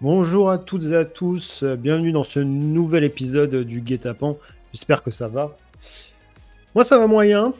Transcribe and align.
Bonjour 0.00 0.48
à 0.48 0.58
toutes 0.58 0.84
et 0.84 0.94
à 0.94 1.04
tous, 1.04 1.64
euh, 1.64 1.74
bienvenue 1.74 2.12
dans 2.12 2.22
ce 2.22 2.38
nouvel 2.38 3.02
épisode 3.02 3.64
du 3.64 3.80
Guet-apens. 3.80 4.36
J'espère 4.72 5.02
que 5.02 5.10
ça 5.10 5.26
va. 5.26 5.56
Moi, 6.72 6.84
ça 6.84 7.00
va 7.00 7.08
moyen. 7.08 7.52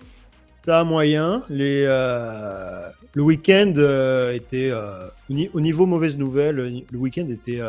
Ça 0.65 0.75
va 0.75 0.85
moyen. 0.85 1.43
Euh, 1.51 2.91
le 3.13 3.23
week-end 3.23 3.73
euh, 3.77 4.33
était 4.35 4.71
au 5.53 5.61
niveau 5.61 5.85
mauvaise 5.87 6.17
nouvelle. 6.17 6.85
Le 6.89 6.99
week-end 6.99 7.29
était, 7.29 7.61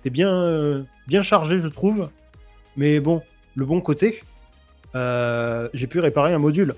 était 0.00 0.10
bien, 0.10 0.86
bien 1.06 1.20
chargé, 1.20 1.58
je 1.60 1.68
trouve. 1.68 2.08
Mais 2.78 3.00
bon, 3.00 3.20
le 3.56 3.66
bon 3.66 3.82
côté, 3.82 4.22
j'ai 4.94 5.86
pu 5.86 6.00
réparer 6.00 6.32
un 6.32 6.38
module. 6.38 6.76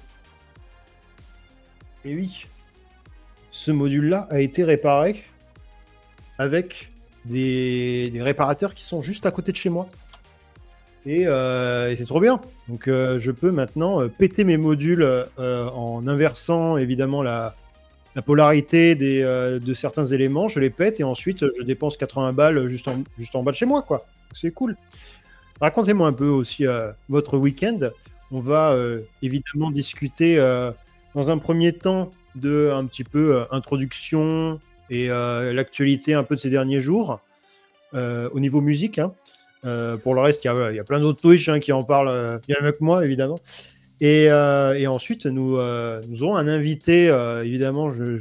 Et 2.04 2.12
oui, 2.16 2.46
ce 3.52 3.70
module-là 3.70 4.26
a 4.30 4.40
été 4.40 4.64
réparé 4.64 5.22
avec 6.36 6.89
des, 7.24 8.12
réparateurs 8.20 8.74
qui 8.74 8.84
sont 8.84 9.02
juste 9.02 9.26
à 9.26 9.30
côté 9.30 9.52
de 9.52 9.56
chez 9.56 9.70
moi. 9.70 9.88
Et, 11.06 11.26
euh, 11.26 11.94
c'est 11.96 12.06
trop 12.06 12.20
bien. 12.20 12.40
Donc 12.68 12.88
euh, 12.88 13.18
je 13.18 13.30
peux 13.30 13.50
maintenant 13.50 14.02
euh, 14.02 14.08
péter 14.08 14.44
mes 14.44 14.56
modules 14.58 15.06
en 15.38 16.06
inversant 16.06 16.76
évidemment 16.76 17.22
la, 17.22 17.54
polarité 18.26 18.94
de 18.94 19.74
certains 19.74 20.04
éléments. 20.04 20.48
Je 20.48 20.60
les 20.60 20.70
pète 20.70 21.00
et 21.00 21.04
ensuite 21.04 21.44
je 21.58 21.62
dépense 21.62 21.96
80 21.96 22.32
balles 22.32 22.68
juste 22.68 22.88
en, 22.88 23.02
juste 23.18 23.34
en 23.34 23.42
bas 23.42 23.52
de 23.52 23.56
chez 23.56 23.66
moi. 23.66 23.82
quoi. 23.82 24.04
C'est 24.32 24.50
cool. 24.50 24.76
Racontez-moi 25.60 26.06
un 26.08 26.12
peu 26.12 26.28
aussi 26.28 26.64
votre 27.08 27.38
week-end. 27.38 27.78
On 28.30 28.40
va 28.40 28.76
évidemment 29.22 29.70
discuter 29.70 30.36
dans 31.14 31.30
un 31.30 31.38
premier 31.38 31.72
temps 31.72 32.12
de 32.34 32.70
un 32.72 32.84
petit 32.84 33.04
peu 33.04 33.44
introduction, 33.50 34.60
et 34.90 35.08
euh, 35.08 35.52
l'actualité 35.52 36.14
un 36.14 36.24
peu 36.24 36.34
de 36.34 36.40
ces 36.40 36.50
derniers 36.50 36.80
jours 36.80 37.20
euh, 37.94 38.28
au 38.32 38.40
niveau 38.40 38.60
musique. 38.60 38.98
Hein. 38.98 39.14
Euh, 39.64 39.96
pour 39.96 40.14
le 40.14 40.20
reste, 40.20 40.44
il 40.44 40.48
y, 40.48 40.78
a 40.80 40.84
plein 40.84 41.00
d'autres 41.00 41.20
Twitch 41.20 41.48
hein, 41.48 41.60
qui 41.60 41.72
en 41.72 41.84
parlent 41.84 42.40
bien 42.46 42.56
mieux 42.60 42.72
que 42.72 42.82
moi, 42.82 43.04
évidemment. 43.04 43.40
Et, 44.00 44.30
ensuite, 44.32 45.26
nous, 45.26 45.58
nous 46.08 46.22
aurons 46.22 46.36
un 46.36 46.48
invité, 46.48 47.06
évidemment, 47.44 47.90
je, 47.90 48.16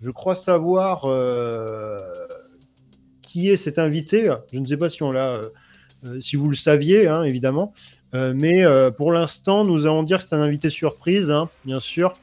je, 0.00 0.10
crois 0.10 0.34
savoir 0.34 1.02
qui 3.20 3.50
est 3.50 3.58
cet 3.58 3.78
invité. 3.78 4.32
Je 4.52 4.58
ne 4.58 4.66
sais 4.66 4.78
pas 4.78 4.88
si 4.88 5.02
on 5.02 5.12
l'a, 5.12 5.42
si 6.18 6.36
vous 6.36 6.48
le 6.48 6.56
saviez, 6.56 7.08
hein, 7.08 7.22
évidemment. 7.24 7.74
mais 8.14 8.64
pour 8.96 9.12
l'instant, 9.12 9.66
nous 9.66 9.84
allons 9.84 10.02
dire 10.02 10.16
que 10.16 10.24
c'est 10.26 10.34
un 10.34 10.40
invité 10.40 10.70
surprise, 10.70 11.30
bien 11.66 11.80
sûr. 11.80 12.16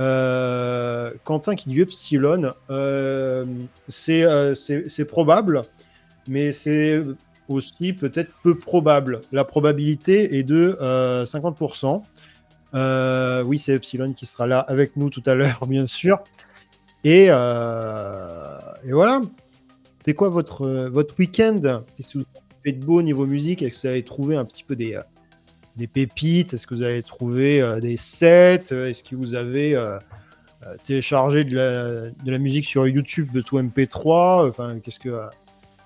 Euh, 0.00 1.12
Quentin 1.24 1.54
qui 1.54 1.68
dit 1.68 1.80
Epsilon, 1.80 2.54
euh, 2.70 3.44
euh, 4.08 4.54
c'est 4.54 5.04
probable, 5.04 5.62
mais 6.26 6.52
c'est 6.52 7.02
aussi 7.48 7.92
peut-être 7.92 8.30
peu 8.42 8.58
probable. 8.58 9.20
La 9.30 9.44
probabilité 9.44 10.38
est 10.38 10.42
de 10.42 10.78
50%. 11.24 12.02
oui, 13.44 13.58
c'est 13.58 13.74
Epsilon 13.74 14.14
qui 14.14 14.24
sera 14.24 14.46
là 14.46 14.60
avec 14.60 14.96
nous 14.96 15.10
tout 15.10 15.22
à 15.26 15.34
l'heure, 15.34 15.66
bien 15.68 15.86
sûr. 15.86 16.20
Et, 17.04 17.24
et 17.24 18.92
voilà. 18.92 19.22
C'est 20.02 20.14
quoi 20.14 20.30
votre, 20.30 20.66
votre 20.88 21.14
week-end? 21.18 21.82
Qu'est-ce 21.96 22.08
que 22.08 22.18
vous 22.20 22.24
faites 22.64 22.80
de 22.80 22.84
beau 22.86 23.00
au 23.00 23.02
niveau 23.02 23.26
musique? 23.26 23.60
Est-ce 23.60 23.82
que 23.82 23.88
vous 23.88 23.92
avez 23.92 24.02
trouvé 24.02 24.34
un 24.34 24.46
petit 24.46 24.64
peu 24.64 24.74
des, 24.74 24.98
des 25.80 25.86
pépites 25.86 26.54
Est-ce 26.54 26.66
que 26.66 26.74
vous 26.74 26.82
avez 26.82 27.02
trouvé 27.02 27.60
euh, 27.60 27.80
des 27.80 27.96
sets 27.96 28.72
euh, 28.72 28.88
Est-ce 28.88 29.02
que 29.02 29.16
vous 29.16 29.34
avez 29.34 29.74
euh, 29.74 29.98
téléchargé 30.84 31.42
de 31.42 32.12
la, 32.24 32.38
musique 32.38 32.66
sur 32.66 32.86
YouTube 32.86 33.32
de 33.32 33.40
tout 33.40 33.58
MP3 33.58 34.48
Enfin, 34.48 34.78
qu'est-ce 34.78 35.00
que 35.00 35.18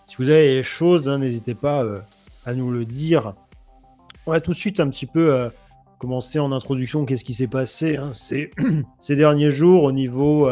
si 0.06 0.16
vous 0.18 0.28
avez 0.28 0.52
des 0.54 0.62
choses, 0.62 1.08
hein, 1.08 1.18
n'hésitez 1.18 1.54
pas 1.54 1.86
à 2.44 2.54
nous 2.54 2.70
le 2.70 2.84
dire. 2.84 3.34
On 4.26 4.32
va 4.32 4.40
tout 4.40 4.50
de 4.50 4.56
suite 4.56 4.80
un 4.80 4.90
petit 4.90 5.06
peu 5.06 5.48
commencer 5.98 6.38
en 6.38 6.52
introduction. 6.52 7.06
Qu'est-ce 7.06 7.24
qui 7.24 7.32
s'est 7.32 7.46
passé 7.46 7.96
hein, 7.96 8.10
ces, 9.00 9.16
derniers 9.16 9.50
jours 9.50 9.84
au 9.84 9.92
niveau, 9.92 10.50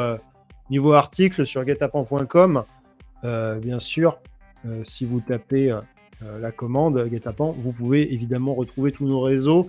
niveau 0.70 0.92
article 0.92 1.44
sur 1.44 1.66
getapan.com 1.66 2.64
Bien 3.24 3.78
sûr, 3.78 4.20
si 4.84 5.04
vous 5.04 5.20
tapez 5.20 5.76
la 6.40 6.52
commande 6.52 7.08
Guetapan, 7.08 7.54
vous 7.58 7.72
pouvez 7.72 8.12
évidemment 8.12 8.54
retrouver 8.54 8.92
tous 8.92 9.06
nos 9.06 9.20
réseaux, 9.20 9.68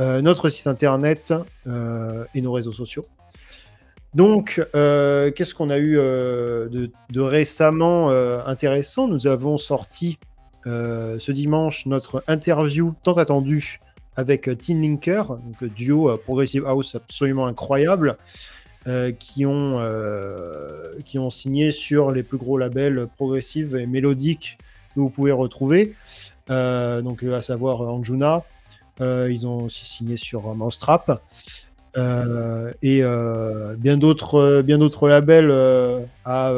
euh, 0.00 0.20
notre 0.22 0.48
site 0.48 0.66
internet 0.66 1.34
euh, 1.66 2.24
et 2.34 2.40
nos 2.40 2.52
réseaux 2.52 2.72
sociaux. 2.72 3.06
Donc, 4.14 4.64
qu'est-ce 4.72 5.54
qu'on 5.56 5.70
a 5.70 5.78
eu 5.78 5.96
de, 5.96 7.20
récemment 7.20 8.10
intéressant? 8.46 9.08
Nous 9.08 9.26
avons 9.26 9.56
sorti 9.56 10.18
ce 10.64 11.32
dimanche 11.32 11.84
notre 11.86 12.22
interview 12.28 12.94
tant 13.02 13.14
attendue 13.14 13.80
avec 14.14 14.48
Teen 14.58 14.82
Linker, 14.82 15.36
duo 15.62 16.16
Progressive 16.18 16.64
House 16.64 16.94
absolument 16.94 17.48
incroyable, 17.48 18.16
qui, 19.18 19.46
ont, 19.46 19.80
qui 21.04 21.18
ont 21.18 21.30
signé 21.30 21.72
sur 21.72 22.12
les 22.12 22.22
plus 22.22 22.38
gros 22.38 22.56
labels 22.56 23.08
progressives 23.16 23.74
et 23.74 23.86
mélodiques 23.86 24.58
vous 25.00 25.10
pouvez 25.10 25.32
retrouver. 25.32 25.94
Euh, 26.50 27.02
donc, 27.02 27.22
à 27.22 27.42
savoir 27.42 27.80
Anjuna. 27.82 28.42
Euh, 29.00 29.28
ils 29.30 29.46
ont 29.46 29.64
aussi 29.64 29.84
signé 29.84 30.16
sur 30.16 30.54
Mousetrap. 30.54 31.20
Euh, 31.96 32.72
et 32.82 33.02
bien 33.78 33.96
d'autres 33.96 34.62
bien 34.62 34.78
d'autres 34.78 35.08
labels 35.08 35.52
à, 36.24 36.50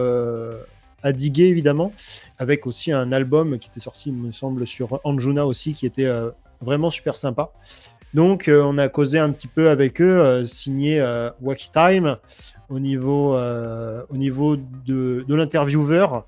diguer 1.12 1.48
évidemment 1.48 1.92
avec 2.38 2.66
aussi 2.66 2.90
un 2.90 3.12
album 3.12 3.58
qui 3.58 3.68
était 3.68 3.80
sorti 3.80 4.08
il 4.08 4.14
me 4.14 4.32
semble 4.32 4.66
sur 4.66 4.98
Anjuna 5.04 5.46
aussi 5.46 5.74
qui 5.74 5.84
était 5.84 6.10
vraiment 6.62 6.90
super 6.90 7.16
sympa 7.16 7.50
donc 8.14 8.50
on 8.50 8.78
a 8.78 8.88
causé 8.88 9.18
un 9.18 9.30
petit 9.30 9.46
peu 9.46 9.68
avec 9.68 10.00
eux 10.00 10.44
signé 10.46 11.04
Wacky 11.42 11.70
Time 11.70 12.16
au 12.70 12.80
niveau 12.80 13.36
au 13.36 14.16
niveau 14.16 14.56
de, 14.56 15.24
de 15.28 15.34
l'intervieweur 15.34 16.24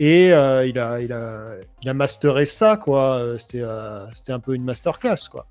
et 0.00 0.32
euh, 0.32 0.66
il, 0.66 0.78
a, 0.78 1.00
il, 1.00 1.12
a, 1.12 1.54
il 1.82 1.88
a 1.88 1.94
masteré 1.94 2.46
ça, 2.46 2.76
quoi. 2.76 3.16
Euh, 3.16 3.38
c'était 3.38 4.32
un 4.32 4.40
peu 4.40 4.54
une 4.54 4.64
masterclass, 4.64 5.28
quoi. 5.30 5.46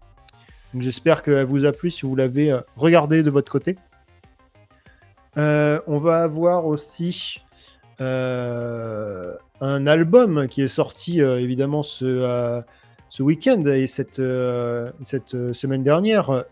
J'espère 0.77 1.21
qu'elle 1.21 1.45
vous 1.45 1.65
a 1.65 1.71
plu 1.71 1.91
si 1.91 2.05
vous 2.05 2.15
l'avez 2.15 2.51
euh, 2.51 2.59
regardé 2.75 3.23
de 3.23 3.29
votre 3.29 3.51
côté. 3.51 3.77
on 5.37 5.97
va 5.97 6.23
avoir 6.23 6.65
aussi 6.65 7.41
un 7.99 9.87
album 9.87 10.47
qui 10.49 10.61
est 10.61 10.67
sorti 10.67 11.21
évidemment 11.21 11.83
ce, 11.83 12.61
ce 13.07 13.23
week-end 13.23 13.63
et 13.65 13.87
cette, 13.87 14.21
cette 15.03 15.53
semaine 15.53 15.83
dernière. 15.83 16.43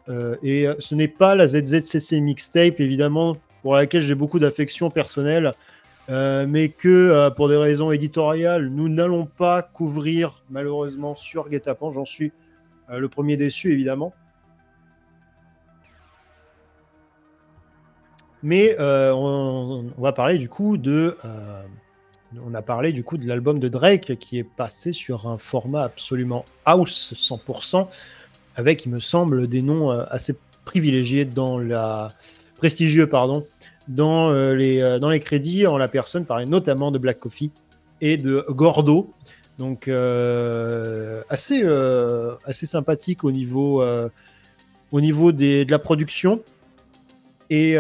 et 0.44 0.68
ce 0.80 0.96
n'est 0.96 1.10
pas 1.10 1.36
la 1.36 1.48
ZZCC 1.48 2.22
mixtape, 2.22 2.80
évidemment, 2.80 3.36
pour 3.64 3.76
laquelle 3.76 4.02
j'ai 4.02 4.16
beaucoup 4.16 4.40
d'affection 4.40 4.90
personnelle. 4.90 5.52
Euh, 6.12 6.46
mais 6.46 6.68
que 6.68 6.90
euh, 6.90 7.30
pour 7.30 7.48
des 7.48 7.56
raisons 7.56 7.92
éditoriales, 7.92 8.68
nous 8.68 8.90
n'allons 8.90 9.26
pas 9.26 9.62
couvrir 9.62 10.44
malheureusement 10.50 11.16
sur 11.16 11.48
Guetapan. 11.48 11.94
J'en 11.94 12.04
suis 12.04 12.34
euh, 12.90 13.00
le 13.00 13.08
premier 13.08 13.38
déçu 13.38 13.72
évidemment. 13.72 14.14
Mais 18.44 18.76
on, 18.80 19.86
va 20.00 20.14
parler 20.14 20.40
du 20.40 20.50
coup 20.50 20.78
de, 20.78 21.16
on 22.44 22.56
a 22.56 22.64
parlé 22.64 22.92
du 22.92 23.04
coup 23.04 23.18
de 23.18 23.28
l'album 23.28 23.60
de 23.60 23.68
Drake 23.68 24.18
qui 24.18 24.40
est 24.40 24.44
passé 24.44 24.94
sur 24.94 25.28
un 25.28 25.38
format 25.38 25.84
absolument 25.84 26.44
house 26.66 27.14
100%, 27.16 27.88
avec 28.56 28.84
il 28.88 28.92
me 28.92 29.00
semble 29.00 29.48
des 29.48 29.62
noms 29.62 29.92
assez 29.92 30.36
privilégiés 30.66 31.24
dans 31.24 31.60
la 31.60 32.16
prestigieux 32.58 33.06
pardon 33.06 33.46
dans, 33.88 34.30
euh, 34.30 34.54
les, 34.56 34.82
euh, 34.82 35.00
dans 35.00 35.10
les 35.10 35.20
crédits 35.20 35.68
en 35.68 35.78
la 35.78 35.88
personne 35.88 36.26
parlait 36.26 36.46
notamment 36.46 36.92
de 36.92 36.98
Black 36.98 37.20
Coffee 37.20 37.52
et 38.00 38.18
de 38.18 38.46
Gordo. 38.50 39.14
Donc 39.58 39.88
euh, 39.88 41.22
assez, 41.30 41.64
assez 42.46 42.66
sympathique 42.66 43.24
au 43.24 43.32
niveau, 43.32 43.84
au 44.92 45.02
niveau 45.02 45.32
des, 45.32 45.66
de 45.66 45.72
la 45.72 45.80
production. 45.80 46.42
Et 47.52 47.76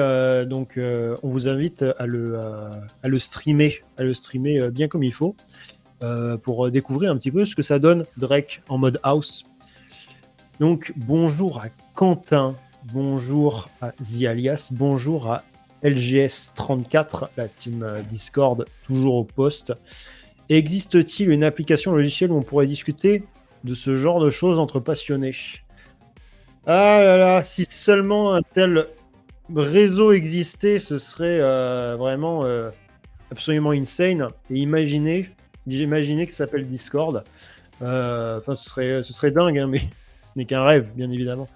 donc, 0.47 0.77
on 0.77 1.27
vous 1.27 1.47
invite 1.47 1.83
à 1.97 2.05
le, 2.05 2.37
à 2.37 3.07
le 3.07 3.19
streamer, 3.19 3.81
à 3.97 4.03
le 4.03 4.13
streamer 4.13 4.69
bien 4.69 4.87
comme 4.87 5.01
il 5.01 5.13
faut, 5.13 5.35
pour 6.43 6.69
découvrir 6.69 7.09
un 7.09 7.17
petit 7.17 7.31
peu 7.31 7.47
ce 7.47 7.55
que 7.55 7.63
ça 7.63 7.79
donne 7.79 8.05
Drake 8.17 8.61
en 8.69 8.77
mode 8.77 8.99
house. 9.01 9.45
Donc, 10.59 10.93
bonjour 10.95 11.61
à 11.61 11.69
Quentin, 11.95 12.55
bonjour 12.93 13.69
à 13.81 13.93
Zialias, 13.99 14.69
bonjour 14.71 15.31
à 15.31 15.43
LGS34, 15.83 17.29
la 17.37 17.47
team 17.47 17.83
euh, 17.83 18.01
Discord, 18.01 18.65
toujours 18.83 19.15
au 19.15 19.23
poste. 19.23 19.73
Existe-t-il 20.49 21.29
une 21.29 21.43
application 21.43 21.91
logicielle 21.93 22.31
où 22.31 22.37
on 22.37 22.43
pourrait 22.43 22.67
discuter 22.67 23.23
de 23.63 23.73
ce 23.73 23.95
genre 23.95 24.19
de 24.19 24.29
choses 24.29 24.59
entre 24.59 24.79
passionnés? 24.79 25.35
Ah 26.67 27.01
là 27.01 27.17
là, 27.17 27.43
si 27.43 27.65
seulement 27.65 28.33
un 28.33 28.41
tel 28.41 28.87
réseau 29.55 30.11
existait, 30.11 30.77
ce 30.77 30.97
serait 30.97 31.39
euh, 31.41 31.95
vraiment 31.97 32.45
euh, 32.45 32.69
absolument 33.31 33.71
insane. 33.71 34.27
Et 34.49 34.59
imaginez, 34.59 35.29
j'imaginais 35.67 36.27
que 36.27 36.33
ça 36.33 36.45
s'appelle 36.45 36.67
Discord. 36.67 37.23
Enfin, 37.81 38.55
ce 38.55 38.69
serait, 38.69 39.01
ce 39.03 39.27
dingue, 39.27 39.57
hein, 39.57 39.67
mais 39.67 39.81
ce 40.21 40.33
n'est 40.35 40.45
qu'un 40.45 40.63
rêve, 40.63 40.91
bien 40.95 41.09
évidemment. 41.09 41.47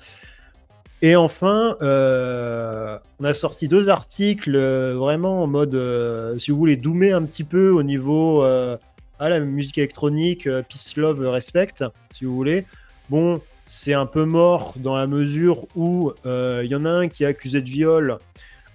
Et 1.01 1.15
enfin, 1.15 1.77
euh, 1.81 2.97
on 3.19 3.25
a 3.25 3.33
sorti 3.33 3.67
deux 3.67 3.89
articles 3.89 4.55
euh, 4.55 4.95
vraiment 4.95 5.43
en 5.43 5.47
mode, 5.47 5.75
euh, 5.75 6.39
si 6.39 6.51
vous 6.51 6.57
voulez, 6.57 6.77
doomer 6.77 7.11
un 7.11 7.23
petit 7.23 7.43
peu 7.43 7.69
au 7.69 7.83
niveau 7.83 8.43
à 8.43 9.29
la 9.29 9.39
musique 9.39 9.77
électronique, 9.77 10.49
Peace, 10.69 10.93
Love, 10.97 11.21
Respect, 11.27 11.73
si 12.11 12.25
vous 12.25 12.35
voulez. 12.35 12.65
Bon, 13.09 13.41
c'est 13.65 13.93
un 13.93 14.05
peu 14.05 14.25
mort 14.25 14.73
dans 14.77 14.95
la 14.95 15.07
mesure 15.07 15.67
où 15.75 16.11
il 16.25 16.67
y 16.67 16.75
en 16.75 16.85
a 16.85 16.89
un 16.89 17.07
qui 17.07 17.23
est 17.23 17.27
accusé 17.27 17.61
de 17.61 17.69
viol 17.69 18.17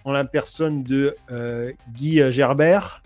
en 0.05 0.13
la 0.13 0.25
personne 0.25 0.83
de 0.83 1.15
Guy 1.93 2.23
Gerbert 2.33 3.03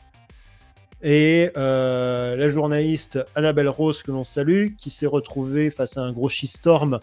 et 1.02 1.50
la 1.56 2.48
journaliste 2.48 3.18
Annabelle 3.34 3.68
Rose, 3.68 4.02
que 4.02 4.12
l'on 4.12 4.24
salue, 4.24 4.74
qui 4.78 4.90
s'est 4.90 5.06
retrouvée 5.06 5.70
face 5.70 5.96
à 5.96 6.02
un 6.02 6.12
gros 6.12 6.28
shitstorm 6.28 7.00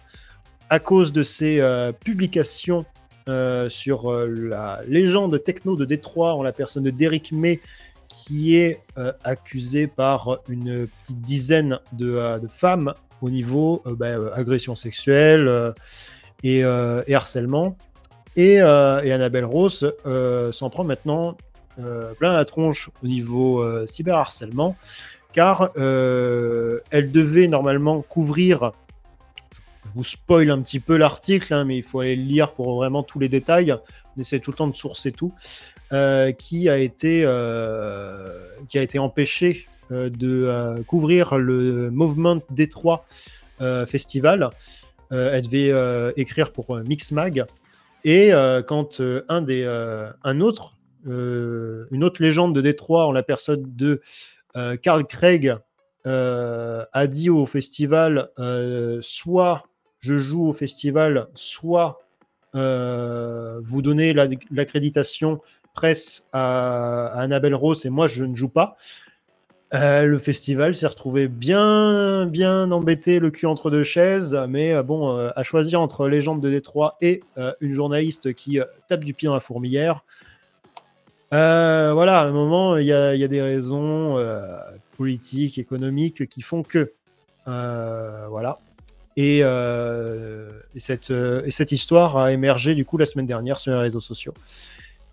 à 0.71 0.79
cause 0.79 1.11
de 1.11 1.21
ses 1.21 1.59
euh, 1.59 1.91
publications 1.91 2.85
euh, 3.27 3.67
sur 3.67 4.09
euh, 4.09 4.25
la 4.25 4.79
légende 4.87 5.43
techno 5.43 5.75
de 5.75 5.83
Détroit 5.83 6.33
en 6.33 6.43
la 6.43 6.53
personne 6.53 6.83
de 6.83 6.89
Derek 6.89 7.33
May, 7.33 7.59
qui 8.07 8.55
est 8.57 8.81
accusé 9.23 9.87
par 9.87 10.39
une 10.49 10.85
petite 10.87 11.21
dizaine 11.21 11.79
de, 11.93 12.41
femmes 12.49 12.93
au 13.21 13.29
niveau 13.29 13.81
bah, 13.85 14.33
agression 14.33 14.75
sexuelle 14.75 15.73
et, 16.43 16.61
harcèlement. 16.61 17.77
Et, 18.35 18.59
Annabelle 18.59 19.45
Rose 19.45 19.93
s'en 20.51 20.69
prend 20.69 20.83
maintenant 20.83 21.37
plein 22.19 22.33
la 22.33 22.43
tronche 22.43 22.89
au 23.01 23.07
niveau 23.07 23.65
cyberharcèlement, 23.87 24.75
car 25.31 25.71
elle 25.77 27.11
devait 27.13 27.47
normalement 27.47 28.01
couvrir 28.01 28.73
vous 29.95 30.03
spoil 30.03 30.49
un 30.51 30.61
petit 30.61 30.79
peu 30.79 30.97
l'article, 30.97 31.53
hein, 31.53 31.65
mais 31.65 31.77
il 31.77 31.83
faut 31.83 31.99
aller 31.99 32.15
le 32.15 32.23
lire 32.23 32.53
pour 32.53 32.75
vraiment 32.75 33.03
tous 33.03 33.19
les 33.19 33.29
détails. 33.29 33.75
On 34.15 34.21
essaie 34.21 34.39
tout 34.39 34.51
le 34.51 34.57
temps 34.57 34.67
de 34.67 34.75
sourcer 34.75 35.11
tout. 35.11 35.33
Euh, 35.93 36.31
qui, 36.31 36.69
a 36.69 36.77
été, 36.77 37.23
euh, 37.25 38.47
qui 38.69 38.79
a 38.79 38.81
été 38.81 38.97
empêché 38.97 39.67
euh, 39.91 40.09
de 40.09 40.81
couvrir 40.83 41.37
le 41.37 41.91
Movement 41.91 42.41
Détroit 42.49 43.05
Festival. 43.85 44.49
elle 45.11 45.41
devait 45.43 46.13
écrire 46.15 46.51
pour 46.51 46.77
Mixmag. 46.77 47.45
Et 48.03 48.31
quand 48.65 49.01
un, 49.29 49.41
des, 49.41 49.65
un 50.23 50.41
autre, 50.41 50.77
une 51.05 52.03
autre 52.03 52.23
légende 52.23 52.55
de 52.55 52.61
Détroit 52.61 53.05
en 53.05 53.11
la 53.11 53.21
personne 53.21 53.63
de 53.67 54.01
Carl 54.81 55.05
Craig 55.05 55.53
a 56.05 57.07
dit 57.07 57.29
au 57.29 57.45
festival 57.45 58.31
soit 59.01 59.63
je 60.01 60.17
joue 60.17 60.47
au 60.47 60.53
festival, 60.53 61.27
soit 61.35 62.01
euh, 62.55 63.59
vous 63.63 63.81
donnez 63.81 64.13
l'accréditation 64.13 65.39
presse 65.73 66.27
à, 66.33 67.07
Annabelle 67.13 67.55
Rose 67.55 67.85
et 67.85 67.89
moi 67.89 68.07
je 68.07 68.25
ne 68.25 68.35
joue 68.35 68.49
pas. 68.49 68.75
Euh, 69.73 70.03
le 70.03 70.17
festival 70.17 70.75
s'est 70.75 70.87
retrouvé 70.87 71.29
bien, 71.29 72.25
bien 72.25 72.71
embêté, 72.71 73.19
le 73.19 73.31
cul 73.31 73.45
entre 73.45 73.71
deux 73.71 73.85
chaises, 73.85 74.37
mais 74.49 74.73
euh, 74.73 74.83
bon, 74.83 75.15
à 75.15 75.43
choisir 75.43 75.79
entre 75.79 76.09
Légende 76.09 76.41
de 76.41 76.49
Détroit 76.49 76.97
et 76.99 77.21
une 77.61 77.73
journaliste 77.73 78.33
qui 78.33 78.59
tape 78.89 79.05
du 79.05 79.13
pied 79.13 79.27
dans 79.27 79.35
la 79.35 79.39
fourmilière. 79.39 80.03
voilà, 81.31 82.19
à 82.19 82.25
un 82.25 82.31
moment, 82.31 82.75
il 82.75 82.83
y, 82.83 82.87
y, 82.87 82.91
a 82.91 83.27
des 83.27 83.41
raisons 83.41 84.17
politiques, 84.97 85.59
économiques 85.59 86.27
qui 86.27 86.41
font 86.41 86.63
que. 86.63 86.91
voilà. 87.45 88.57
Euh, 89.17 90.51
euh, 91.09 91.41
et, 91.45 91.51
cette, 91.51 91.71
histoire 91.71 92.17
a 92.17 92.31
émergé 92.31 92.75
du 92.75 92.85
coup 92.85 92.97
la 92.97 93.05
semaine 93.05 93.25
dernière 93.25 93.57
sur 93.57 93.71
les 93.73 93.79
réseaux 93.79 93.99
sociaux. 93.99 94.33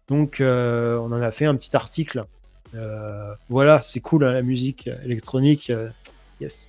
Donc 0.09 0.41
euh, 0.41 0.97
on 0.99 1.13
en 1.13 1.21
a 1.21 1.31
fait 1.31 1.47
un 1.47 1.55
petit 1.55 1.75
article. 1.77 2.25
voilà, 3.49 3.83
c'est 3.85 4.01
cool 4.01 4.25
hein, 4.25 4.33
la 4.33 4.43
musique 4.43 4.89
électronique. 5.05 5.73
yes. 6.41 6.69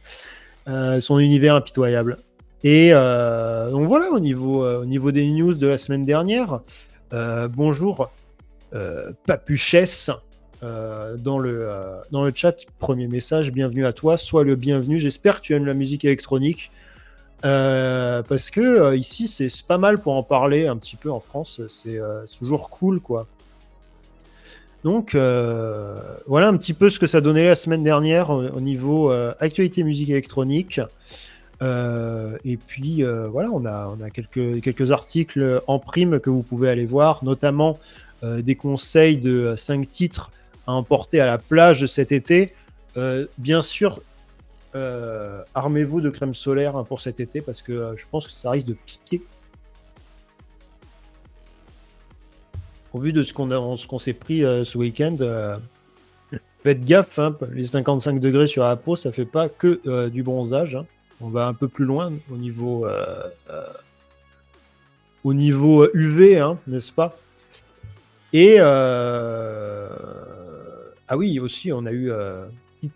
son 1.00 1.20
univers 1.20 1.56
impitoyable. 1.56 2.18
Et 2.64 2.92
donc 2.92 3.88
voilà 3.88 4.10
au 4.12 4.20
niveau, 4.20 4.66
au 4.66 4.86
niveau 4.86 5.12
des 5.12 5.30
news 5.30 5.54
de 5.54 5.68
la 5.68 5.78
semaine 5.78 6.06
dernière. 6.06 6.62
bonjour 7.12 8.10
Papuchesse. 9.26 10.12
dans, 10.62 11.40
le, 11.40 11.70
dans 12.12 12.24
le 12.26 12.32
chat, 12.36 12.56
premier 12.80 13.08
message, 13.08 13.52
bienvenue 13.52 13.86
à 13.86 13.94
toi, 13.94 14.18
sois 14.18 14.44
le 14.44 14.56
bienvenu. 14.56 15.00
J'espère 15.00 15.38
que 15.38 15.46
tu 15.46 15.56
aimes 15.56 15.66
la 15.66 15.76
musique 15.76 16.04
électronique. 16.04 16.72
Euh, 17.46 18.22
parce 18.24 18.50
que 18.50 18.60
euh, 18.60 18.96
ici, 18.98 19.28
c'est 19.28 19.50
pas 19.66 19.78
mal 19.78 20.00
pour 20.00 20.14
en 20.14 20.24
parler 20.24 20.68
un 20.68 20.78
petit 20.78 20.96
peu 20.96 21.12
en 21.12 21.20
France. 21.20 21.62
C'est 21.68 21.98
euh, 21.98 22.26
toujours 22.38 22.70
cool, 22.70 23.00
quoi. 23.00 23.28
Donc, 24.84 25.14
voilà 25.14 26.48
un 26.48 26.56
petit 26.56 26.74
peu 26.74 26.90
ce 26.90 27.00
que 27.00 27.08
ça 27.08 27.20
donnait 27.20 27.46
la 27.46 27.56
semaine 27.56 27.84
dernière 27.84 28.30
au, 28.30 28.62
niveau 28.62 29.12
actualité 29.12 29.84
musique 29.84 30.10
électronique. 30.10 30.80
et 31.62 32.58
puis, 32.66 33.04
voilà, 33.04 33.50
on 33.52 33.66
a, 33.66 34.10
quelques 34.10 34.92
articles 34.92 35.62
en 35.68 35.80
prime 35.80 36.22
que 36.22 36.30
vous 36.30 36.44
pouvez 36.44 36.70
aller 36.70 36.86
voir, 36.86 37.26
notamment 37.26 37.78
des 38.24 38.56
conseils 38.56 39.18
de 39.18 39.54
5 39.58 39.90
titres 39.90 40.32
à 40.66 40.72
emporter 40.72 41.20
à 41.20 41.26
la 41.26 41.40
plage 41.40 41.86
cet 41.86 42.14
été. 42.14 42.54
bien 43.38 43.62
sûr, 43.62 44.00
euh, 44.76 45.42
armez-vous 45.56 46.00
de 46.00 46.12
crème 46.12 46.36
solaire 46.36 46.78
hein, 46.78 46.84
pour 46.84 47.02
cet 47.02 47.20
été 47.20 47.42
parce 47.42 47.64
que 47.64 47.72
euh, 47.72 47.98
je 47.98 48.06
pense 48.10 48.28
que 48.28 48.34
ça 48.34 48.52
risque 48.52 48.68
de 48.68 48.76
piquer. 48.86 49.24
Au 52.94 53.00
vu 53.00 53.14
de 53.14 53.24
ce 53.24 53.34
qu'on 53.34 54.00
s'est 54.00 54.14
pris 54.14 54.44
euh, 54.44 54.64
ce 54.64 54.78
week-end, 54.78 55.18
faites 56.64 56.86
gaffe, 56.86 57.18
hein, 57.20 57.36
les 57.52 57.66
55 57.66 58.20
degrés 58.20 58.48
sur 58.48 58.64
la 58.64 58.76
peau, 58.76 58.96
ça 58.96 59.12
fait 59.12 59.26
pas 59.26 59.50
que 59.50 60.08
du 60.10 60.24
bronzage. 60.24 60.76
Hein. 60.76 60.86
On 61.22 61.30
va 61.30 61.48
un 61.48 61.54
peu 61.54 61.68
plus 61.68 61.86
loin 61.86 62.14
au 62.32 62.38
niveau, 62.38 62.88
au 65.24 65.34
niveau 65.34 65.88
UV, 65.94 66.44
n'est-ce 66.68 66.92
pas? 66.92 67.18
Et 68.34 68.60
ah 68.60 69.88
oui, 71.16 71.40
aussi, 71.40 71.72
on 71.72 71.86
a 71.86 71.92
eu 71.92 72.12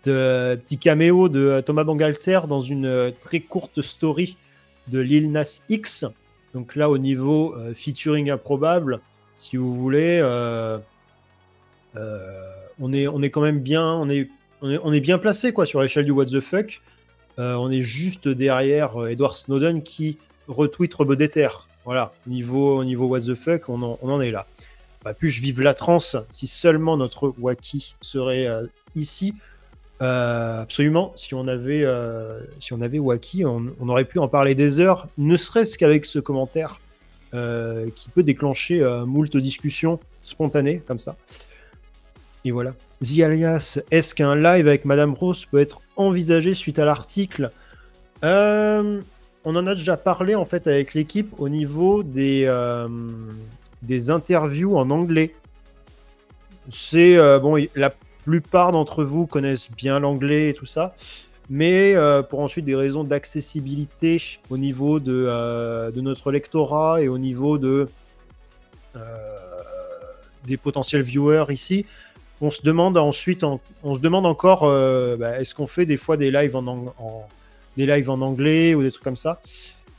euh, 0.06 0.56
petit 0.56 0.78
caméo 0.78 1.28
de 1.28 1.40
euh, 1.40 1.62
Thomas 1.62 1.84
Bangalter 1.84 2.40
dans 2.48 2.60
une 2.60 2.86
euh, 2.86 3.10
très 3.22 3.40
courte 3.40 3.82
story 3.82 4.36
de 4.88 4.98
Lil 4.98 5.30
Nas 5.30 5.60
X. 5.68 6.06
Donc 6.54 6.76
là, 6.76 6.88
au 6.88 6.98
niveau 6.98 7.56
featuring 7.74 8.30
improbable, 8.30 9.00
si 9.36 9.56
vous 9.56 9.74
voulez, 9.74 10.22
on, 11.96 12.92
est, 12.92 13.08
on 13.08 13.22
est 13.22 13.30
quand 13.30 13.40
même 13.40 13.58
bien, 13.58 13.84
on 13.84 14.08
est, 14.08 14.28
on 14.62 14.92
est, 14.92 15.00
bien 15.00 15.18
placé 15.18 15.52
quoi, 15.52 15.66
sur 15.66 15.82
l'échelle 15.82 16.04
du 16.04 16.12
What 16.12 16.26
the 16.26 16.38
fuck. 16.38 16.80
on 17.38 17.72
est 17.72 17.82
juste 17.82 18.28
derrière 18.28 19.04
Edward 19.08 19.34
Snowden 19.34 19.82
qui 19.82 20.18
retweet 20.46 20.94
Rebeudeter. 20.94 21.48
Voilà, 21.84 22.12
niveau, 22.28 22.78
au 22.78 22.84
niveau 22.84 23.08
What 23.08 23.22
the 23.22 23.34
fuck, 23.34 23.68
on 23.68 23.82
en, 23.82 23.98
on 24.00 24.12
en 24.12 24.20
est 24.20 24.30
là. 24.30 24.46
Bah, 25.04 25.12
puis-je 25.12 25.40
vivre 25.40 25.64
la 25.64 25.74
transe 25.74 26.16
si 26.30 26.46
seulement 26.46 26.96
notre 26.96 27.34
Waki 27.40 27.96
serait 28.00 28.46
ici 28.94 29.34
euh, 30.02 30.62
absolument. 30.62 31.12
Si 31.16 31.34
on 31.34 31.46
avait, 31.46 31.84
euh, 31.84 32.40
si 32.60 32.72
on 32.72 32.80
avait 32.80 32.98
Waki, 32.98 33.44
on, 33.44 33.72
aurait 33.88 34.04
pu 34.04 34.18
en 34.18 34.28
parler 34.28 34.54
des 34.54 34.80
heures, 34.80 35.06
ne 35.18 35.36
serait-ce 35.36 35.78
qu'avec 35.78 36.04
ce 36.04 36.18
commentaire 36.18 36.80
euh, 37.32 37.88
qui 37.94 38.08
peut 38.08 38.22
déclencher 38.22 38.84
moult 39.06 39.36
discussions 39.36 40.00
spontanées 40.22 40.82
comme 40.86 40.98
ça. 40.98 41.16
Et 42.44 42.50
voilà. 42.50 42.74
The 43.02 43.20
Alias, 43.20 43.78
est-ce 43.90 44.14
qu'un 44.14 44.34
live 44.34 44.68
avec 44.68 44.84
Madame 44.84 45.14
Rose 45.14 45.46
peut 45.46 45.60
être 45.60 45.80
envisagé 45.96 46.54
suite 46.54 46.78
à 46.78 46.84
l'article? 46.84 47.50
On 48.22 49.56
en 49.56 49.66
a 49.66 49.74
déjà 49.74 49.98
parlé 49.98 50.34
en 50.34 50.46
fait 50.46 50.66
avec 50.66 50.94
l'équipe 50.94 51.34
au 51.38 51.50
niveau 51.50 52.02
des, 52.02 52.50
des 53.82 54.10
interviews 54.10 54.76
en 54.76 54.90
anglais. 54.90 55.34
C'est 56.70 57.16
bon, 57.40 57.62
la 57.74 57.92
plupart 58.24 58.72
d'entre 58.72 59.04
vous 59.04 59.26
connaissent 59.26 59.70
bien 59.70 59.98
l'anglais 59.98 60.50
et 60.50 60.54
tout 60.54 60.66
ça, 60.66 60.94
mais 61.50 61.94
euh, 61.94 62.22
pour 62.22 62.40
ensuite 62.40 62.64
des 62.64 62.74
raisons 62.74 63.04
d'accessibilité 63.04 64.20
au 64.50 64.56
niveau 64.56 64.98
de, 65.00 65.26
euh, 65.28 65.90
notre 65.96 66.32
lectorat 66.32 67.02
et 67.02 67.08
au 67.08 67.18
niveau 67.18 67.58
de, 67.58 67.88
euh, 68.96 69.00
des 70.46 70.56
potentiels 70.56 71.02
viewers 71.02 71.46
ici, 71.50 71.84
on 72.40 72.50
se 72.50 72.62
demande 72.62 72.96
ensuite, 72.96 73.44
on 73.44 73.94
se 73.94 74.00
demande 74.00 74.26
encore, 74.26 74.62
bah, 75.18 75.40
est-ce 75.40 75.54
qu'on 75.54 75.68
fait 75.68 75.86
des 75.86 75.96
fois 75.96 76.16
des 76.16 76.34
en, 76.54 77.28
des 77.76 77.86
lives 77.86 78.10
en 78.10 78.20
anglais 78.20 78.74
ou 78.74 78.82
des 78.82 78.90
trucs 78.90 79.04
comme 79.04 79.16
ça 79.16 79.40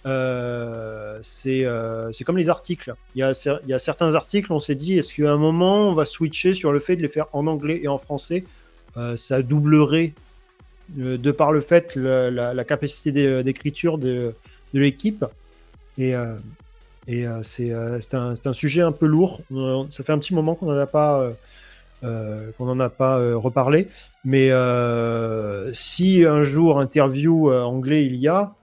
euh, 0.06 1.20
c'est 1.24 1.66
euh, 1.66 2.12
c'est 2.12 2.24
comme 2.24 2.38
les 2.38 2.50
articles. 2.50 2.94
Il 3.16 3.20
y, 3.20 3.24
a, 3.24 3.32
il 3.64 3.70
y 3.70 3.74
a 3.74 3.80
certains 3.80 4.14
articles, 4.14 4.54
on 4.54 4.60
s'est 4.60 4.76
dit, 4.76 4.98
est-ce 4.98 5.14
qu'à 5.14 5.32
un 5.32 5.38
moment, 5.38 5.90
on 5.90 5.94
va 5.94 6.06
switcher 6.06 6.54
sur 6.54 6.72
le 6.72 6.80
fait 6.80 6.96
de 6.96 7.02
les 7.02 7.08
faire 7.08 7.26
en 7.34 7.48
anglais 7.48 7.80
et 7.82 7.88
en 7.88 7.98
français? 7.98 8.44
Euh, 8.98 9.16
Ça 9.18 9.42
doublerait, 9.42 10.14
de 10.90 11.32
par 11.32 11.52
le 11.52 11.62
fait, 11.62 11.96
la, 11.96 12.64
capacité 12.64 13.44
d'écriture 13.44 13.98
de, 13.98 14.36
de 14.74 14.80
l'équipe. 14.80 15.26
Et, 15.98 16.14
et 17.08 17.26
c'est 17.44 17.74
un, 17.74 18.34
un, 18.46 18.54
sujet 18.54 18.82
un 18.82 18.92
peu 18.92 19.08
lourd. 19.08 19.42
Ça 19.90 20.04
fait 20.04 20.12
un 20.12 20.20
petit 20.20 20.36
moment 20.36 20.54
qu'on 20.54 20.68
n'en 20.68 20.78
a 20.78 20.86
pas... 20.86 21.28
qu'on 22.02 22.66
n'en 22.66 22.80
a 22.80 22.90
pas 22.90 23.18
reparlé. 23.36 23.88
Mais 24.24 24.52
si 25.74 26.24
un 26.24 26.44
jour 26.44 26.80
interview 26.80 27.52
anglais 27.52 28.06
il 28.06 28.16
y 28.18 28.28
a, 28.28 28.54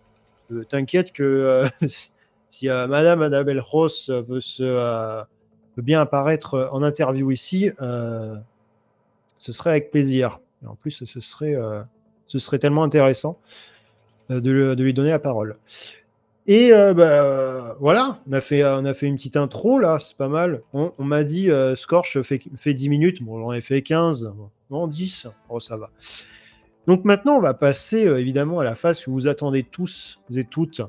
t'inquiète 0.60 1.12
que 1.12 1.22
euh, 1.22 1.68
si 2.48 2.68
euh, 2.68 2.86
Madame 2.86 3.22
Annabelle 3.22 3.60
Ross 3.60 4.10
veut, 4.10 4.40
se, 4.40 4.62
euh, 4.62 5.22
bien 5.76 6.00
apparaître 6.00 6.68
en 6.72 6.82
interview 6.82 7.30
ici, 7.30 7.70
ce 7.78 9.52
serait 9.52 9.70
avec 9.70 9.90
plaisir. 9.90 10.40
En 10.66 10.76
plus, 10.76 11.04
ce 11.04 11.20
serait, 11.20 11.56
ce 12.26 12.38
serait 12.38 12.58
tellement 12.58 12.84
intéressant 12.84 13.38
de, 14.28 14.74
lui 14.78 14.94
donner 14.94 15.10
la 15.10 15.18
parole. 15.18 15.56
Et 16.46 16.70
bah, 16.70 17.76
voilà, 17.80 18.20
on 18.28 18.32
a, 18.32 18.40
fait, 18.40 18.62
on 18.64 18.84
a 18.84 18.94
fait 18.94 19.06
une 19.06 19.16
petite 19.16 19.36
intro 19.36 19.78
là, 19.78 19.98
c'est 19.98 20.16
pas 20.16 20.28
mal. 20.28 20.62
On, 20.72 20.92
m'a 20.98 21.24
dit 21.24 21.48
Scorch 21.74 22.20
fait, 22.20 22.42
fait 22.56 22.74
10 22.74 22.88
minutes, 22.90 23.22
bon 23.22 23.40
j'en 23.40 23.52
ai 23.52 23.62
fait 23.62 23.82
15, 23.82 24.32
non 24.70 24.86
10, 24.86 25.26
oh 25.48 25.58
ça 25.58 25.76
va. 25.76 25.90
Donc 26.86 27.04
maintenant, 27.04 27.36
on 27.36 27.40
va 27.40 27.54
passer 27.54 28.06
euh, 28.06 28.18
évidemment 28.18 28.60
à 28.60 28.64
la 28.64 28.74
phase 28.74 29.04
que 29.04 29.10
vous 29.10 29.28
attendez 29.28 29.62
tous 29.62 30.20
et 30.34 30.44
toutes. 30.44 30.80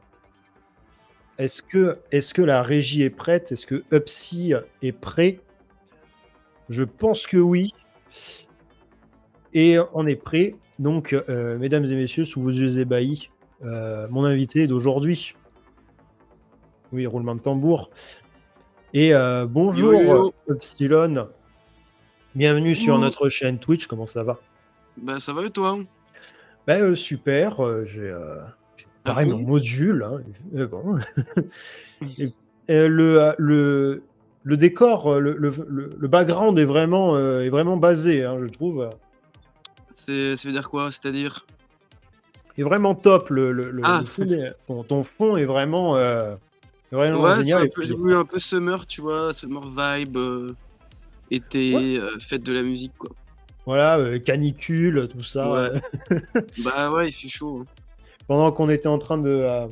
Est-ce 1.38 1.62
que, 1.62 1.94
est 2.12 2.34
que 2.34 2.42
la 2.42 2.64
régie 2.64 3.04
est 3.04 3.10
prête? 3.10 3.52
Est-ce 3.52 3.66
que 3.68 3.84
Upsy 3.92 4.54
est 4.82 4.92
prêt? 4.92 5.40
Je 6.70 6.84
pense 6.84 7.28
que 7.28 7.38
oui. 7.38 7.74
Et 9.54 9.78
on 9.94 10.08
est 10.08 10.16
prêt. 10.16 10.56
Donc, 10.80 11.14
euh, 11.14 11.58
mesdames 11.60 11.86
et 11.86 11.96
messieurs, 11.96 12.26
sous 12.26 12.42
vos 12.42 12.50
yeux 12.50 12.80
ébahis, 12.80 13.30
euh, 13.64 14.08
mon 14.10 14.26
invité 14.26 14.66
d'aujourd'hui. 14.66 15.36
Oui, 16.92 17.06
roulement 17.06 17.36
de 17.36 17.42
tambour. 17.42 17.90
Et 18.94 19.12
bonjour, 19.48 20.34
Upsilon. 20.48 21.30
Bienvenue 22.36 22.76
sur 22.76 23.00
notre 23.00 23.28
chaîne 23.30 23.58
Twitch. 23.58 23.88
Comment 23.88 24.06
ça 24.06 24.24
va? 24.24 24.40
Bah, 24.98 25.20
ça 25.20 25.34
va 25.34 25.46
et 25.46 25.50
toi 25.50 25.80
bah, 26.68 26.78
euh, 26.78 26.96
super, 26.96 27.64
euh, 27.64 27.86
j'ai 27.86 28.10
euh, 28.10 28.38
ah 29.06 29.26
mon 29.26 29.40
module. 29.40 30.04
Hein, 30.04 30.22
bon. 30.68 30.98
le, 32.70 33.36
le, 33.38 34.04
le 34.44 34.58
décor, 34.58 35.20
le, 35.20 35.36
le, 35.36 35.52
le, 35.98 36.08
background 36.08 36.58
est 36.58 36.66
vraiment, 36.66 37.18
est 37.18 37.50
vraiment 37.50 37.76
basé, 37.76 38.24
hein, 38.24 38.38
je 38.42 38.48
trouve. 38.48 38.90
C'est, 39.94 40.38
ça 40.38 40.48
veut 40.48 40.54
dire 40.54 40.70
quoi 40.70 40.90
C'est-à-dire? 40.90 41.46
Est 42.58 42.64
vraiment 42.64 42.96
top. 42.96 43.30
Le, 43.30 43.52
le, 43.52 43.82
ah. 43.84 44.04
ton, 44.68 44.84
ton, 44.84 45.04
fond 45.04 45.36
est 45.36 45.46
vraiment, 45.46 45.96
vraiment 46.92 47.22
ouais, 47.22 47.36
génial. 47.40 47.70
J'ai 47.82 47.96
voulu 47.96 48.16
un 48.16 48.26
peu 48.26 48.40
summer, 48.40 48.88
tu 48.88 49.02
vois, 49.02 49.34
summer 49.34 49.68
vibe, 49.68 50.18
été, 51.30 52.00
fête 52.22 52.44
de 52.44 52.54
la 52.54 52.64
musique, 52.64 52.94
quoi. 52.98 53.10
Voilà, 53.65 53.98
euh, 53.98 54.20
canicule, 54.20 55.08
tout 55.10 55.24
ça. 55.24 55.72
bah 56.63 56.91
ouais, 56.91 57.10
il 57.10 57.13
fait 57.13 57.29
chaud. 57.29 57.62
Hein. 57.62 57.65
Pendant 58.27 58.51
qu'on 58.51 58.70
était 58.70 58.88
en 58.88 58.98
train 58.98 59.17
de, 59.17 59.29
euh, 59.29 59.67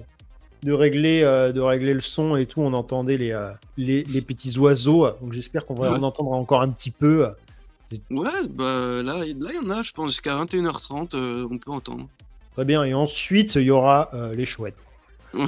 de, 0.64 0.72
régler, 0.72 1.24
euh, 1.24 1.52
de 1.52 1.60
régler 1.60 1.94
le 1.94 2.02
son 2.02 2.36
et 2.36 2.46
tout, 2.46 2.62
on 2.62 2.74
entendait 2.74 3.18
les, 3.18 3.36
les, 3.78 4.22
petits 4.22 4.58
oiseaux. 4.58 5.10
Donc 5.22 5.34
j'espère 5.34 5.66
qu'on 5.66 5.76
va 5.76 5.92
en 5.92 6.04
entendre 6.04 6.32
encore 6.32 6.62
un 6.62 6.70
petit 6.70 6.92
peu. 6.92 7.28
Ouais, 8.10 8.30
bah 8.50 9.04
là, 9.04 9.18
là 9.18 9.26
il 9.26 9.38
y 9.38 9.58
en 9.58 9.70
a, 9.70 9.82
je 9.82 9.92
pense, 9.92 10.12
jusqu'à 10.12 10.42
21h30, 10.42 11.48
on 11.50 11.58
peut 11.58 11.72
entendre. 11.72 12.08
Très 12.54 12.66
bien, 12.66 12.84
et 12.84 12.94
ensuite, 12.94 13.56
il 13.56 13.64
y 13.64 13.72
aura 13.72 14.10
les 14.34 14.46
chouettes. 14.46 14.84
on 15.34 15.48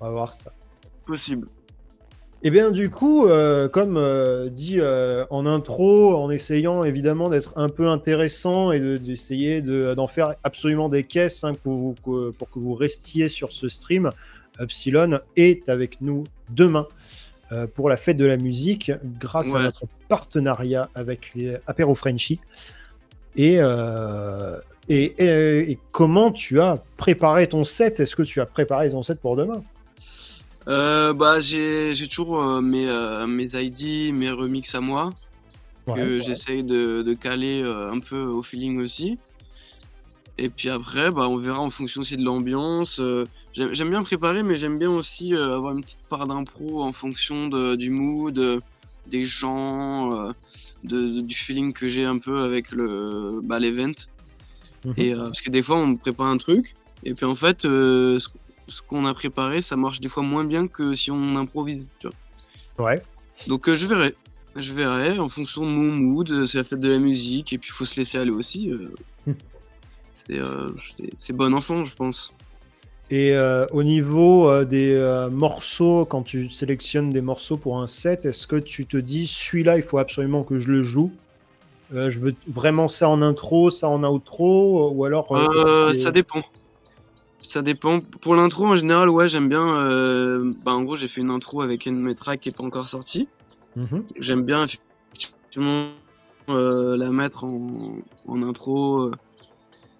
va 0.00 0.10
voir 0.10 0.32
ça. 0.32 0.52
Possible. 1.06 1.48
Et 2.42 2.46
eh 2.46 2.50
bien, 2.50 2.70
du 2.70 2.88
coup, 2.88 3.26
euh, 3.26 3.68
comme 3.68 3.98
euh, 3.98 4.48
dit 4.48 4.80
euh, 4.80 5.26
en 5.28 5.44
intro, 5.44 6.16
en 6.16 6.30
essayant 6.30 6.84
évidemment 6.84 7.28
d'être 7.28 7.52
un 7.56 7.68
peu 7.68 7.90
intéressant 7.90 8.72
et 8.72 8.80
d'essayer 8.98 9.60
d'en 9.60 10.06
faire 10.06 10.36
absolument 10.42 10.88
des 10.88 11.04
caisses 11.04 11.44
hein, 11.44 11.52
pour, 11.52 11.96
pour, 11.96 12.50
que 12.50 12.58
vous 12.58 12.72
restiez 12.72 13.28
sur 13.28 13.52
ce 13.52 13.68
stream, 13.68 14.10
Epsilon 14.58 15.20
est 15.36 15.68
avec 15.68 16.00
nous 16.00 16.24
demain 16.48 16.86
pour 17.74 17.90
la 17.90 17.98
fête 17.98 18.16
de 18.16 18.24
la 18.24 18.38
musique 18.38 18.90
grâce 19.20 19.54
à 19.54 19.62
notre 19.62 19.84
partenariat 20.08 20.88
avec 20.94 21.34
les 21.34 21.58
Apéro 21.66 21.94
Frenchy. 21.94 22.40
Et, 23.36 23.58
et, 24.88 25.70
et, 25.70 25.78
comment 25.92 26.32
tu 26.32 26.58
as 26.58 26.82
préparé 26.96 27.48
ton 27.48 27.64
set? 27.64 28.00
Est-ce 28.00 28.16
que 28.16 28.22
tu 28.22 28.40
as 28.40 28.46
préparé 28.46 28.88
ton 28.90 29.02
set 29.02 29.20
pour 29.20 29.36
demain? 29.36 29.62
Euh, 30.68 31.12
bah, 31.12 31.40
j'ai 31.40 31.94
toujours 32.08 32.42
euh, 32.42 32.60
mes, 32.60 32.88
euh, 32.88 33.26
mes 33.26 33.54
ID, 33.54 34.14
mes 34.14 34.30
remixes 34.30 34.74
à 34.74 34.80
moi, 34.80 35.10
que 35.86 36.20
j'essaye 36.20 36.62
de, 36.62 37.02
de, 37.02 37.14
caler 37.14 37.62
un 37.62 37.98
peu 37.98 38.22
au 38.22 38.42
feeling 38.42 38.78
aussi. 38.80 39.18
Et 40.38 40.48
puis 40.48 40.70
après, 40.70 41.10
bah, 41.10 41.28
on 41.28 41.36
verra 41.36 41.60
en 41.60 41.70
fonction 41.70 42.02
aussi 42.02 42.16
de 42.16 42.24
l'ambiance. 42.24 43.00
j'aime 43.52 43.90
bien 43.90 44.02
préparer, 44.02 44.42
mais 44.42 44.56
j'aime 44.56 44.78
bien 44.78 44.90
aussi 44.90 45.34
avoir 45.34 45.72
une 45.74 45.82
petite 45.82 46.06
part 46.08 46.26
d'impro 46.26 46.82
en 46.82 46.92
fonction 46.92 47.48
de, 47.48 47.74
du 47.74 47.90
mood, 47.90 48.60
des 49.08 49.24
gens, 49.24 50.32
de, 50.84 51.20
du 51.20 51.34
feeling 51.34 51.72
que 51.72 51.88
j'ai 51.88 52.04
un 52.04 52.18
peu 52.18 52.40
avec 52.40 52.70
le 52.70 53.40
bah, 53.42 53.58
l'event. 53.58 53.92
Mhm. 54.84 54.94
Et 54.96 55.12
parce 55.12 55.40
que 55.42 55.50
des 55.50 55.62
fois, 55.62 55.76
on 55.76 55.96
prépare 55.96 56.28
un 56.28 56.36
truc, 56.36 56.76
et 57.02 57.14
puis 57.14 57.26
en 57.26 57.34
fait, 57.34 57.66
ce 58.70 58.82
qu'on 58.82 59.04
a 59.04 59.12
préparé, 59.12 59.62
ça 59.62 59.76
marche 59.76 60.00
des 60.00 60.08
fois 60.08 60.22
moins 60.22 60.44
bien 60.44 60.68
que 60.68 60.94
si 60.94 61.10
on 61.10 61.36
improvise. 61.36 61.90
Tu 61.98 62.08
vois. 62.76 62.92
Ouais. 62.92 63.02
Donc 63.48 63.68
euh, 63.68 63.76
je 63.76 63.86
verrai. 63.86 64.14
Je 64.56 64.72
verrai 64.72 65.18
en 65.18 65.28
fonction 65.28 65.62
de 65.62 65.68
mon 65.68 65.92
mood. 65.92 66.46
C'est 66.46 66.58
la 66.58 66.64
fête 66.64 66.80
de 66.80 66.90
la 66.90 66.98
musique 66.98 67.52
et 67.52 67.58
puis 67.58 67.70
il 67.70 67.72
faut 67.72 67.84
se 67.84 67.98
laisser 67.98 68.18
aller 68.18 68.30
aussi. 68.30 68.70
Euh. 68.70 69.34
Euh, 70.30 70.70
c'est 71.18 71.32
bon 71.32 71.52
enfant, 71.54 71.84
je 71.84 71.94
pense. 71.94 72.36
Et 73.10 73.36
au 73.72 73.82
niveau 73.82 74.64
des 74.64 75.28
morceaux, 75.32 76.04
quand 76.04 76.22
tu 76.22 76.48
sélectionnes 76.50 77.10
des 77.10 77.20
morceaux 77.20 77.56
pour 77.56 77.80
un 77.80 77.88
set, 77.88 78.24
est-ce 78.24 78.46
que 78.46 78.54
tu 78.54 78.86
te 78.86 78.96
dis 78.96 79.26
celui-là, 79.26 79.78
il 79.78 79.82
faut 79.82 79.98
absolument 79.98 80.44
que 80.44 80.60
je 80.60 80.68
le 80.68 80.82
joue? 80.82 81.10
Je 81.92 82.20
veux 82.20 82.36
vraiment 82.46 82.86
ça 82.86 83.08
en 83.08 83.22
intro, 83.22 83.70
ça 83.70 83.88
en 83.88 84.04
outro 84.04 84.92
Ou 84.92 85.04
alors. 85.04 85.36
ça 85.96 86.12
dépend. 86.12 86.42
Ça 87.40 87.62
dépend. 87.62 88.00
Pour 88.20 88.34
l'intro, 88.34 88.66
en 88.66 88.76
général, 88.76 89.08
ouais, 89.08 89.28
j'aime 89.28 89.48
bien. 89.48 89.74
Euh, 89.76 90.50
bah, 90.64 90.72
en 90.72 90.82
gros, 90.82 90.96
j'ai 90.96 91.08
fait 91.08 91.22
une 91.22 91.30
intro 91.30 91.62
avec 91.62 91.86
une 91.86 91.96
de 91.96 92.02
mes 92.02 92.14
tracks 92.14 92.40
qui 92.40 92.50
n'est 92.50 92.54
pas 92.54 92.64
encore 92.64 92.86
sortie. 92.86 93.28
Mhm. 93.76 94.04
J'aime 94.18 94.42
bien 94.42 94.64
effectivement 94.64 95.86
euh, 96.50 96.96
la 96.96 97.10
mettre 97.10 97.44
en, 97.44 97.72
en 98.28 98.42
intro 98.42 99.02
euh, 99.02 99.12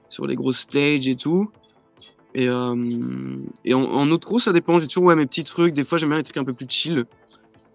sur 0.09 0.27
les 0.27 0.37
grosses 0.37 0.59
stages 0.59 1.09
et 1.09 1.17
tout. 1.17 1.51
Et, 2.35 2.45
et 2.45 3.75
en, 3.75 3.83
en, 3.83 4.11
outro, 4.11 4.39
ça 4.39 4.53
dépend. 4.53 4.79
J'ai 4.79 4.87
toujours 4.87 5.05
ouais, 5.05 5.17
mes 5.17 5.27
petits 5.27 5.45
trucs. 5.45 5.73
Des 5.73 5.83
fois, 5.83 5.99
j'aime 5.99 6.11
bien 6.11 6.19
les 6.19 6.25
trucs 6.25 6.37
un 6.37 6.45
peu 6.45 6.53
plus 6.53 6.69
chill, 6.69 7.07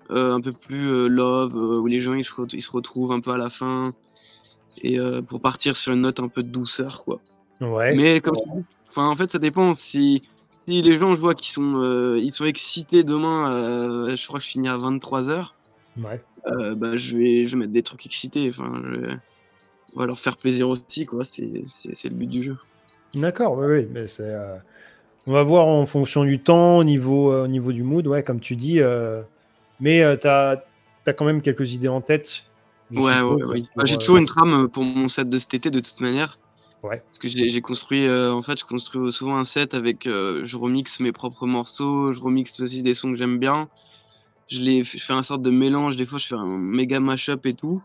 un 0.10 0.40
peu 0.40 0.52
plus 0.54 1.10
love, 1.10 1.56
où 1.56 1.88
les 1.88 2.00
gens 2.00 2.14
ils 2.14 2.24
se, 2.24 2.32
ils 2.54 2.62
se, 2.62 2.72
retrouvent 2.72 3.12
un 3.12 3.20
peu 3.20 3.32
à 3.32 3.38
la 3.38 3.50
fin. 3.50 3.94
Et 4.82 4.98
pour 5.28 5.42
partir 5.42 5.76
sur 5.76 5.92
une 5.92 6.02
note 6.02 6.22
un 6.22 6.30
peu 6.30 6.42
de 6.42 6.48
douceur, 6.48 7.04
quoi. 7.04 7.20
Ouais. 7.60 7.96
Mais 7.96 8.22
comme 8.22 8.38
Enfin, 8.96 9.10
en 9.10 9.16
fait, 9.16 9.30
ça 9.30 9.40
dépend. 9.40 9.76
Si, 9.76 10.24
si 10.68 10.82
les 10.82 10.96
gens, 10.96 11.14
je 11.16 11.20
vois 11.20 11.36
qu'ils 11.36 11.52
sont, 11.52 11.82
euh, 11.82 12.18
ils 12.18 12.32
sont 12.32 12.46
excités 12.46 13.04
demain, 13.04 13.52
euh, 13.52 14.16
je 14.16 14.26
crois 14.26 14.40
que 14.40 14.46
je 14.46 14.50
finis 14.50 14.70
à 14.70 14.78
23h. 14.78 15.50
Ouais. 16.02 16.22
Euh, 16.48 16.76
bah, 16.76 16.96
je 16.96 17.18
vais, 17.18 17.46
je 17.46 17.56
vais 17.56 17.62
mettre 17.62 17.74
des 17.74 17.84
trucs 17.84 18.06
excités. 18.06 18.50
Enfin, 18.50 18.82
je 18.84 19.16
on 19.96 20.00
va 20.00 20.06
leur 20.08 20.20
faire 20.20 20.36
plaisir 20.38 20.70
aussi, 20.70 21.06
quoi. 21.06 21.24
C'est 21.24 21.46
le 21.46 22.10
but 22.10 22.28
du 22.28 22.44
jeu. 22.44 22.58
D'accord, 23.14 23.58
oui, 23.58 23.66
oui. 23.68 23.88
Mais 23.92 24.08
c'est, 24.08 24.34
on 25.28 25.32
va 25.32 25.44
voir 25.44 25.68
en 25.68 25.86
fonction 25.86 26.24
du 26.24 26.40
temps, 26.40 26.78
au 26.78 26.84
niveau, 26.84 27.34
au 27.34 27.48
niveau 27.48 27.72
du 27.72 27.84
mood, 27.84 28.06
ouais, 28.08 28.24
comme 28.24 28.40
tu 28.40 28.56
dis. 28.56 28.80
Mais 29.80 30.18
tu 30.20 30.28
as, 30.28 30.64
as, 31.06 31.14
quand 31.14 31.26
même 31.26 31.42
quelques 31.42 31.74
idées 31.74 31.88
en 31.88 32.02
tête. 32.02 32.44
Ouais, 32.92 33.22
ouais, 33.22 33.44
ouais, 33.46 33.64
bah, 33.76 33.84
J'ai 33.86 33.98
toujours 33.98 34.18
une 34.18 34.26
trame 34.26 34.68
pour 34.70 34.84
mon 34.84 35.08
set 35.08 35.28
de 35.30 35.40
cet 35.40 35.54
été, 35.54 35.70
de 35.72 35.80
toute 35.80 36.02
manière. 36.02 36.38
Parce 36.90 37.20
que 37.20 37.28
j'ai 37.28 37.62
construit, 37.62 38.06
euh, 38.08 38.32
en 38.32 38.42
fait, 38.42 38.60
je 38.60 38.66
construis 38.66 39.12
souvent 39.12 39.38
un 39.38 39.44
set 39.44 39.74
avec, 39.74 40.08
euh, 40.08 40.42
je 40.44 40.58
remixe 40.58 41.00
mes 41.00 41.12
propres 41.12 41.46
morceaux, 41.46 42.14
je 42.14 42.20
remixe 42.20 42.60
aussi 42.60 42.84
des 42.84 42.94
sons 42.94 43.12
que 43.12 43.18
j'aime 43.18 43.40
bien. 43.40 43.70
Je, 44.48 44.60
les, 44.60 44.84
je 44.84 45.04
fais 45.04 45.14
un 45.14 45.24
sorte 45.24 45.42
de 45.42 45.50
mélange, 45.50 45.96
des 45.96 46.06
fois 46.06 46.20
je 46.20 46.28
fais 46.28 46.36
un 46.36 46.46
méga 46.46 47.00
mashup 47.00 47.46
et 47.46 47.54
tout. 47.54 47.82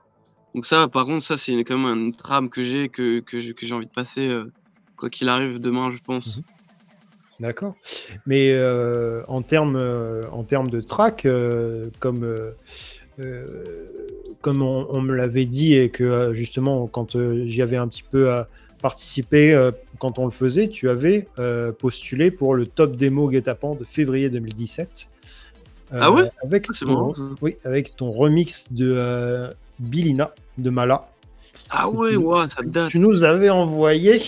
Donc 0.54 0.66
ça, 0.66 0.88
par 0.88 1.06
contre, 1.06 1.22
ça 1.22 1.38
c'est 1.38 1.52
quand 1.64 1.78
même 1.78 1.98
une 1.98 2.14
trame 2.14 2.50
que 2.50 2.62
j'ai, 2.62 2.88
que, 2.88 3.20
que 3.20 3.38
j'ai 3.38 3.74
envie 3.74 3.86
de 3.86 3.92
passer, 3.92 4.28
euh, 4.28 4.52
quoi 4.96 5.08
qu'il 5.08 5.28
arrive 5.28 5.58
demain, 5.58 5.90
je 5.90 5.98
pense. 5.98 6.38
Mhm. 6.38 6.42
D'accord. 7.40 7.74
Mais 8.26 8.54
en 9.26 9.40
termes 9.40 9.80
en 10.30 10.44
termes 10.44 10.68
de 10.68 10.82
track, 10.82 11.26
comme 11.98 12.52
comme 14.42 14.60
on, 14.60 15.00
me 15.00 15.14
l'avait 15.14 15.46
dit 15.46 15.72
et 15.72 15.88
que 15.88 16.34
justement 16.34 16.86
quand 16.86 17.16
j'y 17.46 17.62
avais 17.62 17.78
un 17.78 17.88
petit 17.88 18.02
peu 18.02 18.28
participé 18.80 19.70
quand 19.98 20.18
on 20.18 20.24
le 20.24 20.30
faisait, 20.30 20.68
tu 20.68 20.88
avais 20.88 21.28
postulé 21.78 22.30
pour 22.30 22.54
le 22.54 22.66
top 22.66 22.96
démo 22.96 23.28
Guetapan 23.28 23.74
de 23.74 23.84
février 23.84 24.30
2017. 24.30 25.08
ah 25.92 26.10
ouais? 26.10 26.30
avec 26.44 26.66
ah, 26.68 26.84
ton, 26.84 27.12
oui, 27.42 27.56
avec 27.64 27.96
ton 27.96 28.10
remix 28.10 28.72
de 28.72 29.50
Bilina 29.78 30.32
de 30.58 30.70
Mala. 30.70 31.08
Ah 31.70 31.88
ouais, 31.88 32.14
ça 32.48 32.62
date. 32.64 32.90
Tu 32.90 32.98
nous 32.98 33.22
avais 33.22 33.48
envoyé. 33.48 34.20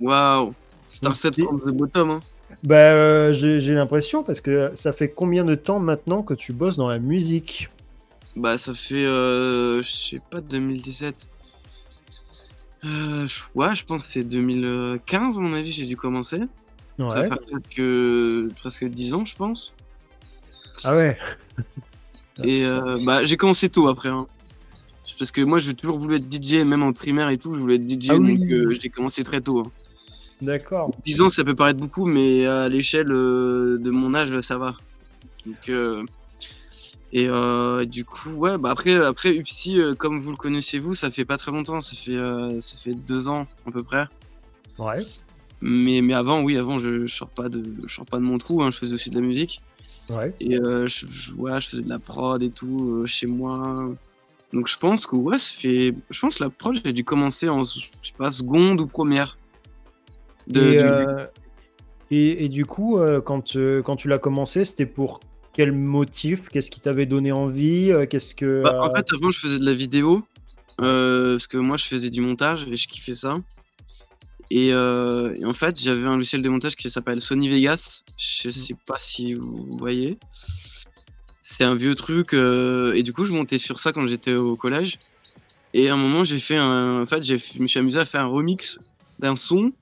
Waouh, 0.00 0.54
c'est 0.86 1.06
un 1.06 1.12
set 1.12 1.36
de 1.36 1.70
bottom. 1.70 2.10
Hein. 2.10 2.20
Bah, 2.62 2.76
euh, 2.76 3.32
j'ai 3.32 3.74
l'impression 3.74 4.22
parce 4.22 4.40
que 4.40 4.72
ça 4.74 4.92
fait 4.92 5.08
combien 5.08 5.44
de 5.44 5.54
temps 5.54 5.78
maintenant 5.78 6.22
que 6.22 6.34
tu 6.34 6.52
bosses 6.52 6.76
dans 6.76 6.88
la 6.88 6.98
musique? 6.98 7.70
Bah, 8.34 8.58
ça 8.58 8.74
fait, 8.74 9.04
euh, 9.04 9.82
je 9.82 9.90
sais 9.90 10.20
pas, 10.30 10.40
2017. 10.40 11.28
Euh, 12.86 13.26
ouais, 13.54 13.74
je 13.74 13.84
pense 13.84 14.06
que 14.06 14.12
c'est 14.12 14.24
2015, 14.24 15.38
à 15.38 15.40
mon 15.40 15.54
avis, 15.54 15.72
j'ai 15.72 15.86
dû 15.86 15.96
commencer. 15.96 16.40
Ouais. 16.98 17.10
Ça 17.10 17.22
fait 17.22 17.40
presque, 17.50 18.58
presque 18.60 18.84
10 18.86 19.14
ans, 19.14 19.24
je 19.24 19.36
pense. 19.36 19.74
Ah 20.84 20.96
ouais 20.96 21.18
Et 22.44 22.64
euh, 22.64 22.98
bah, 23.04 23.24
j'ai 23.24 23.36
commencé 23.36 23.68
tôt 23.68 23.88
après. 23.88 24.10
Hein. 24.10 24.26
Parce 25.18 25.32
que 25.32 25.40
moi, 25.40 25.58
j'ai 25.58 25.74
toujours 25.74 25.98
voulu 25.98 26.16
être 26.16 26.30
DJ, 26.30 26.64
même 26.64 26.82
en 26.82 26.92
primaire 26.92 27.30
et 27.30 27.38
tout, 27.38 27.54
je 27.54 27.60
voulais 27.60 27.76
être 27.76 27.88
DJ, 27.88 28.10
ah 28.10 28.14
donc 28.16 28.38
euh, 28.50 28.76
j'ai 28.80 28.90
commencé 28.90 29.24
très 29.24 29.40
tôt. 29.40 29.60
Hein. 29.60 29.70
D'accord. 30.42 30.94
10 31.04 31.22
ans, 31.22 31.28
ça 31.30 31.44
peut 31.44 31.54
paraître 31.54 31.80
beaucoup, 31.80 32.04
mais 32.04 32.44
à 32.46 32.68
l'échelle 32.68 33.08
de 33.08 33.90
mon 33.90 34.14
âge, 34.14 34.38
ça 34.42 34.58
va. 34.58 34.72
Donc, 35.46 35.70
et 37.12 37.28
du 37.86 38.04
coup, 38.04 38.30
ouais, 38.32 38.58
bah 38.58 38.70
après, 38.70 38.96
après 38.96 39.34
Upsi, 39.34 39.78
comme 39.98 40.18
vous 40.20 40.30
le 40.30 40.36
connaissez 40.36 40.78
vous, 40.78 40.94
ça 40.94 41.10
fait 41.10 41.24
pas 41.24 41.38
très 41.38 41.52
longtemps, 41.52 41.80
ça 41.80 41.96
fait, 41.96 42.18
ça 42.60 42.76
fait 42.76 42.94
deux 42.94 43.28
ans 43.28 43.46
à 43.66 43.70
peu 43.70 43.82
près. 43.82 44.06
Ouais. 44.78 44.98
Mais, 45.60 46.02
mais 46.02 46.12
avant, 46.12 46.42
oui, 46.42 46.58
avant, 46.58 46.78
je, 46.78 47.06
je 47.06 47.14
sors 47.14 47.30
pas 47.30 47.48
de, 47.48 47.64
je 47.86 47.94
sors 47.94 48.04
pas 48.06 48.18
de 48.18 48.24
mon 48.24 48.36
trou, 48.38 48.62
hein, 48.62 48.70
je 48.70 48.78
faisais 48.78 48.94
aussi 48.94 49.10
de 49.10 49.14
la 49.14 49.26
musique. 49.26 49.62
Ouais. 50.10 50.34
Et 50.40 50.56
je, 50.56 50.86
je, 50.86 51.06
je 51.06 51.68
faisais 51.68 51.82
de 51.82 51.88
la 51.88 51.98
prod 51.98 52.42
et 52.42 52.50
tout 52.50 53.04
chez 53.06 53.26
moi. 53.26 53.88
Donc 54.52 54.68
je 54.68 54.76
pense 54.76 55.06
que 55.06 55.16
ouais, 55.16 55.38
ça 55.38 55.52
fait. 55.54 55.94
Je 56.10 56.20
pense 56.20 56.36
que 56.36 56.44
la 56.44 56.50
prod, 56.50 56.78
j'ai 56.84 56.92
dû 56.92 57.04
commencer 57.04 57.48
en 57.48 57.62
je 57.62 57.80
sais 57.80 58.12
pas, 58.16 58.30
seconde 58.30 58.80
ou 58.80 58.86
première. 58.86 59.38
De, 60.46 60.60
et, 60.60 60.78
euh, 60.80 61.26
et, 62.10 62.48
du 62.48 62.64
coup, 62.64 62.98
euh, 62.98 63.20
quand, 63.20 63.56
euh, 63.56 63.82
quand 63.82 63.96
tu 63.96 64.08
l'as 64.08 64.18
commencé, 64.18 64.64
c'était 64.64 64.86
pour 64.86 65.20
quel 65.56 65.72
motif 65.72 66.48
Qu'est-ce 66.50 66.70
qui 66.70 66.80
t'avait 66.80 67.06
donné 67.06 67.32
envie 67.32 67.90
Qu'est-ce 68.10 68.34
que 68.34 68.62
bah, 68.62 68.78
En 68.82 68.94
fait, 68.94 69.06
avant, 69.12 69.30
je 69.30 69.38
faisais 69.38 69.58
de 69.58 69.64
la 69.64 69.74
vidéo 69.74 70.22
parce 70.76 71.46
que 71.46 71.56
moi, 71.56 71.76
je 71.76 71.86
faisais 71.86 72.10
du 72.10 72.20
montage 72.20 72.66
et 72.70 72.76
je 72.76 72.86
kiffais 72.86 73.14
ça. 73.14 73.38
Et, 74.50 74.68
et 74.68 75.44
en 75.44 75.54
fait, 75.54 75.80
j'avais 75.80 76.06
un 76.06 76.16
logiciel 76.16 76.42
de 76.42 76.48
montage 76.48 76.76
qui 76.76 76.90
s'appelle 76.90 77.20
Sony 77.20 77.48
Vegas. 77.48 78.02
Je 78.18 78.50
sais 78.50 78.76
pas 78.86 78.98
si 78.98 79.34
vous 79.34 79.66
voyez. 79.72 80.18
C'est 81.48 81.62
un 81.62 81.76
vieux 81.76 81.94
truc. 81.94 82.34
Euh, 82.34 82.92
et 82.94 83.04
du 83.04 83.12
coup, 83.12 83.24
je 83.24 83.32
montais 83.32 83.58
sur 83.58 83.78
ça 83.78 83.92
quand 83.92 84.04
j'étais 84.08 84.34
au 84.34 84.56
collège. 84.56 84.98
Et 85.74 85.88
à 85.88 85.94
un 85.94 85.96
moment, 85.96 86.24
j'ai 86.24 86.40
fait 86.40 86.56
un. 86.56 87.02
En 87.02 87.06
fait, 87.06 87.22
je 87.22 87.34
me 87.62 87.68
suis 87.68 87.78
amusé 87.78 88.00
à 88.00 88.04
faire 88.04 88.22
un 88.22 88.26
remix 88.26 88.80
d'un 89.20 89.36
son, 89.36 89.72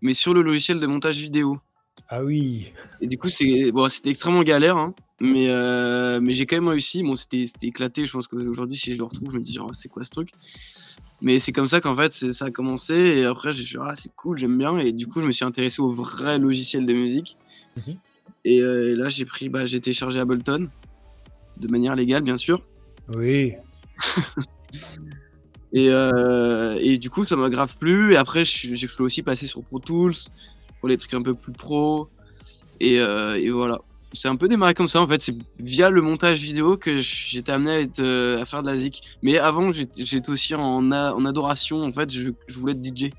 mais 0.00 0.14
sur 0.14 0.34
le 0.34 0.42
logiciel 0.42 0.80
de 0.80 0.86
montage 0.88 1.18
vidéo. 1.18 1.60
Ah 2.08 2.22
oui. 2.22 2.72
Et 3.00 3.06
du 3.06 3.16
coup, 3.16 3.28
c'est 3.28 3.72
bon, 3.72 3.88
c'était 3.88 4.10
extrêmement 4.10 4.42
galère, 4.42 4.76
hein, 4.76 4.94
mais 5.20 5.46
euh, 5.48 6.20
mais 6.20 6.34
j'ai 6.34 6.46
quand 6.46 6.56
même 6.56 6.68
réussi. 6.68 7.02
Bon, 7.02 7.14
c'était 7.14 7.44
éclaté. 7.62 8.04
Je 8.04 8.12
pense 8.12 8.28
qu'aujourd'hui, 8.28 8.76
si 8.76 8.92
je 8.92 8.98
le 8.98 9.04
retrouve, 9.04 9.30
je 9.32 9.38
me 9.38 9.42
dis 9.42 9.54
genre, 9.54 9.74
c'est 9.74 9.88
quoi 9.88 10.04
ce 10.04 10.10
truc? 10.10 10.30
Mais 11.22 11.38
c'est 11.38 11.52
comme 11.52 11.68
ça 11.68 11.80
qu'en 11.80 11.94
fait, 11.94 12.12
ça 12.12 12.46
a 12.46 12.50
commencé. 12.50 12.94
Et 12.94 13.24
après, 13.24 13.52
j'ai 13.52 13.62
dit 13.62 13.76
ah, 13.80 13.94
c'est 13.94 14.12
cool, 14.14 14.36
j'aime 14.36 14.58
bien. 14.58 14.76
Et 14.78 14.92
du 14.92 15.06
coup, 15.06 15.20
je 15.20 15.26
me 15.26 15.32
suis 15.32 15.44
intéressé 15.44 15.80
au 15.80 15.90
vrai 15.90 16.38
logiciel 16.38 16.84
de 16.84 16.92
musique. 16.92 17.38
Mhm. 17.76 17.96
et, 18.44 18.60
euh, 18.60 18.92
et, 18.92 18.94
là, 18.96 19.08
j'ai 19.08 19.24
pris, 19.24 19.48
bah, 19.48 19.64
j'ai 19.64 19.80
téléchargé 19.80 20.20
Ableton 20.20 20.64
de 21.58 21.68
manière 21.68 21.94
légale, 21.94 22.22
bien 22.22 22.36
sûr. 22.36 22.62
Oui. 23.16 23.52
et, 25.72 25.88
euh, 25.90 26.76
et, 26.80 26.98
du 26.98 27.08
coup, 27.08 27.24
ça 27.24 27.36
m'a 27.36 27.48
grave 27.48 27.76
plu. 27.78 28.14
Et 28.14 28.16
après, 28.16 28.44
j'ai 28.44 28.86
voulu 28.86 29.04
aussi 29.06 29.22
passer 29.22 29.46
sur 29.46 29.62
Pro 29.62 29.78
Tools 29.78 30.14
pour 30.82 30.88
les 30.88 30.96
trucs 30.96 31.14
un 31.14 31.22
peu 31.22 31.34
plus 31.34 31.52
pro. 31.52 32.08
Et, 32.80 32.98
euh, 32.98 33.38
et 33.38 33.50
voilà. 33.50 33.78
C'est 34.14 34.28
un 34.28 34.36
peu 34.36 34.48
démarré 34.48 34.74
comme 34.74 34.88
ça 34.88 35.00
en 35.00 35.06
fait. 35.06 35.22
C'est 35.22 35.34
via 35.60 35.88
le 35.88 36.02
montage 36.02 36.42
vidéo 36.42 36.76
que 36.76 36.98
j'étais 36.98 37.52
amené 37.52 37.70
à, 37.70 37.80
être, 37.80 38.00
euh, 38.00 38.42
à, 38.42 38.44
faire 38.44 38.62
de 38.62 38.68
la 38.68 38.76
zik. 38.76 39.16
Mais 39.22 39.38
avant, 39.38 39.70
j'étais 39.72 40.28
aussi 40.28 40.54
en, 40.56 40.90
en, 40.90 41.24
adoration. 41.24 41.82
En 41.82 41.92
fait, 41.92 42.12
je, 42.12 42.30
je, 42.48 42.58
voulais 42.58 42.72
être 42.72 42.84
DJ. 42.84 43.10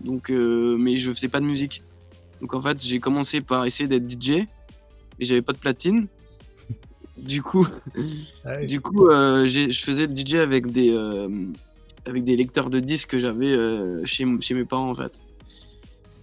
Donc, 0.00 0.30
mais 0.30 0.96
je 0.96 1.12
faisais 1.12 1.28
pas 1.28 1.38
de 1.38 1.46
musique. 1.46 1.84
Donc 2.40 2.52
en 2.54 2.60
fait, 2.60 2.84
j'ai 2.84 2.98
commencé 2.98 3.40
par 3.40 3.64
essayer 3.64 3.88
d'être 3.88 4.10
DJ. 4.10 4.30
Et 5.20 5.24
j'avais 5.24 5.42
pas 5.42 5.52
de 5.52 5.58
platine. 5.58 6.06
Du 7.16 7.40
coup, 7.40 7.68
ah 8.44 8.64
du 8.64 8.80
coup 8.80 9.06
euh, 9.06 9.46
je 9.46 9.80
faisais 9.80 10.08
le 10.08 10.16
DJ 10.16 10.36
avec 10.36 10.72
des, 10.72 10.90
euh, 10.90 11.28
avec 12.04 12.24
des 12.24 12.34
lecteurs 12.34 12.68
de 12.68 12.80
disques 12.80 13.10
que 13.10 13.18
j'avais 13.18 13.52
euh, 13.52 14.04
chez, 14.04 14.26
chez 14.40 14.54
mes 14.54 14.64
parents 14.64 14.90
en 14.90 14.94
fait. 14.94 15.20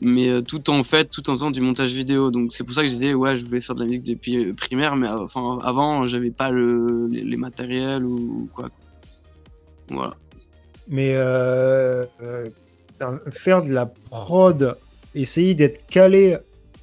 Mais 0.01 0.41
tout 0.43 0.69
en 0.69 0.83
fait, 0.83 1.09
tout 1.09 1.29
en 1.29 1.33
faisant 1.33 1.51
du 1.51 1.61
montage 1.61 1.93
vidéo. 1.93 2.31
Donc 2.31 2.53
c'est 2.53 2.63
pour 2.63 2.73
ça 2.73 2.81
que 2.83 2.87
j'ai 2.87 2.97
dit, 2.97 3.13
ouais, 3.13 3.35
je 3.35 3.45
voulais 3.45 3.61
faire 3.61 3.75
de 3.75 3.81
la 3.81 3.87
musique 3.87 4.03
depuis 4.03 4.53
primaire, 4.53 4.95
mais 4.95 5.07
enfin, 5.07 5.59
avant, 5.61 6.07
j'avais 6.07 6.31
pas 6.31 6.51
le, 6.51 7.07
les, 7.07 7.37
matériels 7.37 8.05
ou, 8.05 8.49
quoi. 8.53 8.69
Voilà. 9.89 10.15
Mais 10.87 11.13
faire 13.31 13.61
de 13.61 13.71
la 13.71 13.85
prod, 13.87 14.77
essayer 15.15 15.53
d'être 15.53 15.85
calé 15.87 16.37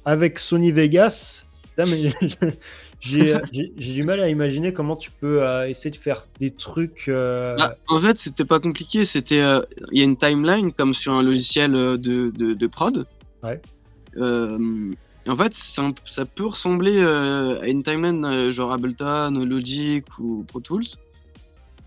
avec 0.05 0.39
Sony 0.39 0.71
Vegas, 0.71 1.47
mais 1.77 2.11
Euh, 2.43 2.51
j'ai 2.99 3.35
du 3.93 4.03
mal 4.03 4.19
à 4.19 4.29
imaginer 4.29 4.73
comment 4.73 4.95
tu 4.95 5.11
peux 5.11 5.43
euh, 5.43 5.67
essayer 5.67 5.91
de 5.91 5.97
faire 5.97 6.23
des 6.39 6.51
trucs. 6.51 7.05
Euh, 7.07 7.55
bah, 7.55 7.77
en 7.87 7.99
fait, 7.99 8.17
c'était 8.17 8.45
pas 8.45 8.59
compliqué. 8.59 9.05
C'était, 9.05 9.43
il 9.91 9.99
y 9.99 10.01
a 10.01 10.03
une 10.03 10.17
timeline 10.17 10.71
comme 10.71 10.93
sur 10.93 11.13
un 11.13 11.23
logiciel 11.23 11.71
de, 11.71 11.97
de, 11.97 12.53
de 12.53 12.67
prod. 12.67 13.07
Ouais. 13.43 13.61
en 14.17 15.35
fait, 15.35 15.53
ça, 15.53 15.91
ça 16.05 16.25
peut 16.25 16.45
ressembler 16.45 17.01
à 17.01 17.67
une 17.67 17.83
timeline 17.83 18.51
genre 18.51 18.73
Ableton, 18.73 19.31
Logic 19.45 20.05
ou 20.19 20.43
Pro 20.47 20.59
Tools. 20.59 20.85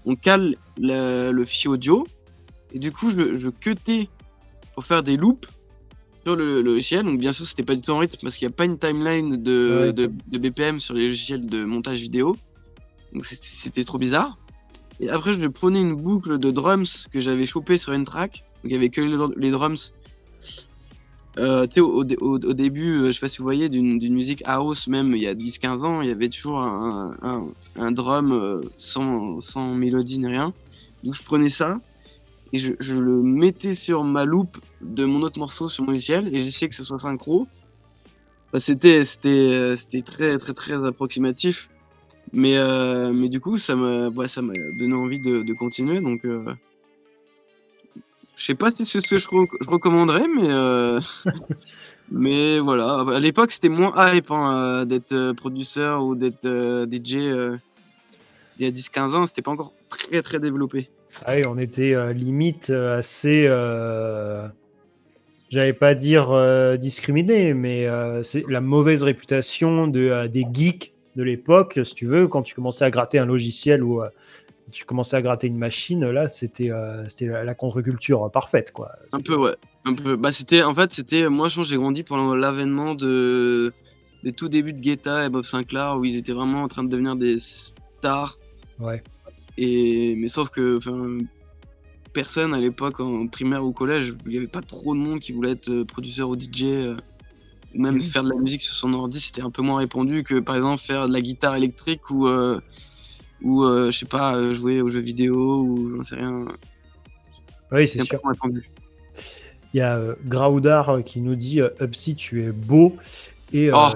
On 0.07 0.17
cale 0.17 0.55
le 0.79 1.45
fichier 1.45 1.69
audio 1.69 2.07
et 2.73 2.79
du 2.79 2.93
coup, 2.93 3.11
je, 3.11 3.39
je 3.39 3.49
cutais 3.49 4.09
pour 4.75 4.85
faire 4.85 5.03
des 5.03 5.17
loops 5.17 5.49
sur 6.31 6.37
le, 6.37 6.63
logiciel. 6.63 7.05
Donc 7.05 7.19
bien 7.19 7.33
sûr, 7.33 7.47
c'était 7.47 7.63
pas 7.63 7.75
du 7.75 7.83
tout 7.83 7.91
en 7.93 7.99
rythme 7.99 8.19
parce 8.23 8.37
qu'il 8.37 8.47
n'y 8.47 8.55
a 8.55 8.57
pas 8.57 8.65
une 8.65 8.79
timeline 8.79 9.37
de, 9.37 9.93
de, 9.93 10.39
BPM 10.39 10.79
sur 10.81 10.95
les 10.95 11.07
logiciels 11.07 11.47
de 11.47 11.65
montage 11.65 12.01
vidéo. 12.01 12.37
Donc 13.13 13.27
c'était 13.27 13.85
trop 13.85 13.99
bizarre. 13.99 14.39
Et 15.01 15.09
après, 15.09 15.33
je 15.35 15.47
prenais 15.47 15.81
une 15.81 15.95
boucle 15.95 16.39
de 16.39 16.51
drums 16.51 17.07
que 17.11 17.21
j'avais 17.21 17.47
chopé 17.47 17.79
sur 17.79 17.93
une 17.93 18.05
track. 18.05 18.45
Donc 18.63 18.71
il 18.71 18.73
y 18.73 18.77
avait 18.77 18.91
que 18.91 19.01
les, 19.01 19.51
drums. 19.51 19.93
Euh, 21.39 21.67
au, 21.79 22.03
au, 22.03 22.39
au, 22.39 22.53
début, 22.53 22.91
euh, 22.91 23.07
je 23.07 23.13
sais 23.13 23.21
pas 23.21 23.29
si 23.29 23.39
vous 23.39 23.45
voyez, 23.45 23.69
d'une 23.69 24.13
musique 24.13 24.43
house, 24.47 24.89
même 24.89 25.15
il 25.15 25.23
y 25.23 25.29
a 25.29 25.35
10-15 25.35 25.85
ans, 25.85 26.03
il 26.03 26.09
y 26.09 26.13
avait 26.13 26.29
toujours 26.29 26.61
un, 26.61 27.17
un, 27.23 27.47
un 27.77 27.93
drum 27.93 28.33
euh, 28.33 28.61
sans, 28.77 29.41
sans 29.41 29.75
mélodie 29.75 30.19
ni 30.19 30.27
rien. 30.27 30.53
Donc 31.05 31.15
je 31.15 31.23
prenais 31.23 31.49
ça, 31.49 31.81
et 32.53 32.59
je, 32.59 32.95
le 32.95 33.23
mettais 33.23 33.75
sur 33.75 34.03
ma 34.05 34.25
loupe 34.25 34.59
de 34.81 35.05
mon 35.05 35.23
autre 35.23 35.39
morceau 35.39 35.69
sur 35.69 35.85
mon 35.85 35.91
logiciel 35.91 36.35
et 36.35 36.41
j'essayais 36.41 36.69
que 36.69 36.75
ce 36.75 36.83
soit 36.83 36.99
synchro. 36.99 37.47
Bah, 38.53 38.59
c'était 38.59 39.05
c'était 39.05 39.77
c'était 39.77 40.03
très 40.03 40.37
très 40.39 40.53
très 40.53 40.85
approximatif, 40.85 41.71
mais 42.33 42.57
euh, 42.57 43.13
mais 43.13 43.29
du 43.29 43.39
coup 43.41 43.59
ça 43.59 43.77
m'a 43.77 44.11
bah, 44.11 44.27
ça 44.27 44.43
m'a 44.43 44.53
donné 44.79 44.95
envie 44.95 45.21
de, 45.21 45.43
de 45.43 45.55
continuer 45.55 46.01
donc. 46.01 46.25
Euh... 46.25 46.45
Je 48.37 48.47
sais 48.47 48.55
pas 48.55 48.71
si 48.71 48.87
c'est 48.87 49.03
ce 49.03 49.09
que 49.09 49.19
je, 49.19 49.29
je 49.61 49.69
recommanderais, 49.69 50.27
mais 50.35 50.49
euh... 50.51 50.99
mais 52.11 52.59
voilà. 52.59 53.05
À 53.13 53.21
l'époque, 53.21 53.51
c'était 53.51 53.69
moins 53.69 53.93
hype 54.15 54.31
hein, 54.31 54.87
d'être 54.87 55.13
euh, 55.13 55.35
producteur 55.35 56.07
ou 56.07 56.15
d'être 56.15 56.47
DJ. 56.91 57.13
il 57.13 57.61
y 58.59 58.65
a 58.65 58.71
10-15 58.71 59.15
ans, 59.15 59.27
c'était 59.27 59.43
pas 59.43 59.51
encore 59.51 59.75
très 59.91 60.23
très 60.23 60.41
développé. 60.41 60.89
Ah 61.25 61.35
oui, 61.37 61.43
on 61.47 61.59
était 61.59 61.95
euh, 61.95 62.13
limite 62.13 62.71
euh, 62.71 62.99
assez. 62.99 63.45
Euh, 63.47 64.47
j'allais 65.51 65.73
pas 65.73 65.95
dire 65.95 66.31
discriminé, 66.79 67.55
mais 67.55 67.89
c'est 68.23 68.45
la 68.49 68.61
mauvaise 68.61 69.03
réputation 69.03 69.89
de, 69.89 70.27
des 70.29 70.47
geeks 70.53 70.95
de 71.17 71.25
l'époque, 71.25 71.81
si 71.83 71.95
tu 71.95 72.07
veux, 72.07 72.29
quand 72.29 72.43
tu 72.43 72.55
commençais 72.55 72.85
à 72.85 72.91
gratter 72.91 73.19
un 73.19 73.27
logiciel 73.27 73.83
ou 73.83 74.01
tu 74.71 74.85
commençais 74.85 75.17
à 75.17 75.23
gratter 75.23 75.49
une 75.49 75.59
machine, 75.59 76.09
là, 76.09 76.29
c'était 76.29 76.71
c'était 77.09 77.27
la, 77.27 77.55
contre-culture 77.57 78.31
parfaite, 78.31 78.71
quoi. 78.71 78.93
Un 79.11 79.21
peu, 79.21 79.35
ouais. 79.35 79.57
Un 79.85 79.95
peu. 79.95 80.15
Bah, 80.15 80.31
c'était, 80.31 80.63
en 80.63 80.73
fait, 80.73 80.93
c'était, 80.93 81.29
moi, 81.29 81.49
je 81.49 81.57
pense, 81.57 81.67
j'ai 81.67 81.77
grandi 81.77 82.05
pendant 82.05 82.37
l'avènement 82.37 82.95
de, 82.95 83.73
des 84.23 84.31
tout 84.31 84.49
débuts 84.49 84.73
de 84.73 84.81
Guetta 84.81 85.27
et 85.27 85.31
Bob 85.31 85.45
Sinclair, 85.45 85.97
où 85.99 86.05
ils 86.05 86.17
étaient 86.17 86.33
vraiment 86.33 86.63
en 86.63 86.69
train 86.69 86.85
de 86.85 86.89
devenir 86.89 87.17
des 87.17 87.39
stars. 87.41 88.39
Ouais. 88.79 89.03
Et, 89.57 90.15
mais 90.17 90.29
sauf 90.29 90.49
que, 90.49 90.79
personne 92.13 92.55
à 92.55 92.61
l'époque, 92.61 93.01
en 93.01 93.27
primaire 93.27 93.65
ou 93.65 93.73
collège, 93.73 94.15
il 94.27 94.33
n'y 94.33 94.39
avait 94.39 94.47
pas 94.47 94.63
trop 94.63 94.95
de 94.95 95.01
monde 95.01 95.21
qui 95.21 95.33
voulait 95.33 95.53
être 95.53 95.85
producteur 95.85 96.29
ou 96.29 96.39
DJ 96.39 96.97
même 97.75 97.97
mhm. 97.97 98.03
faire 98.03 98.25
de 98.25 98.31
la 98.31 98.37
musique 98.37 98.63
sur 98.63 98.75
son 98.75 98.93
ordi, 98.95 99.21
c'était 99.21 99.43
un 99.43 99.51
peu 99.51 99.63
moins 99.63 99.79
répandu 99.79 100.23
que 100.25 100.41
par 100.41 100.57
exemple 100.57 100.83
faire 100.83 101.07
de 101.09 101.13
la 101.13 101.21
guitare 101.21 101.57
électrique 101.57 102.11
ou, 102.11 102.27
euh, 102.27 102.61
ou 103.43 103.65
euh, 103.65 103.91
je 103.91 103.99
sais 103.99 104.07
pas, 104.07 104.37
euh, 104.37 104.53
jouer 104.53 104.81
aux 104.81 104.89
jeux 104.89 105.01
vidéo 105.01 105.63
ou 105.63 105.97
j'en 105.97 106.05
sais 106.05 106.17
rien. 106.17 106.47
Oui, 107.73 107.87
c'est 107.87 108.03
sûr. 108.03 108.21
Il 109.73 109.77
y 109.77 109.81
a 109.81 110.03
Graudar 110.27 111.05
qui 111.05 111.21
nous 111.21 111.37
dit 111.37 111.61
Upsi, 111.81 112.17
tu 112.17 112.43
es 112.43 112.51
beau. 112.51 112.97
Et, 113.53 113.71
oh. 113.73 113.91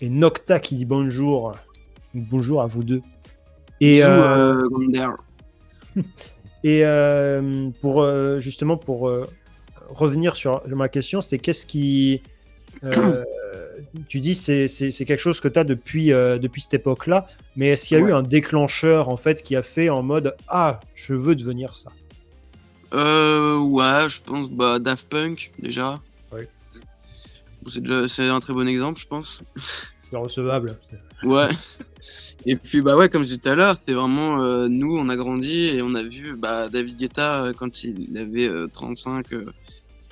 et, 0.00 0.08
Nocta 0.10 0.60
qui 0.60 0.76
dit 0.76 0.84
bonjour. 0.84 1.56
Bonjour 2.14 2.62
à 2.62 2.66
vous 2.66 2.84
deux. 2.84 3.02
Et, 3.80 4.00
et 6.64 6.82
pour 7.80 8.06
justement 8.38 8.76
pour 8.76 9.10
revenir 9.88 10.36
sur 10.36 10.62
ma 10.68 10.88
question, 10.88 11.20
c'était 11.20 11.38
qu'est-ce 11.38 11.66
qui 11.66 12.22
euh, 12.84 13.24
tu 14.08 14.20
dis 14.20 14.34
c'est 14.34 14.68
c'est 14.68 15.04
quelque 15.04 15.20
chose 15.20 15.40
que 15.40 15.48
tu 15.48 15.58
as 15.58 15.64
depuis, 15.64 16.12
euh, 16.12 16.38
depuis 16.38 16.60
cette 16.60 16.74
époque-là, 16.74 17.26
mais 17.56 17.68
est-ce 17.68 17.88
qu'il 17.88 17.98
y 17.98 18.00
a 18.00 18.04
eu 18.04 18.12
un 18.12 18.22
déclencheur 18.22 19.08
en 19.08 19.16
fait 19.16 19.42
qui 19.42 19.56
a 19.56 19.62
fait 19.62 19.88
en 19.88 20.02
mode 20.02 20.36
Ah, 20.48 20.80
je 20.94 21.14
veux 21.14 21.34
devenir 21.34 21.74
ça? 21.74 21.90
Euh, 22.94 23.58
Ouais, 23.58 24.08
je 24.08 24.20
pense 24.22 24.50
bah, 24.50 24.78
Daft 24.78 25.08
Punk 25.08 25.52
déjà. 25.58 26.00
Ouais. 26.32 26.48
C'est 28.08 28.28
un 28.28 28.40
très 28.40 28.52
bon 28.52 28.66
exemple, 28.66 29.00
je 29.00 29.06
pense. 29.06 29.42
C'est 30.10 30.16
recevable. 30.16 30.78
Ouais. 31.22 31.48
Et 32.46 32.56
puis 32.56 32.80
bah 32.80 32.96
ouais, 32.96 33.08
comme 33.08 33.22
je 33.22 33.28
disais 33.28 33.40
tout 33.40 33.48
à 33.48 33.54
l'heure, 33.54 33.76
c'est 33.86 33.94
vraiment 33.94 34.42
euh, 34.42 34.68
nous, 34.68 34.96
on 34.96 35.08
a 35.08 35.16
grandi 35.16 35.66
et 35.66 35.82
on 35.82 35.94
a 35.94 36.02
vu 36.02 36.36
bah, 36.36 36.68
David 36.68 36.96
Guetta 36.96 37.52
quand 37.58 37.84
il 37.84 38.16
avait 38.16 38.48
35 38.72 39.26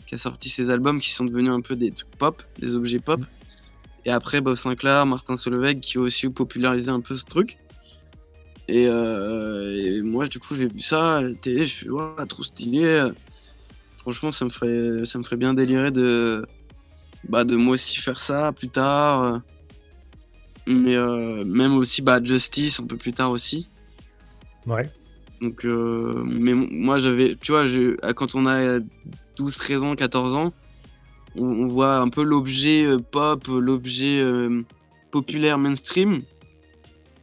qui 0.07 0.15
a 0.15 0.19
sorti 0.19 0.49
ses 0.49 0.71
albums 0.71 1.01
qui 1.01 1.11
sont 1.11 1.25
devenus 1.25 1.51
un 1.51 1.61
peu 1.61 1.77
des 1.77 1.91
trucs 1.91 2.11
pop, 2.17 2.43
des 2.59 2.75
objets 2.75 3.01
pop. 3.01 3.21
Et 4.05 4.11
après, 4.11 4.41
Bob 4.41 4.55
Sinclair, 4.55 5.05
Martin 5.05 5.37
Solveig 5.37 5.81
qui 5.81 5.99
ont 5.99 6.03
aussi 6.03 6.29
popularisé 6.29 6.91
un 6.91 7.01
peu 7.01 7.15
ce 7.15 7.25
truc. 7.25 7.59
Et, 8.69 8.87
euh, 8.89 10.03
moi, 10.05 10.27
du 10.27 10.39
coup, 10.39 10.55
j'ai 10.55 10.67
vu 10.67 10.81
ça 10.81 11.17
à 11.17 11.23
la 11.23 11.35
télé, 11.35 11.67
je 11.67 11.75
suis 11.75 11.89
trop 12.29 12.43
stylé. 12.43 13.09
Franchement, 13.99 14.31
ça 14.31 14.45
me 14.45 14.51
ferait, 14.51 15.05
ça 15.05 15.19
me 15.19 15.25
ferait 15.25 15.37
bien 15.37 15.55
délirer 15.55 15.91
de, 15.91 16.47
bah, 17.29 17.45
de 17.45 17.57
moi 17.57 17.75
aussi 17.75 17.99
faire 17.99 18.23
ça 18.23 18.53
plus 18.53 18.69
tard. 18.69 19.43
Mais 20.67 20.97
euh, 20.97 21.45
même 21.45 21.77
aussi 21.77 22.03
bah, 22.03 22.21
Justice 22.23 22.81
un 22.81 22.87
peu 22.87 22.97
plus 22.97 23.13
tard 23.13 23.31
aussi. 23.31 23.69
Ouais. 24.67 24.91
Donc, 25.41 25.65
euh, 25.65 26.23
mais 26.25 26.55
moi, 26.55 26.99
j'avais, 26.99 27.37
tu 27.41 27.53
vois, 27.53 27.65
quand 28.15 28.35
on 28.35 28.47
a 28.47 28.79
12, 29.37 29.57
13 29.57 29.83
ans, 29.85 29.95
14 29.95 30.35
ans, 30.35 30.53
on, 31.37 31.67
voit 31.67 31.99
un 31.99 32.09
peu 32.09 32.23
l'objet 32.23 32.87
euh, 32.87 32.99
pop, 32.99 33.47
l'objet 33.49 34.21
euh, 34.21 34.63
populaire 35.11 35.59
mainstream. 35.59 36.23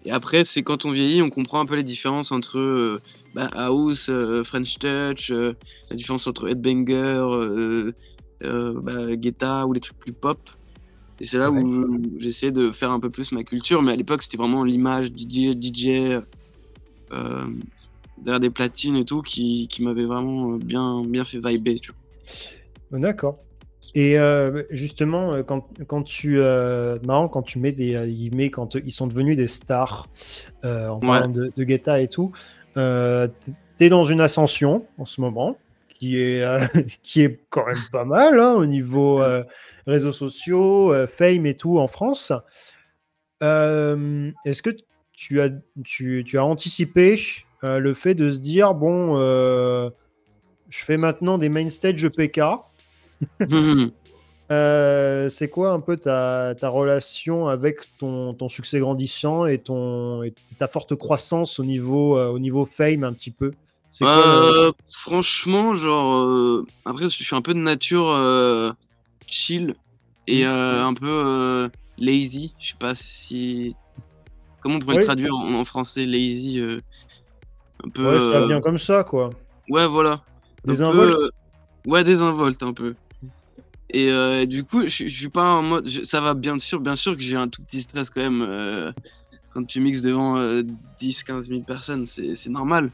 Et 0.06 0.12
après, 0.12 0.46
c'est 0.46 0.62
quand 0.62 0.86
on 0.86 0.92
vieillit, 0.92 1.22
on 1.22 1.30
comprend 1.30 1.62
un 1.62 1.66
peu 1.66 1.76
les 1.76 1.84
différences 1.84 2.32
entre 2.32 3.02
bah, 3.34 3.50
House, 3.54 4.12
French 4.44 4.78
Touch, 4.78 5.32
la 5.32 5.96
différence 5.96 6.28
entre 6.28 6.50
Headbanger, 6.50 7.94
bah, 8.42 9.16
Guetta 9.16 9.66
ou 9.66 9.74
les 9.74 9.80
trucs 9.80 9.98
plus 9.98 10.12
pop. 10.12 10.38
Et 11.20 11.26
c'est 11.26 11.38
là 11.38 11.52
où 11.52 12.02
j'essaie 12.18 12.52
de 12.52 12.72
faire 12.72 12.92
un 12.92 13.00
peu 13.00 13.10
plus 13.10 13.32
ma 13.32 13.44
culture. 13.44 13.82
Mais 13.82 13.92
à 13.92 13.96
l'époque, 13.96 14.24
c'était 14.24 14.38
vraiment 14.38 14.64
l'image 14.64 15.08
DJ, 15.08 15.56
DJ 15.60 16.22
derrière 18.24 18.40
des 18.40 18.50
platines 18.50 18.96
et 18.96 19.04
tout 19.04 19.22
qui, 19.22 19.68
qui 19.68 19.84
m'avait 19.84 20.06
vraiment 20.06 20.54
euh, 20.54 20.58
bien, 20.58 21.04
bien 21.06 21.24
fait 21.24 21.40
vibrer. 21.44 21.76
Tu. 21.76 21.92
D'accord. 22.92 23.38
Et 23.96 24.18
euh, 24.18 24.64
justement, 24.72 25.34
euh, 25.34 25.44
quand, 25.44 25.68
quand 25.86 26.04
tu 26.04 26.40
marrant 27.06 27.28
quand 27.28 27.44
tu 27.44 27.60
mets 27.60 27.72
des 27.72 27.94
guillemets 28.08 28.50
quand 28.50 28.76
ils 28.76 28.92
sont 28.92 29.08
devenus 29.08 29.38
des 29.38 29.48
stars 29.48 30.08
en 30.64 31.00
parlant 31.00 31.28
de, 31.28 31.52
de, 31.56 31.64
Guetta 31.64 32.02
et 32.02 32.08
tout, 32.08 32.32
euh, 32.78 33.28
t'es 33.78 33.90
dans 33.90 34.04
une 34.04 34.22
ascension 34.22 34.86
en 34.98 35.06
ce 35.06 35.22
moment 35.22 35.58
qui 35.90 36.18
est 36.18 36.44
qui 37.04 37.22
est 37.22 37.40
quand 37.50 37.68
même 37.68 37.78
pas 37.92 38.06
mal 38.06 38.40
hein, 38.40 38.54
au 38.54 38.66
niveau 38.66 39.22
réseaux 39.88 40.14
sociaux, 40.14 40.94
fame 41.08 41.46
et 41.46 41.56
tout 41.56 41.80
en 41.80 41.88
France. 41.88 42.32
Est-ce 43.42 44.62
que 44.62 44.72
tu 45.14 45.42
as 45.42 45.50
tu, 45.84 46.24
tu 46.26 46.38
as 46.38 46.46
anticipé 46.46 47.18
euh, 47.64 47.80
le 47.80 47.94
fait 47.94 48.14
de 48.14 48.30
se 48.30 48.40
dire 48.40 48.74
bon, 48.74 49.18
euh, 49.18 49.90
je 50.70 50.84
fais 50.84 50.98
maintenant 50.98 51.38
des 51.38 51.50
main 51.50 51.70
stage 51.70 52.08
PK. 52.10 52.42
Mhm. 53.40 53.92
Euh, 54.52 55.30
c'est 55.30 55.48
quoi 55.48 55.72
un 55.72 55.80
peu 55.80 55.96
ta, 55.96 56.54
relation 56.62 57.48
avec 57.48 57.78
ton, 57.98 58.36
succès 58.50 58.78
grandissant 58.78 59.46
et, 59.48 59.58
ton, 59.58 60.22
ta 60.60 60.68
forte 60.68 60.94
croissance 60.96 61.60
au 61.60 61.64
niveau, 61.64 62.20
au 62.20 62.38
niveau 62.38 62.66
fame 62.66 63.04
un 63.04 63.14
petit 63.14 63.32
peu? 63.32 63.54
Franchement, 64.92 65.74
genre, 65.74 66.66
après, 66.86 67.06
je 67.06 67.24
suis 67.24 67.36
un 67.36 67.42
peu 67.42 67.56
de 67.56 67.60
nature 67.60 68.06
chill 69.34 69.76
et 70.28 70.44
mhm. 70.44 70.50
un 70.50 70.94
peu 70.94 71.70
lazy. 71.98 72.56
Je 72.60 72.70
sais 72.70 72.78
pas 72.80 72.96
si. 72.96 73.76
Comment 74.62 74.76
on 74.76 74.80
pourrait 74.80 74.98
le 74.98 75.04
traduire 75.04 75.36
en, 75.36 75.64
français, 75.66 76.06
lazy 76.06 76.62
ouais, 77.98 78.20
ça 78.20 78.38
euh, 78.38 78.48
vient 78.48 78.62
comme 78.62 78.78
ça, 78.78 79.04
quoi. 79.04 79.30
Ouais, 79.70 79.88
voilà. 79.88 80.22
Désinvolte 80.66 81.16
euh, 81.16 81.30
Ouais, 81.86 82.04
désinvolte 82.04 82.64
un 82.64 82.74
peu. 82.74 82.96
Et 83.90 84.10
euh, 84.10 84.46
du 84.46 84.64
coup, 84.64 84.88
je 84.88 85.08
suis 85.08 85.30
pas 85.30 85.52
en 85.52 85.62
mode. 85.62 85.88
ça 85.88 86.22
va 86.22 86.34
bien 86.34 86.58
sûr, 86.58 86.80
bien 86.80 86.96
sûr 86.96 87.16
que 87.16 87.22
j'ai 87.22 87.36
un 87.36 87.48
tout 87.48 87.62
petit 87.62 87.82
stress 87.82 88.10
quand 88.10 88.22
même. 88.22 88.94
quand 89.54 89.64
tu 89.66 89.80
mixes 89.82 90.02
devant 90.02 90.36
10-15 90.38 91.50
000 91.50 91.62
personnes, 91.62 92.06
c'est 92.06 92.50
normal. 92.50 92.90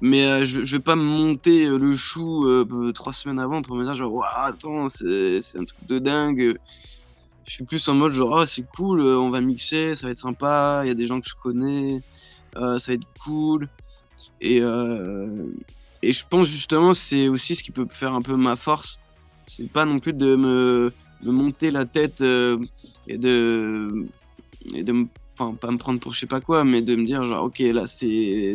Mais 0.00 0.44
je, 0.44 0.64
je, 0.64 0.76
vais 0.76 0.82
pas 0.82 0.96
me 0.96 1.02
monter 1.02 1.66
le 1.66 1.96
chou 1.96 2.46
trois 2.94 3.12
semaines 3.12 3.40
avant 3.40 3.62
pour 3.62 3.76
me 3.76 3.84
dire 3.84 3.94
genre, 3.94 4.24
attends, 4.24 4.88
c'est 4.88 5.40
un 5.56 5.64
truc 5.64 5.86
de 5.88 5.98
dingue. 5.98 6.58
Je 7.44 7.52
suis 7.52 7.64
plus 7.64 7.88
en 7.88 7.94
mode 7.94 8.12
genre, 8.12 8.40
ah, 8.40 8.46
c'est 8.46 8.66
cool, 8.76 9.00
on 9.00 9.30
va 9.30 9.40
mixer, 9.40 9.94
ça 9.94 10.06
va 10.06 10.10
être 10.10 10.18
sympa, 10.18 10.82
il 10.84 10.88
y 10.88 10.90
a 10.90 10.94
des 10.94 11.06
gens 11.06 11.20
que 11.20 11.28
je 11.28 11.34
connais. 11.34 12.02
Euh, 12.56 12.78
ça 12.78 12.92
va 12.92 12.94
être 12.96 13.08
cool. 13.24 13.68
Et, 14.40 14.60
euh, 14.60 15.46
et 16.02 16.12
je 16.12 16.24
pense 16.28 16.48
justement 16.48 16.94
c'est 16.94 17.28
aussi 17.28 17.56
ce 17.56 17.62
qui 17.62 17.70
peut 17.70 17.86
faire 17.90 18.14
un 18.14 18.22
peu 18.22 18.36
ma 18.36 18.56
force. 18.56 18.98
C'est 19.46 19.70
pas 19.70 19.84
non 19.84 19.98
plus 19.98 20.12
de 20.12 20.36
me, 20.36 20.92
monter 21.22 21.70
la 21.70 21.84
tête 21.84 22.20
euh, 22.20 22.58
et 23.06 23.18
de, 23.18 24.06
et 24.74 24.82
de 24.82 25.06
enfin 25.38 25.54
pas 25.54 25.70
me 25.70 25.78
prendre 25.78 26.00
pour 26.00 26.12
je 26.12 26.20
sais 26.20 26.26
pas 26.26 26.40
quoi, 26.40 26.64
mais 26.64 26.82
de 26.82 26.96
me 26.96 27.04
dire 27.04 27.26
genre 27.26 27.44
ok 27.44 27.58
là 27.60 27.86
c'est 27.86 28.54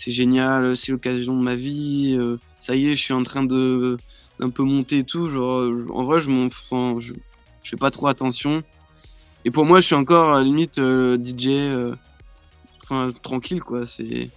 c'est 0.00 0.10
génial, 0.10 0.76
c'est 0.76 0.92
l'occasion 0.92 1.36
de 1.36 1.42
ma 1.42 1.54
vie, 1.54 2.18
ça 2.58 2.74
y 2.74 2.88
est, 2.88 2.94
je 2.94 3.02
suis 3.02 3.14
en 3.14 3.22
train 3.22 3.44
de 3.44 3.96
d'un 4.38 4.48
peu 4.48 4.62
monter 4.62 4.98
et 4.98 5.04
tout. 5.04 5.28
Genre, 5.28 5.70
en 5.90 6.02
vrai, 6.02 6.18
je 6.20 6.30
m'en 6.30 6.98
je, 6.98 7.12
fais 7.62 7.76
pas 7.76 7.90
trop 7.90 8.06
attention. 8.06 8.62
Et 9.44 9.50
pour 9.50 9.66
moi, 9.66 9.80
je 9.80 9.86
suis 9.86 9.94
encore 9.94 10.30
à 10.30 10.38
la 10.38 10.44
limite 10.44 10.80
DJ 10.80 11.48
tranquille, 13.22 13.60
quoi. 13.60 13.86
C'est. 13.86 14.30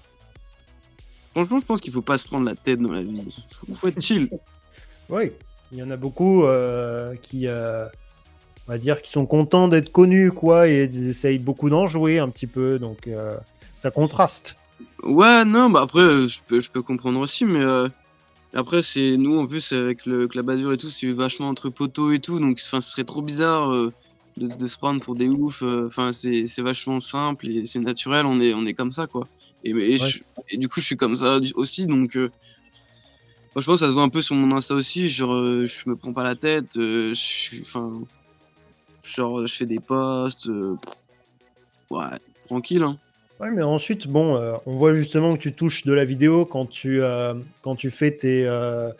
Franchement, 1.32 1.60
je 1.60 1.65
pense 1.65 1.82
qu'il 1.82 1.91
faut 1.91 2.02
pas 2.02 2.17
se 2.17 2.26
prendre 2.26 2.45
la 2.45 2.56
tête 2.56 2.80
dans 2.80 2.91
la 2.91 3.02
vie. 3.02 3.26
Il 3.67 3.76
faut, 3.76 3.88
être 3.88 4.02
chill. 4.02 4.30
oui, 5.10 5.32
il 5.71 5.80
y 5.80 5.84
en 5.84 5.89
a 5.89 5.97
beaucoup 5.97 6.45
euh, 6.45 7.15
qui, 7.15 7.47
euh, 7.47 7.88
on 8.67 8.71
va 8.71 8.78
dire, 8.78 9.02
qui 9.02 9.12
sont 9.12 9.26
contents 9.26 9.67
d'être 9.67 9.91
connus, 9.91 10.32
quoi, 10.32 10.67
et 10.67 10.84
ils 10.84 11.10
essayent 11.10 11.39
beaucoup 11.39 11.69
d'en 11.69 11.88
jouer 11.88 12.19
un 12.19 12.30
petit 12.30 12.45
peu, 12.45 12.78
donc 12.78 13.08
euh, 13.08 13.36
ça 13.78 13.89
contraste. 13.89 14.58
Ouais, 15.03 15.45
non, 15.45 15.69
bah 15.69 15.81
après, 15.81 16.27
je 16.27 16.39
peux, 16.47 16.61
je 16.61 16.69
peux 16.69 16.81
comprendre 16.81 17.19
aussi, 17.19 17.45
mais 17.45 17.63
après, 18.53 18.81
c'est 18.81 19.17
nous, 19.17 19.37
en 19.39 19.47
plus, 19.47 19.71
avec 19.73 20.05
le 20.05 20.27
Club 20.27 20.49
Azur 20.49 20.73
et 20.73 20.77
tout, 20.77 20.89
c'est 20.89 21.11
vachement 21.11 21.49
entre 21.49 21.69
poteaux 21.69 22.11
et 22.11 22.19
tout, 22.19 22.39
donc 22.39 22.59
ce 22.59 22.79
serait 22.79 23.03
trop 23.03 23.21
bizarre 23.21 23.91
de, 24.37 24.67
se 24.67 24.77
prendre 24.77 25.01
pour 25.01 25.15
des 25.15 25.27
oufs. 25.27 25.63
Euh, 25.63 25.87
enfin, 25.87 26.11
c'est 26.11 26.61
vachement 26.61 26.99
simple 26.99 27.47
et 27.47 27.65
c'est 27.65 27.79
naturel. 27.79 28.25
On 28.25 28.39
est, 28.39 28.53
on 28.53 28.65
est 28.65 28.73
comme 28.73 28.91
ça, 28.91 29.07
quoi. 29.07 29.27
Et, 29.63 29.71
et, 30.49 30.57
du 30.57 30.67
coup, 30.67 30.81
je 30.81 30.85
suis 30.85 30.97
comme 30.97 31.15
ça 31.15 31.39
aussi. 31.55 31.87
Donc, 31.87 32.15
euh, 32.17 32.29
je 33.55 33.65
pense 33.65 33.79
que 33.79 33.85
ça 33.85 33.87
se 33.87 33.93
voit 33.93 34.03
un 34.03 34.09
peu 34.09 34.21
sur 34.21 34.35
mon 34.35 34.55
Insta 34.55 34.75
aussi. 34.75 35.09
Genre, 35.09 35.33
euh, 35.33 35.65
je 35.65 35.89
me 35.89 35.95
prends 35.95 36.13
pas 36.13 36.23
la 36.23 36.35
tête. 36.35 36.71
je 36.75 37.61
enfin, 37.61 37.93
genre, 39.03 39.45
je 39.45 39.53
fais 39.53 39.65
des 39.65 39.79
posts. 39.79 40.49
ouais, 41.89 42.05
tranquille. 42.47 42.83
Hein. 42.83 42.97
Ouais, 43.39 43.49
mais 43.51 43.63
ensuite, 43.63 44.07
bon, 44.07 44.37
euh, 44.37 44.55
on 44.65 44.75
voit 44.75 44.93
justement 44.93 45.35
que 45.35 45.41
tu 45.41 45.53
touches 45.53 45.85
de 45.85 45.93
la 45.93 46.05
vidéo 46.05 46.45
quand 46.45 46.65
tu, 46.65 47.01
euh, 47.01 47.33
quand 47.61 47.75
tu 47.75 47.89
fais 47.89 48.11
tes, 48.11 48.45
euh, 48.47 48.91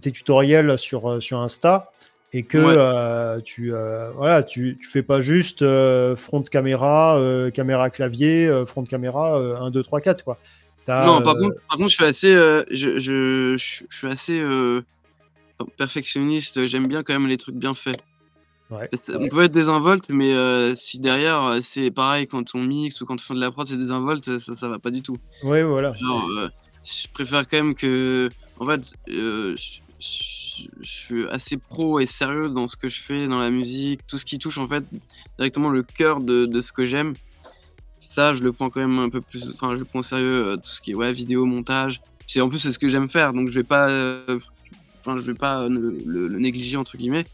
tes 0.00 0.10
tutoriels 0.10 0.78
sur, 0.78 1.22
sur 1.22 1.38
Insta 1.38 1.92
et 2.32 2.44
que 2.44 3.40
tu, 3.40 3.72
voilà, 4.14 4.42
tu, 4.42 4.78
tu 4.80 4.88
fais 4.88 5.02
pas 5.02 5.20
juste 5.20 5.64
front 6.16 6.42
caméra, 6.42 7.20
caméra 7.52 7.90
clavier, 7.90 8.64
front 8.66 8.84
caméra 8.84 9.36
1, 9.36 9.70
2, 9.70 9.82
3, 9.82 10.00
4. 10.00 10.24
Quoi. 10.24 10.38
non, 10.88 11.22
par 11.22 11.34
contre, 11.36 11.56
par 11.68 11.76
contre, 11.78 11.90
je 11.90 11.94
suis 11.94 12.04
assez, 12.04 12.34
je, 12.70 12.98
je, 12.98 13.56
je, 13.58 13.84
suis 13.96 14.06
assez 14.06 14.42
perfectionniste. 15.76 16.66
J'aime 16.66 16.86
bien 16.86 17.02
quand 17.02 17.12
même 17.12 17.26
les 17.26 17.36
trucs 17.36 17.56
bien 17.56 17.74
faits. 17.74 18.00
On 18.70 19.28
peut 19.28 19.42
être 19.42 19.52
désinvolte, 19.52 20.08
mais 20.10 20.32
euh, 20.32 20.74
si 20.76 21.00
derrière 21.00 21.42
euh, 21.42 21.58
c'est 21.62 21.90
pareil 21.90 22.26
quand 22.26 22.54
on 22.54 22.62
mixe 22.62 23.00
ou 23.00 23.06
quand 23.06 23.14
on 23.14 23.18
fait 23.18 23.34
de 23.34 23.40
la 23.40 23.50
prod, 23.50 23.66
c'est 23.66 23.76
désinvolte, 23.76 24.38
ça, 24.38 24.54
ça 24.54 24.68
va 24.68 24.78
pas 24.78 24.90
du 24.90 25.02
tout. 25.02 25.16
Ouais, 25.42 25.62
voilà. 25.62 25.92
Euh, 26.38 26.48
je 26.84 27.08
préfère 27.12 27.48
quand 27.48 27.56
même 27.56 27.74
que. 27.74 28.30
En 28.58 28.66
fait, 28.66 28.92
je, 29.08 29.54
suis 30.82 31.28
assez 31.28 31.56
pro 31.56 32.00
et 32.00 32.06
sérieux 32.06 32.48
dans 32.48 32.68
ce 32.68 32.76
que 32.76 32.88
je 32.88 33.00
fais, 33.00 33.26
dans 33.26 33.38
la 33.38 33.50
musique, 33.50 34.06
tout 34.06 34.18
ce 34.18 34.24
qui 34.24 34.38
touche 34.38 34.58
en 34.58 34.68
fait 34.68 34.84
directement 35.38 35.70
le 35.70 35.82
cœur 35.82 36.20
de, 36.20 36.46
de 36.46 36.60
ce 36.60 36.72
que 36.72 36.84
j'aime. 36.84 37.14
Ça, 37.98 38.34
je 38.34 38.42
le 38.42 38.52
prends 38.52 38.70
quand 38.70 38.80
même 38.80 38.98
un 38.98 39.08
peu 39.08 39.20
plus. 39.20 39.50
Enfin, 39.50 39.74
je 39.74 39.80
le 39.80 39.84
prends 39.84 40.02
sérieux, 40.02 40.56
tout 40.62 40.70
ce 40.70 40.80
qui 40.80 40.92
est 40.92 40.94
ouais, 40.94 41.12
vidéo, 41.12 41.44
montage. 41.44 42.00
En 42.38 42.48
plus, 42.48 42.58
c'est 42.58 42.72
ce 42.72 42.78
que 42.78 42.88
j'aime 42.88 43.10
faire, 43.10 43.32
donc 43.32 43.48
je 43.48 43.54
vais 43.54 43.64
pas. 43.64 43.88
Enfin, 44.98 45.16
je 45.16 45.22
vais 45.22 45.34
pas 45.34 45.68
le 45.68 46.38
négliger 46.38 46.76
entre 46.76 46.96
guillemets. 46.96 47.26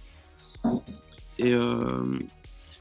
Et 1.38 1.52
euh, 1.52 2.02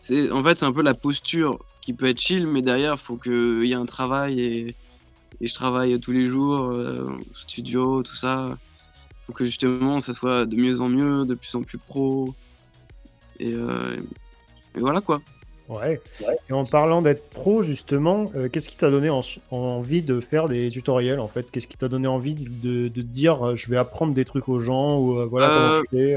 c'est 0.01 0.31
en 0.31 0.43
fait, 0.43 0.57
c'est 0.57 0.65
un 0.65 0.71
peu 0.71 0.81
la 0.81 0.93
posture 0.93 1.59
qui 1.81 1.93
peut 1.93 2.05
être 2.05 2.19
chill, 2.19 2.47
mais 2.47 2.61
derrière, 2.61 2.93
il 2.93 2.99
faut 2.99 3.17
qu'il 3.17 3.65
y 3.65 3.71
ait 3.71 3.75
un 3.75 3.85
travail 3.85 4.39
et, 4.39 4.75
et, 5.41 5.47
je 5.47 5.53
travaille 5.53 5.99
tous 5.99 6.11
les 6.11 6.25
jours, 6.25 6.71
euh, 6.71 7.09
studio, 7.33 8.01
tout 8.03 8.15
ça. 8.15 8.57
Il 9.09 9.25
faut 9.27 9.33
que 9.33 9.45
justement, 9.45 9.99
ça 9.99 10.13
soit 10.13 10.45
de 10.45 10.55
mieux 10.55 10.81
en 10.81 10.89
mieux, 10.89 11.25
de 11.25 11.35
plus 11.35 11.53
en 11.55 11.63
plus 11.63 11.77
pro. 11.77 12.33
Et, 13.39 13.53
euh, 13.53 13.97
et 14.75 14.79
voilà 14.79 15.01
quoi. 15.01 15.21
Ouais. 15.67 15.99
Et 16.47 16.53
en 16.53 16.63
parlant 16.63 17.01
d'être 17.01 17.27
pro, 17.31 17.63
justement, 17.63 18.31
qu'est-ce 18.51 18.69
qui 18.69 18.77
t'a 18.77 18.91
donné 18.91 19.09
envie 19.49 20.03
de 20.03 20.19
faire 20.19 20.47
des 20.47 20.69
tutoriels 20.69 21.19
en 21.19 21.27
fait? 21.27 21.49
Qu'est-ce 21.49 21.65
qui 21.65 21.75
t'a 21.75 21.87
donné 21.87 22.07
envie 22.07 22.35
de, 22.35 22.87
de, 22.87 23.01
dire 23.01 23.55
je 23.55 23.67
vais 23.67 23.77
apprendre 23.77 24.13
des 24.13 24.25
trucs 24.25 24.47
aux 24.47 24.59
gens 24.59 24.99
ou 24.99 25.27
voilà 25.27 25.47
comment 25.47 25.73
je 25.73 25.97
fais 25.97 26.15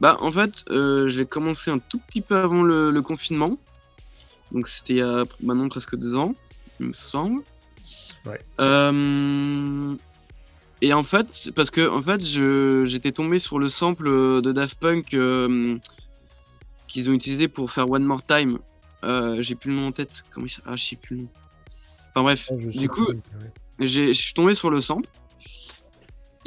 bah, 0.00 0.16
en 0.20 0.32
fait, 0.32 0.64
euh, 0.70 1.06
je 1.08 1.18
l'ai 1.18 1.26
commencé 1.26 1.70
un 1.70 1.78
tout 1.78 1.98
petit 1.98 2.20
peu 2.20 2.36
avant 2.36 2.62
le, 2.62 3.00
confinement. 3.02 3.58
Donc, 4.50 4.68
c'était 4.68 4.94
il 4.94 4.98
y 4.98 5.02
a 5.02 5.24
maintenant 5.40 5.68
presque 5.68 5.96
deux 5.96 6.16
ans, 6.16 6.34
il 6.80 6.86
me 6.86 6.92
semble. 6.92 7.42
Ouais. 8.26 8.40
Euh, 8.60 9.94
et 10.80 10.92
en 10.92 11.02
fait, 11.02 11.50
parce 11.54 11.70
que 11.70 11.88
en 11.88 12.02
fait, 12.02 12.20
j'étais 12.88 13.12
tombé 13.12 13.38
sur 13.38 13.58
le 13.58 13.68
sample 13.68 14.06
de 14.06 14.52
Daft 14.52 14.78
Punk 14.78 15.14
euh, 15.14 15.78
qu'ils 16.88 17.08
ont 17.08 17.12
utilisé 17.12 17.48
pour 17.48 17.70
faire 17.70 17.88
One 17.88 18.04
More 18.04 18.24
Time. 18.24 18.58
J'ai 19.38 19.54
plus 19.54 19.70
le 19.70 19.76
nom 19.76 19.88
en 19.88 19.92
tête. 19.92 20.24
Comment 20.30 20.46
il 20.46 20.62
Ah, 20.64 20.76
je 20.76 20.84
sais 20.84 20.96
plus 20.96 21.16
le 21.16 21.22
nom. 21.22 21.28
Enfin 22.14 22.22
bref, 22.24 22.50
ah, 22.50 22.54
du 22.56 22.88
coup, 22.88 23.06
je 23.78 24.12
suis 24.12 24.34
tombé 24.34 24.54
sur 24.54 24.70
le 24.70 24.80
sample. 24.80 25.08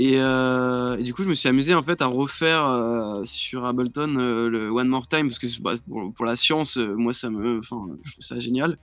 Euh, 0.01 0.97
et, 0.97 1.03
du 1.03 1.13
coup, 1.13 1.23
je 1.23 1.29
me 1.29 1.33
suis 1.33 1.47
amusé 1.47 1.73
en 1.73 1.81
fait 1.81 2.01
à 2.01 2.07
refaire 2.07 2.65
euh, 2.67 3.23
sur 3.23 3.65
Ableton 3.65 4.15
euh, 4.17 4.49
le 4.49 4.69
One 4.69 4.89
More 4.89 5.07
Time 5.07 5.27
parce 5.27 5.39
que 5.39 5.47
bah, 5.61 5.75
pour, 6.15 6.25
la 6.25 6.35
science, 6.35 6.77
moi 6.77 7.13
ça 7.13 7.29
me, 7.29 7.59
enfin, 7.59 7.87
je 8.03 8.11
trouve 8.11 8.23
ça 8.23 8.39
génial. 8.39 8.77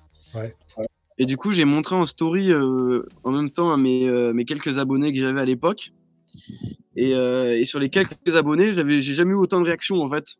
Et 1.18 1.26
du 1.26 1.36
coup, 1.36 1.52
j'ai 1.52 1.66
montré 1.66 1.94
en 1.94 2.06
story 2.06 2.52
en 2.54 3.30
même 3.30 3.50
temps 3.50 3.70
à 3.70 3.76
mes, 3.76 4.08
mes 4.32 4.44
quelques 4.44 4.78
abonnés 4.78 5.12
que 5.12 5.18
j'avais 5.18 5.40
à 5.40 5.44
l'époque. 5.44 5.92
Et, 6.96 7.10
et, 7.10 7.64
sur 7.66 7.78
les 7.78 7.90
quelques 7.90 8.34
abonnés, 8.34 8.72
j'avais, 8.72 9.00
j'ai 9.02 9.14
jamais 9.14 9.32
eu 9.32 9.36
autant 9.36 9.60
de 9.60 9.66
réactions 9.66 10.02
en 10.02 10.10
fait 10.10 10.36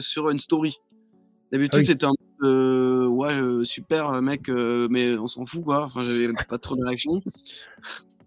sur 0.00 0.28
une 0.28 0.38
story. 0.38 0.76
D'habitude, 1.50 1.80
ah 1.82 1.84
c'était 1.84 2.06
un 2.06 3.06
ouais 3.08 3.64
super 3.64 4.20
mec, 4.20 4.48
mais 4.48 5.16
on 5.16 5.26
s'en 5.26 5.46
fout 5.46 5.64
quoi. 5.64 5.84
Enfin, 5.84 6.04
j'avais 6.04 6.28
pas 6.46 6.58
trop 6.58 6.76
de 6.76 6.84
réactions. 6.84 7.22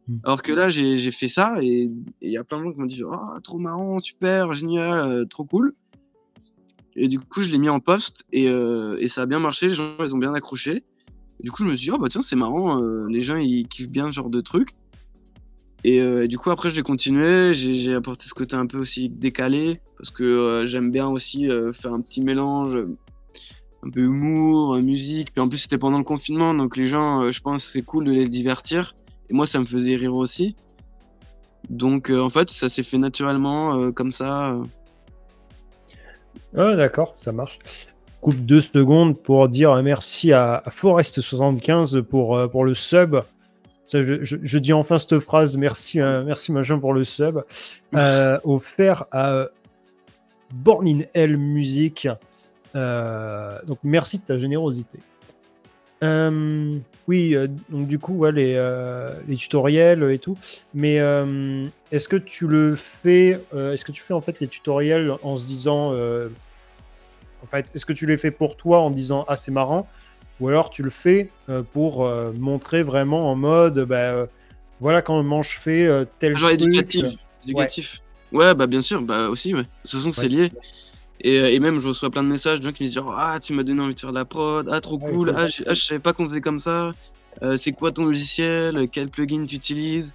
Mm. 0.09 0.17
Alors 0.23 0.41
que 0.41 0.51
là, 0.51 0.69
j'ai 0.69 1.11
fait 1.11 1.27
ça 1.27 1.57
et 1.61 1.89
il 2.21 2.31
y 2.31 2.37
a 2.37 2.43
plein 2.43 2.57
de 2.57 2.63
gens 2.63 2.71
qui 2.73 2.79
m'ont 2.79 2.85
dit 2.85 3.03
oh, 3.03 3.39
trop 3.43 3.59
marrant, 3.59 3.99
super, 3.99 4.53
génial, 4.53 4.99
euh, 4.99 5.25
trop 5.25 5.45
cool. 5.45 5.73
Et 6.95 7.07
du 7.07 7.19
coup, 7.19 7.41
je 7.41 7.51
l'ai 7.51 7.59
mis 7.59 7.69
en 7.69 7.79
post 7.79 8.25
et, 8.33 8.49
euh, 8.49 8.97
et, 8.99 9.07
ça 9.07 9.21
a 9.21 9.25
bien 9.25 9.39
marché. 9.39 9.67
Les 9.67 9.75
gens, 9.75 9.95
ils 9.99 10.13
ont 10.15 10.17
bien 10.17 10.33
accroché. 10.33 10.83
du 11.39 11.51
coup, 11.51 11.63
je 11.63 11.69
me 11.69 11.75
suis 11.75 11.85
dit, 11.85 11.91
oh 11.91 11.99
bah 11.99 12.09
tiens, 12.09 12.21
c'est 12.21 12.35
marrant, 12.35 12.81
euh, 12.83 13.07
les 13.07 13.21
gens, 13.21 13.37
ils 13.37 13.67
kiffent 13.67 13.89
bien 13.89 14.07
ce 14.07 14.13
genre 14.13 14.29
de 14.29 14.41
truc. 14.41 14.71
Et, 15.85 16.27
du 16.27 16.37
coup, 16.37 16.49
après, 16.49 16.71
j'ai 16.71 16.81
continué. 16.81 17.53
J'ai 17.53 17.95
apporté 17.95 18.25
ce 18.25 18.33
côté 18.33 18.57
un 18.57 18.65
peu 18.65 18.77
aussi 18.77 19.07
décalé 19.07 19.79
parce 19.97 20.11
que 20.11 20.63
j'aime 20.65 20.91
bien 20.91 21.07
aussi 21.07 21.47
faire 21.71 21.93
un 21.93 22.01
petit 22.01 22.19
mélange, 22.19 22.75
un 23.83 23.89
peu 23.89 24.01
humour, 24.01 24.75
musique. 24.81 25.31
Puis 25.31 25.39
en 25.39 25.47
plus, 25.47 25.59
c'était 25.59 25.77
pendant 25.77 25.97
le 25.97 26.03
confinement, 26.03 26.53
donc 26.53 26.75
les 26.75 26.83
gens, 26.83 27.31
je 27.31 27.39
pense, 27.39 27.63
c'est 27.63 27.81
cool 27.81 28.03
de 28.03 28.11
les 28.11 28.27
divertir. 28.27 28.93
Et 29.29 29.33
moi, 29.33 29.47
ça 29.47 29.59
me 29.59 29.65
faisait 29.65 29.95
rire 29.95 30.15
aussi. 30.15 30.55
Donc, 31.69 32.09
euh, 32.09 32.19
en 32.21 32.29
fait, 32.29 32.49
ça 32.49 32.69
s'est 32.69 32.83
fait 32.83 32.97
naturellement 32.97 33.79
euh, 33.79 33.91
comme 33.91 34.11
ça. 34.11 34.57
Ah, 36.55 36.75
d'accord, 36.75 37.11
ça 37.15 37.31
marche. 37.31 37.59
Coupe 38.21 38.37
deux 38.37 38.61
secondes 38.61 39.21
pour 39.21 39.47
dire 39.47 39.81
merci 39.81 40.33
à, 40.33 40.63
Forest75 40.67 42.01
pour, 42.01 42.49
pour 42.49 42.65
le 42.65 42.73
sub. 42.73 43.17
je, 43.93 44.57
dis 44.57 44.73
enfin 44.73 44.97
cette 44.97 45.19
phrase, 45.19 45.55
merci, 45.55 45.99
merci 45.99 46.51
machin 46.51 46.79
pour 46.79 46.93
le 46.93 47.05
sub. 47.05 47.41
offert 47.93 49.05
à 49.11 49.45
Born 50.51 50.87
in 50.87 50.99
Hell 51.13 51.37
Music. 51.37 52.09
donc 52.73 53.77
merci 53.83 54.17
de 54.17 54.23
ta 54.23 54.35
générosité. 54.35 54.99
Euh, 56.01 56.77
oui, 57.07 57.35
euh, 57.35 57.47
donc 57.69 57.87
du 57.87 57.99
coup, 57.99 58.13
ouais, 58.13 58.31
les, 58.31 58.53
euh, 58.55 59.13
les, 59.27 59.35
tutoriels 59.35 60.09
et 60.11 60.19
tout. 60.19 60.37
Mais 60.73 60.95
est-ce 61.91 62.07
que 62.07 62.15
tu 62.15 62.47
le 62.47 62.75
fais 62.75 63.39
Est-ce 63.53 63.83
que 63.83 63.91
tu 63.91 64.01
fais 64.01 64.13
en 64.13 64.21
fait 64.21 64.39
les 64.39 64.47
tutoriels 64.47 65.11
en 65.23 65.37
se 65.37 65.45
disant, 65.45 65.93
en 65.93 67.47
fait, 67.51 67.71
est-ce 67.73 67.85
que 67.85 67.93
tu 67.93 68.05
les 68.05 68.17
fais 68.17 68.31
pour 68.31 68.55
toi 68.55 68.79
en 68.79 68.89
disant 68.89 69.25
ah 69.27 69.35
c'est 69.35 69.51
marrant, 69.51 69.87
ou 70.39 70.47
alors 70.47 70.69
tu 70.69 70.83
le 70.83 70.89
fais 70.89 71.29
pour 71.73 72.09
montrer 72.37 72.83
vraiment 72.83 73.31
en 73.31 73.35
mode, 73.35 73.79
bah, 73.81 74.27
voilà 74.79 75.01
comment 75.01 75.41
je 75.43 75.57
fais 75.57 75.89
tel 76.19 76.37
genre 76.37 76.51
éducatif, 76.51 77.05
éducatif. 77.43 78.01
Ouais. 78.31 78.53
bah 78.53 78.67
bien 78.67 78.81
sûr, 78.81 79.01
bah 79.01 79.29
aussi, 79.29 79.53
ouais. 79.53 79.63
De 79.63 79.67
toute 79.83 79.91
façon, 79.91 80.11
c'est 80.11 80.27
lié. 80.27 80.51
Euh, 81.25 81.47
et, 81.47 81.59
même, 81.59 81.79
je 81.79 81.87
reçois 81.87 82.09
plein 82.09 82.23
de 82.23 82.29
messages 82.29 82.59
de 82.59 82.65
gens 82.65 82.71
qui 82.71 82.83
me 82.83 82.87
disent 82.87 83.01
Ah, 83.17 83.39
tu 83.41 83.53
m'as 83.53 83.63
donné 83.63 83.81
envie 83.81 83.95
de 83.95 83.99
faire 83.99 84.11
de 84.11 84.15
la 84.15 84.25
prod, 84.25 84.67
ah, 84.71 84.79
trop 84.79 84.97
cool, 84.97 85.33
ah, 85.35 85.47
je, 85.47 85.63
ah, 85.67 85.75
savais 85.75 85.99
pas 85.99 86.13
qu'on 86.13 86.23
faisait 86.25 86.41
comme 86.41 86.59
ça, 86.59 86.93
euh, 87.41 87.55
c'est 87.57 87.73
quoi 87.73 87.91
ton 87.91 88.05
logiciel, 88.05 88.87
quel 88.91 89.09
plugin 89.09 89.45
tu 89.45 89.55
utilises? 89.55 90.13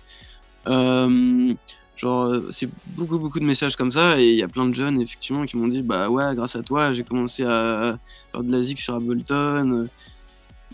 Euh, 0.66 1.52
genre, 1.96 2.40
c'est 2.50 2.70
beaucoup, 2.86 3.18
beaucoup 3.18 3.38
de 3.38 3.44
messages 3.44 3.76
comme 3.76 3.90
ça, 3.90 4.18
et 4.18 4.30
il 4.30 4.36
y 4.36 4.42
a 4.42 4.48
plein 4.48 4.66
de 4.66 4.74
jeunes, 4.74 5.00
effectivement, 5.00 5.44
qui 5.44 5.56
m'ont 5.58 5.68
dit 5.68 5.82
Bah 5.82 6.08
ouais, 6.08 6.34
grâce 6.34 6.56
à 6.56 6.62
toi, 6.62 6.92
j'ai 6.92 7.04
commencé 7.04 7.44
à 7.44 7.98
faire 8.32 8.42
de 8.42 8.50
la 8.50 8.60
zik 8.60 8.78
sur 8.78 8.94
Ableton. 8.94 9.86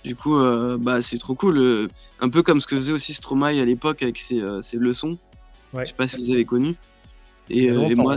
Du 0.05 0.17
coup, 0.17 0.39
bah, 0.79 1.03
c'est 1.03 1.19
trop 1.19 1.35
cool. 1.35 1.89
Un 2.21 2.29
peu 2.31 2.43
comme 2.43 2.61
ce 2.61 2.67
que 2.67 2.77
faisait 2.77 2.93
aussi 2.93 3.13
Stromae 3.13 3.61
à 3.61 3.65
l'époque 3.65 4.03
avec 4.03 4.17
ses, 4.17 4.41
ses 4.61 4.79
leçons. 4.79 5.19
Je 5.75 5.85
sais 5.85 5.93
pas 5.93 6.07
si 6.07 6.17
vous 6.17 6.31
avez 6.31 6.45
connu. 6.45 6.77
Et, 7.51 7.65
et 7.65 7.95
moi, 7.97 8.17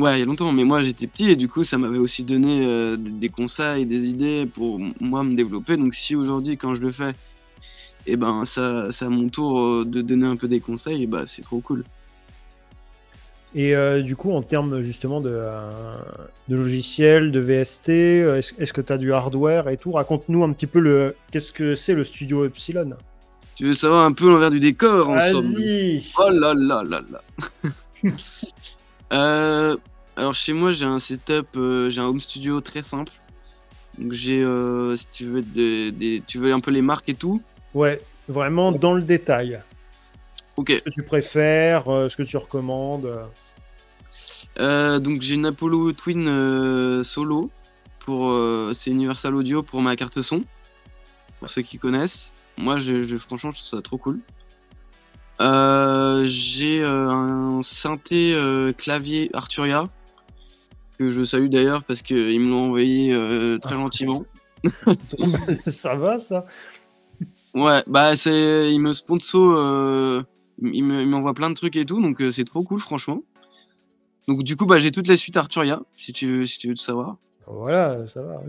Ouais, 0.00 0.16
il 0.16 0.20
y 0.20 0.22
a 0.22 0.24
longtemps, 0.24 0.50
mais 0.50 0.64
moi 0.64 0.80
j'étais 0.80 1.06
petit 1.06 1.30
et 1.30 1.36
du 1.36 1.46
coup 1.46 1.62
ça 1.62 1.76
m'avait 1.76 1.98
aussi 1.98 2.24
donné 2.24 2.64
euh, 2.64 2.96
des, 2.96 3.28
conseils, 3.28 3.84
des 3.84 4.06
idées 4.06 4.46
pour 4.46 4.80
moi 4.98 5.22
me 5.22 5.36
développer. 5.36 5.76
Donc 5.76 5.94
si 5.94 6.16
aujourd'hui 6.16 6.56
quand 6.56 6.74
je 6.74 6.80
le 6.80 6.90
fais, 6.90 7.10
et 7.10 8.12
eh 8.12 8.16
ben 8.16 8.46
ça, 8.46 8.90
c'est 8.92 9.04
à 9.04 9.10
mon 9.10 9.28
tour 9.28 9.60
euh, 9.60 9.84
de 9.84 10.00
donner 10.00 10.26
un 10.26 10.36
peu 10.36 10.48
des 10.48 10.60
conseils, 10.60 11.02
et 11.02 11.06
bah 11.06 11.24
c'est 11.26 11.42
trop 11.42 11.60
cool. 11.60 11.84
Et 13.54 13.74
euh, 13.76 14.00
du 14.00 14.16
coup, 14.16 14.32
en 14.32 14.40
termes 14.40 14.80
justement 14.80 15.20
de, 15.20 15.38
de 16.48 16.56
logiciel, 16.56 17.30
de 17.30 17.40
VST, 17.40 17.90
est-ce, 17.90 18.72
que 18.72 18.80
tu 18.80 18.92
as 18.94 18.96
du 18.96 19.12
hardware 19.12 19.68
et 19.68 19.76
tout? 19.76 19.92
Raconte-nous 19.92 20.42
un 20.44 20.52
petit 20.54 20.66
peu 20.66 20.78
le 20.78 21.14
qu'est-ce 21.30 21.52
que 21.52 21.74
c'est 21.74 21.94
le 21.94 22.04
studio 22.04 22.46
Epsilon? 22.46 22.96
Tu 23.54 23.66
veux 23.66 23.74
savoir 23.74 24.06
un 24.06 24.12
peu 24.12 24.30
l'envers 24.30 24.50
du 24.50 24.60
décor 24.60 25.10
en 25.10 25.16
Vas-y 25.16 26.10
Oh 26.18 26.30
là 26.30 26.54
là 26.54 26.82
là 26.84 27.02
là 27.12 27.22
Euh, 29.12 29.76
alors 30.20 30.34
chez 30.34 30.52
moi 30.52 30.70
j'ai 30.70 30.84
un 30.84 30.98
setup, 30.98 31.48
euh, 31.56 31.90
j'ai 31.90 32.00
un 32.00 32.04
home 32.04 32.20
studio 32.20 32.60
très 32.60 32.82
simple. 32.82 33.12
Donc 33.98 34.12
j'ai, 34.12 34.42
euh, 34.42 34.94
si 34.96 35.06
tu 35.08 35.24
veux, 35.26 35.42
des, 35.42 36.22
tu 36.26 36.38
veux 36.38 36.52
un 36.52 36.60
peu 36.60 36.70
les 36.70 36.82
marques 36.82 37.08
et 37.08 37.14
tout. 37.14 37.42
Ouais, 37.74 38.00
vraiment 38.28 38.72
dans 38.72 38.94
le 38.94 39.02
détail. 39.02 39.60
Ok. 40.56 40.70
Ce 40.70 40.82
que 40.82 40.90
tu 40.90 41.02
préfères, 41.02 41.84
ce 41.84 42.16
que 42.16 42.22
tu 42.22 42.36
recommandes. 42.36 43.10
donc 44.56 45.22
j'ai 45.22 45.34
une 45.34 45.46
Apollo 45.46 45.92
Twin 45.92 47.02
solo 47.02 47.50
pour 47.98 48.34
c'est 48.72 48.90
Universal 48.90 49.34
Audio 49.34 49.62
pour 49.62 49.82
ma 49.82 49.96
carte 49.96 50.20
son. 50.22 50.42
pour 51.38 51.48
ceux 51.48 51.62
qui 51.62 51.78
connaissent. 51.78 52.32
Moi, 52.56 52.76
je, 52.76 53.16
franchement, 53.18 53.52
je 53.52 53.58
trouve 53.58 53.78
ça 53.78 53.82
trop 53.82 53.96
cool. 53.96 54.20
Euh, 55.40 56.22
j'ai 56.26 56.82
euh, 56.82 57.08
un 57.08 57.62
synthé 57.62 58.34
euh, 58.34 58.74
clavier 58.74 59.30
Arturia 59.32 59.88
que 61.00 61.08
je 61.08 61.24
salue 61.24 61.48
d'ailleurs 61.48 61.84
parce 61.84 62.02
qu'ils 62.02 62.40
me 62.40 62.50
l'ont 62.50 62.66
envoyé 62.66 63.10
très 63.60 63.74
ah. 63.74 63.78
gentiment. 63.78 64.24
ça 65.66 65.94
va 65.96 66.18
ça 66.18 66.44
Ouais, 67.54 67.82
bah 67.86 68.14
c'est, 68.14 68.72
il 68.72 68.78
me 68.80 68.92
sponsor, 68.92 70.24
il 70.62 70.84
m'envoie 70.84 71.34
plein 71.34 71.48
de 71.48 71.54
trucs 71.54 71.76
et 71.76 71.86
tout, 71.86 72.00
donc 72.00 72.22
c'est 72.30 72.44
trop 72.44 72.62
cool 72.62 72.78
franchement. 72.78 73.22
Donc 74.28 74.44
du 74.44 74.56
coup, 74.56 74.66
bah 74.66 74.78
j'ai 74.78 74.90
toute 74.90 75.08
la 75.08 75.16
suite 75.16 75.36
Arturia 75.36 75.80
si 75.96 76.12
tu 76.12 76.46
si 76.46 76.58
tu 76.58 76.68
veux 76.68 76.74
tout 76.74 76.82
savoir. 76.82 77.16
Voilà, 77.46 78.06
ça 78.06 78.22
va. 78.22 78.42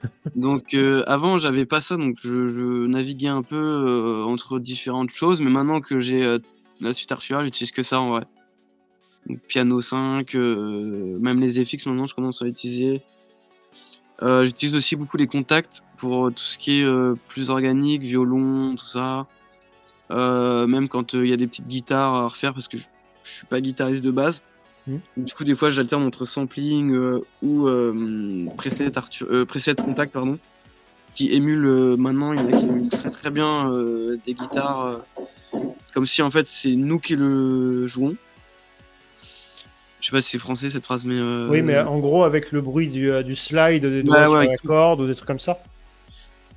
Donc 0.36 0.74
euh, 0.74 1.02
avant, 1.06 1.38
j'avais 1.38 1.64
pas 1.64 1.80
ça, 1.80 1.96
donc 1.96 2.16
je, 2.20 2.86
naviguais 2.86 3.28
un 3.28 3.42
peu 3.42 3.56
euh, 3.56 4.24
entre 4.24 4.58
différentes 4.58 5.10
choses, 5.10 5.40
mais 5.40 5.50
maintenant 5.50 5.80
que 5.80 6.00
j'ai 6.00 6.24
euh, 6.24 6.38
la 6.80 6.92
suite 6.92 7.10
Arturia, 7.12 7.44
j'utilise 7.44 7.72
que 7.72 7.82
ça 7.82 8.00
en 8.00 8.10
vrai. 8.10 8.24
Piano 9.48 9.80
5, 9.80 10.34
même 10.34 11.40
les 11.40 11.64
FX 11.64 11.86
maintenant, 11.86 12.06
je 12.06 12.14
commence 12.14 12.42
à 12.42 12.46
utiliser. 12.46 13.00
j'utilise 14.22 14.74
aussi 14.74 14.96
beaucoup 14.96 15.16
les 15.16 15.26
contacts 15.26 15.82
pour 15.96 16.28
tout 16.28 16.42
ce 16.42 16.58
qui 16.58 16.80
est 16.80 16.86
plus 17.28 17.50
organique, 17.50 18.02
violon, 18.02 18.74
tout 18.74 18.86
ça. 18.86 19.26
même 20.10 20.88
quand 20.88 21.14
il 21.14 21.26
y 21.26 21.32
a 21.32 21.36
des 21.36 21.46
petites 21.46 21.68
guitares 21.68 22.14
à 22.14 22.28
refaire, 22.28 22.54
parce 22.54 22.68
que 22.68 22.78
je 22.78 23.30
suis 23.30 23.46
pas 23.46 23.60
guitariste 23.60 24.02
de 24.02 24.10
base. 24.10 24.42
Mm. 24.86 24.96
Du 25.18 25.34
coup, 25.34 25.44
des 25.44 25.54
fois, 25.54 25.70
j'alterne 25.70 26.02
entre 26.04 26.24
sampling 26.24 26.92
euh, 26.94 27.20
ou 27.42 27.68
euh, 27.68 28.46
preset, 28.56 28.90
euh, 29.22 29.44
preset, 29.44 29.74
contact, 29.74 30.12
pardon, 30.12 30.38
qui 31.14 31.32
émule 31.32 31.96
maintenant. 31.96 32.32
Il 32.32 32.40
y 32.40 32.42
en 32.42 32.48
a 32.48 32.52
qui 32.52 32.64
émulent 32.64 32.90
très 32.90 33.10
très 33.10 33.30
bien 33.30 33.70
des 34.24 34.34
guitares, 34.34 35.00
comme 35.92 36.06
si 36.06 36.22
en 36.22 36.30
fait 36.30 36.46
c'est 36.46 36.74
nous 36.74 36.98
qui 36.98 37.16
le 37.16 37.86
jouons. 37.86 38.16
Je 40.00 40.06
sais 40.06 40.12
pas 40.12 40.20
si 40.20 40.30
c'est 40.30 40.38
français 40.38 40.70
cette 40.70 40.84
phrase, 40.84 41.04
mais. 41.04 41.20
Oui, 41.48 41.62
mais 41.62 41.78
en 41.78 41.98
gros, 41.98 42.24
avec 42.24 42.52
le 42.52 42.60
bruit 42.60 42.88
du, 42.88 43.10
du 43.24 43.36
slide, 43.36 43.84
des 43.84 44.02
doigts 44.02 44.24
sur 44.24 44.36
la 44.36 44.56
corde 44.56 45.00
ou 45.00 45.06
des 45.06 45.14
trucs 45.14 45.26
comme 45.26 45.38
ça 45.38 45.58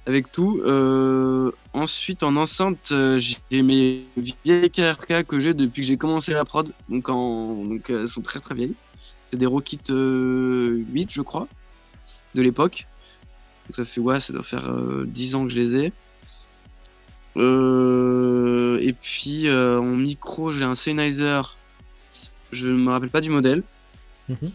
avec 0.06 0.32
tout. 0.32 0.62
Euh, 0.66 1.52
ensuite, 1.74 2.24
en 2.24 2.36
enceinte, 2.36 2.90
euh, 2.92 3.20
j'ai 3.20 3.62
mes 3.62 4.04
vieilles 4.18 4.70
KRK 4.70 5.24
que 5.24 5.40
j'ai 5.40 5.54
depuis 5.54 5.82
que 5.82 5.88
j'ai 5.88 5.98
commencé 5.98 6.34
la 6.34 6.46
prod. 6.46 6.72
Donc, 6.90 7.10
en... 7.10 7.64
donc 7.66 7.90
elles 7.90 8.08
sont 8.08 8.22
très 8.22 8.40
très 8.40 8.56
vieilles. 8.56 8.76
C'est 9.30 9.38
des 9.38 9.46
Rockit 9.46 9.80
8, 9.88 9.92
euh, 9.92 10.84
je 11.10 11.22
crois, 11.22 11.48
de 12.36 12.42
l'époque. 12.42 12.88
Donc 13.68 13.76
ça 13.76 13.86
fait, 13.86 14.02
ouais, 14.02 14.20
ça 14.20 14.34
doit 14.34 14.44
faire 14.44 14.74
10 15.06 15.36
ans 15.36 15.44
que 15.46 15.52
je 15.52 15.58
les 15.58 15.76
ai. 15.76 15.94
et 18.88 18.94
puis, 18.94 19.50
en 19.50 19.84
micro, 19.84 20.52
j'ai 20.52 20.64
un 20.64 20.76
Sennheiser. 20.76 21.42
Je 22.52 22.68
ne 22.68 22.78
me 22.78 22.92
rappelle 22.92 23.10
pas 23.10 23.22
du 23.22 23.30
modèle. 23.30 23.64
Mhm. 24.30 24.52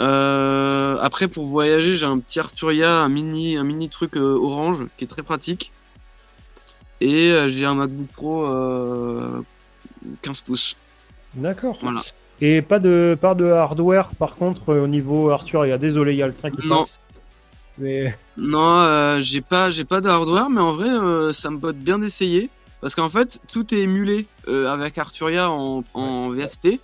Euh, 0.00 0.96
après, 1.00 1.28
pour 1.28 1.46
voyager, 1.46 1.96
j'ai 1.96 2.06
un 2.06 2.18
petit 2.18 2.40
Arturia, 2.40 3.00
un 3.00 3.08
mini, 3.08 3.56
un 3.56 3.64
mini 3.64 3.88
truc 3.88 4.16
euh, 4.16 4.36
orange 4.36 4.86
qui 4.96 5.04
est 5.04 5.08
très 5.08 5.22
pratique. 5.22 5.72
Et 7.00 7.30
euh, 7.30 7.48
j'ai 7.48 7.64
un 7.64 7.74
MacBook 7.74 8.08
Pro 8.08 8.46
15 10.22 10.40
pouces. 10.40 10.76
D'accord. 11.34 11.78
Voilà. 11.82 12.02
Et 12.40 12.62
pas 12.62 12.78
de, 12.78 13.16
pas 13.20 13.34
de 13.34 13.46
hardware 13.46 14.08
par 14.08 14.36
contre 14.36 14.74
au 14.74 14.86
niveau 14.86 15.30
Arturia. 15.30 15.78
Désolé, 15.78 16.12
il 16.12 16.18
y 16.18 16.22
a 16.22 16.26
le 16.26 16.34
train 16.34 16.50
qui 16.50 16.66
passe. 16.68 17.00
Mais... 17.78 18.16
Non, 18.36 19.20
j'ai 19.20 19.40
pas, 19.40 19.70
j'ai 19.70 19.84
pas 19.84 20.00
de 20.00 20.08
hardware, 20.08 20.50
mais 20.50 20.60
en 20.60 20.74
vrai, 20.74 21.32
ça 21.32 21.50
me 21.50 21.58
botte 21.58 21.76
bien 21.76 22.00
d'essayer. 22.00 22.50
Parce 22.80 22.96
qu'en 22.96 23.08
fait, 23.08 23.38
tout 23.46 23.72
est 23.72 23.78
émulé 23.78 24.26
avec 24.48 24.98
Arturia 24.98 25.50
en, 25.50 25.84
en 25.94 26.30
VST. 26.30 26.80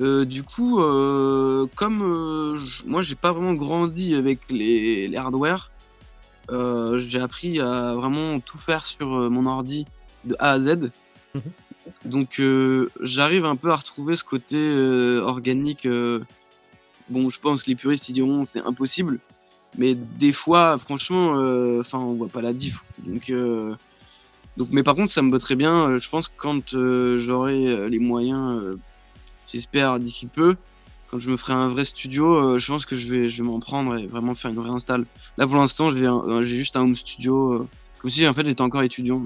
Euh, 0.00 0.24
du 0.24 0.42
coup, 0.42 0.80
euh, 0.80 1.66
comme 1.76 2.02
euh, 2.02 2.58
moi 2.86 3.02
j'ai 3.02 3.14
pas 3.14 3.32
vraiment 3.32 3.54
grandi 3.54 4.14
avec 4.14 4.40
les, 4.50 5.08
les 5.08 5.16
hardware, 5.16 5.70
j'ai 6.50 7.20
appris 7.20 7.60
à 7.60 7.92
vraiment 7.94 8.40
tout 8.40 8.58
faire 8.58 8.86
sur 8.86 9.08
mon 9.30 9.46
ordi 9.46 9.86
de 10.24 10.36
A 10.38 10.52
à 10.52 10.60
Z. 10.60 10.90
Mhm. 11.34 11.42
Donc 12.04 12.42
j'arrive 13.00 13.44
un 13.44 13.56
peu 13.56 13.70
à 13.70 13.76
retrouver 13.76 14.16
ce 14.16 14.24
côté 14.24 14.58
organique. 15.22 15.88
bon, 17.08 17.30
je 17.30 17.40
pense 17.40 17.62
que 17.62 17.70
les 17.70 17.76
puristes 17.76 18.08
ils 18.08 18.14
diront 18.14 18.44
c'est 18.44 18.60
impossible, 18.60 19.20
mais 19.78 19.94
des 19.94 20.32
fois, 20.32 20.76
franchement, 20.78 21.32
enfin 21.80 21.98
on 21.98 22.14
voit 22.14 22.28
pas 22.28 22.42
la 22.42 22.52
diff. 22.52 22.82
Donc 22.98 23.32
donc, 24.56 24.68
mais 24.70 24.84
par 24.84 24.94
contre, 24.94 25.10
ça 25.10 25.20
me 25.22 25.30
botterait 25.30 25.56
bien. 25.56 25.96
Je 25.96 26.08
pense 26.08 26.28
que 26.28 26.34
quand 26.36 26.76
j'aurai 27.18 27.88
les 27.88 27.98
moyens 27.98 28.76
j'espère 29.54 29.98
d'ici 30.00 30.26
peu, 30.26 30.56
quand 31.10 31.20
je 31.20 31.30
me 31.30 31.36
ferai 31.36 31.52
un 31.52 31.68
vrai 31.68 31.84
studio, 31.84 32.54
euh, 32.54 32.58
je 32.58 32.66
pense 32.66 32.86
que 32.86 32.96
je 32.96 33.12
vais, 33.12 33.28
je 33.28 33.40
vais 33.40 33.48
m'en 33.48 33.60
prendre 33.60 33.96
et 33.96 34.06
vraiment 34.06 34.34
faire 34.34 34.50
une 34.50 34.56
vraie 34.56 34.70
install. 34.70 35.04
Là 35.38 35.46
pour 35.46 35.56
l'instant, 35.56 35.90
j'ai 35.90 36.44
juste 36.44 36.76
un 36.76 36.82
home 36.82 36.96
studio, 36.96 37.52
euh, 37.52 37.68
comme 38.00 38.10
si 38.10 38.26
en 38.26 38.34
fait 38.34 38.44
j'étais 38.44 38.62
encore 38.62 38.82
étudiant. 38.82 39.22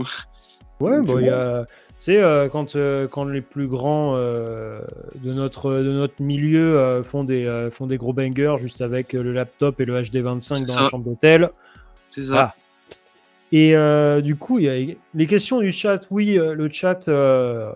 Ouais, 0.80 1.00
bon, 1.00 1.18
il 1.18 1.26
y 1.26 1.30
a. 1.30 1.64
Tu 1.98 2.04
sais, 2.04 2.22
euh, 2.22 2.48
quand, 2.48 2.76
quand 3.10 3.24
les 3.24 3.40
plus 3.40 3.66
grands 3.66 4.16
de, 4.16 5.32
notre, 5.32 5.72
de 5.72 5.90
notre 5.90 6.22
milieu 6.22 7.02
font, 7.02 7.24
des, 7.24 7.68
font 7.72 7.88
des 7.88 7.96
gros 7.96 8.12
bangers 8.12 8.54
juste 8.60 8.82
avec 8.82 9.14
le 9.14 9.32
laptop 9.32 9.80
et 9.80 9.84
le 9.84 10.00
HD25 10.00 10.66
dans 10.66 10.82
la 10.82 10.88
chambre 10.90 11.04
d'hôtel. 11.04 11.50
C'est 12.10 12.22
ça. 12.24 12.54
Et 13.50 13.74
du 14.22 14.36
coup, 14.36 14.60
il 14.60 14.66
y 14.66 14.68
a 14.68 14.94
les 15.14 15.26
questions 15.26 15.58
du 15.58 15.72
chat. 15.72 16.02
Oui, 16.10 16.38
le 16.38 16.68
chat. 16.70 17.06
Bah, 17.08 17.74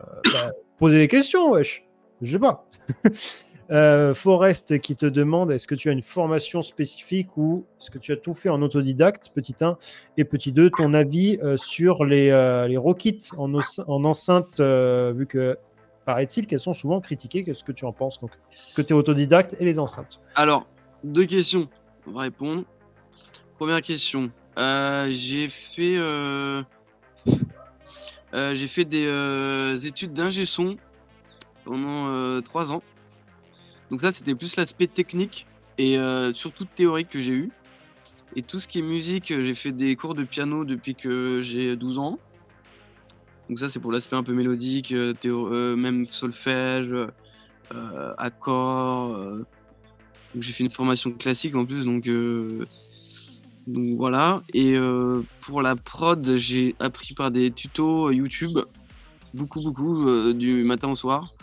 posez 0.79 0.99
des 0.99 1.09
questions, 1.09 1.51
wesh. 1.51 1.83
Je 2.23 2.33
sais 2.33 2.39
pas. 2.39 2.65
Euh, 3.71 4.13
Forest 4.13 4.81
qui 4.81 4.97
te 4.97 5.07
demande 5.07 5.51
est-ce 5.51 5.67
que 5.67 5.75
tu 5.75 5.89
as 5.89 5.93
une 5.93 6.03
formation 6.03 6.61
spécifique 6.61 7.39
ou 7.39 7.65
est-ce 7.81 7.91
que 7.91 7.97
tu 7.97 8.13
as 8.13 8.17
tout 8.17 8.35
fait 8.35 8.51
en 8.51 8.61
autodidacte, 8.61 9.31
petit 9.35 9.55
1 9.59 9.79
et 10.19 10.25
petit 10.25 10.53
2, 10.53 10.69
ton 10.69 10.93
avis 10.93 11.39
euh, 11.43 11.57
sur 11.57 12.05
les, 12.05 12.29
euh, 12.29 12.69
les 12.69 12.77
Rockits 12.77 13.31
en, 13.39 13.51
en 13.55 14.05
enceinte, 14.05 14.61
vu 14.61 15.27
que 15.27 15.57
paraît-il 16.05 16.47
qu'elles 16.47 16.61
sont 16.61 16.75
souvent 16.75 17.01
critiquées. 17.01 17.45
Qu'est-ce 17.45 17.65
que 17.65 17.73
tu 17.73 17.87
en 17.87 17.93
penses? 17.93 18.21
Donc 18.21 18.33
que 18.77 18.83
tu 18.83 18.89
es 18.89 18.93
autodidacte 18.93 19.57
et 19.59 19.65
les 19.65 19.79
enceintes 19.79 20.21
Alors, 20.35 20.67
deux 21.03 21.25
questions. 21.25 21.67
On 22.07 22.11
va 22.11 22.23
répondre. 22.23 22.65
Première 23.59 23.81
question. 23.81 24.31
j'ai 24.59 25.49
fait, 25.49 25.97
j'ai 28.35 28.67
fait 28.67 28.85
des 28.85 29.87
études 29.87 30.13
d'ingé 30.13 30.45
son 30.45 30.77
pendant 31.65 32.09
euh, 32.09 32.41
trois 32.41 32.73
ans. 32.73 32.83
Donc 33.91 34.01
ça, 34.01 34.13
c'était 34.13 34.35
plus 34.35 34.57
l'aspect 34.57 34.87
technique 34.87 35.47
et 35.79 35.99
euh, 35.99 36.33
surtout 36.33 36.65
théorique 36.65 37.09
que 37.09 37.19
j'ai 37.19 37.33
eu. 37.33 37.51
Et 38.35 38.43
tout 38.43 38.59
ce 38.59 38.67
qui 38.67 38.79
est 38.79 38.83
musique, 38.83 39.31
euh, 39.31 39.41
j'ai 39.41 39.55
fait 39.55 39.73
des 39.73 39.95
cours 39.97 40.15
de 40.15 40.25
piano 40.25 40.65
depuis 40.65 40.95
que 40.95 41.41
j'ai 41.43 41.77
12 41.77 41.99
ans. 41.99 42.19
Donc 43.49 43.59
ça, 43.59 43.69
c'est 43.69 43.81
pour 43.81 43.93
l'aspect 43.93 44.17
un 44.17 44.23
peu 44.23 44.33
mélodique, 44.33 44.93
même 44.95 46.07
solfège, 46.07 46.95
accords. 48.17 49.45
j'ai 50.39 50.53
fait 50.53 50.65
une 50.65 50.71
formation 50.71 51.13
classique 51.13 51.55
en 51.55 51.67
plus, 51.67 51.85
donc, 51.85 52.09
donc 53.67 53.97
voilà. 53.99 54.43
Et 54.55 54.75
pour 55.43 55.61
la 55.61 55.77
prod, 55.77 56.35
j'ai 56.37 56.77
appris 56.79 57.13
par 57.13 57.31
des 57.31 57.51
tutos 57.51 58.11
YouTube 58.11 58.59
beaucoup, 59.35 59.61
beaucoup 59.61 60.07
euh, 60.07 60.33
du 60.33 60.65
matin 60.65 60.89
au 60.91 60.95
soir, 60.95 61.35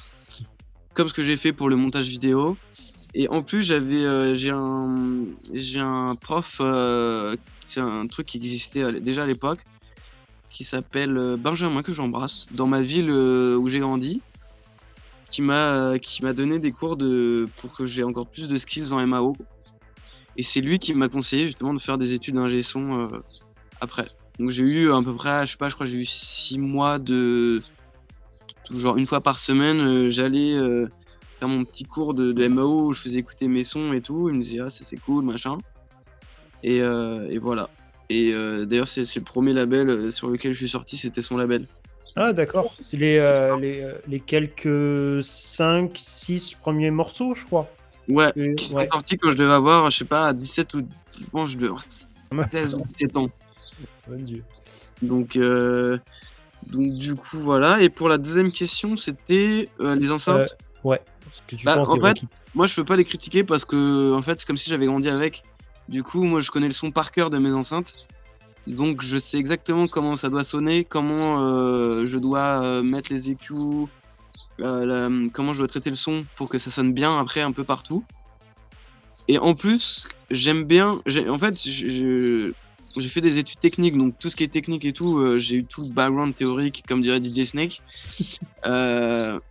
comme 0.94 1.08
ce 1.08 1.14
que 1.14 1.24
j'ai 1.24 1.38
fait 1.38 1.54
pour 1.54 1.70
le 1.70 1.76
montage 1.76 2.08
vidéo. 2.08 2.58
Et 3.16 3.28
en 3.30 3.42
plus, 3.42 3.64
j'avais, 3.64 4.06
euh, 4.06 4.36
j'ai 4.36 4.52
un, 4.52 5.26
j'ai 5.54 5.80
un 5.80 6.16
prof, 6.16 6.58
euh, 6.62 7.36
c'est 7.66 7.80
un 7.80 8.06
truc 8.08 8.28
qui 8.28 8.38
existait 8.38 9.00
déjà 9.00 9.24
à 9.24 9.26
l'époque, 9.26 9.66
qui 10.50 10.64
s'appelle 10.64 11.38
Benjamin 11.40 11.82
que 11.82 11.94
j'embrasse, 11.94 12.48
dans 12.52 12.68
ma 12.68 12.82
ville 12.82 13.12
où 13.12 13.68
j'ai 13.68 13.80
grandi, 13.80 14.22
qui 15.30 15.42
m'a, 15.42 16.00
qui 16.00 16.24
m'a 16.24 16.34
donné 16.34 16.60
des 16.60 16.72
cours 16.72 16.98
de, 16.98 17.48
pour 17.58 17.74
que 17.74 17.86
j'ai 17.86 18.04
encore 18.04 18.28
plus 18.28 18.48
de 18.48 18.58
skills 18.58 18.92
en 18.92 19.06
MAO. 19.06 19.36
Et 20.38 20.44
c'est 20.44 20.62
lui 20.62 20.80
qui 20.80 20.94
m'a 20.94 21.08
conseillé 21.08 21.46
justement 21.46 21.74
de 21.74 21.80
faire 21.80 21.98
des 21.98 22.14
études 22.14 22.36
d'ingé 22.36 22.64
son 22.64 23.10
après. 23.80 24.08
Donc 24.40 24.52
j'ai 24.52 24.64
eu 24.64 24.92
à 24.92 25.02
peu 25.02 25.14
près, 25.14 25.46
je 25.46 25.52
sais 25.52 25.58
pas, 25.58 25.68
je 25.70 25.76
crois 25.76 25.86
j'ai 25.86 25.98
eu 25.98 26.06
six 26.06 26.58
mois 26.58 26.98
de 26.98 27.62
genre 28.72 28.98
une 28.98 29.08
fois 29.08 29.22
par 29.22 29.40
semaine, 29.40 29.80
euh, 29.80 30.10
j'allais 30.10 30.54
euh, 30.54 30.88
faire 31.40 31.48
mon 31.48 31.64
petit 31.66 31.84
cours 31.84 32.14
de, 32.14 32.48
MAO 32.48 32.88
où 32.88 32.94
je 32.94 33.02
faisais 33.02 33.20
écouter 33.20 33.48
mes 33.48 33.64
sons 33.64 33.94
et 33.94 34.02
tout. 34.02 34.30
Il 34.30 34.36
me 34.36 34.42
disait, 34.42 34.60
ah, 34.62 34.70
ça 34.70 34.84
c'est 34.84 34.98
cool, 34.98 35.24
machin. 35.24 35.58
Et, 36.64 36.82
euh, 36.82 37.38
voilà. 37.42 37.70
Et 38.10 38.34
d'ailleurs, 38.66 38.88
c'est 38.88 39.04
le 39.16 39.24
premier 39.24 39.54
label 39.54 40.12
sur 40.12 40.30
lequel 40.30 40.54
je 40.54 40.58
suis 40.58 40.70
sorti, 40.70 40.98
c'était 40.98 41.22
son 41.22 41.38
label. 41.38 41.68
Ah, 42.16 42.34
d'accord. 42.34 42.76
C'est 42.82 42.98
les, 42.98 43.20
les, 44.08 44.20
quelques 44.20 45.24
5, 45.24 45.92
6 45.96 46.56
premiers 46.56 46.90
morceaux, 46.90 47.36
je 47.36 47.46
crois. 47.46 47.70
Ouais, 48.08 48.34
qui 48.58 48.66
sont 48.66 48.84
sortis 48.92 49.20
quand 49.20 49.30
je 49.30 49.38
devais 49.38 49.54
avoir, 49.54 49.92
je 49.92 49.98
sais 50.00 50.06
pas, 50.06 50.34
17 50.34 50.74
ou. 50.74 50.88
Je 51.20 51.26
pense 51.30 51.52
je 51.52 51.58
devais 51.58 51.74
16 52.52 52.74
ou 52.76 52.84
17 52.98 53.18
ans. 53.18 53.30
Mon 54.10 54.18
Dieu. 54.18 54.44
Donc, 55.04 55.38
donc 56.68 56.94
du 56.94 57.16
coup, 57.16 57.38
voilà. 57.38 57.82
Et 57.82 57.90
pour 57.90 58.10
la 58.10 58.18
deuxième 58.18 58.52
question, 58.52 58.96
c'était 58.96 59.70
les 59.80 60.12
enceintes. 60.12 60.56
ouais. 60.84 61.02
Ce 61.32 61.42
que 61.48 61.56
tu 61.56 61.66
bah, 61.66 61.84
en 61.88 62.00
fait, 62.00 62.26
moi, 62.56 62.66
je 62.66 62.76
peux 62.76 62.84
pas 62.84 62.96
les 62.96 63.04
critiquer 63.04 63.44
parce 63.44 63.66
que, 63.66 64.14
en 64.16 64.22
fait, 64.22 64.40
c'est 64.40 64.46
comme 64.46 64.58
si 64.58 64.70
j'avais 64.70 64.86
grandi 64.86 65.10
avec. 65.10 65.44
Du 65.88 66.04
coup, 66.04 66.24
moi, 66.24 66.40
je 66.40 66.52
connais 66.52 66.68
le 66.68 66.74
son 66.74 66.92
par 66.92 67.12
cœur 67.12 67.30
de 67.30 67.38
mes 67.38 67.52
enceintes. 67.52 67.96
Donc, 68.68 69.02
je 69.02 69.18
sais 69.18 69.38
exactement 69.38 69.88
comment 69.88 70.16
ça 70.16 70.30
doit 70.30 70.44
sonner, 70.44 70.84
comment 70.84 71.42
euh, 71.42 72.06
je 72.06 72.18
dois 72.18 72.62
euh, 72.62 72.84
mettre 72.84 73.12
les 73.12 73.32
EQ, 73.32 73.54
euh, 74.60 75.28
comment 75.34 75.54
je 75.54 75.60
dois 75.60 75.68
traiter 75.68 75.90
le 75.90 75.96
son 75.96 76.26
pour 76.36 76.50
que 76.50 76.58
ça 76.58 76.70
sonne 76.70 76.94
bien 76.94 77.18
après 77.20 77.42
un 77.42 77.52
peu 77.52 77.64
partout. 77.64 78.04
Et 79.28 79.40
en 79.40 79.56
plus, 79.56 80.08
j'aime 80.30 80.64
bien. 80.64 81.02
En 81.30 81.38
fait, 81.38 81.58
j'ai 82.98 83.10
fait 83.10 83.22
des 83.22 83.38
études 83.38 83.60
techniques, 83.60 83.98
donc 83.98 84.18
tout 84.20 84.30
ce 84.30 84.36
qui 84.36 84.44
est 84.44 84.52
technique 84.52 84.86
et 84.86 84.94
tout, 84.94 85.40
j'ai 85.40 85.58
eu 85.58 85.64
tout 85.64 85.84
le 85.84 85.90
background 85.90 86.36
théorique, 86.36 86.84
comme 86.88 87.02
dirait 87.02 87.22
DJ 87.22 87.44
Snake. 87.44 87.82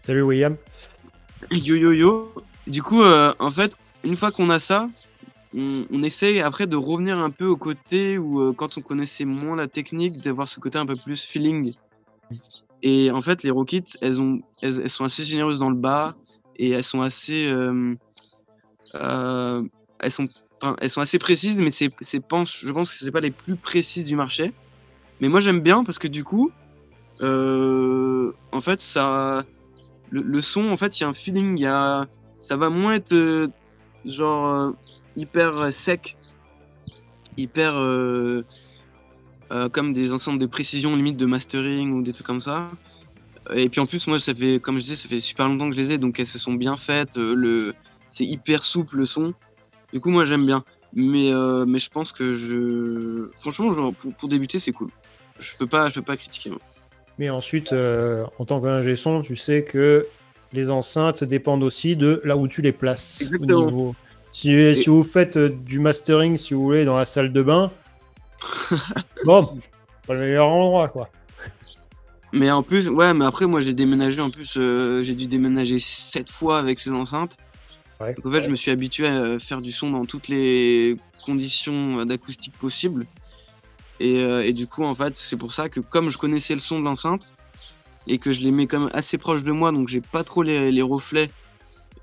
Salut 0.00 0.22
William. 0.22 0.56
Yo 1.50 1.74
yo 1.74 1.92
yo. 1.92 2.32
Du 2.66 2.82
coup, 2.82 3.02
euh, 3.02 3.32
en 3.38 3.50
fait, 3.50 3.72
une 4.04 4.16
fois 4.16 4.30
qu'on 4.30 4.50
a 4.50 4.58
ça, 4.58 4.88
on, 5.54 5.84
on, 5.90 6.02
essaye 6.02 6.40
après 6.40 6.66
de 6.66 6.76
revenir 6.76 7.18
un 7.18 7.30
peu 7.30 7.46
au 7.46 7.56
côté 7.56 8.18
où, 8.18 8.40
euh, 8.40 8.52
quand 8.52 8.76
on 8.78 8.82
connaissait 8.82 9.24
moins 9.24 9.56
la 9.56 9.68
technique, 9.68 10.20
d'avoir 10.20 10.48
ce 10.48 10.58
côté 10.58 10.78
un 10.78 10.86
peu 10.86 10.96
plus 10.96 11.24
feeling. 11.24 11.74
Et 12.82 13.10
en 13.10 13.22
fait, 13.22 13.42
les 13.42 13.50
Rockets, 13.50 13.96
elles, 14.00 14.20
ont, 14.20 14.40
elles, 14.62 14.90
sont 14.90 15.04
assez 15.04 15.24
généreuses 15.24 15.58
dans 15.58 15.70
le 15.70 15.76
bas 15.76 16.14
et 16.56 16.70
elles 16.70 16.84
sont 16.84 17.02
assez. 17.02 17.46
Euh, 17.46 17.94
elles, 20.00 20.10
sont, 20.10 20.28
elles 20.80 20.90
sont 20.90 21.00
assez 21.00 21.18
précises, 21.18 21.56
mais 21.56 21.70
c'est, 21.70 21.90
je 22.00 22.18
pense 22.18 22.62
que 22.62 23.04
c'est 23.04 23.10
pas 23.10 23.20
les 23.20 23.30
plus 23.30 23.56
précises 23.56 24.06
du 24.06 24.16
marché. 24.16 24.52
Mais 25.20 25.28
moi, 25.28 25.40
j'aime 25.40 25.60
bien 25.60 25.84
parce 25.84 25.98
que 25.98 26.08
du 26.08 26.24
coup, 26.24 26.50
en 27.20 28.60
fait, 28.60 28.80
ça 28.80 29.44
le, 30.10 30.40
son, 30.40 30.70
en 30.70 30.76
fait, 30.76 30.98
il 30.98 31.02
y 31.02 31.04
a 31.04 31.08
un 31.08 31.14
feeling, 31.14 31.58
y 31.58 31.66
a... 31.66 32.06
ça 32.40 32.56
va 32.56 32.70
moins 32.70 32.94
être 32.94 33.12
euh, 33.12 33.48
genre 34.04 34.52
euh, 34.52 34.70
hyper 35.16 35.72
sec, 35.72 36.16
hyper 37.36 37.74
euh, 37.76 38.42
comme 39.72 39.92
des 39.92 40.12
enceintes 40.12 40.38
de 40.38 40.46
précision 40.46 40.96
limite 40.96 41.16
de 41.16 41.26
mastering 41.26 41.92
ou 41.92 42.02
des 42.02 42.12
trucs 42.12 42.26
comme 42.26 42.40
ça. 42.40 42.70
Et 43.54 43.68
puis 43.68 43.80
en 43.80 43.86
plus, 43.86 44.06
moi, 44.06 44.18
ça 44.18 44.34
fait, 44.34 44.58
comme 44.60 44.78
je 44.78 44.82
disais, 44.82 44.96
ça 44.96 45.08
fait 45.08 45.20
super 45.20 45.48
longtemps 45.48 45.70
que 45.70 45.76
je 45.76 45.80
les 45.80 45.92
ai, 45.92 45.98
donc 45.98 46.18
elles 46.18 46.26
se 46.26 46.38
sont 46.38 46.54
bien 46.54 46.76
faites. 46.76 47.16
le, 47.16 47.74
c'est 48.10 48.24
hyper 48.24 48.64
souple 48.64 48.96
le 48.96 49.06
son. 49.06 49.34
Du 49.96 50.00
coup, 50.00 50.10
moi, 50.10 50.26
j'aime 50.26 50.44
bien. 50.44 50.62
Mais, 50.92 51.32
mais 51.66 51.78
je 51.78 51.88
pense 51.88 52.12
que 52.12 52.34
je, 52.34 53.30
franchement, 53.36 53.70
genre, 53.70 53.94
pour, 53.94 54.28
débuter, 54.28 54.58
c'est 54.58 54.72
cool. 54.72 54.90
Je 55.38 55.52
peux 55.58 55.66
pas, 55.66 55.88
je 55.88 55.94
peux 55.94 56.02
pas 56.02 56.18
critiquer. 56.18 56.50
Moi. 56.50 56.58
Mais 57.18 57.30
ensuite, 57.30 57.72
euh, 57.72 58.24
en 58.38 58.44
tant 58.44 58.60
qu'ingé 58.60 58.96
son, 58.96 59.22
tu 59.22 59.36
sais 59.36 59.64
que 59.64 60.06
les 60.52 60.70
enceintes 60.70 61.24
dépendent 61.24 61.62
aussi 61.62 61.96
de 61.96 62.20
là 62.24 62.36
où 62.36 62.46
tu 62.46 62.62
les 62.62 62.72
places. 62.72 63.22
Exactement. 63.22 63.94
Si, 64.32 64.76
si, 64.76 64.90
vous 64.90 65.02
faites 65.02 65.38
euh, 65.38 65.48
du 65.48 65.78
mastering, 65.78 66.36
si 66.36 66.52
vous 66.52 66.62
voulez, 66.62 66.84
dans 66.84 66.96
la 66.96 67.06
salle 67.06 67.32
de 67.32 67.42
bain, 67.42 67.70
bon, 69.24 69.56
pas 70.06 70.14
le 70.14 70.20
meilleur 70.20 70.48
endroit, 70.48 70.88
quoi. 70.88 71.08
Mais 72.32 72.50
en 72.50 72.62
plus, 72.62 72.90
ouais, 72.90 73.14
mais 73.14 73.24
après, 73.24 73.46
moi 73.46 73.62
j'ai 73.62 73.72
déménagé, 73.72 74.20
en 74.20 74.30
plus, 74.30 74.56
euh, 74.58 75.02
j'ai 75.02 75.14
dû 75.14 75.26
déménager 75.26 75.78
sept 75.78 76.28
fois 76.28 76.58
avec 76.58 76.78
ces 76.78 76.90
enceintes. 76.90 77.38
Donc 78.00 78.26
en 78.26 78.30
fait, 78.30 78.42
je 78.42 78.50
me 78.50 78.56
suis 78.56 78.70
habitué 78.70 79.06
à 79.06 79.38
faire 79.38 79.60
du 79.60 79.72
son 79.72 79.90
dans 79.90 80.04
toutes 80.04 80.28
les 80.28 80.96
conditions 81.24 82.04
d'acoustique 82.04 82.54
possibles. 82.58 83.06
Euh, 84.02 84.42
et, 84.42 84.52
du 84.52 84.66
coup, 84.66 84.84
en 84.84 84.94
fait, 84.94 85.16
c'est 85.16 85.36
pour 85.36 85.52
ça 85.52 85.68
que 85.68 85.80
comme 85.80 86.10
je 86.10 86.18
connaissais 86.18 86.54
le 86.54 86.60
son 86.60 86.78
de 86.78 86.84
l'enceinte 86.84 87.32
et 88.06 88.18
que 88.18 88.32
je 88.32 88.40
les 88.40 88.52
mets 88.52 88.66
comme 88.66 88.90
assez 88.92 89.18
proche 89.18 89.42
de 89.42 89.52
moi, 89.52 89.72
donc 89.72 89.88
j'ai 89.88 90.00
pas 90.00 90.22
trop 90.22 90.42
les, 90.42 90.82
reflets 90.82 91.30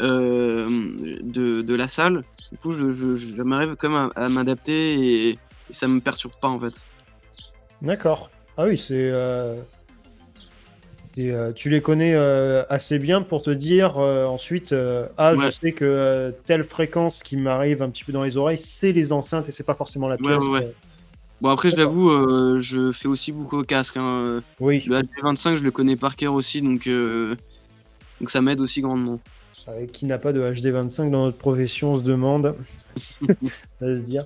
euh, 0.02 0.86
de, 1.22 1.76
la 1.76 1.88
salle, 1.88 2.24
du 2.52 2.58
coup, 2.58 2.72
je, 2.72 3.42
m'arrive 3.44 3.76
quand 3.76 3.90
même 3.90 4.10
à, 4.16 4.30
m'adapter 4.30 5.30
et, 5.30 5.40
ça 5.72 5.88
me 5.88 6.02
perturbe 6.02 6.34
pas 6.40 6.50
en 6.50 6.60
fait. 6.60 6.84
D'accord. 7.82 8.30
Ah 8.58 8.66
oui, 8.66 8.78
c'est. 8.78 8.94
Euh, 8.94 9.56
tu 11.14 11.70
les 11.70 11.82
connais 11.82 12.16
assez 12.70 13.00
bien 13.00 13.22
pour 13.22 13.42
te 13.42 13.50
dire 13.50 13.98
ensuite, 13.98 14.74
ah, 15.18 15.36
je 15.36 15.50
sais 15.52 15.72
que 15.72 16.34
telle 16.46 16.64
fréquence 16.64 17.24
qui 17.24 17.38
m'arrive 17.38 17.82
un 17.82 17.90
petit 17.90 18.04
peu 18.04 18.12
dans 18.12 18.24
les 18.24 18.38
oreilles, 18.38 18.60
c'est 18.60 18.92
les 18.92 19.12
enceintes 19.12 19.48
et 19.50 19.52
c'est 19.52 19.64
pas 19.64 19.76
forcément 19.76 20.08
la 20.08 20.18
pièce. 20.18 20.44
Bon, 21.44 21.50
après, 21.50 21.72
je 21.72 21.76
l'avoue, 21.76 22.10
euh, 22.10 22.58
je 22.60 22.94
fais 22.94 23.10
aussi 23.10 23.34
beaucoup 23.34 23.60
au 23.60 23.64
casque. 23.64 23.98
Hein. 23.98 24.42
Oui. 24.62 24.82
Le 24.88 25.02
HD25, 25.02 25.58
je 25.58 25.64
le 25.64 25.72
connais 25.72 25.98
par 25.98 26.16
cœur 26.16 26.34
aussi, 26.34 26.62
donc, 26.62 26.88
euh, 26.88 27.36
donc 28.22 28.30
ça 28.30 28.42
m'aide 28.42 28.62
aussi 28.62 28.80
grandement. 28.80 29.20
qui 29.92 30.06
n'a 30.06 30.18
pas 30.18 30.32
de 30.32 30.42
HD25 30.42 31.12
dans 31.12 31.26
notre 31.26 31.38
profession, 31.38 31.96
on 31.96 32.00
se 32.00 32.04
demande. 32.04 32.56
se 33.82 33.98
dire. 34.00 34.24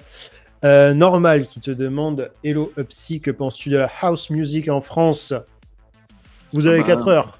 Euh, 0.63 0.93
Normal 0.93 1.47
qui 1.47 1.59
te 1.59 1.71
demande 1.71 2.29
Hello 2.43 2.71
Upsy, 2.77 3.19
que 3.19 3.31
penses-tu 3.31 3.69
de 3.69 3.77
la 3.77 3.89
house 4.01 4.29
music 4.29 4.69
en 4.69 4.81
France? 4.81 5.33
Vous 6.53 6.67
avez 6.67 6.83
4 6.83 7.01
ah 7.01 7.05
bah. 7.05 7.11
heures. 7.11 7.39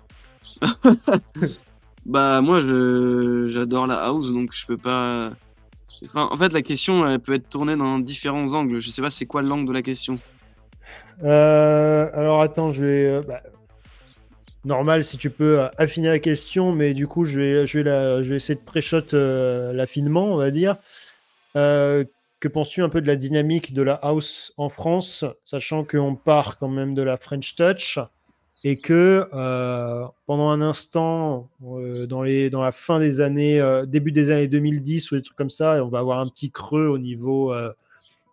bah, 2.05 2.41
moi, 2.41 2.61
j'adore 3.49 3.87
la 3.87 4.03
house, 4.03 4.33
donc 4.33 4.53
je 4.53 4.65
peux 4.65 4.77
pas 4.77 5.31
en 6.15 6.35
fait, 6.37 6.53
la 6.53 6.61
question 6.61 7.07
elle 7.07 7.19
peut 7.19 7.33
être 7.33 7.49
tournée 7.49 7.75
dans 7.75 7.99
différents 7.99 8.53
angles. 8.53 8.79
Je 8.79 8.89
sais 8.89 9.01
pas 9.01 9.09
c'est 9.09 9.25
quoi 9.25 9.41
l'angle 9.41 9.67
de 9.67 9.73
la 9.73 9.81
question? 9.81 10.17
Euh, 11.23 12.09
alors 12.13 12.41
attends, 12.41 12.71
je 12.71 12.83
vais. 12.83 13.05
Euh, 13.05 13.21
bah, 13.27 13.41
normal 14.65 15.03
si 15.03 15.17
tu 15.17 15.29
peux 15.29 15.59
euh, 15.59 15.67
affiner 15.77 16.09
la 16.09 16.19
question, 16.19 16.73
mais 16.73 16.93
du 16.93 17.07
coup, 17.07 17.25
je 17.25 17.39
vais, 17.39 17.67
je 17.67 17.77
vais, 17.79 17.83
la, 17.83 18.21
je 18.21 18.29
vais 18.29 18.35
essayer 18.35 18.59
de 18.59 18.65
pré-shot 18.65 19.13
l'affinement, 19.73 20.25
on 20.25 20.37
va 20.37 20.51
dire. 20.51 20.77
que 21.55 22.47
penses-tu 22.47 22.83
un 22.83 22.89
peu 22.89 23.01
de 23.01 23.07
la 23.07 23.15
dynamique 23.15 23.73
de 23.73 23.81
la 23.81 23.95
house 23.95 24.53
en 24.57 24.69
France, 24.69 25.25
sachant 25.43 25.83
qu'on 25.83 26.15
part 26.15 26.59
quand 26.59 26.69
même 26.69 26.93
de 26.93 27.01
la 27.01 27.17
French 27.17 27.55
Touch? 27.55 27.99
Et 28.63 28.77
que 28.79 29.27
euh, 29.33 30.05
pendant 30.25 30.49
un 30.49 30.61
instant, 30.61 31.49
euh, 31.63 32.07
dans, 32.07 32.23
la 32.23 32.71
fin 32.71 32.99
des 32.99 33.21
années, 33.21 33.59
euh, 33.59 33.85
début 33.85 34.11
des 34.11 34.31
années 34.31 34.47
2010 34.47 35.11
ou 35.11 35.15
des 35.15 35.21
trucs 35.21 35.37
comme 35.37 35.49
ça, 35.49 35.83
on 35.83 35.89
va 35.89 35.99
avoir 35.99 36.19
un 36.19 36.27
petit 36.27 36.51
creux 36.51 36.87
au 36.87 36.97
niveau 36.97 37.53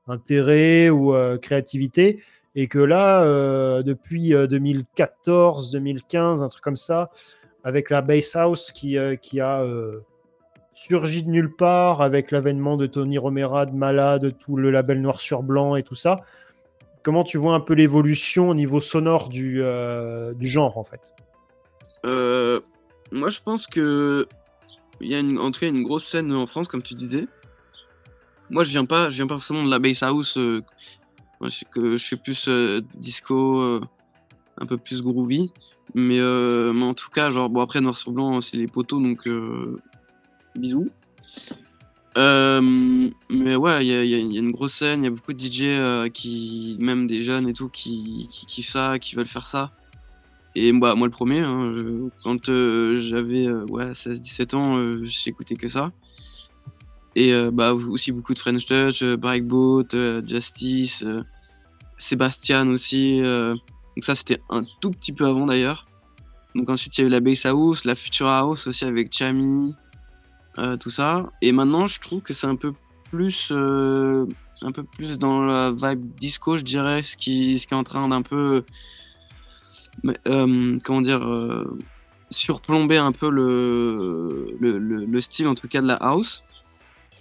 intérêt 0.06 0.90
ou 0.90 1.14
créativité, 1.40 2.22
et 2.54 2.68
que 2.68 2.78
là, 2.78 3.82
depuis 3.82 4.30
2014, 4.30 5.70
2015, 5.72 6.42
un 6.42 6.48
truc 6.48 6.62
comme 6.62 6.76
ça, 6.76 7.10
avec 7.62 7.90
la 7.90 8.02
Bass 8.02 8.36
House 8.36 8.70
qui, 8.72 8.96
qui 9.22 9.40
a 9.40 9.64
surgi 10.74 11.22
de 11.22 11.30
nulle 11.30 11.54
part, 11.54 12.02
avec 12.02 12.30
l'avènement 12.30 12.76
de 12.76 12.86
Tony 12.86 13.16
Romera, 13.18 13.66
de 13.66 13.74
Malade, 13.74 14.36
tout 14.38 14.56
le 14.56 14.70
label 14.70 15.00
noir 15.00 15.20
sur 15.20 15.42
blanc 15.42 15.76
et 15.76 15.82
tout 15.82 15.94
ça, 15.94 16.20
comment 17.04 17.22
tu 17.22 17.38
vois 17.38 17.54
un 17.54 17.60
peu 17.60 17.74
l'évolution 17.74 18.48
au 18.48 18.54
niveau 18.54 18.80
sonore 18.80 19.28
du, 19.28 19.62
euh, 19.62 20.34
genre 20.40 20.76
en 20.76 20.84
fait? 20.84 21.14
Euh, 22.04 22.60
Moi 23.12 23.28
je 23.28 23.38
pense 23.40 23.68
que 23.68 24.26
il 25.00 25.12
y 25.12 25.14
a 25.14 25.20
une, 25.20 25.38
une 25.62 25.82
grosse 25.84 26.06
scène 26.06 26.32
en 26.32 26.46
France 26.46 26.66
comme 26.66 26.82
tu 26.82 26.94
disais. 26.94 27.26
Moi 28.50 28.64
je 28.64 28.70
viens 28.70 28.86
pas, 28.86 29.10
je 29.10 29.16
viens 29.16 29.26
pas 29.26 29.34
forcément 29.34 29.62
de 29.62 29.70
la 29.70 29.78
bass 29.78 30.02
house. 30.02 30.36
Euh, 30.38 30.62
moi, 31.40 31.48
je, 31.50 31.64
que 31.64 32.14
plus 32.14 32.48
disco, 32.94 33.60
un 34.56 34.66
peu 34.66 34.78
plus 34.78 35.02
groovy. 35.02 35.52
Mais, 35.94 36.18
mais, 36.20 36.84
en 36.84 36.94
tout 36.94 37.10
cas 37.10 37.30
genre 37.30 37.50
bon 37.50 37.60
après 37.60 37.80
noir 37.80 37.98
sur 37.98 38.12
blanc 38.12 38.40
c'est 38.40 38.56
les 38.56 38.66
poteaux 38.66 39.00
donc 39.00 39.28
bisous. 40.54 40.88
Euh, 42.16 43.10
mais 43.28 43.56
ouais, 43.56 43.84
il 43.84 43.88
y, 43.88 44.14
a 44.14 44.18
une 44.18 44.52
grosse 44.52 44.74
scène, 44.74 45.02
il 45.02 45.04
y 45.04 45.08
a 45.08 45.10
beaucoup 45.10 45.32
de 45.32 45.38
DJ 45.38 45.62
euh, 45.62 46.08
qui, 46.08 46.76
même 46.80 47.06
des 47.06 47.22
jeunes 47.22 47.48
et 47.48 47.52
tout, 47.52 47.68
qui, 47.68 48.28
qui 48.30 48.46
kiffent 48.46 48.70
ça, 48.70 48.98
qui 48.98 49.16
veulent 49.16 49.26
faire 49.26 49.46
ça. 49.46 49.72
Et 50.54 50.72
bah, 50.72 50.94
moi, 50.94 51.08
le 51.08 51.10
premier, 51.10 51.40
hein, 51.40 51.72
quand 52.22 52.48
euh, 52.48 52.98
j'avais 52.98 53.50
ouais, 53.50 53.90
16-17 53.92 54.54
ans, 54.54 55.02
j'écoutais 55.02 55.56
que 55.56 55.66
ça. 55.66 55.92
Et 57.16 57.32
bah, 57.52 57.74
aussi 57.74 58.12
beaucoup 58.12 58.34
de 58.34 58.38
French 58.38 58.66
Touch, 58.66 59.02
Breakboat, 59.04 59.88
Justice, 60.26 61.04
Sébastien 61.98 62.68
aussi. 62.68 63.20
donc, 63.20 64.04
ça, 64.04 64.14
c'était 64.14 64.40
un 64.50 64.62
tout 64.80 64.90
petit 64.90 65.12
peu 65.12 65.26
avant 65.26 65.46
d'ailleurs. 65.46 65.86
Donc, 66.54 66.70
ensuite, 66.70 66.96
il 66.98 67.00
y 67.02 67.04
a 67.04 67.06
eu 67.08 67.10
la 67.10 67.20
Bass 67.20 67.46
House, 67.46 67.84
la 67.84 67.96
Future 67.96 68.28
House 68.28 68.66
aussi 68.68 68.84
avec 68.84 69.12
Chami. 69.12 69.74
Euh, 70.58 70.76
tout 70.76 70.90
ça. 70.90 71.30
Et 71.42 71.52
maintenant, 71.52 71.86
je 71.86 72.00
trouve 72.00 72.20
que 72.20 72.32
c'est 72.32 72.46
un 72.46 72.54
peu 72.54 72.72
plus, 73.10 73.48
euh, 73.50 74.26
un 74.62 74.70
peu 74.70 74.84
plus 74.84 75.18
dans 75.18 75.42
la 75.42 75.72
vibe 75.72 76.14
disco, 76.20 76.56
je 76.56 76.62
dirais, 76.62 77.02
ce 77.02 77.16
qui, 77.16 77.58
ce 77.58 77.66
qui 77.66 77.74
est 77.74 77.76
en 77.76 77.82
train 77.82 78.06
d'un 78.08 78.22
peu, 78.22 78.64
euh, 80.28 80.78
comment 80.84 81.00
dire, 81.00 81.28
surplomber 82.30 82.98
un 82.98 83.10
peu 83.10 83.28
le, 83.28 84.56
le, 84.60 84.78
le, 84.78 85.20
style, 85.20 85.48
en 85.48 85.56
tout 85.56 85.66
cas 85.66 85.82
de 85.82 85.88
la 85.88 85.94
house, 85.94 86.44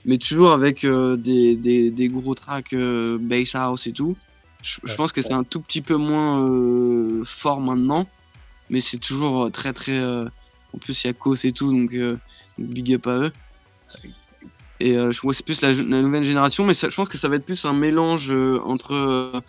mais 0.06 0.18
toujours 0.18 0.52
avec 0.52 0.86
des, 0.86 1.56
des, 1.56 1.90
des, 1.90 2.08
gros 2.10 2.36
tracks 2.36 2.76
bass 2.76 3.56
house 3.56 3.88
et 3.88 3.94
tout. 3.94 4.16
Je, 4.62 4.96
pense 4.96 5.12
que 5.12 5.22
c'est 5.22 5.34
un 5.34 5.44
tout 5.44 5.60
petit 5.60 5.82
peu 5.82 5.96
moins 5.96 7.24
fort 7.26 7.62
maintenant, 7.62 8.08
mais 8.70 8.80
c'est 8.80 9.00
toujours 9.00 9.52
très 9.52 9.74
très. 9.74 10.00
En 10.74 10.78
plus, 10.78 11.04
il 11.04 11.08
y 11.08 11.10
a 11.10 11.14
Kos 11.14 11.46
et 11.46 11.52
tout, 11.52 11.72
donc 11.72 11.96
big 12.58 12.94
up 12.94 13.08
à 13.08 13.18
eux. 13.18 13.32
Et 14.80 14.94
je 14.94 15.22
vois 15.22 15.34
c'est 15.34 15.46
plus 15.46 15.62
la, 15.62 15.74
nouvelle 15.74 16.24
génération, 16.24 16.66
mais 16.66 16.74
je 16.74 16.96
pense 16.96 17.10
que 17.10 17.18
ça 17.18 17.30
va 17.30 17.36
être 17.36 17.46
plus 17.46 17.64
un 17.66 17.74
mélange 17.74 18.34
entre 18.66 19.42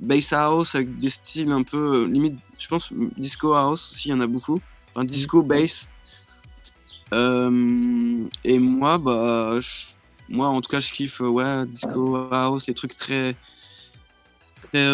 bass 0.00 0.32
house 0.32 0.74
avec 0.74 0.98
des 0.98 1.10
styles 1.10 1.52
un 1.52 1.62
peu 1.62 2.06
limite, 2.06 2.38
je 2.58 2.66
pense 2.68 2.90
disco 3.18 3.54
house 3.54 3.90
aussi, 3.90 4.08
il 4.08 4.12
y 4.12 4.14
en 4.14 4.20
a 4.20 4.26
beaucoup. 4.26 4.60
Enfin, 4.90 5.04
disco 5.04 5.42
bass. 5.42 5.88
et 7.12 8.58
moi, 8.58 8.98
bah, 8.98 9.58
moi 10.28 10.48
en 10.48 10.60
tout 10.60 10.70
cas, 10.70 10.80
je 10.80 10.92
kiffe 10.92 11.20
ouais 11.20 11.66
disco 11.66 12.28
house, 12.32 12.66
les 12.66 12.74
trucs 12.74 12.96
très 12.96 13.36
très 14.72 14.86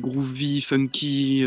groovy, 0.00 0.60
funky. 0.60 1.44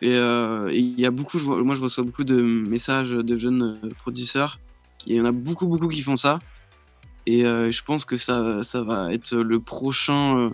Et 0.00 0.16
il 0.16 1.00
y 1.00 1.06
a 1.06 1.10
beaucoup, 1.10 1.38
moi 1.38 1.74
je 1.74 1.80
reçois 1.80 2.04
beaucoup 2.04 2.24
de 2.24 2.40
messages 2.42 3.10
de 3.10 3.38
jeunes 3.38 3.78
producteurs. 3.98 4.58
Il 5.06 5.14
y 5.14 5.20
en 5.20 5.24
a 5.24 5.32
beaucoup, 5.32 5.66
beaucoup 5.66 5.88
qui 5.88 6.02
font 6.02 6.16
ça. 6.16 6.38
Et 7.26 7.42
je 7.42 7.84
pense 7.84 8.04
que 8.04 8.16
ça, 8.16 8.62
ça 8.62 8.82
va 8.82 9.12
être 9.12 9.34
le 9.34 9.60
prochain, 9.60 10.50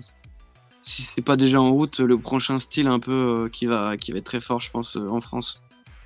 si 0.82 1.03
c'est 1.03 1.22
pas 1.22 1.36
déjà 1.36 1.61
en 1.61 1.72
route, 1.72 1.99
le 2.01 2.18
prochain 2.18 2.59
style 2.61 2.86
un 2.86 3.01
peu 3.01 3.49
qui, 3.51 3.66
va, 3.66 3.97
qui 3.97 4.12
va 4.12 4.18
être 4.18 4.24
très 4.24 4.41
fort, 4.41 4.61
je 4.61 4.70
pense, 4.70 4.97
en 4.97 5.20
France. 5.20 5.62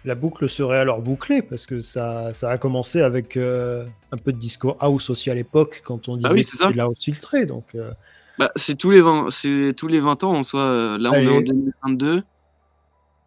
La 0.07 0.14
boucle 0.14 0.49
serait 0.49 0.78
alors 0.78 1.01
bouclée 1.01 1.43
parce 1.43 1.66
que 1.66 1.80
ça, 1.80 2.35
ça 2.35 2.51
a 2.51 2.59
commencé 2.59 3.03
avec 3.03 3.37
un 3.37 4.16
peu 4.16 4.32
de 4.32 4.39
disco 4.39 4.76
house 4.80 5.11
aussi 5.11 5.30
à 5.30 5.35
l'époque 5.35 5.82
quand 5.85 6.09
on 6.09 6.16
bah 6.16 6.30
disait 6.30 6.41
que 6.41 6.57
c'était 6.57 6.72
la 6.74 6.85
house 6.85 6.97
filtrée. 6.99 7.45
Donc, 7.45 7.74
bah, 8.39 8.51
c'est 8.57 8.76
tous 8.76 8.91
les 8.91 9.01
20, 9.01 9.30
c'est 9.30 9.74
tous 9.76 9.89
les 9.89 10.01
20 10.01 10.24
ans 10.24 10.35
en 10.35 10.43
soi. 10.43 10.62
Euh, 10.62 10.99
là, 10.99 11.12
on 11.12 11.20
est 11.20 11.28
en 11.28 11.41
2022. 11.41 12.22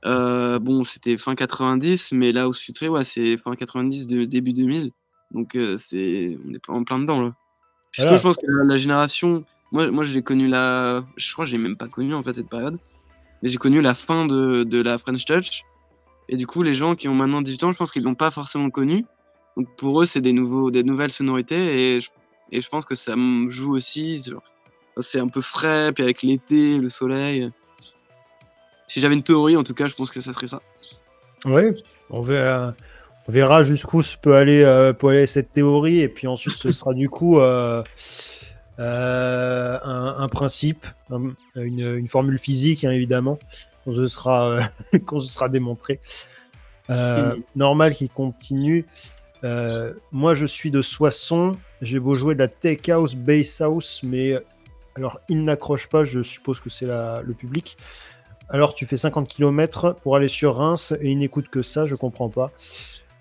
Euh, 0.05 0.59
bon, 0.59 0.83
c'était 0.83 1.17
fin 1.17 1.35
90, 1.35 2.13
mais 2.13 2.31
là, 2.31 2.47
au 2.47 2.53
futur, 2.53 2.91
ouais, 2.91 3.03
c'est 3.03 3.37
fin 3.37 3.55
90, 3.55 4.07
de, 4.07 4.25
début 4.25 4.53
2000. 4.53 4.91
Donc, 5.31 5.55
euh, 5.55 5.77
c'est, 5.77 6.37
on 6.47 6.53
est 6.53 6.69
en 6.69 6.83
plein 6.83 6.99
dedans 6.99 7.21
là. 7.21 7.33
Surtout, 7.91 8.17
je 8.17 8.21
pense 8.21 8.37
que 8.37 8.45
la, 8.45 8.77
génération, 8.77 9.43
moi, 9.71 9.89
moi, 9.89 10.03
j'ai 10.03 10.21
connu 10.21 10.47
la, 10.47 11.03
je 11.15 11.33
crois, 11.33 11.45
que 11.45 11.51
j'ai 11.51 11.57
même 11.57 11.77
pas 11.77 11.87
connu 11.87 12.13
en 12.13 12.21
fait 12.21 12.35
cette 12.35 12.49
période, 12.49 12.77
mais 13.41 13.49
j'ai 13.49 13.57
connu 13.57 13.81
la 13.81 13.95
fin 13.95 14.25
de, 14.25 14.63
de 14.63 14.81
la 14.81 14.97
French 14.97 15.25
Touch. 15.25 15.63
Et 16.29 16.37
du 16.37 16.45
coup, 16.45 16.61
les 16.61 16.73
gens 16.73 16.95
qui 16.95 17.07
ont 17.07 17.15
maintenant 17.15 17.41
18 17.41 17.63
ans, 17.63 17.71
je 17.71 17.77
pense 17.77 17.91
qu'ils 17.91 18.03
l'ont 18.03 18.15
pas 18.15 18.29
forcément 18.29 18.69
connu. 18.69 19.05
Donc, 19.55 19.67
pour 19.77 20.01
eux, 20.01 20.05
c'est 20.05 20.21
des 20.21 20.33
nouveaux, 20.33 20.69
des 20.69 20.83
nouvelles 20.83 21.11
sonorités, 21.11 21.95
et 21.95 22.01
je, 22.01 22.09
et 22.51 22.61
je 22.61 22.69
pense 22.69 22.85
que 22.85 22.93
ça 22.93 23.15
joue 23.47 23.73
aussi 23.73 24.21
sur 24.21 24.43
c'est 24.99 25.19
un 25.19 25.27
peu 25.27 25.41
frais, 25.41 25.91
puis 25.93 26.03
avec 26.03 26.21
l'été, 26.21 26.77
le 26.77 26.89
soleil. 26.89 27.51
Si 28.87 29.01
j'avais 29.01 29.15
une 29.15 29.23
théorie, 29.23 29.57
en 29.57 29.63
tout 29.63 29.73
cas, 29.73 29.87
je 29.87 29.93
pense 29.93 30.11
que 30.11 30.21
ça 30.21 30.33
serait 30.33 30.47
ça. 30.47 30.61
Oui, 31.45 31.83
on 32.09 32.21
verra, 32.21 32.73
on 33.27 33.31
verra 33.31 33.63
jusqu'où 33.63 34.01
peut 34.21 34.35
aller, 34.35 34.63
euh, 34.63 34.93
peut 34.93 35.09
aller 35.09 35.27
cette 35.27 35.51
théorie, 35.51 35.99
et 35.99 36.07
puis 36.07 36.27
ensuite 36.27 36.55
ce 36.55 36.71
sera 36.71 36.93
du 36.93 37.09
coup 37.09 37.39
euh, 37.39 37.83
euh, 38.79 39.77
un, 39.83 40.27
principe, 40.29 40.87
une, 41.55 42.07
formule 42.07 42.39
physique, 42.39 42.85
hein, 42.85 42.91
évidemment, 42.91 43.37
quand 43.83 43.93
ce 43.93 44.07
sera, 44.07 44.69
quand 45.05 45.21
ce 45.21 45.31
sra 45.31 45.49
démontré. 45.49 45.99
Hmm. 46.87 47.41
Normal 47.57 47.93
qu'il 47.93 48.09
continue. 48.09 48.85
moi, 50.13 50.33
je 50.33 50.45
suis 50.45 50.71
de 50.71 50.81
Soissons. 50.81 51.57
J'ai 51.81 51.99
beau 51.99 52.13
jouer 52.13 52.33
de 52.33 52.39
la 52.39 52.47
tech 52.47 52.87
house, 52.87 53.13
bass 53.13 53.59
house, 53.59 53.99
mais 54.03 54.35
alors, 54.95 55.19
il 55.27 55.43
n'accroche 55.43 55.87
pas, 55.87 56.05
je 56.05 56.21
suppose 56.21 56.61
que 56.61 56.69
c'est 56.69 56.87
le 56.87 57.33
public. 57.37 57.77
Alors, 58.49 58.75
tu 58.75 58.85
fais 58.85 58.97
50 58.97 59.27
km 59.27 59.95
pour 60.01 60.15
aller 60.15 60.29
sur 60.29 60.55
Reims 60.55 60.93
et 61.01 61.11
il 61.11 61.17
n'écoute 61.17 61.49
que 61.49 61.61
ça, 61.61 61.85
je 61.85 61.95
comprends 61.95 62.29
pas. 62.29 62.51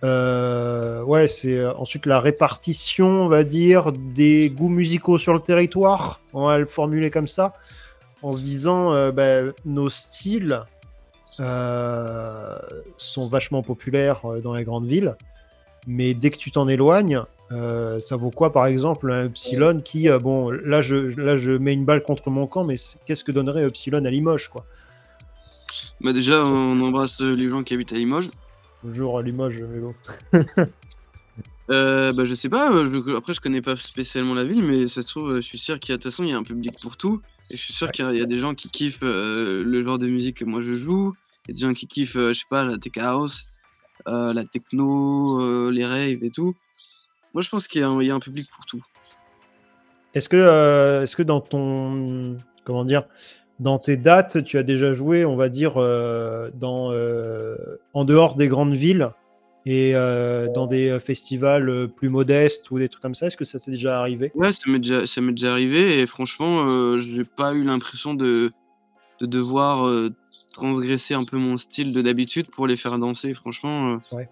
Euh, 0.05 1.03
ouais, 1.03 1.27
c'est 1.27 1.59
euh, 1.59 1.73
ensuite 1.75 2.07
la 2.07 2.21
répartition, 2.21 3.07
on 3.07 3.29
va 3.29 3.43
dire, 3.43 3.93
des 3.93 4.51
goûts 4.51 4.69
musicaux 4.69 5.19
sur 5.19 5.33
le 5.33 5.41
territoire. 5.41 6.21
On 6.33 6.47
va 6.47 6.59
le 6.59 6.67
formuler 6.67 7.11
comme 7.11 7.27
ça, 7.27 7.55
en 8.23 8.33
se 8.35 8.41
disant, 8.41 8.95
euh, 8.95 9.11
ben, 9.11 9.53
nos 9.65 9.89
styles 9.89 10.63
sont 11.39 13.29
vachement 13.29 13.63
populaires 13.63 14.23
dans 14.43 14.55
les 14.55 14.65
grandes 14.65 14.87
villes, 14.87 15.17
mais 15.87 16.15
dès 16.15 16.31
que 16.31 16.39
tu 16.39 16.51
t'en 16.51 16.67
éloignes, 16.67 17.21
ça 17.51 18.17
vaut 18.17 18.31
quoi, 18.31 18.55
par 18.55 18.65
exemple, 18.65 19.13
un 19.13 19.27
Epsilon 19.27 19.83
qui, 19.85 20.09
bon, 20.09 20.49
là 20.49 20.81
je, 20.81 20.97
là 21.21 21.37
je 21.37 21.53
mets 21.53 21.75
une 21.75 21.85
balle 21.85 22.03
contre 22.03 22.31
mon 22.31 22.47
camp, 22.47 22.65
mais 22.65 22.77
qu'est-ce 23.05 23.23
que 23.23 23.33
donnerait 23.33 23.65
Epsilon 23.65 24.03
à 24.07 24.11
Limoges, 24.11 24.49
quoi? 24.49 24.65
Bah 26.01 26.13
déjà, 26.13 26.45
on 26.45 26.81
embrasse 26.81 27.21
les 27.21 27.49
gens 27.49 27.63
qui 27.63 27.75
habitent 27.75 27.93
à 27.93 27.97
Limoges. 27.97 28.31
Bonjour 28.83 29.19
à 29.19 29.23
Limoges, 29.23 29.63
mais 29.63 29.81
bon. 29.81 29.95
euh, 31.71 32.13
bah 32.13 32.25
je 32.25 32.35
sais 32.35 32.49
pas, 32.49 32.71
après 33.17 33.35
je 33.35 33.41
connais 33.41 33.63
pas 33.63 33.77
spécialement 33.77 34.35
la 34.35 34.45
ville, 34.45 34.63
mais 34.63 34.87
ça 34.87 35.03
se 35.03 35.09
trouve, 35.09 35.37
je 35.37 35.41
suis 35.41 35.59
sûr 35.59 35.81
qu'il 35.81 35.93
y 35.93 35.95
a 35.95 35.97
de 35.97 36.03
toute 36.03 36.11
façon, 36.11 36.25
il 36.25 36.31
y 36.31 36.33
a 36.33 36.37
un 36.37 36.43
public 36.43 36.75
pour 36.81 36.97
tout. 36.97 37.21
Et 37.51 37.57
je 37.57 37.63
suis 37.63 37.73
sûr 37.73 37.91
qu'il 37.93 38.05
y, 38.17 38.21
a 38.21 38.27
des 38.27 38.39
gens 38.39 38.55
qui 38.55 38.69
kiffent 38.69 39.01
euh, 39.05 39.63
le 39.65 39.83
genre 39.83 39.99
de 39.99 40.09
musique 40.09 40.39
que 40.39 40.45
moi 40.45 40.61
je 40.63 40.77
joue, 40.77 41.15
il 41.47 41.51
y 41.51 41.53
a 41.53 41.55
des 41.55 41.67
gens 41.69 41.75
qui 41.75 41.87
kiffent, 41.87 42.19
je 42.19 42.33
sais 42.33 42.45
pas, 42.51 42.65
la 42.65 42.77
tech 42.77 42.97
house, 42.97 43.47
la 44.07 44.45
techno, 44.45 45.71
les 45.71 45.85
raves 45.85 46.25
et 46.25 46.31
tout. 46.31 46.57
Moi, 47.37 47.43
je 47.43 47.51
pense 47.51 47.69
qu'il 47.69 47.83
y, 47.83 47.85
a 47.85 48.15
un 48.15 48.19
public 48.19 48.49
pour 48.51 48.65
tout. 48.65 48.83
Est-ce 50.15 50.31
que, 50.31 50.39
euh, 50.39 51.03
est-ce 51.03 51.15
que 51.15 51.23
dans 51.23 51.43
ton, 51.43 52.39
comment 52.65 52.83
dire, 52.83 53.05
dans 53.59 53.79
tes 53.79 53.97
dates, 53.97 54.45
tu 54.45 54.59
as 54.59 54.63
déjà 54.63 54.95
joué, 54.95 55.25
on 55.25 55.37
va 55.37 55.49
dire, 55.49 55.75
euh, 55.77 56.51
dans, 56.55 56.93
euh, 56.93 57.57
en 57.95 58.05
dehors 58.05 58.37
des 58.37 58.49
grandes 58.49 58.75
villes 58.75 59.11
et 59.69 59.95
dans 60.55 60.69
des 60.69 60.97
festivals 61.01 61.89
plus 61.97 62.09
modestes 62.09 62.71
ou 62.71 62.79
des 62.79 62.89
trucs 62.89 63.03
comme 63.03 63.17
ça 63.17 63.27
Est-ce 63.27 63.37
que 63.37 63.45
ça 63.45 63.59
s'est 63.59 63.73
déjà 63.73 63.99
arrivé? 63.99 64.31
Ouais, 64.37 64.53
ça 64.53 64.71
m'est 64.71 64.79
déjà, 64.79 65.07
ça 65.07 65.21
m'est 65.21 65.33
déjà 65.33 65.51
arrivé 65.51 65.99
et 65.99 66.07
franchement, 66.07 66.97
je 66.99 67.17
n'ai 67.17 67.25
pas 67.25 67.53
eu 67.53 67.65
l'impression 67.65 68.15
de, 68.15 68.53
de 69.21 69.27
devoir 69.27 69.91
transgresser 70.53 71.15
un 71.15 71.25
peu 71.25 71.37
mon 71.37 71.57
style 71.57 71.93
de 71.93 72.01
d'habitude 72.01 72.49
pour 72.49 72.69
les 72.69 72.77
faire 72.77 72.97
danser. 72.97 73.35
Franchement, 73.35 73.99
ouais. 74.13 74.29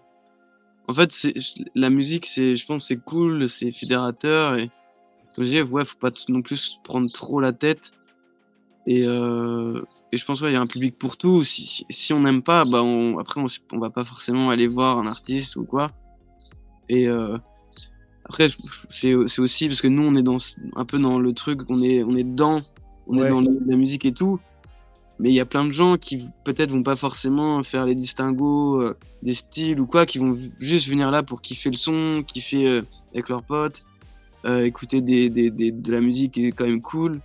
En 0.87 0.93
fait, 0.93 1.11
c'est 1.11 1.33
la 1.73 1.89
musique, 1.89 2.25
c'est, 2.25 2.55
je 2.55 2.65
pense, 2.65 2.87
c'est 2.87 2.97
cool, 2.97 3.49
c'est 3.49 3.71
fédérateur 3.71 4.55
et 4.55 4.69
comme 5.35 5.43
je 5.43 5.49
disais, 5.49 5.61
ouais, 5.63 5.83
faut 5.83 5.97
pas 5.97 6.11
non 6.29 6.41
plus 6.41 6.79
prendre 6.83 7.11
trop 7.11 7.39
la 7.39 7.51
tête. 7.51 7.91
Et, 8.87 9.03
euh, 9.05 9.81
et 10.11 10.17
je 10.17 10.25
pense 10.25 10.41
ouais, 10.41 10.51
il 10.51 10.53
y 10.53 10.57
a 10.57 10.61
un 10.61 10.67
public 10.67 10.97
pour 10.97 11.17
tout. 11.17 11.43
Si, 11.43 11.85
si, 11.89 12.13
on 12.13 12.19
n'aime 12.19 12.43
pas, 12.43 12.65
bah 12.65 12.83
on, 12.83 13.17
après 13.17 13.41
on, 13.41 13.47
on, 13.73 13.79
va 13.79 13.89
pas 13.89 14.05
forcément 14.05 14.49
aller 14.49 14.67
voir 14.67 14.99
un 14.99 15.07
artiste 15.07 15.55
ou 15.55 15.63
quoi. 15.63 15.91
Et 16.87 17.07
euh, 17.07 17.37
après, 18.25 18.47
c'est 18.89 19.13
aussi 19.13 19.67
parce 19.67 19.81
que 19.81 19.87
nous, 19.87 20.03
on 20.03 20.15
est 20.15 20.23
dans 20.23 20.37
un 20.75 20.85
peu 20.85 20.99
dans 20.99 21.19
le 21.19 21.33
truc, 21.33 21.61
on 21.69 21.81
est, 21.81 22.03
on 22.03 22.15
est 22.15 22.23
dedans, 22.23 22.61
on 23.07 23.17
est 23.17 23.27
dans 23.27 23.41
la 23.41 23.75
musique 23.75 24.05
et 24.05 24.13
tout. 24.13 24.39
Mais 25.17 25.29
il 25.29 25.33
y 25.33 25.39
a 25.39 25.45
plein 25.45 25.63
de 25.63 25.71
gens 25.71 25.97
qui 25.97 26.27
peut-être 26.43 26.71
vont 26.71 26.83
pas 26.83 26.97
forcément 26.97 27.63
faire 27.63 27.85
les 27.85 27.95
distinguos 27.95 28.81
euh, 28.81 28.97
des 29.23 29.33
styles 29.33 29.79
ou 29.79 29.85
quoi, 29.85 30.05
qui 30.05 30.17
vont 30.17 30.37
juste 30.59 30.89
venir 30.89 31.09
là 31.09 31.23
pour 31.23 31.41
kiffer 31.41 31.69
le 31.69 31.77
son, 31.77 32.21
kiffer 32.27 32.67
euh, 32.67 32.81
avec 33.13 33.29
leurs 33.29 33.43
potes, 33.43 33.83
écouter 34.45 35.01
des, 35.01 35.29
des, 35.31 35.49
des, 35.49 35.71
de 35.71 35.91
la 35.91 36.01
musique 36.01 36.33
qui 36.33 36.45
est 36.45 36.51
quand 36.51 36.67
même 36.67 36.81
cool, 36.81 37.19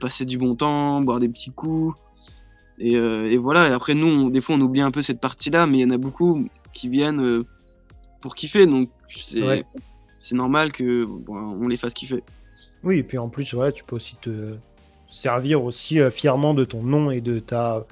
passer 0.00 0.24
du 0.24 0.38
bon 0.38 0.54
temps, 0.54 1.00
boire 1.00 1.18
des 1.18 1.28
petits 1.28 1.52
coups. 1.52 1.96
Et, 2.78 2.92
et 2.92 3.36
voilà, 3.36 3.68
et 3.68 3.72
après 3.72 3.94
nous, 3.94 4.30
des 4.30 4.40
fois 4.40 4.56
on 4.56 4.60
oublie 4.60 4.80
un 4.80 4.90
peu 4.90 5.02
cette 5.02 5.20
partie-là, 5.20 5.66
mais 5.66 5.78
il 5.78 5.80
y 5.80 5.84
en 5.84 5.90
a 5.90 5.98
beaucoup 5.98 6.46
qui 6.72 6.88
viennent 6.88 7.44
pour 8.20 8.34
kiffer, 8.34 8.66
donc 8.66 8.90
c'est 9.08 10.34
normal 10.34 10.72
que 10.72 11.06
on 11.28 11.68
les 11.68 11.76
fasse 11.76 11.94
kiffer. 11.94 12.22
Oui, 12.82 12.98
et 12.98 13.02
puis 13.02 13.18
en 13.18 13.28
plus, 13.28 13.52
ouais, 13.54 13.72
tu 13.72 13.82
peux 13.84 13.96
aussi 13.96 14.16
te, 14.16 14.56
servir 15.10 15.62
aussi 15.64 16.00
euh, 16.00 16.10
fièrement 16.10 16.54
de 16.54 16.64
ton 16.64 16.82
nom 16.82 17.10
et 17.10 17.20
de 17.20 17.38
ta, 17.38 17.86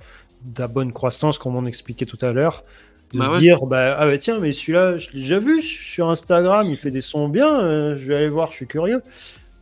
ta 0.55 0.68
bonne 0.68 0.93
croissance, 0.93 1.39
comme 1.39 1.57
on 1.57 1.66
expliquait 1.66 2.07
tout 2.07 2.18
à 2.20 2.32
l'heure. 2.32 2.64
De 3.12 3.18
bah 3.18 3.32
se 3.35 3.39
dire, 3.39 3.64
bah, 3.66 3.97
ah 3.99 4.07
bah 4.07 4.18
tiens, 4.18 4.39
mais 4.41 4.53
celui-là, 4.53 4.99
je 4.99 5.11
l'ai 5.12 5.20
déjà 5.20 5.39
vu 5.39 5.62
sur 5.62 6.11
Instagram, 6.11 6.66
il 6.66 6.76
fait 6.76 6.91
des 6.91 7.01
sons 7.01 7.28
bien, 7.28 7.61
euh, 7.61 7.97
je 7.97 8.07
vais 8.07 8.16
aller 8.16 8.28
voir, 8.28 8.51
je 8.51 8.57
suis 8.57 8.66
curieux. 8.66 9.03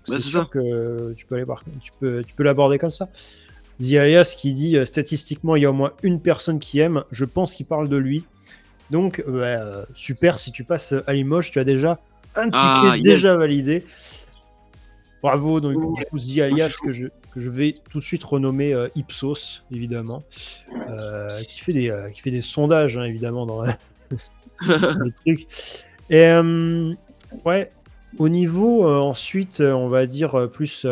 C'est 0.05 0.21
sûr 0.21 0.49
que 0.51 1.13
tu 1.17 1.27
peux 1.27 1.37
aller 1.37 1.45
voir, 1.45 1.63
tu 1.81 1.93
peux, 2.01 2.23
tu 2.27 2.35
peux 2.35 2.43
l'aborder 2.43 2.79
comme 2.79 2.91
ça. 2.91 3.09
The 3.81 4.37
qui 4.37 4.53
dit 4.53 4.77
euh, 4.77 4.85
statistiquement, 4.85 5.57
il 5.57 5.63
y 5.63 5.67
a 5.67 5.71
au 5.71 5.75
moins 5.75 5.93
une 6.03 6.21
personne 6.21 6.61
qui 6.61 6.79
aime, 6.79 7.05
je 7.11 7.25
pense 7.25 7.55
qu'il 7.55 7.67
parle 7.67 7.89
de 7.89 7.97
lui. 7.97 8.25
Donc, 8.91 9.25
bah, 9.27 9.87
super, 9.95 10.39
si 10.39 10.53
tu 10.53 10.65
passes 10.65 10.95
à 11.07 11.13
Limoges, 11.15 11.51
tu 11.51 11.59
as 11.59 11.65
déjà 11.65 11.99
un 12.37 12.45
ticket 12.45 12.57
ah, 12.59 12.95
déjà 13.01 13.35
validé. 13.35 13.85
Bravo, 15.23 15.61
donc 15.61 15.97
du 15.97 16.05
coup, 16.05 16.19
The 16.19 16.41
Alias 16.41 16.75
que 16.83 16.93
je, 16.93 17.07
que 17.33 17.41
je 17.41 17.49
vais 17.49 17.75
tout 17.91 17.99
de 17.99 18.05
suite 18.05 18.25
renommer 18.25 18.75
euh, 18.75 18.89
Ipsos, 18.97 19.63
évidemment, 19.71 20.25
euh, 20.91 21.43
qui, 21.45 21.61
fait 21.61 21.73
des, 21.73 21.91
euh, 21.91 22.11
qui 22.11 22.21
fait 22.21 22.31
des 22.31 22.41
sondages, 22.41 22.99
hein, 22.99 23.05
évidemment, 23.05 23.47
dans 23.47 23.63
le 24.61 25.13
truc. 25.13 25.47
Et 26.11 26.29
ouais, 27.45 27.73
au 28.19 28.29
niveau, 28.29 28.87
ensuite, 28.87 29.61
on 29.61 29.89
va 29.89 30.07
dire 30.07 30.49
plus 30.53 30.87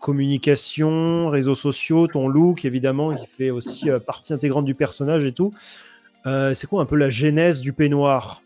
communication, 0.00 1.28
réseaux 1.28 1.54
sociaux, 1.54 2.06
ton 2.06 2.28
look, 2.28 2.64
évidemment, 2.64 3.14
qui 3.14 3.26
fait 3.26 3.50
aussi 3.50 3.88
partie 4.06 4.32
intégrante 4.32 4.64
du 4.64 4.74
personnage 4.74 5.24
et 5.24 5.32
tout. 5.32 5.52
c'est 6.24 6.66
quoi 6.68 6.82
un 6.82 6.86
peu 6.86 6.96
la 6.96 7.10
genèse 7.10 7.60
du 7.60 7.72
peignoir? 7.72 8.42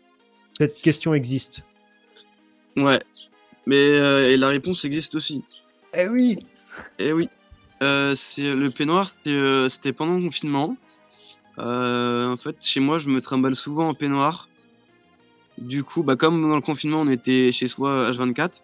Cette 0.57 0.75
question 0.81 1.13
existe. 1.13 1.63
Ouais, 2.77 2.99
mais 3.65 4.35
la 4.37 4.47
réponse 4.47 4.85
existe 4.85 5.15
aussi. 5.15 5.43
Eh 5.95 6.07
oui 6.07 6.39
Eh 6.99 7.13
oui. 7.13 7.29
c'est 7.81 8.53
le 8.53 8.69
peignoir, 8.69 9.09
c'était 9.69 9.93
pendant 9.93 10.17
le 10.17 10.23
confinement. 10.23 10.75
en 11.57 12.35
fait, 12.37 12.55
chez 12.61 12.79
moi, 12.79 12.97
je 12.97 13.09
me 13.09 13.21
trimballe 13.21 13.55
souvent 13.55 13.89
en 13.89 13.93
peignoir. 13.93 14.47
Du 15.57 15.83
coup, 15.83 16.03
bah, 16.03 16.15
comme 16.15 16.41
dans 16.41 16.55
le 16.55 16.61
confinement, 16.61 17.01
on 17.01 17.07
était 17.07 17.51
chez 17.51 17.67
soi 17.67 18.11
H24. 18.11 18.61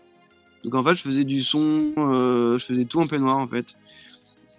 Donc 0.63 0.75
en 0.75 0.83
fait, 0.83 0.95
je 0.95 1.01
faisais 1.01 1.23
du 1.23 1.41
son, 1.41 1.93
euh, 1.97 2.57
je 2.57 2.65
faisais 2.65 2.85
tout 2.85 2.99
en 2.99 3.07
peignoir 3.07 3.37
en 3.37 3.47
fait. 3.47 3.75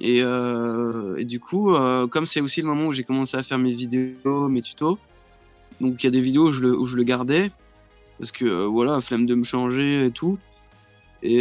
Et, 0.01 0.22
euh, 0.22 1.22
du 1.24 1.41
coup, 1.41 1.74
euh, 1.74 2.07
comme 2.07 2.24
c'est 2.24 2.41
aussi 2.41 2.62
le 2.62 2.68
moment 2.68 2.87
où 2.87 2.93
j'ai 2.93 3.05
commencé 3.05 3.37
à 3.37 3.43
faire 3.43 3.59
mes 3.59 3.72
vidéos, 3.72 4.49
mes 4.49 4.62
tutos, 4.62 4.99
donc 5.81 6.03
il 6.03 6.07
y 6.07 6.09
a 6.09 6.11
des 6.11 6.20
vidéos 6.20 6.49
où 6.49 6.87
je 6.87 6.97
le, 6.97 7.03
gardais, 7.03 7.51
parce 8.18 8.33
que 8.33 8.64
voilà, 8.64 9.01
flemme 9.01 9.26
de 9.26 9.35
me 9.35 9.45
changer 9.45 10.07
et 10.07 10.11
tout. 10.11 10.39
Et, 11.22 11.39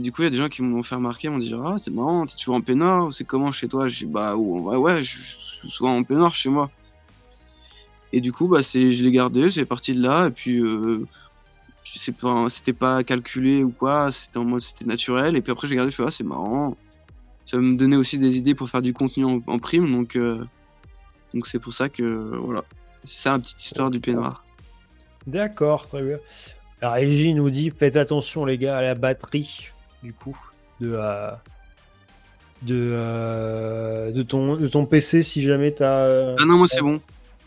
du 0.00 0.10
coup, 0.10 0.22
il 0.22 0.24
y 0.24 0.26
a 0.26 0.30
des 0.30 0.36
gens 0.36 0.48
qui 0.48 0.62
m'ont 0.62 0.82
fait 0.82 0.96
remarquer, 0.96 1.28
m'ont 1.28 1.38
dit 1.38 1.54
Ah, 1.64 1.76
c'est 1.78 1.92
marrant, 1.92 2.26
tu 2.26 2.46
vois 2.46 2.56
en 2.56 2.62
peignoir, 2.62 3.12
c'est 3.12 3.24
comment 3.24 3.52
chez 3.52 3.68
toi? 3.68 3.86
Je 3.86 3.98
dis 3.98 4.06
Bah, 4.06 4.34
ouais, 4.34 4.76
ouais, 4.76 5.02
je 5.04 5.18
suis 5.68 5.84
en 5.84 6.02
peignoir 6.02 6.34
chez 6.34 6.48
moi. 6.48 6.68
Et 8.12 8.20
du 8.20 8.32
coup, 8.32 8.46
bah, 8.46 8.62
c'est, 8.62 8.90
je 8.90 9.02
l'ai 9.02 9.10
gardé, 9.10 9.50
c'est 9.50 9.64
parti 9.64 9.94
de 9.94 10.02
là. 10.02 10.26
Et 10.26 10.30
puis, 10.30 10.60
euh, 10.60 11.06
pas, 12.20 12.48
c'était 12.48 12.72
pas 12.72 13.02
calculé 13.02 13.62
ou 13.62 13.70
quoi, 13.70 14.10
c'était 14.12 14.38
en 14.38 14.44
mode 14.44 14.60
c'était 14.60 14.84
naturel. 14.84 15.36
Et 15.36 15.40
puis 15.40 15.52
après, 15.52 15.66
j'ai 15.66 15.76
gardé, 15.76 15.90
je 15.90 15.96
fais, 15.96 16.04
ah, 16.06 16.10
c'est 16.10 16.24
marrant. 16.24 16.76
Ça 17.44 17.56
me 17.58 17.76
donnait 17.76 17.96
aussi 17.96 18.18
des 18.18 18.38
idées 18.38 18.54
pour 18.54 18.70
faire 18.70 18.82
du 18.82 18.92
contenu 18.92 19.24
en, 19.24 19.58
prime. 19.58 19.90
Donc, 19.90 20.16
euh, 20.16 20.44
donc 21.34 21.46
c'est 21.46 21.58
pour 21.58 21.72
ça 21.72 21.88
que, 21.88 22.02
voilà. 22.02 22.64
C'est 23.04 23.20
ça 23.20 23.32
la 23.32 23.40
petite 23.40 23.64
histoire 23.64 23.90
du 23.90 23.98
peignoir. 23.98 24.44
D'accord, 25.26 25.86
très 25.86 26.02
bien. 26.02 26.18
La 26.80 26.92
régie 26.92 27.34
nous 27.34 27.50
dit 27.50 27.70
faites 27.70 27.96
attention, 27.96 28.44
les 28.44 28.58
gars, 28.58 28.76
à 28.76 28.82
la 28.82 28.94
batterie, 28.94 29.68
du 30.02 30.12
coup, 30.12 30.38
de, 30.80 30.92
euh, 30.94 31.30
de, 32.62 34.12
de, 34.12 34.22
ton, 34.22 34.56
de 34.56 34.68
ton 34.68 34.84
PC 34.86 35.22
si 35.22 35.42
jamais 35.42 35.74
tu 35.74 35.82
as. 35.82 36.36
ah 36.38 36.44
non, 36.44 36.58
moi 36.58 36.68
c'est 36.68 36.80
bon. 36.82 37.00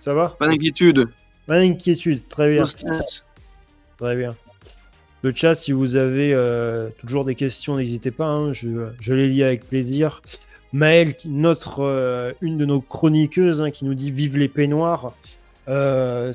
Ça 0.05 0.13
va 0.13 0.35
Pas 0.37 0.47
d'inquiétude. 0.47 1.07
Pas 1.47 1.59
d'inquiétude, 1.59 2.27
très 2.29 2.51
bien. 2.51 2.63
Très 3.97 4.15
bien. 4.15 4.35
Le 5.23 5.33
chat, 5.33 5.55
si 5.55 5.71
vous 5.71 5.95
avez 5.95 6.31
euh, 6.31 6.89
toujours 6.99 7.25
des 7.25 7.33
questions, 7.33 7.77
n'hésitez 7.77 8.11
pas, 8.11 8.27
hein, 8.27 8.53
je, 8.53 8.91
les 9.07 9.27
lis 9.27 9.41
avec 9.41 9.67
plaisir. 9.67 10.21
Maëlle, 10.73 11.15
notre, 11.25 11.79
euh, 11.79 12.33
une 12.41 12.59
de 12.59 12.65
nos 12.65 12.81
chroniqueuses, 12.81 13.61
hein, 13.61 13.71
qui 13.71 13.83
nous 13.83 13.95
dit 13.95 14.11
Vive 14.11 14.37
les 14.37 14.47
peignoirs. 14.47 15.15
Euh, 15.69 16.31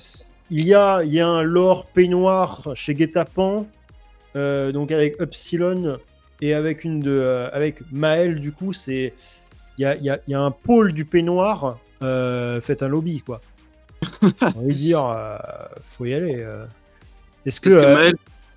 il, 0.50 0.66
y 0.66 0.74
a, 0.74 1.04
il 1.04 1.12
y 1.12 1.20
a 1.20 1.28
un 1.28 1.42
lore 1.42 1.86
peignoir 1.86 2.72
chez 2.74 2.96
Guetapan, 2.96 3.68
donc 4.34 4.90
avec 4.90 5.20
Upsilon 5.20 5.98
et 6.40 6.54
avec 6.54 6.82
une 6.82 6.98
de 6.98 7.48
avec 7.52 7.82
Maël, 7.92 8.40
du 8.40 8.50
coup, 8.50 8.72
c'est 8.72 9.14
il 9.78 9.82
y 9.82 9.84
a, 9.84 9.94
y, 9.94 10.10
a, 10.10 10.18
y 10.26 10.34
a, 10.34 10.40
un 10.40 10.50
pôle 10.50 10.92
du 10.92 11.04
peignoir. 11.04 11.78
faites 12.00 12.82
un 12.82 12.88
lobby, 12.88 13.20
quoi. 13.20 13.40
On 14.22 14.66
va 14.66 14.72
dire, 14.72 15.04
euh, 15.04 15.36
faut 15.82 16.04
y 16.04 16.14
aller. 16.14 16.36
Euh. 16.38 16.64
Est-ce 17.46 17.60
que, 17.60 17.70
euh, 17.70 18.12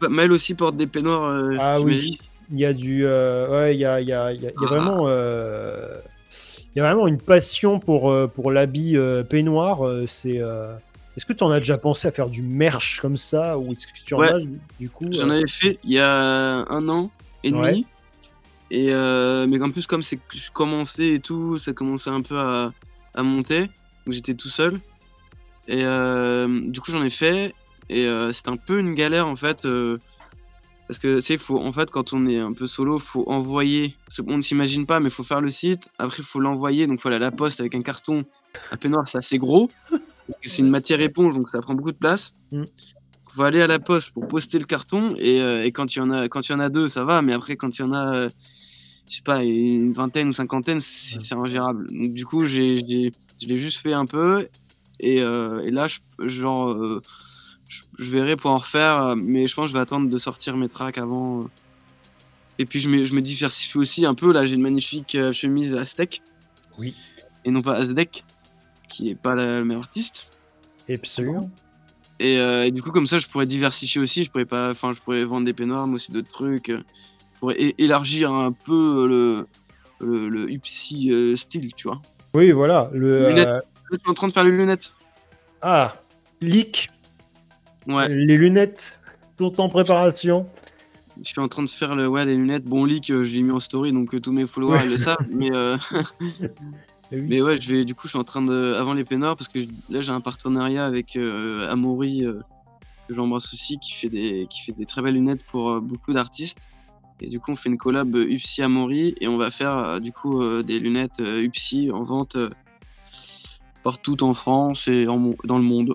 Maël, 0.09 0.31
aussi 0.31 0.53
porte 0.55 0.75
des 0.75 0.87
peignoirs 0.87 1.53
Ah 1.59 1.81
oui, 1.81 2.19
il 2.51 2.59
y 2.59 2.65
a 2.65 2.73
du, 2.73 3.05
ouais, 3.05 3.75
il 3.75 3.79
y 3.79 3.85
a, 3.85 4.01
y 4.01 4.11
a, 4.11 4.33
y 4.33 4.47
a 4.47 4.51
ah. 4.57 4.65
vraiment, 4.65 5.07
il 5.09 6.79
y 6.79 6.81
a 6.81 6.83
vraiment 6.83 7.07
une 7.07 7.19
passion 7.19 7.79
pour 7.79 8.13
pour 8.31 8.51
l'habit 8.51 8.97
peignoir. 9.29 9.79
c'est 10.07 10.41
est-ce 11.15 11.25
que 11.27 11.33
tu 11.33 11.43
en 11.43 11.51
as 11.51 11.59
déjà 11.59 11.77
pensé 11.77 12.07
à 12.07 12.11
faire 12.11 12.27
du 12.27 12.41
merch 12.41 12.99
comme 12.99 13.17
ça 13.17 13.57
ou 13.57 13.71
est-ce 13.71 13.87
que 13.87 14.05
tu 14.05 14.13
en 14.15 14.21
as 14.21 14.39
du 14.79 14.89
coup 14.89 15.07
J'en 15.11 15.29
avais 15.29 15.47
fait 15.47 15.77
il 15.83 15.91
y 15.91 15.99
a 15.99 16.65
un 16.69 16.89
an 16.89 17.11
et 17.43 17.51
demi. 17.51 17.85
Et 18.71 18.87
mais 18.87 19.61
en 19.61 19.71
plus 19.71 19.87
comme 19.87 20.01
c'est 20.01 20.19
je 20.33 20.51
commençais 20.51 21.13
et 21.13 21.19
tout, 21.19 21.57
ça 21.57 21.71
commençait 21.71 22.09
un 22.09 22.21
peu 22.21 22.37
à, 22.37 22.73
à 23.13 23.23
monter. 23.23 23.69
Donc 24.05 24.13
j'étais 24.13 24.33
tout 24.33 24.49
seul. 24.49 24.81
Et 25.67 25.83
euh, 25.85 26.61
du 26.69 26.79
coup, 26.81 26.91
j'en 26.91 27.03
ai 27.03 27.09
fait. 27.09 27.53
Et 27.89 28.05
euh, 28.07 28.31
c'est 28.31 28.47
un 28.47 28.57
peu 28.57 28.79
une 28.79 28.93
galère 28.93 29.27
en 29.27 29.35
fait. 29.35 29.65
Euh, 29.65 29.97
parce 30.87 30.99
que 30.99 31.21
c'est 31.21 31.37
faut 31.37 31.57
en 31.57 31.71
fait 31.71 31.89
quand 31.89 32.13
on 32.13 32.27
est 32.27 32.39
un 32.39 32.53
peu 32.53 32.67
solo, 32.67 32.99
faut 32.99 33.23
envoyer. 33.29 33.95
On 34.27 34.37
ne 34.37 34.41
s'imagine 34.41 34.85
pas, 34.85 34.99
mais 34.99 35.07
il 35.07 35.11
faut 35.11 35.23
faire 35.23 35.41
le 35.41 35.49
site. 35.49 35.89
Après, 35.97 36.17
il 36.19 36.25
faut 36.25 36.39
l'envoyer. 36.39 36.87
Donc, 36.87 36.99
il 36.99 37.01
faut 37.01 37.07
aller 37.07 37.17
à 37.17 37.19
la 37.19 37.31
poste 37.31 37.59
avec 37.59 37.75
un 37.75 37.81
carton. 37.81 38.25
Un 38.71 38.77
peignoir, 38.77 39.07
c'est 39.07 39.17
assez 39.17 39.37
gros. 39.37 39.71
c'est 40.41 40.61
une 40.61 40.69
matière 40.69 41.01
éponge, 41.01 41.35
donc 41.35 41.49
ça 41.49 41.59
prend 41.59 41.73
beaucoup 41.73 41.91
de 41.91 41.97
place. 41.97 42.35
Il 42.51 42.59
mm. 42.59 42.65
faut 43.29 43.43
aller 43.43 43.61
à 43.61 43.67
la 43.67 43.79
poste 43.79 44.11
pour 44.11 44.27
poster 44.27 44.59
le 44.59 44.65
carton. 44.65 45.15
Et, 45.17 45.37
et, 45.37 45.71
quand 45.71 45.95
il 45.95 45.99
y 45.99 46.01
en 46.01 46.11
a, 46.11 46.27
quand 46.27 46.47
il 46.47 46.51
y 46.51 46.55
en 46.55 46.59
a 46.59 46.69
deux, 46.69 46.87
ça 46.87 47.05
va. 47.05 47.21
Mais 47.21 47.33
après, 47.33 47.55
quand 47.55 47.77
il 47.77 47.81
y 47.81 47.85
en 47.85 47.93
a, 47.93 48.27
je 49.07 49.15
sais 49.15 49.23
pas, 49.23 49.43
une 49.43 49.93
vingtaine 49.93 50.27
ou 50.27 50.33
cinquantaine, 50.33 50.79
c'est 50.79 51.33
ingérable. 51.33 51.87
Donc, 51.91 52.13
du 52.13 52.25
coup, 52.25 52.45
j'ai, 52.45 52.83
je 53.41 53.47
l'ai 53.47 53.57
juste 53.57 53.79
fait 53.79 53.93
un 53.93 54.05
peu. 54.05 54.47
Euh, 55.01 55.59
et, 55.61 55.71
là, 55.71 55.87
je, 55.87 55.99
genre, 56.27 56.71
euh, 56.71 57.01
je, 57.67 58.11
verrai 58.11 58.35
pour 58.35 58.51
en 58.51 58.57
refaire, 58.57 59.01
euh, 59.01 59.15
mais 59.15 59.47
je 59.47 59.55
pense 59.55 59.65
que 59.65 59.69
je 59.69 59.73
vais 59.73 59.81
attendre 59.81 60.09
de 60.09 60.17
sortir 60.17 60.57
mes 60.57 60.69
tracks 60.69 60.97
avant. 60.97 61.47
Et 62.59 62.65
puis 62.65 62.79
je 62.79 62.87
me, 62.87 63.03
je 63.03 63.15
me 63.15 63.21
diversifie 63.21 63.77
aussi 63.77 64.05
un 64.05 64.13
peu. 64.13 64.31
Là, 64.31 64.45
j'ai 64.45 64.55
une 64.55 64.61
magnifique 64.61 65.17
chemise 65.31 65.75
Aztec. 65.75 66.21
Oui. 66.77 66.95
Et 67.45 67.51
non 67.51 67.61
pas 67.61 67.73
Aztec, 67.73 68.23
qui 68.87 69.09
est 69.09 69.15
pas 69.15 69.33
le 69.33 69.65
meilleur 69.65 69.83
artiste. 69.83 70.27
Absolument. 70.87 71.49
Et, 72.19 72.35
et, 72.35 72.71
du 72.71 72.83
coup, 72.83 72.91
comme 72.91 73.07
ça, 73.07 73.17
je 73.17 73.27
pourrais 73.27 73.47
diversifier 73.47 73.99
aussi. 73.99 74.23
Je 74.23 74.29
pourrais 74.29 74.45
pas, 74.45 74.69
enfin, 74.69 74.93
je 74.93 75.01
pourrais 75.01 75.25
vendre 75.25 75.45
des 75.45 75.53
peignoirs, 75.53 75.87
mais 75.87 75.95
aussi 75.95 76.11
d'autres 76.11 76.31
trucs. 76.31 76.67
Je 76.67 77.39
pourrais 77.39 77.73
élargir 77.79 78.31
un 78.31 78.51
peu 78.51 79.07
le 79.07 79.47
le, 79.99 80.29
le 80.29 80.51
Upsi 80.51 81.11
style, 81.35 81.73
tu 81.73 81.87
vois. 81.87 82.01
Oui, 82.35 82.51
voilà. 82.51 82.89
Le, 82.93 83.61
je 83.91 83.97
suis 83.97 84.09
en 84.09 84.13
train 84.13 84.27
de 84.27 84.33
faire 84.33 84.43
les 84.43 84.51
lunettes. 84.51 84.93
Ah, 85.61 85.95
leak. 86.41 86.89
Ouais. 87.87 88.07
Les 88.09 88.37
lunettes 88.37 88.99
sont 89.37 89.59
en 89.59 89.69
préparation. 89.69 90.47
Je 91.21 91.29
suis 91.29 91.39
en 91.39 91.47
train 91.47 91.63
de 91.63 91.69
faire 91.69 91.95
le, 91.95 92.07
ouais, 92.07 92.25
les 92.25 92.35
lunettes. 92.35 92.65
Bon, 92.65 92.85
leak, 92.85 93.09
euh, 93.09 93.23
je 93.23 93.33
l'ai 93.33 93.43
mis 93.43 93.51
en 93.51 93.59
story, 93.59 93.91
donc 93.93 94.13
euh, 94.13 94.19
tous 94.19 94.31
mes 94.31 94.47
followers 94.47 94.87
le 94.87 94.97
savent. 94.97 95.17
Mais, 95.29 95.53
euh, 95.53 95.77
eh 97.11 97.21
mais 97.21 97.41
ouais, 97.41 97.55
je 97.55 97.71
vais, 97.71 97.85
du 97.85 97.93
coup, 97.93 98.07
je 98.07 98.09
suis 98.09 98.19
en 98.19 98.23
train 98.23 98.41
de. 98.41 98.73
Avant 98.73 98.93
les 98.93 99.03
pénards, 99.03 99.35
parce 99.35 99.47
que 99.47 99.59
là, 99.89 100.01
j'ai 100.01 100.11
un 100.11 100.21
partenariat 100.21 100.85
avec 100.85 101.15
Amaury, 101.15 102.25
que 103.07 103.13
j'embrasse 103.13 103.53
aussi, 103.53 103.77
qui 103.77 103.93
fait, 103.93 104.09
des, 104.09 104.47
qui 104.49 104.63
fait 104.63 104.71
des 104.71 104.85
très 104.85 105.01
belles 105.01 105.13
lunettes 105.13 105.43
pour 105.45 105.81
beaucoup 105.81 106.13
d'artistes. 106.13 106.67
Et 107.21 107.27
du 107.27 107.39
coup, 107.39 107.51
on 107.51 107.55
fait 107.55 107.69
une 107.69 107.77
collab 107.77 108.15
Upsi 108.15 108.63
Amaury 108.63 109.15
et 109.21 109.27
on 109.27 109.37
va 109.37 109.51
faire 109.51 110.01
du 110.01 110.11
coup 110.11 110.43
des 110.63 110.79
lunettes 110.79 111.19
Upsi 111.19 111.91
en 111.91 112.03
vente 112.03 112.37
partout 113.83 114.23
en 114.23 114.33
France 114.33 114.87
et 114.87 115.05
dans 115.05 115.57
le 115.57 115.63
monde. 115.63 115.93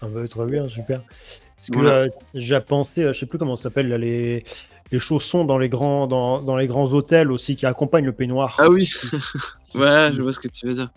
Ah 0.00 0.06
bah, 0.08 0.26
très 0.26 0.46
bien, 0.46 0.68
super. 0.68 1.02
Parce 1.56 1.70
que 1.70 1.78
euh, 1.78 2.08
j'ai 2.34 2.60
pensé, 2.60 3.04
euh, 3.04 3.12
je 3.12 3.20
sais 3.20 3.26
plus 3.26 3.38
comment 3.38 3.54
ça 3.54 3.64
s'appelle, 3.64 3.88
les, 3.94 4.44
les 4.90 4.98
chaussons 4.98 5.44
dans 5.44 5.58
les, 5.58 5.68
grands, 5.68 6.08
dans, 6.08 6.42
dans, 6.42 6.56
les 6.56 6.66
grands 6.66 6.92
hôtels 6.92 7.30
aussi 7.30 7.54
qui 7.54 7.66
accompagnent 7.66 8.06
le 8.06 8.12
peignoir. 8.12 8.56
Ah 8.58 8.68
oui, 8.68 8.90
ouais, 9.76 10.10
je 10.12 10.22
vois 10.22 10.32
ce 10.32 10.40
que 10.40 10.48
tu 10.48 10.66
veux 10.66 10.72
dire. 10.74 10.90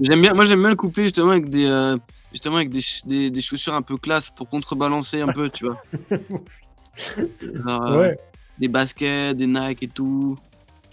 j'aime 0.00 0.20
bien, 0.20 0.34
moi 0.34 0.42
j'aime 0.42 0.58
bien 0.58 0.70
le 0.70 0.76
couper 0.76 1.04
justement 1.04 1.30
avec 1.30 1.48
des, 1.48 1.66
euh, 1.66 1.96
justement 2.32 2.56
avec 2.56 2.70
des, 2.70 3.30
des, 3.30 3.40
chaussures 3.40 3.74
un 3.74 3.82
peu 3.82 3.96
classe 3.98 4.30
pour 4.30 4.48
contrebalancer 4.48 5.20
un 5.20 5.28
peu, 5.28 5.48
tu 5.48 5.66
vois. 5.66 5.80
ouais. 7.96 8.18
Des 8.58 8.66
baskets, 8.66 9.36
des 9.36 9.46
Nike 9.46 9.84
et 9.84 9.88
tout, 9.88 10.36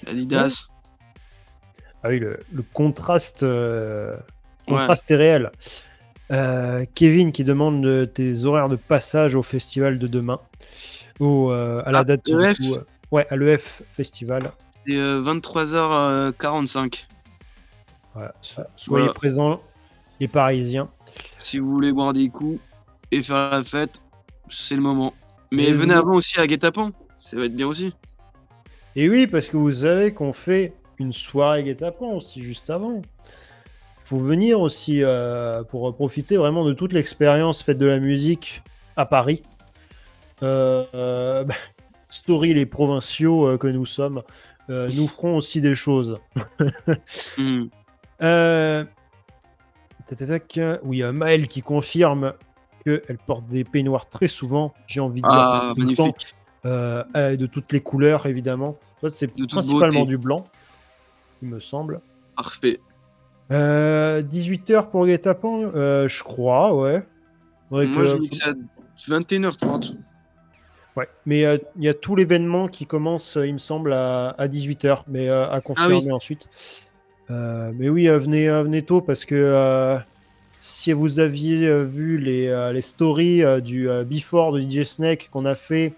Adidas. 0.06 0.68
Ah 2.04 2.10
oui, 2.10 2.20
le, 2.20 2.40
le 2.54 2.62
contraste 2.72 3.44
contraste 4.68 5.10
est 5.12 5.16
réel. 5.16 5.52
Euh, 6.32 6.86
Kevin 6.94 7.32
qui 7.32 7.44
demande 7.44 8.12
tes 8.14 8.46
horaires 8.46 8.70
de 8.70 8.76
passage 8.76 9.36
au 9.36 9.44
festival 9.44 9.98
de 9.98 10.08
demain. 10.08 10.40
Ou 11.20 11.52
euh, 11.52 11.82
à 11.86 11.92
la 11.92 12.00
ah, 12.00 12.04
date 12.04 12.26
coup, 12.26 12.34
euh, 12.34 12.84
ouais, 13.12 13.26
à 13.30 13.36
l'EF 13.36 13.82
Festival. 13.92 14.52
C'est 14.86 14.94
23h45. 14.94 17.06
Voilà, 18.14 18.34
soyez 18.76 19.08
présents, 19.14 19.62
les 20.20 20.28
Parisiens. 20.28 20.90
Si 21.40 21.60
vous 21.60 21.72
voulez 21.72 21.92
boire 21.92 22.14
des 22.14 22.30
coups 22.30 22.60
et 23.12 23.24
faire 23.24 23.50
la 23.52 23.64
fête, 23.64 24.02
c'est 24.50 24.76
le 24.76 24.82
moment. 24.82 25.14
Mais 25.52 25.72
venez 25.72 25.94
avant 25.94 26.16
aussi 26.16 26.40
à 26.40 26.48
Guetapan, 26.48 26.92
ça 27.22 27.38
va 27.38 27.46
être 27.46 27.56
bien 27.56 27.68
aussi. 27.68 27.94
Et 28.96 29.10
oui, 29.10 29.28
parce 29.28 29.48
que 29.48 29.58
vous 29.58 29.72
savez 29.72 30.14
qu'on 30.14 30.34
fait 30.34 30.74
une 31.00 31.14
soirée 31.14 31.64
Guetapan 31.64 32.14
aussi 32.14 32.42
juste 32.42 32.70
avant 32.70 33.02
faut 34.08 34.18
venir 34.20 34.62
aussi 34.62 35.04
euh, 35.04 35.64
pour 35.64 35.94
profiter 35.94 36.38
vraiment 36.38 36.64
de 36.64 36.72
toute 36.72 36.94
l'expérience 36.94 37.62
faite 37.62 37.78
de 37.78 37.86
la 37.86 38.00
musique 38.00 38.64
à 38.96 39.06
Paris. 39.06 39.44
Euh, 40.44 40.86
euh, 40.94 41.44
bah, 41.44 41.56
story 42.08 42.54
les 42.54 42.66
provinciaux 42.66 43.58
que 43.58 43.68
nous 43.68 43.86
sommes, 43.86 44.24
nous 44.70 45.08
ferons 45.10 45.36
aussi 45.38 45.62
des 45.62 45.76
choses. 45.76 46.20
Hmm. 47.38 47.66
Oui, 50.84 51.04
Maël 51.04 51.48
qui 51.48 51.62
confirme 51.62 52.34
qu'elle 52.84 53.20
porte 53.26 53.46
des 53.46 53.64
peignoirs 53.64 54.10
très 54.10 54.28
souvent. 54.28 54.74
J'ai 54.88 55.02
envie 55.02 55.22
de 55.22 55.28
ah, 55.28 55.74
de 56.64 57.46
toutes 57.46 57.72
les 57.72 57.82
couleurs, 57.82 58.26
évidemment. 58.26 58.78
C'est 59.16 59.28
principalement 59.48 60.06
du 60.06 60.18
blanc, 60.18 60.46
il 61.44 61.50
me 61.50 61.60
semble. 61.60 62.02
Parfait. 62.36 62.80
18h 63.50 64.90
pour 64.90 65.06
Guet-Apens, 65.06 65.72
je 66.08 66.24
crois, 66.24 66.76
ouais. 66.76 67.04
Moi, 67.72 67.86
je 67.86 68.16
mis 68.18 68.30
à 68.44 68.54
21h30. 69.20 69.96
Ouais, 70.96 71.08
mais 71.26 71.44
il 71.76 71.84
y 71.84 71.90
a 71.90 71.94
tout 71.94 72.16
l'événement 72.16 72.68
qui 72.68 72.86
commence, 72.86 73.38
il 73.42 73.54
me 73.54 73.60
semble, 73.60 73.94
à, 73.94 74.36
18h, 74.40 75.04
mais 75.08 75.30
à 75.30 75.50
ah 75.52 75.62
confirmer 75.62 76.12
ensuite. 76.12 76.48
mais 77.30 77.90
oui, 77.90 78.08
venez, 78.08 78.50
venez 78.50 78.82
tôt 78.82 79.02
parce 79.02 79.26
que 79.26 79.98
si 80.60 80.92
vous 80.92 81.20
aviez 81.20 81.84
vu 81.84 82.18
les, 82.18 82.72
les 82.74 82.82
stories 82.82 83.44
du 83.62 83.88
Before 84.06 84.54
de 84.54 84.60
DJ 84.60 84.84
Snake 84.84 85.30
qu'on 85.32 85.46
a 85.46 85.56
fait 85.56 85.94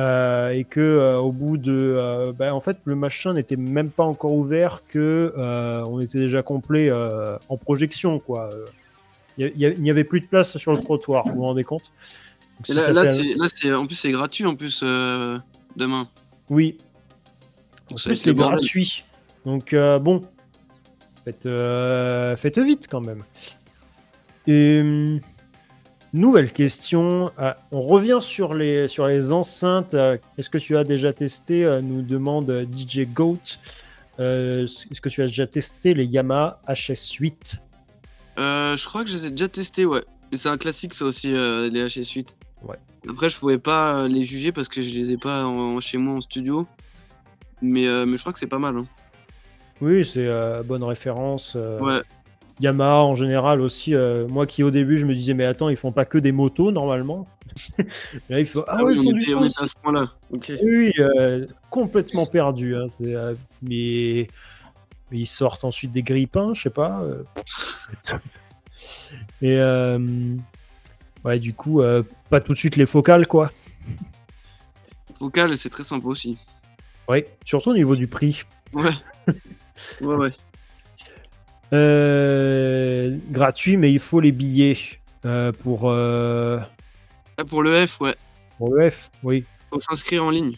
euh, 0.00 0.50
et 0.50 0.64
que 0.64 0.80
euh, 0.80 1.18
au 1.18 1.30
bout 1.30 1.58
de, 1.58 1.72
euh, 1.72 2.32
bah, 2.32 2.54
en 2.54 2.60
fait, 2.60 2.78
le 2.84 2.94
machin 2.94 3.34
n'était 3.34 3.56
même 3.56 3.90
pas 3.90 4.04
encore 4.04 4.32
ouvert 4.32 4.82
que 4.88 5.34
on 5.36 6.00
était 6.00 6.18
déjà 6.18 6.42
complet 6.42 6.90
en 6.92 7.56
projection, 7.56 8.18
quoi. 8.18 8.50
Il 9.36 9.80
n'y 9.80 9.90
avait 9.90 10.04
plus 10.04 10.20
de 10.20 10.26
place 10.26 10.56
sur 10.56 10.72
le 10.72 10.78
trottoir, 10.78 11.28
vous 11.28 11.36
vous 11.36 11.42
rendez 11.42 11.64
compte? 11.64 11.92
Là, 12.68 13.08
c'est, 13.48 13.72
en 13.72 13.86
plus 13.86 13.94
c'est 13.94 14.12
gratuit 14.12 14.46
en 14.46 14.54
plus 14.54 14.82
demain. 15.76 16.08
Oui. 16.48 16.78
En 17.92 17.96
plus 17.96 18.16
c'est 18.16 18.34
gratuit. 18.34 19.04
Donc 19.44 19.74
bon, 19.74 20.22
faites, 21.24 21.48
faites 22.38 22.58
vite 22.58 22.86
quand 22.90 23.00
même. 23.00 23.22
Et 24.46 24.80
hum, 24.80 25.20
Nouvelle 26.12 26.52
question. 26.52 27.30
Euh, 27.38 27.52
on 27.70 27.80
revient 27.80 28.18
sur 28.20 28.54
les, 28.54 28.88
sur 28.88 29.06
les 29.06 29.30
enceintes. 29.30 29.94
Euh, 29.94 30.16
est-ce 30.38 30.50
que 30.50 30.58
tu 30.58 30.76
as 30.76 30.82
déjà 30.82 31.12
testé 31.12 31.64
euh, 31.64 31.80
Nous 31.80 32.02
demande 32.02 32.66
DJ 32.76 33.06
Goat. 33.06 33.58
Est-ce 34.18 35.00
que 35.00 35.08
tu 35.08 35.22
as 35.22 35.28
déjà 35.28 35.46
testé 35.46 35.94
les 35.94 36.04
Yamaha 36.04 36.60
HS8 36.68 37.58
Je 38.36 38.86
crois 38.86 39.04
que 39.04 39.08
je 39.08 39.14
les 39.16 39.26
ai 39.26 39.30
déjà 39.30 39.48
testés, 39.48 39.86
ouais. 39.86 40.04
C'est 40.32 40.50
un 40.50 40.58
classique, 40.58 40.92
ça 40.92 41.06
aussi, 41.06 41.28
les 41.28 41.86
HS8. 41.86 42.34
Ouais. 42.64 42.76
Après, 43.08 43.30
je 43.30 43.38
pouvais 43.38 43.56
pas 43.56 44.06
les 44.08 44.24
juger 44.24 44.52
parce 44.52 44.68
que 44.68 44.82
je 44.82 44.90
les 44.90 45.12
ai 45.12 45.16
pas 45.16 45.50
chez 45.80 45.96
moi 45.96 46.16
en 46.16 46.20
studio. 46.20 46.66
Mais, 47.62 47.86
mais 48.04 48.18
je 48.18 48.20
crois 48.20 48.34
que 48.34 48.38
c'est 48.38 48.46
pas 48.46 48.58
mal. 48.58 48.76
Hein. 48.76 48.86
Oui, 49.80 50.04
c'est 50.04 50.28
bonne 50.64 50.84
référence. 50.84 51.56
Ouais. 51.80 52.02
Yamaha 52.60 53.04
en 53.04 53.14
général 53.14 53.60
aussi. 53.60 53.94
Euh, 53.94 54.28
moi 54.28 54.46
qui 54.46 54.62
au 54.62 54.70
début 54.70 54.98
je 54.98 55.06
me 55.06 55.14
disais 55.14 55.34
mais 55.34 55.44
attends 55.44 55.68
ils 55.68 55.76
font 55.76 55.92
pas 55.92 56.04
que 56.04 56.18
des 56.18 56.32
motos 56.32 56.70
normalement. 56.70 57.26
là 58.28 58.38
ah, 58.38 58.64
ah 58.68 58.84
oui, 58.84 58.94
ils 58.96 59.02
font 59.02 59.12
du 59.12 59.46
à 59.46 59.66
ce 59.66 59.74
point-là. 59.82 60.12
Oui 60.62 60.92
euh, 60.98 61.46
complètement 61.70 62.26
perdu. 62.26 62.76
Hein, 62.76 62.86
euh, 63.00 63.34
mais... 63.62 64.28
ils 65.10 65.26
sortent 65.26 65.64
ensuite 65.64 65.90
des 65.90 66.02
grippins 66.02 66.54
je 66.54 66.62
sais 66.62 66.70
pas. 66.70 67.02
Et 69.42 69.58
ouais 71.24 71.38
du 71.38 71.54
coup 71.54 71.82
pas 72.28 72.40
tout 72.40 72.52
de 72.52 72.58
suite 72.58 72.76
les 72.76 72.86
focales 72.86 73.26
quoi. 73.26 73.50
Focales 75.18 75.56
c'est 75.56 75.70
très 75.70 75.84
sympa 75.84 76.06
aussi. 76.06 76.36
Ouais 77.08 77.26
surtout 77.44 77.70
au 77.70 77.74
niveau 77.74 77.96
du 77.96 78.06
prix. 78.06 78.42
Ouais. 78.74 78.90
ouais 80.02 80.14
ouais. 80.14 80.32
Euh, 81.72 83.16
gratuit, 83.30 83.76
mais 83.76 83.92
il 83.92 83.98
faut 83.98 84.20
les 84.20 84.32
billets 84.32 84.76
euh, 85.24 85.52
pour. 85.52 85.82
Euh, 85.84 86.58
ah, 87.36 87.44
pour 87.44 87.62
le 87.62 87.86
F, 87.86 88.00
ouais. 88.00 88.14
Pour 88.58 88.74
le 88.74 88.90
F, 88.90 89.10
oui. 89.22 89.44
Pour 89.70 89.82
s'inscrire 89.82 90.24
en 90.24 90.30
ligne. 90.30 90.56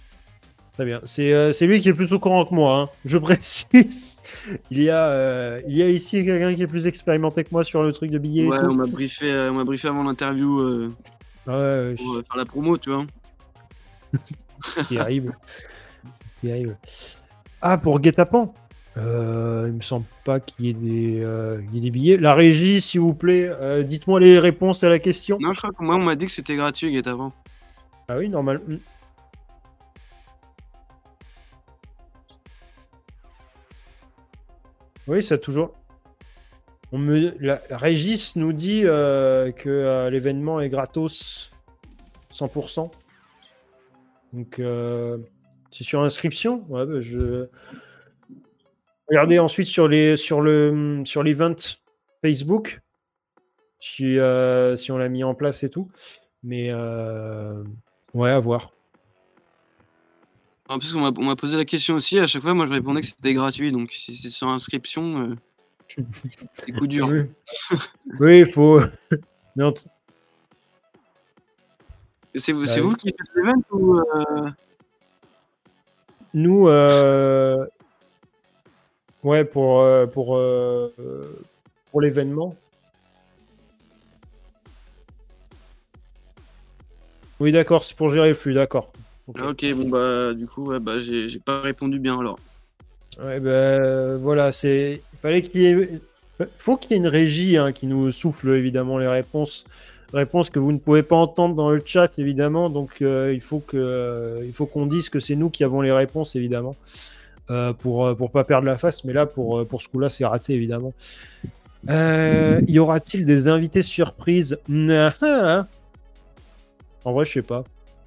Très 0.73 0.87
bien. 0.87 1.03
C'est 1.05 1.67
lui 1.67 1.81
qui 1.81 1.91
est 1.91 1.95
plus 1.95 2.13
au 2.13 2.19
courant 2.19 2.47
que 2.47 2.55
moi, 2.55 2.79
hein. 2.79 2.89
je 3.05 3.19
précise. 3.19 4.23
Il 4.71 4.83
y 4.83 4.89
a, 4.89 5.61
il 5.69 5.77
y 5.77 5.83
a 5.83 5.89
ici 5.89 6.25
quelqu'un 6.25 6.55
qui 6.55 6.63
est 6.63 6.67
plus 6.67 6.87
expérimenté 6.87 7.45
que 7.45 7.51
moi 7.53 7.63
sur 7.63 7.83
le 7.83 7.93
truc 7.93 8.11
de 8.11 8.19
billets. 8.19 8.47
Ouais, 8.47 8.59
on 8.63 8.75
m'a 8.75 8.87
briefé, 8.87 9.49
on 9.51 9.65
briefé 9.65 9.89
avant 9.89 10.05
l'interview 10.05 10.91
ah 11.47 11.59
ouais, 11.59 11.95
pour 11.97 12.15
faire 12.15 12.37
la 12.37 12.45
promo, 12.45 12.79
tu 12.79 12.91
vois. 12.91 13.05
terrible. 14.89 15.37
terrible. 16.41 16.79
Ah, 17.61 17.79
pour 17.79 18.01
Guetapan 18.01 18.55
euh, 18.99 19.67
il 19.69 19.75
me 19.75 19.81
semble 19.81 20.05
pas 20.25 20.39
qu'il 20.39 20.67
y, 20.67 20.69
ait 20.69 20.75
des, 20.75 21.21
euh, 21.23 21.61
des 21.73 21.91
billets. 21.91 22.19
La 22.19 22.35
régie, 22.35 22.81
s'il 22.81 23.01
vous 23.01 23.15
plaît, 23.15 23.49
euh, 23.49 23.83
dites-moi 23.83 24.21
les 24.21 24.39
réponses 24.39 24.85
à 24.85 24.91
la 24.91 24.99
question. 24.99 25.39
Non, 25.41 25.53
je 25.53 25.59
crois 25.59 25.71
que 25.71 25.83
moi, 25.83 25.95
on 25.95 26.01
m'a 26.01 26.15
dit 26.15 26.27
que 26.27 26.33
c'était 26.33 26.57
gratuit, 26.57 26.95
Get 26.95 27.09
avant. 27.09 27.33
Ah 28.09 28.19
oui, 28.19 28.29
normal. 28.29 28.61
Hmm. 28.67 28.77
Oui, 35.09 35.23
ça 35.23 35.39
toujours. 35.39 35.75
On 36.93 36.99
me... 36.99 37.35
la, 37.41 37.63
Régis 37.71 38.37
nous 38.37 38.53
dit 38.53 38.83
euh, 38.85 39.53
que 39.53 40.09
l'événement 40.11 40.61
est 40.61 40.69
gratos 40.69 41.51
100%. 42.33 42.91
Donc, 44.35 44.61
c'est 45.71 45.85
sur 45.85 46.03
inscription? 46.03 46.65
Ouais, 46.69 46.85
bah, 46.85 47.01
je... 47.01 47.49
Regardez 49.13 49.39
ensuite 49.39 49.67
sur 49.67 49.89
les 49.89 50.17
sur 50.17 50.41
le 50.41 51.03
sur 51.05 51.23
l'event 51.23 51.55
Facebook 52.25 52.81
si, 53.79 54.19
euh, 54.19 54.75
si 54.75 54.91
on 54.91 54.97
l'a 54.97 55.11
mis 55.11 55.23
en 55.23 55.35
place 55.35 55.65
et 55.65 55.69
tout. 55.69 55.89
Mais 56.43 56.69
euh, 56.71 57.63
ouais, 58.15 58.31
à 58.31 58.39
voir. 58.39 58.73
En 60.67 60.79
plus, 60.79 60.95
on 60.95 61.01
m'a 61.01 61.37
posé 61.37 61.59
la 61.59 61.67
question 61.67 61.97
aussi. 61.97 62.19
À 62.19 62.27
chaque 62.27 62.41
fois, 62.41 62.55
moi, 62.55 62.65
je 62.65 62.73
répondais 62.73 63.03
que 63.03 63.07
c'était 63.07 63.35
gratuit. 63.35 63.71
Donc, 63.71 63.93
si 63.93 64.15
c'est 64.15 64.31
sur 64.31 64.49
inscription, 64.49 65.37
euh, 65.99 66.03
c'est 66.55 66.73
coup 66.73 66.87
dur. 66.87 67.07
oui, 68.19 68.39
il 68.39 68.47
faut. 68.47 68.81
C'est 72.35 72.53
vous, 72.53 72.61
vous 72.61 72.95
qui 72.95 73.09
faites 73.09 73.35
l'event 73.35 73.63
ou 73.73 74.01
Nous, 76.33 76.67
Ouais, 79.23 79.45
pour, 79.45 79.81
euh, 79.81 80.07
pour, 80.07 80.37
euh, 80.37 80.93
pour 81.91 82.01
l'événement. 82.01 82.57
Oui, 87.39 87.53
d'accord, 87.53 87.85
c'est 87.85 87.97
pour 87.97 88.13
gérer 88.13 88.31
le 88.31 88.35
flux, 88.35 88.55
d'accord. 88.55 88.93
ok, 89.29 89.75
bon, 89.75 89.89
bah, 89.89 90.35
du 90.35 90.47
coup, 90.47 90.67
ouais, 90.67 90.81
bah, 90.81 90.99
j'ai 90.99 91.39
pas 91.39 91.61
répondu 91.61 91.99
bien 91.99 92.19
alors. 92.19 92.39
Ouais, 93.21 93.39
bah, 93.41 94.17
voilà, 94.17 94.53
c'est. 94.53 95.03
Il 95.13 95.19
fallait 95.19 95.43
qu'il 95.43 95.61
y 95.61 95.67
ait. 95.67 96.01
Faut 96.59 96.77
qu'il 96.77 96.93
y 96.93 96.95
ait 96.95 96.97
une 96.97 97.07
régie 97.07 97.57
hein, 97.57 97.73
qui 97.73 97.87
nous 97.87 98.11
souffle 98.11 98.51
évidemment 98.51 98.99
les 98.99 99.07
réponses. 99.07 99.65
Réponses 100.13 100.51
que 100.51 100.59
vous 100.59 100.73
ne 100.73 100.79
pouvez 100.79 101.03
pas 101.03 101.17
entendre 101.17 101.55
dans 101.55 101.71
le 101.71 101.81
chat 101.85 102.19
évidemment, 102.19 102.69
donc 102.69 103.01
euh, 103.01 103.33
il 103.33 103.41
faut 103.41 103.61
que 103.61 104.41
il 104.45 104.53
faut 104.53 104.67
qu'on 104.67 104.87
dise 104.87 105.09
que 105.09 105.21
c'est 105.21 105.37
nous 105.37 105.49
qui 105.51 105.65
avons 105.65 105.81
les 105.81 105.93
réponses 105.93 106.37
évidemment. 106.37 106.77
Euh, 107.51 107.73
pour, 107.73 108.07
euh, 108.07 108.15
pour 108.15 108.31
pas 108.31 108.45
perdre 108.45 108.67
la 108.67 108.79
face, 108.79 109.05
mais 109.05 109.13
là, 109.13 109.27
pour, 109.27 109.59
euh, 109.59 109.65
pour 109.65 109.83
ce 109.83 109.89
coup-là, 109.89 110.09
c'est 110.09 110.25
raté, 110.25 110.55
évidemment. 110.55 110.95
y 111.89 112.79
aura-t-il 112.79 113.25
des 113.25 113.49
invités 113.49 113.83
surprises? 113.83 114.59
Hein. 114.71 115.67
En 117.05 117.13
vrai, 117.13 117.25
je 117.25 117.33
sais 117.33 117.43
pas. 117.43 117.65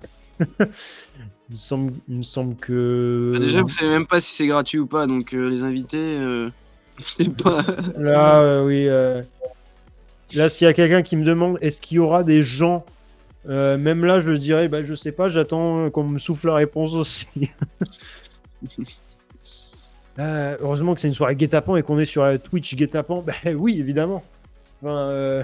il, 0.39 0.47
me 1.51 1.57
semble, 1.57 1.93
il 2.07 2.17
me 2.17 2.23
semble 2.23 2.55
que. 2.55 3.31
Bah, 3.33 3.39
déjà, 3.39 3.61
vous 3.61 3.69
savez 3.69 3.91
même 3.91 4.07
pas 4.07 4.21
si 4.21 4.33
c'est 4.33 4.47
gratuit 4.47 4.79
ou 4.79 4.87
pas, 4.87 5.05
donc 5.05 5.33
les 5.33 5.63
invités, 5.63 6.17
je 6.97 7.03
sais 7.03 7.29
pas. 7.29 7.65
Là, 7.97 8.63
oui. 8.63 8.87
Là, 10.33 10.49
s'il 10.49 10.65
y 10.65 10.69
a 10.69 10.73
quelqu'un 10.73 11.01
qui 11.01 11.17
me 11.17 11.25
demande 11.25 11.57
est-ce 11.61 11.81
qu'il 11.81 11.97
y 11.97 11.99
aura 11.99 12.23
des 12.23 12.41
gens? 12.41 12.85
Même 13.45 14.05
là, 14.05 14.21
je 14.21 14.31
dirais, 14.31 14.69
bah, 14.69 14.83
je 14.85 14.95
sais 14.95 15.11
pas, 15.11 15.27
j'attends 15.27 15.89
qu'on 15.89 16.05
me 16.05 16.19
souffle 16.19 16.47
la 16.47 16.55
réponse 16.55 16.93
aussi. 16.93 17.27
Euh, 20.17 20.55
heureusement 20.61 20.95
que 20.95 21.01
c'est 21.01 21.09
une 21.09 21.13
soirée 21.13 21.35
guet-apens 21.35 21.75
et 21.75 21.83
qu'on 21.83 21.99
est 21.99 22.05
sur 22.05 22.25
Twitch 22.41 22.75
guet-apens. 22.75 23.23
Ben 23.43 23.55
oui, 23.55 23.79
évidemment. 23.79 24.23
Il 24.83 24.89
euh, 24.89 25.43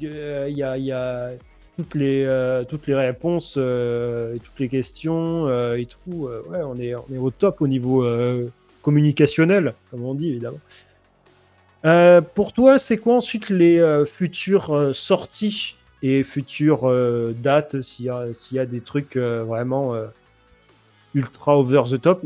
y, 0.00 0.62
a, 0.62 1.30
toutes, 1.76 1.94
les, 1.94 2.24
euh, 2.24 2.64
toutes 2.64 2.86
les 2.86 2.94
réponses 2.94 3.56
et 3.56 4.38
toutes 4.42 4.58
les 4.58 4.68
questions 4.68 5.48
et 5.74 5.86
tout. 5.86 6.28
ouais, 6.48 6.60
on 6.62 6.78
est, 6.78 6.94
au 6.94 7.30
top 7.30 7.60
au 7.60 7.68
niveau 7.68 8.06
communicationnel, 8.82 9.74
comme 9.90 10.04
on 10.04 10.14
dit, 10.14 10.30
évidemment. 10.30 10.60
pour 12.34 12.52
toi, 12.52 12.78
c'est 12.78 12.96
quoi 12.96 13.16
ensuite 13.16 13.50
les 13.50 14.04
futures 14.06 14.94
sorties 14.94 15.76
et 16.02 16.22
futures 16.22 16.90
dates 17.34 17.82
s'il 17.82 18.06
y, 18.06 18.58
a 18.58 18.66
des 18.66 18.80
trucs 18.80 19.16
vraiment 19.16 19.94
ultra 21.14 21.58
over 21.58 21.82
the 21.90 22.00
top. 22.00 22.22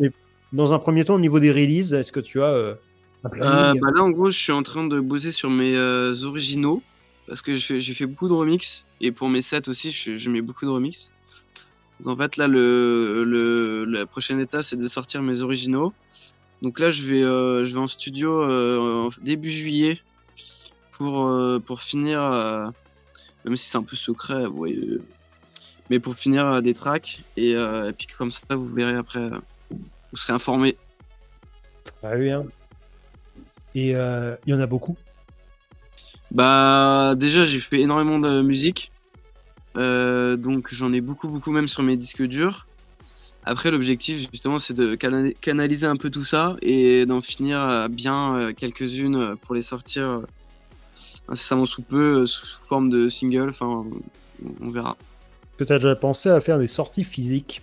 Dans 0.53 0.73
un 0.73 0.79
premier 0.79 1.05
temps, 1.05 1.15
au 1.15 1.21
niveau 1.21 1.41
des 1.41 1.51
releases, 1.51 1.95
est-ce 1.95 2.13
que 2.13 2.21
tu 2.21 2.43
as 2.43 2.77
un 3.25 3.75
bah 3.75 3.89
Là, 3.95 4.03
en 4.03 4.11
gros, 4.11 4.31
je 4.31 4.39
suis 4.39 4.53
en 4.53 4.63
train 4.63 4.85
de 4.85 5.01
bosser 5.01 5.33
sur 5.33 5.51
mes 5.51 5.77
originaux 6.25 6.83
parce 7.27 7.43
que 7.43 7.55
j'ai 7.55 7.95
fait, 7.95 8.07
beaucoup 8.07 8.29
de 8.29 8.35
remix 8.35 8.85
et 9.01 9.13
pour 9.13 9.29
mes 9.29 9.43
sets 9.43 9.69
aussi, 9.69 9.91
je, 9.93 10.31
mets 10.31 10.43
beaucoup 10.43 10.65
de 10.65 10.71
remix. 10.71 11.11
Donc 12.01 12.15
en 12.15 12.23
fait, 12.23 12.37
là, 12.37 12.49
le, 12.49 13.25
le 13.25 13.85
la 13.85 14.07
prochaine 14.07 14.41
étape, 14.41 14.63
c'est 14.63 14.77
de 14.77 14.87
sortir 14.87 15.23
mes 15.23 15.41
originaux. 15.41 15.93
Donc 16.63 16.79
là, 16.79 16.91
je 16.91 17.03
vais, 17.03 17.23
euh, 17.23 17.65
je 17.65 17.73
vais 17.73 17.79
en 17.79 17.87
studio 17.87 18.43
euh, 18.43 19.11
début 19.21 19.51
juillet 19.51 20.01
pour, 20.93 21.27
euh, 21.27 21.59
pour 21.59 21.83
finir, 21.83 22.21
même 23.45 23.57
si 23.57 23.69
c'est 23.69 23.79
un 23.79 23.83
peu 23.83 23.97
secret, 23.97 24.47
voyez, 24.47 24.99
mais 25.91 25.99
pour 25.99 26.15
finir 26.17 26.63
des 26.63 26.75
tracks. 26.75 27.23
Et, 27.37 27.57
puis 27.97 28.07
comme 28.17 28.31
ça, 28.31 28.55
vous 28.55 28.69
verrez 28.69 28.95
après, 28.95 29.31
vous 30.13 30.19
serez 30.19 30.33
informé. 30.33 30.77
Très 32.01 32.19
bien. 32.19 32.45
Et 33.75 33.91
il 33.91 34.39
y 34.47 34.55
en 34.55 34.61
a 34.61 34.67
beaucoup? 34.67 34.97
Bah 36.31 37.15
déjà, 37.17 37.45
j'ai 37.45 37.59
fait 37.59 37.81
énormément 37.81 38.19
de 38.19 38.43
musique. 38.43 38.93
donc 39.75 40.69
j'en 40.71 40.93
ai 40.93 41.01
beaucoup, 41.01 41.29
beaucoup 41.29 41.53
même 41.53 41.69
sur 41.69 41.83
mes 41.83 41.97
disques 41.97 42.23
durs. 42.23 42.67
Après, 43.45 43.71
l'objectif, 43.71 44.29
justement, 44.33 44.59
c'est 44.59 44.75
de 44.75 44.95
canaliser 44.95 45.87
un 45.87 45.97
peu 45.97 46.11
tout 46.11 46.25
ça 46.25 46.57
et 46.63 47.07
d'en 47.07 47.21
finir 47.21 47.61
euh, 47.61 47.89
bien 47.89 48.37
euh, 48.37 48.53
quelques-unes 48.53 49.17
euh, 49.17 49.35
pour 49.35 49.55
les 49.55 49.63
sortir 49.63 50.23
incessamment 51.29 51.67
sous 51.67 51.83
peu, 51.83 52.25
sous 52.27 52.47
forme 52.47 52.89
de 52.89 53.09
single. 53.09 53.49
Enfin, 53.49 53.85
on 54.61 54.71
verra. 54.71 54.97
Que 55.57 55.65
tu 55.65 55.73
as 55.73 55.79
déjà 55.79 55.97
pensé 55.97 56.29
à 56.29 56.41
faire 56.41 56.59
des 56.59 56.69
sorties 56.69 57.05
physiques? 57.05 57.63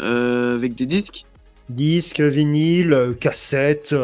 Avec 0.00 0.74
des 0.74 0.86
disques 0.86 1.24
Disques, 1.68 2.20
vinyles, 2.20 3.16
cassettes 3.20 3.94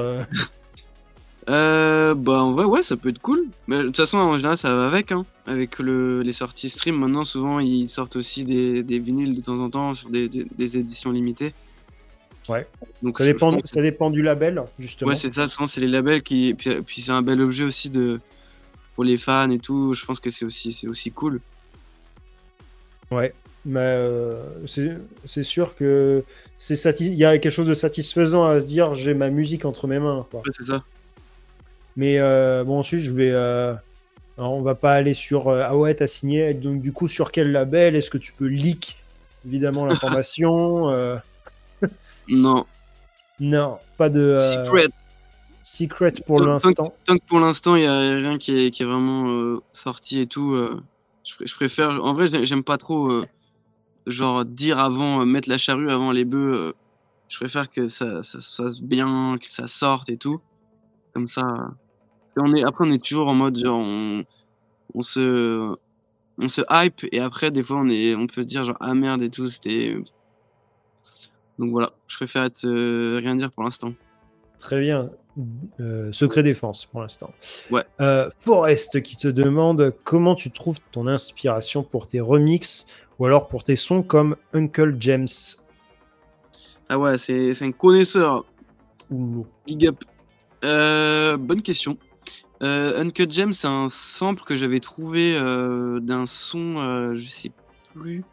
Euh, 1.49 2.17
bah 2.17 2.43
en 2.43 2.51
vrai 2.51 2.65
ouais 2.65 2.83
ça 2.83 2.97
peut 2.97 3.11
être 3.11 3.21
cool. 3.21 3.45
Mais 3.69 3.79
de 3.79 3.85
toute 3.85 3.97
façon 3.97 4.19
en 4.19 4.35
général 4.35 4.59
ça 4.59 4.75
va 4.75 4.87
avec 4.87 5.13
hein. 5.13 5.25
Avec 5.47 5.79
le, 5.79 6.23
les 6.23 6.33
sorties 6.33 6.71
stream 6.71 6.97
maintenant 6.97 7.23
souvent 7.23 7.61
ils 7.61 7.89
sortent 7.89 8.17
aussi 8.17 8.45
des, 8.45 8.83
des 8.83 8.99
vinyles 8.99 9.33
de 9.33 9.41
temps 9.41 9.61
en 9.61 9.71
temps 9.71 9.95
sur 9.95 10.11
des, 10.11 10.29
des, 10.29 10.77
éditions 10.77 11.13
limitées. 11.13 11.55
Ouais. 12.49 12.67
Donc 13.03 13.19
ça, 13.19 13.25
dépend, 13.25 13.57
ça 13.65 13.81
dépend 13.81 14.11
du 14.11 14.23
label 14.23 14.65
justement. 14.81 15.11
Ouais 15.11 15.17
c'est 15.17 15.31
ça 15.31 15.47
souvent 15.47 15.69
c'est 15.69 15.81
les 15.81 15.87
labels 15.87 16.23
qui 16.23 16.55
puis, 16.55 16.71
puis 16.83 17.01
c'est 17.01 17.13
un 17.13 17.23
bel 17.23 17.41
objet 17.41 17.63
aussi 17.63 17.91
de 17.91 18.21
pour 18.97 19.05
les 19.05 19.17
fans 19.17 19.51
et 19.51 19.61
tout. 19.61 19.95
Je 19.95 20.05
pense 20.05 20.19
que 20.19 20.31
c'est 20.31 20.45
aussi 20.45 20.73
c'est 20.73 20.89
aussi 20.89 21.13
cool. 21.13 21.41
Ouais. 23.13 23.33
Mais 23.69 23.81
euh, 23.81 24.45
c'est 25.25 25.43
sûr 25.43 25.75
que 25.75 26.23
c'est 26.57 27.01
il 27.01 27.15
y 27.15 27.25
a 27.25 27.37
quelque 27.37 27.51
chose 27.51 27.67
de 27.67 27.75
satisfaisant 27.75 28.45
à 28.45 28.61
se 28.61 28.67
dire 28.67 28.95
j'ai 28.95 29.13
ma 29.13 29.29
musique 29.29 29.65
entre 29.65 29.89
mes 29.89 29.99
mains. 29.99 30.25
Ouais, 30.33 30.41
c'est 30.57 30.67
ça. 30.67 30.85
Mais 31.97 32.19
euh, 32.21 32.63
bon, 32.63 32.79
ensuite, 32.79 33.01
je 33.01 33.13
vais. 33.13 33.33
Euh, 33.33 33.75
on 34.39 34.63
va 34.63 34.77
pas 34.77 34.93
aller 34.93 35.15
sur. 35.15 35.51
Ah 35.51 35.77
ouais, 35.77 35.93
t'as 35.95 36.07
signé. 36.07 36.55
Donc, 36.55 36.81
du 36.81 36.93
coup, 36.93 37.09
sur 37.09 37.33
quel 37.33 37.51
label? 37.51 37.97
Est-ce 37.97 38.09
que 38.09 38.19
tu 38.19 38.33
peux 38.33 38.47
leak 38.47 38.99
évidemment 39.45 39.85
l'information 39.87 41.21
Non. 42.29 42.67
Non, 43.41 43.79
pas 43.97 44.11
de. 44.11 44.37
Secret. 44.37 44.87
Secret 45.65 46.13
pour 46.25 46.41
l'instant. 46.41 46.95
Tant, 47.05 47.19
que 47.19 47.25
pour 47.27 47.41
l'instant, 47.41 47.75
il 47.75 47.83
n'y 47.83 47.89
a 47.89 48.15
rien 48.15 48.39
qui 48.39 48.67
est, 48.67 48.71
qui 48.71 48.85
est 48.85 48.87
vraiment 48.87 49.59
sorti 49.73 50.21
et 50.21 50.29
tout. 50.29 50.57
Je, 51.25 51.55
préfère. 51.57 51.91
En 52.05 52.15
vrai, 52.15 52.29
j'aime 52.45 52.63
pas 52.63 52.79
trop. 52.79 53.23
Genre, 54.07 54.45
dire 54.45 54.79
avant. 54.79 55.25
mettre 55.27 55.49
la 55.49 55.59
charrue 55.59 55.91
avant 55.91 56.13
les 56.13 56.25
bœufs. 56.25 56.75
je 57.29 57.39
préfère 57.39 57.71
que 57.71 57.89
ça, 57.89 58.23
ça 58.23 58.41
se 58.41 58.63
fasse 58.63 58.81
bien, 58.81 59.37
que 59.41 59.47
ça 59.51 59.69
sorte 59.69 60.09
et 60.11 60.17
tout. 60.17 60.41
Comme 61.13 61.29
ça 61.29 61.71
on 62.37 62.55
est, 62.55 62.65
après, 62.65 62.85
on 62.87 62.91
est 62.91 63.03
toujours 63.03 63.29
en 63.29 63.35
mode 63.35 63.57
genre, 63.57 63.79
on, 63.79 64.25
on, 64.95 65.03
se, 65.03 65.75
on 66.39 66.49
se 66.49 66.63
hype 66.71 67.07
et 67.13 67.21
après, 67.21 67.51
des 67.51 67.63
fois, 67.63 67.79
on, 67.79 67.89
est, 67.89 68.15
on 68.15 68.27
peut 68.27 68.45
dire 68.45 68.65
genre, 68.65 68.77
ah 68.81 68.95
merde 68.95 69.23
et 69.23 69.31
tout, 69.31 69.47
c'était. 69.47 69.97
Donc 71.59 71.71
voilà, 71.71 71.93
je 72.07 72.17
préfère 72.17 72.45
être, 72.45 72.67
euh, 72.67 73.19
rien 73.19 73.35
dire 73.35 73.51
pour 73.51 73.65
l'instant. 73.65 73.93
Très 74.59 74.81
bien. 74.81 75.11
Euh, 75.81 76.13
secret 76.13 76.43
défense 76.43 76.87
pour 76.87 77.03
l'instant. 77.03 77.33
Ouais. 77.71 77.85
Euh, 78.01 78.31
Forest 78.41 79.03
qui 79.03 79.17
te 79.17 79.29
demande 79.29 79.95
comment 80.05 80.35
tu 80.35 80.51
trouves 80.51 80.79
ton 80.93 81.07
inspiration 81.07 81.83
pour 81.83 82.09
tes 82.09 82.21
remixes 82.21 82.87
ou 83.19 83.27
alors 83.27 83.49
pour 83.49 83.65
tes 83.65 83.77
sons 83.77 84.03
comme 84.03 84.37
Uncle 84.53 84.97
James. 85.01 85.29
Ah 86.89 86.99
ouais, 86.99 87.19
c'est 87.19 87.63
un 87.63 87.73
connaisseur. 87.73 88.45
Big 89.11 89.87
up. 89.87 90.05
bonne 90.63 91.63
question. 91.63 91.99
Euh, 92.63 93.01
Uncut 93.01 93.31
Gem, 93.31 93.53
c'est 93.53 93.67
un 93.67 93.89
sample 93.89 94.43
que 94.45 94.55
j'avais 94.55 94.81
trouvé 94.81 95.37
euh, 95.37 96.01
d'un 96.01 96.27
son, 96.27 96.79
euh, 96.79 97.15
je 97.15 97.29
sais 97.29 97.53
plus, 97.95 98.25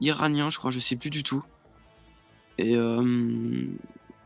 iranien, 0.00 0.48
je 0.50 0.58
crois, 0.58 0.70
je 0.70 0.80
sais 0.80 0.96
plus 0.96 1.10
du 1.10 1.22
tout. 1.22 1.44
Et 2.58 2.76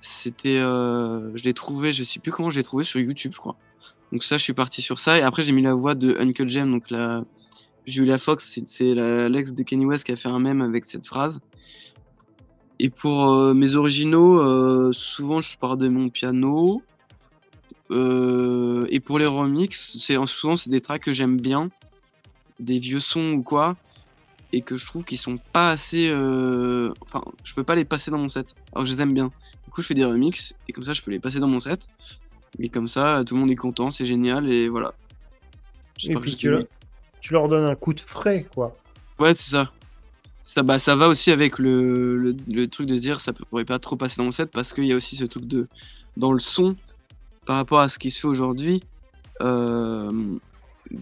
c'était, 0.00 0.58
je 0.58 1.44
l'ai 1.44 1.54
trouvé, 1.54 1.92
je 1.92 2.02
sais 2.02 2.18
plus 2.18 2.32
comment 2.32 2.50
je 2.50 2.58
l'ai 2.58 2.64
trouvé 2.64 2.82
sur 2.82 2.98
YouTube, 2.98 3.30
je 3.32 3.38
crois. 3.38 3.56
Donc 4.10 4.24
ça, 4.24 4.38
je 4.38 4.42
suis 4.42 4.52
parti 4.52 4.82
sur 4.82 4.98
ça. 4.98 5.18
Et 5.18 5.22
après, 5.22 5.44
j'ai 5.44 5.52
mis 5.52 5.62
la 5.62 5.74
voix 5.74 5.94
de 5.94 6.16
Uncut 6.18 6.48
Gem, 6.48 6.68
donc 6.72 6.90
la 6.90 7.22
Julia 7.86 8.18
Fox, 8.18 8.60
c'est 8.66 8.94
l'ex 9.28 9.52
de 9.52 9.62
Kenny 9.62 9.84
West 9.84 10.04
qui 10.04 10.12
a 10.12 10.16
fait 10.16 10.28
un 10.28 10.38
mème 10.38 10.62
avec 10.62 10.84
cette 10.84 11.06
phrase. 11.06 11.40
Et 12.78 12.90
pour 12.90 13.54
mes 13.54 13.74
originaux, 13.74 14.92
souvent 14.92 15.40
je 15.40 15.56
pars 15.58 15.76
de 15.76 15.88
mon 15.88 16.08
piano. 16.08 16.82
Euh, 17.90 18.86
et 18.90 19.00
pour 19.00 19.18
les 19.18 19.26
remix, 19.26 19.98
c'est 19.98 20.16
souvent 20.26 20.56
c'est 20.56 20.70
des 20.70 20.80
tracks 20.80 21.02
que 21.02 21.12
j'aime 21.12 21.40
bien, 21.40 21.70
des 22.60 22.78
vieux 22.78 22.98
sons 22.98 23.32
ou 23.32 23.42
quoi, 23.42 23.76
et 24.52 24.62
que 24.62 24.76
je 24.76 24.86
trouve 24.86 25.04
qu'ils 25.04 25.18
sont 25.18 25.38
pas 25.52 25.70
assez. 25.70 26.08
Euh, 26.08 26.92
enfin, 27.02 27.22
je 27.44 27.54
peux 27.54 27.64
pas 27.64 27.74
les 27.74 27.84
passer 27.84 28.10
dans 28.10 28.18
mon 28.18 28.28
set. 28.28 28.54
Alors 28.72 28.86
je 28.86 28.92
les 28.92 29.02
aime 29.02 29.12
bien. 29.12 29.30
Du 29.64 29.70
coup, 29.70 29.82
je 29.82 29.88
fais 29.88 29.94
des 29.94 30.04
remix 30.04 30.54
et 30.68 30.72
comme 30.72 30.84
ça, 30.84 30.92
je 30.92 31.02
peux 31.02 31.10
les 31.10 31.20
passer 31.20 31.40
dans 31.40 31.48
mon 31.48 31.60
set. 31.60 31.88
Et 32.58 32.68
comme 32.68 32.88
ça, 32.88 33.22
tout 33.26 33.34
le 33.34 33.40
monde 33.40 33.50
est 33.50 33.56
content, 33.56 33.90
c'est 33.90 34.04
génial 34.04 34.50
et 34.50 34.68
voilà. 34.68 34.94
Et 36.02 36.14
puis 36.16 36.36
tu, 36.36 36.50
tu, 37.24 37.32
leur 37.32 37.48
donnes 37.48 37.64
un 37.64 37.74
coup 37.74 37.94
de 37.94 38.00
frais, 38.00 38.46
quoi. 38.54 38.76
Ouais, 39.18 39.34
c'est 39.34 39.50
ça. 39.50 39.70
Ça, 40.42 40.62
bah, 40.62 40.78
ça 40.78 40.94
va 40.94 41.08
aussi 41.08 41.30
avec 41.30 41.58
le, 41.58 42.36
le, 42.46 42.68
truc 42.68 42.86
de 42.86 42.94
dire 42.96 43.20
ça 43.20 43.32
pourrait 43.32 43.64
pas 43.64 43.78
trop 43.78 43.96
passer 43.96 44.16
dans 44.18 44.24
mon 44.24 44.30
set 44.30 44.50
parce 44.50 44.72
qu'il 44.72 44.84
y 44.84 44.92
a 44.92 44.96
aussi 44.96 45.16
ce 45.16 45.24
truc 45.24 45.46
de. 45.46 45.66
Dans 46.16 46.32
le 46.32 46.38
son, 46.38 46.76
par 47.44 47.56
rapport 47.56 47.80
à 47.80 47.88
ce 47.88 47.98
qui 47.98 48.10
se 48.10 48.20
fait 48.20 48.28
aujourd'hui, 48.28 48.84
euh, 49.40 50.12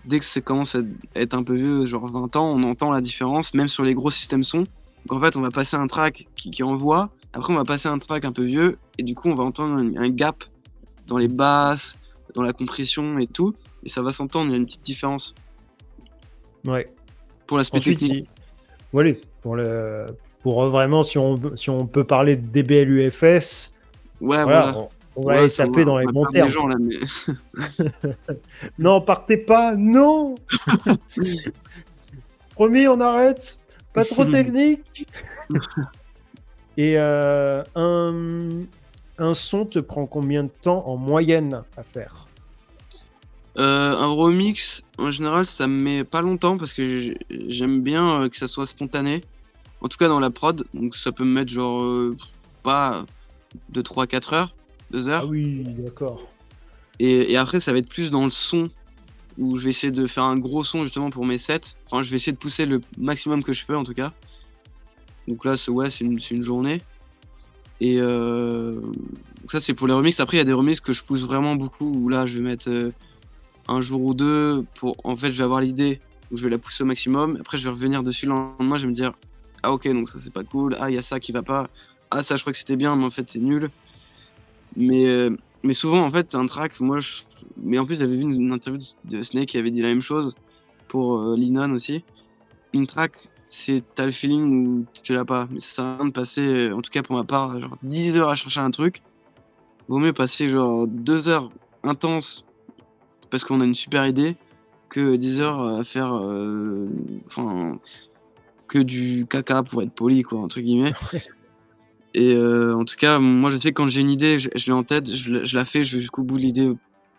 dès 0.06 0.18
que 0.18 0.24
ça 0.24 0.40
commence 0.40 0.74
à 0.74 0.80
être 1.14 1.34
un 1.34 1.42
peu 1.42 1.54
vieux, 1.54 1.86
genre 1.86 2.06
20 2.06 2.36
ans, 2.36 2.46
on 2.46 2.62
entend 2.62 2.90
la 2.90 3.00
différence, 3.00 3.54
même 3.54 3.68
sur 3.68 3.84
les 3.84 3.94
gros 3.94 4.10
systèmes 4.10 4.42
son. 4.42 4.60
Donc 5.06 5.18
en 5.18 5.20
fait, 5.20 5.36
on 5.36 5.40
va 5.40 5.50
passer 5.50 5.76
un 5.76 5.86
track 5.86 6.28
qui, 6.36 6.62
envoie, 6.62 7.10
après 7.32 7.52
on 7.52 7.56
va 7.56 7.64
passer 7.64 7.88
un 7.88 7.98
track 7.98 8.24
un 8.24 8.32
peu 8.32 8.44
vieux, 8.44 8.78
et 8.98 9.02
du 9.02 9.14
coup 9.14 9.28
on 9.28 9.34
va 9.34 9.44
entendre 9.44 9.76
un, 9.78 10.08
gap 10.08 10.44
dans 11.08 11.18
les 11.18 11.28
basses, 11.28 11.98
dans 12.34 12.42
la 12.42 12.52
compression 12.52 13.18
et 13.18 13.26
tout, 13.26 13.54
et 13.84 13.88
ça 13.88 14.02
va 14.02 14.12
s'entendre, 14.12 14.46
il 14.48 14.52
y 14.52 14.54
a 14.54 14.58
une 14.58 14.66
petite 14.66 14.84
différence. 14.84 15.34
Ouais. 16.64 16.88
Pour 17.46 17.58
l'aspect 17.58 17.80
technique. 17.80 18.28
Voilà, 18.92 19.12
pour, 19.40 19.56
le... 19.56 20.06
pour 20.42 20.64
vraiment, 20.68 21.02
si 21.02 21.18
on, 21.18 21.56
si 21.56 21.70
on 21.70 21.86
peut 21.86 22.04
parler 22.04 22.36
de 22.36 22.62
DBLUFS, 22.62 23.72
ouais, 24.20 24.44
voilà. 24.44 24.88
On 25.14 25.26
va 25.26 25.34
aller 25.34 25.50
taper 25.50 25.84
dans 25.84 25.98
les 25.98 26.06
bons 26.06 26.24
termes. 26.26 26.48
non, 28.78 29.00
partez 29.02 29.36
pas, 29.36 29.76
non 29.76 30.36
Promis, 32.50 32.86
on 32.88 33.00
arrête. 33.00 33.58
Pas 33.92 34.04
trop 34.04 34.24
technique. 34.30 35.06
Et 36.78 36.94
euh, 36.96 37.62
un, 37.74 38.62
un 39.18 39.34
son 39.34 39.66
te 39.66 39.78
prend 39.78 40.06
combien 40.06 40.44
de 40.44 40.50
temps 40.62 40.86
en 40.86 40.96
moyenne 40.96 41.62
à 41.76 41.82
faire? 41.82 42.26
Euh, 43.58 43.96
un 43.96 44.12
remix, 44.12 44.84
en 44.98 45.10
général, 45.10 45.46
ça 45.46 45.66
me 45.66 45.80
met 45.80 46.04
pas 46.04 46.22
longtemps 46.22 46.56
parce 46.56 46.72
que 46.72 47.14
j'aime 47.30 47.82
bien 47.82 48.22
euh, 48.22 48.28
que 48.28 48.36
ça 48.36 48.48
soit 48.48 48.66
spontané. 48.66 49.22
En 49.80 49.88
tout 49.88 49.98
cas, 49.98 50.08
dans 50.08 50.20
la 50.20 50.30
prod. 50.30 50.64
Donc, 50.74 50.94
ça 50.94 51.12
peut 51.12 51.24
me 51.24 51.32
mettre 51.32 51.50
genre 51.50 52.14
pas 52.62 53.04
de 53.70 53.82
3-4 53.82 54.34
heures. 54.34 54.54
Deux 54.90 55.08
heures. 55.08 55.24
Ah 55.24 55.28
oui, 55.28 55.64
d'accord. 55.66 56.28
Et, 56.98 57.36
après, 57.36 57.58
ça 57.58 57.72
va 57.72 57.78
être 57.78 57.88
plus 57.88 58.10
dans 58.10 58.24
le 58.24 58.30
son, 58.30 58.68
où 59.36 59.56
je 59.56 59.64
vais 59.64 59.70
essayer 59.70 59.90
de 59.90 60.06
faire 60.06 60.24
un 60.24 60.38
gros 60.38 60.62
son 60.62 60.84
justement 60.84 61.10
pour 61.10 61.26
mes 61.26 61.38
sets. 61.38 61.74
Enfin, 61.86 62.02
je 62.02 62.10
vais 62.10 62.16
essayer 62.16 62.32
de 62.32 62.38
pousser 62.38 62.64
le 62.64 62.80
maximum 62.96 63.42
que 63.42 63.52
je 63.52 63.64
peux 63.64 63.76
en 63.76 63.82
tout 63.82 63.94
cas. 63.94 64.12
Donc 65.26 65.44
là, 65.44 65.54
ouais, 65.68 65.90
c'est 65.90 66.04
une, 66.04 66.18
une, 66.30 66.42
journée. 66.42 66.82
Et 67.80 67.96
euh, 67.98 68.80
ça, 69.48 69.60
c'est 69.60 69.74
pour 69.74 69.88
les 69.88 69.94
remixes. 69.94 70.20
Après, 70.20 70.36
il 70.36 70.38
y 70.38 70.42
a 70.42 70.44
des 70.44 70.52
remixes 70.52 70.80
que 70.80 70.92
je 70.92 71.02
pousse 71.02 71.22
vraiment 71.22 71.56
beaucoup, 71.56 71.86
où 71.86 72.08
là, 72.08 72.26
je 72.26 72.38
vais 72.38 72.44
mettre 72.44 72.92
un 73.68 73.80
jour 73.80 74.02
ou 74.02 74.14
deux 74.14 74.64
pour 74.74 74.96
en 75.04 75.16
fait 75.16 75.32
je 75.32 75.38
vais 75.38 75.44
avoir 75.44 75.60
l'idée 75.60 76.00
où 76.30 76.36
je 76.36 76.44
vais 76.44 76.50
la 76.50 76.58
pousser 76.58 76.82
au 76.82 76.86
maximum. 76.86 77.36
Après 77.40 77.56
je 77.56 77.64
vais 77.64 77.70
revenir 77.70 78.02
dessus 78.02 78.26
le 78.26 78.32
lendemain 78.32 78.76
je 78.76 78.82
vais 78.82 78.88
me 78.88 78.94
dire 78.94 79.12
ah 79.62 79.72
ok 79.72 79.86
donc 79.88 80.08
ça 80.08 80.18
c'est 80.18 80.32
pas 80.32 80.44
cool. 80.44 80.76
Ah 80.80 80.90
il 80.90 80.94
y 80.94 80.98
a 80.98 81.02
ça 81.02 81.20
qui 81.20 81.32
va 81.32 81.42
pas. 81.42 81.68
Ah 82.10 82.22
ça 82.22 82.36
je 82.36 82.42
crois 82.42 82.52
que 82.52 82.58
c'était 82.58 82.76
bien 82.76 82.96
mais 82.96 83.04
en 83.04 83.10
fait 83.10 83.28
c'est 83.30 83.40
nul 83.40 83.70
mais 84.76 85.06
euh, 85.06 85.30
mais 85.62 85.74
souvent 85.74 86.02
en 86.04 86.10
fait 86.10 86.34
un 86.34 86.46
track 86.46 86.80
moi 86.80 86.98
je... 86.98 87.22
mais 87.56 87.78
en 87.78 87.86
plus 87.86 87.96
j'avais 87.96 88.16
vu 88.16 88.22
une, 88.22 88.52
interview 88.52 88.80
de 89.04 89.22
Snake 89.22 89.48
qui 89.48 89.58
avait 89.58 89.70
dit 89.70 89.82
la 89.82 89.88
même 89.88 90.02
chose 90.02 90.34
pour 90.88 91.18
euh, 91.18 91.36
Linon 91.36 91.70
aussi. 91.72 92.04
Une 92.72 92.86
track 92.86 93.28
c'est 93.48 93.82
t'as 93.94 94.06
le 94.06 94.10
feeling 94.10 94.66
ou 94.66 94.86
tu 95.02 95.12
l'as 95.12 95.26
pas. 95.26 95.46
Mais 95.50 95.58
ça 95.58 95.68
sert 95.68 95.84
à 95.84 95.96
rien 95.96 96.06
de 96.06 96.10
passer 96.10 96.72
en 96.72 96.80
tout 96.80 96.90
cas 96.90 97.02
pour 97.02 97.16
ma 97.16 97.24
part 97.24 97.60
genre 97.60 97.76
10 97.82 98.16
heures 98.16 98.30
à 98.30 98.34
chercher 98.34 98.60
un 98.60 98.70
truc. 98.70 99.02
Vaut 99.88 99.98
mieux 99.98 100.14
passer 100.14 100.48
genre 100.48 100.86
2 100.86 101.28
heures 101.28 101.50
intenses 101.82 102.46
parce 103.32 103.44
qu'on 103.44 103.62
a 103.62 103.64
une 103.64 103.74
super 103.74 104.06
idée 104.06 104.36
que 104.90 105.16
10 105.16 105.40
heures 105.40 105.66
à 105.66 105.84
faire 105.84 106.14
euh, 106.14 106.86
enfin 107.24 107.78
que 108.68 108.78
du 108.78 109.26
caca 109.28 109.62
pour 109.62 109.82
être 109.82 109.90
poli 109.90 110.22
quoi 110.22 110.40
entre 110.40 110.60
guillemets. 110.60 110.92
Et 112.14 112.34
euh, 112.34 112.76
en 112.76 112.84
tout 112.84 112.96
cas 112.96 113.18
moi 113.18 113.48
je 113.48 113.56
sais 113.56 113.70
que 113.70 113.74
quand 113.74 113.88
j'ai 113.88 114.02
une 114.02 114.10
idée 114.10 114.36
je, 114.36 114.50
l'ai 114.66 114.72
en 114.72 114.84
tête 114.84 115.10
je, 115.14 115.56
la 115.56 115.64
fais 115.64 115.82
je 115.82 115.96
vais 115.96 116.00
jusqu'au 116.02 116.22
bout 116.22 116.36
de 116.36 116.42
l'idée 116.42 116.70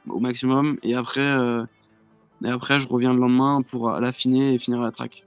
au, 0.07 0.19
maximum. 0.19 0.77
Et 0.83 0.93
après 0.93 1.19
euh, 1.19 1.63
et 2.45 2.49
après 2.49 2.79
je 2.79 2.87
reviens 2.87 3.11
le 3.11 3.19
lendemain 3.19 3.63
pour 3.63 3.89
l'affiner 3.89 4.53
et 4.53 4.59
finir 4.59 4.81
la 4.81 4.91
track. 4.91 5.25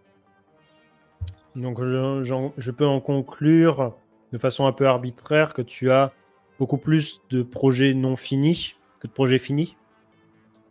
Donc 1.57 1.83
je, 1.83 2.51
je 2.57 2.71
peux 2.71 2.87
en 2.87 3.01
conclure 3.01 3.93
de 4.33 4.39
façon 4.39 4.67
un 4.67 4.73
peu 4.73 4.87
arbitraire 4.87 5.53
que 5.53 5.63
tu 5.63 5.91
as 5.91 6.13
beaucoup 6.61 6.79
plus 6.79 7.23
de 7.31 7.43
projets 7.43 7.93
non 7.93 8.15
finis 8.15 8.77
que 9.01 9.09
de 9.09 9.13
projets 9.13 9.39
finis 9.39 9.77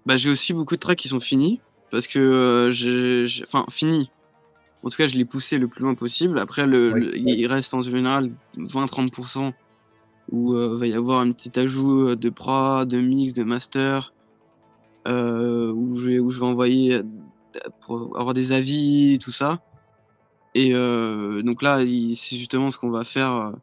bah, 0.06 0.16
J'ai 0.16 0.30
aussi 0.30 0.54
beaucoup 0.54 0.76
de 0.76 0.80
tracks 0.80 0.98
qui 0.98 1.08
sont 1.10 1.20
finis. 1.20 1.60
Parce 1.92 2.08
que 2.08 2.20
euh, 2.20 2.72
j'ai. 2.72 3.44
Enfin, 3.44 3.66
finis. 3.70 4.10
En 4.84 4.90
tout 4.90 4.98
cas, 4.98 5.08
je 5.08 5.16
l'ai 5.16 5.26
poussé 5.26 5.58
le 5.58 5.68
plus 5.68 5.84
loin 5.84 5.96
possible. 5.96 6.40
Après, 6.40 6.68
le, 6.68 7.18
il 7.18 7.48
reste 7.48 7.74
en 7.74 7.82
général 7.82 8.30
20-30% 8.58 9.54
où 10.32 10.54
euh, 10.54 10.76
va 10.78 10.88
y 10.88 10.94
avoir 10.94 11.22
un 11.22 11.32
petit 11.32 11.58
ajout 11.60 12.10
euh, 12.10 12.16
de 12.16 12.30
prod, 12.30 12.88
de 12.88 13.00
mix, 13.00 13.34
de 13.34 13.44
master, 13.44 14.14
où, 15.08 15.98
je 15.98 16.10
vais, 16.10 16.20
où 16.20 16.30
je 16.30 16.40
vais 16.40 16.46
envoyer 16.46 17.02
pour 17.82 18.18
avoir 18.20 18.34
des 18.34 18.52
avis, 18.52 19.18
tout 19.20 19.32
ça. 19.32 19.62
Et 20.54 20.72
donc 20.74 21.62
là, 21.62 21.80
c'est 21.80 22.38
justement 22.38 22.72
ce 22.72 22.80
qu'on 22.80 22.90
va 22.90 23.04
faire 23.04 23.54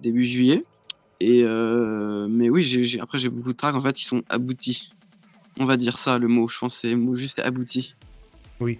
début 0.00 0.24
juillet. 0.24 0.64
Et 1.20 1.42
mais 1.44 2.50
oui, 2.50 2.98
après 3.00 3.18
j'ai 3.18 3.28
beaucoup 3.28 3.52
de 3.52 3.56
tracks 3.56 3.74
en 3.74 3.80
fait, 3.80 4.00
ils 4.00 4.04
sont 4.04 4.22
aboutis. 4.28 4.90
On 5.58 5.64
va 5.64 5.76
dire 5.76 5.98
ça, 5.98 6.18
le 6.18 6.28
mot. 6.28 6.48
Je 6.48 6.58
pense 6.58 6.76
c'est 6.76 6.90
le 6.90 6.96
mot 6.96 7.14
juste 7.14 7.38
abouti. 7.38 7.94
Oui. 8.60 8.78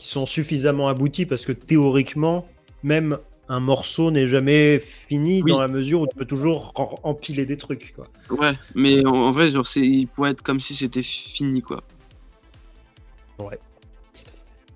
Ils 0.00 0.04
sont 0.04 0.26
suffisamment 0.26 0.88
aboutis 0.88 1.26
parce 1.26 1.44
que 1.44 1.52
théoriquement, 1.52 2.46
même 2.82 3.18
un 3.48 3.60
morceau 3.60 4.10
n'est 4.10 4.26
jamais 4.26 4.78
fini 4.80 5.42
dans 5.42 5.60
la 5.60 5.68
mesure 5.68 6.00
où 6.00 6.06
tu 6.06 6.16
peux 6.16 6.24
toujours 6.24 6.72
empiler 7.02 7.44
des 7.44 7.56
trucs. 7.56 7.94
Quoi. 7.94 8.08
Ouais, 8.30 8.52
mais 8.74 9.04
en, 9.06 9.30
vrai, 9.30 9.48
genre, 9.48 9.66
il 9.76 10.06
pourrait 10.06 10.30
être 10.30 10.42
comme 10.42 10.60
si 10.60 10.74
c'était 10.74 11.02
fini. 11.02 11.60
quoi. 11.60 11.82
Ouais. 13.38 13.58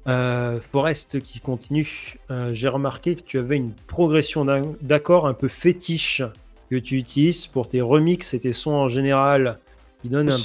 Euh, 0.07 0.61
Forest 0.73 1.21
qui 1.21 1.41
continue. 1.41 2.17
Euh, 2.31 2.53
j'ai 2.53 2.69
remarqué 2.69 3.17
que 3.17 3.23
tu 3.23 3.39
avais 3.39 3.57
une 3.57 3.73
progression 3.73 4.45
d'accords 4.81 5.27
un 5.27 5.35
peu 5.35 5.49
fétiche 5.49 6.23
que 6.71 6.77
tu 6.77 6.97
utilises 6.97 7.47
pour 7.47 7.69
tes 7.69 7.81
remixes 7.81 8.35
et 8.35 8.41
tes 8.41 8.53
sons 8.53 8.75
en 8.75 8.89
général, 8.89 9.59
qui 10.03 10.09
donne, 10.09 10.31
un, 10.31 10.37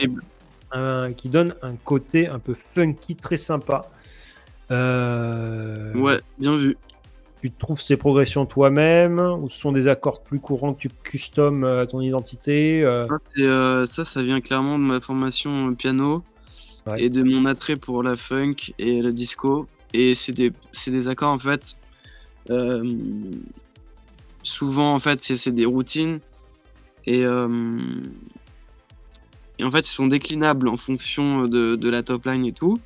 qui 1.18 1.30
donne 1.30 1.56
un 1.62 1.76
côté 1.76 2.28
un 2.28 2.40
peu 2.40 2.56
funky, 2.74 3.16
très 3.16 3.38
sympa. 3.38 3.90
Euh, 4.72 5.94
ouais, 5.94 6.20
bien 6.40 6.56
vu. 6.56 6.78
Tu 7.42 7.52
trouves 7.52 7.82
ces 7.82 7.98
progressions 7.98 8.46
toi-même 8.46 9.20
ou 9.20 9.50
ce 9.50 9.60
sont 9.60 9.72
des 9.72 9.88
accords 9.88 10.22
plus 10.24 10.40
courants 10.40 10.74
que 10.74 10.82
tu 10.82 10.90
customes 11.04 11.64
à 11.64 11.88
ton 11.88 12.00
identité 12.00 12.84
ça, 13.36 14.06
ça, 14.06 14.24
vient 14.24 14.42
clairement 14.42 14.78
de 14.78 14.84
ma 14.84 15.02
formation 15.02 15.74
piano 15.74 16.24
et 16.98 17.10
de 17.10 17.24
mon 17.24 17.46
attrait 17.46 17.78
pour 17.78 18.04
la 18.04 18.16
funk 18.16 18.56
et 18.78 19.02
le 19.02 19.12
disco. 19.12 19.68
Et 19.94 20.16
c'est 20.16 20.32
des, 20.32 20.54
des, 20.88 21.08
accords 21.08 21.32
en 21.32 21.40
fait. 21.40 21.76
Euh, 22.50 22.84
souvent 24.44 24.96
en 24.96 25.00
fait 25.00 25.22
c'est 25.22 25.52
des 25.52 25.66
routines 25.66 26.20
et, 27.06 27.24
euh, 27.24 27.48
et, 29.62 29.66
en 29.66 29.72
fait 29.72 29.88
ils 29.88 29.94
sont 29.94 30.08
déclinables 30.08 30.68
en 30.68 30.78
fonction 30.78 31.48
de, 31.48 31.76
de, 31.76 31.90
la 31.90 32.04
top 32.04 32.26
line 32.26 32.46
et 32.46 32.52
tout. 32.52 32.80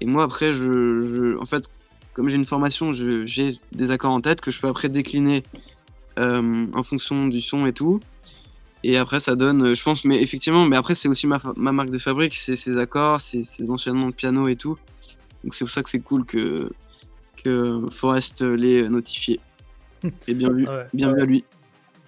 Et 0.00 0.06
moi 0.06 0.24
après 0.24 0.52
je, 0.52 1.36
en 1.38 1.46
fait 1.46 1.68
comme 2.14 2.28
j'ai 2.28 2.36
une 2.36 2.44
formation 2.44 2.92
j'ai 2.92 3.50
des 3.72 3.90
accords 3.90 4.12
en 4.12 4.20
tête 4.20 4.40
que 4.40 4.50
je 4.50 4.60
peux 4.60 4.68
après 4.68 4.88
décliner 4.88 5.42
euh, 6.18 6.66
en 6.74 6.82
fonction 6.82 7.28
du 7.28 7.40
son 7.40 7.66
et 7.66 7.72
tout. 7.72 8.00
Et 8.82 8.96
après, 8.96 9.20
ça 9.20 9.36
donne, 9.36 9.74
je 9.74 9.82
pense, 9.82 10.06
mais 10.06 10.22
effectivement, 10.22 10.64
mais 10.64 10.76
après, 10.76 10.94
c'est 10.94 11.08
aussi 11.08 11.26
ma, 11.26 11.38
ma, 11.54 11.70
marque 11.70 11.90
de 11.90 11.98
fabrique, 11.98 12.34
c'est 12.34 12.56
ces 12.56 12.78
accords, 12.78 13.20
ces 13.20 13.70
enchaînements 13.70 14.06
de 14.06 14.14
piano 14.14 14.48
et 14.48 14.56
tout. 14.56 14.78
Donc 15.44 15.54
c'est 15.54 15.64
pour 15.64 15.72
ça 15.72 15.82
que 15.82 15.90
c'est 15.90 16.00
cool 16.00 16.24
que, 16.24 16.70
que 17.44 17.82
Forest 17.90 18.42
les 18.42 18.88
notifie. 18.88 19.40
Et 20.28 20.34
bien 20.34 20.50
vu, 20.50 20.66
bien 20.94 21.12
vu 21.12 21.20
à 21.20 21.24
lui. 21.26 21.44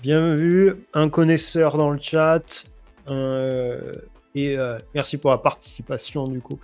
Bien 0.03 0.35
vu, 0.35 0.75
un 0.95 1.09
connaisseur 1.09 1.77
dans 1.77 1.91
le 1.91 1.99
chat. 2.01 2.65
Euh, 3.09 3.95
et 4.35 4.57
euh, 4.57 4.79
merci 4.95 5.19
pour 5.19 5.31
la 5.31 5.39
participation 5.39 6.27
du 6.27 6.41
coup. 6.41 6.59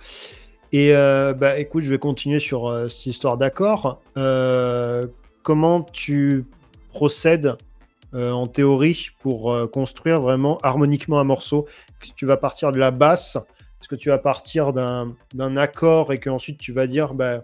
Et 0.71 0.93
euh, 0.93 1.33
bah 1.33 1.59
écoute, 1.59 1.83
je 1.83 1.89
vais 1.89 1.99
continuer 1.99 2.39
sur 2.39 2.89
cette 2.89 3.07
histoire 3.07 3.37
d'accord. 3.37 4.01
comment 5.43 5.81
tu 5.81 6.45
procèdes 6.89 7.57
en 8.13 8.47
théorie 8.47 9.09
pour 9.19 9.55
construire 9.71 10.21
vraiment 10.21 10.59
harmoniquement 10.59 11.19
un 11.19 11.23
morceau? 11.23 11.67
Est-ce 12.01 12.11
que 12.11 12.15
tu 12.15 12.25
vas 12.25 12.37
partir 12.37 12.71
de 12.71 12.77
la 12.77 12.91
basse? 12.91 13.37
Est-ce 13.81 13.87
que 13.87 13.95
tu 13.95 14.09
vas 14.09 14.17
partir 14.17 14.73
d'un 14.73 15.57
accord 15.57 16.11
et 16.11 16.19
qu'ensuite 16.19 16.59
tu 16.59 16.73
vas 16.73 16.85
dire 16.85 17.13
bah, 17.13 17.41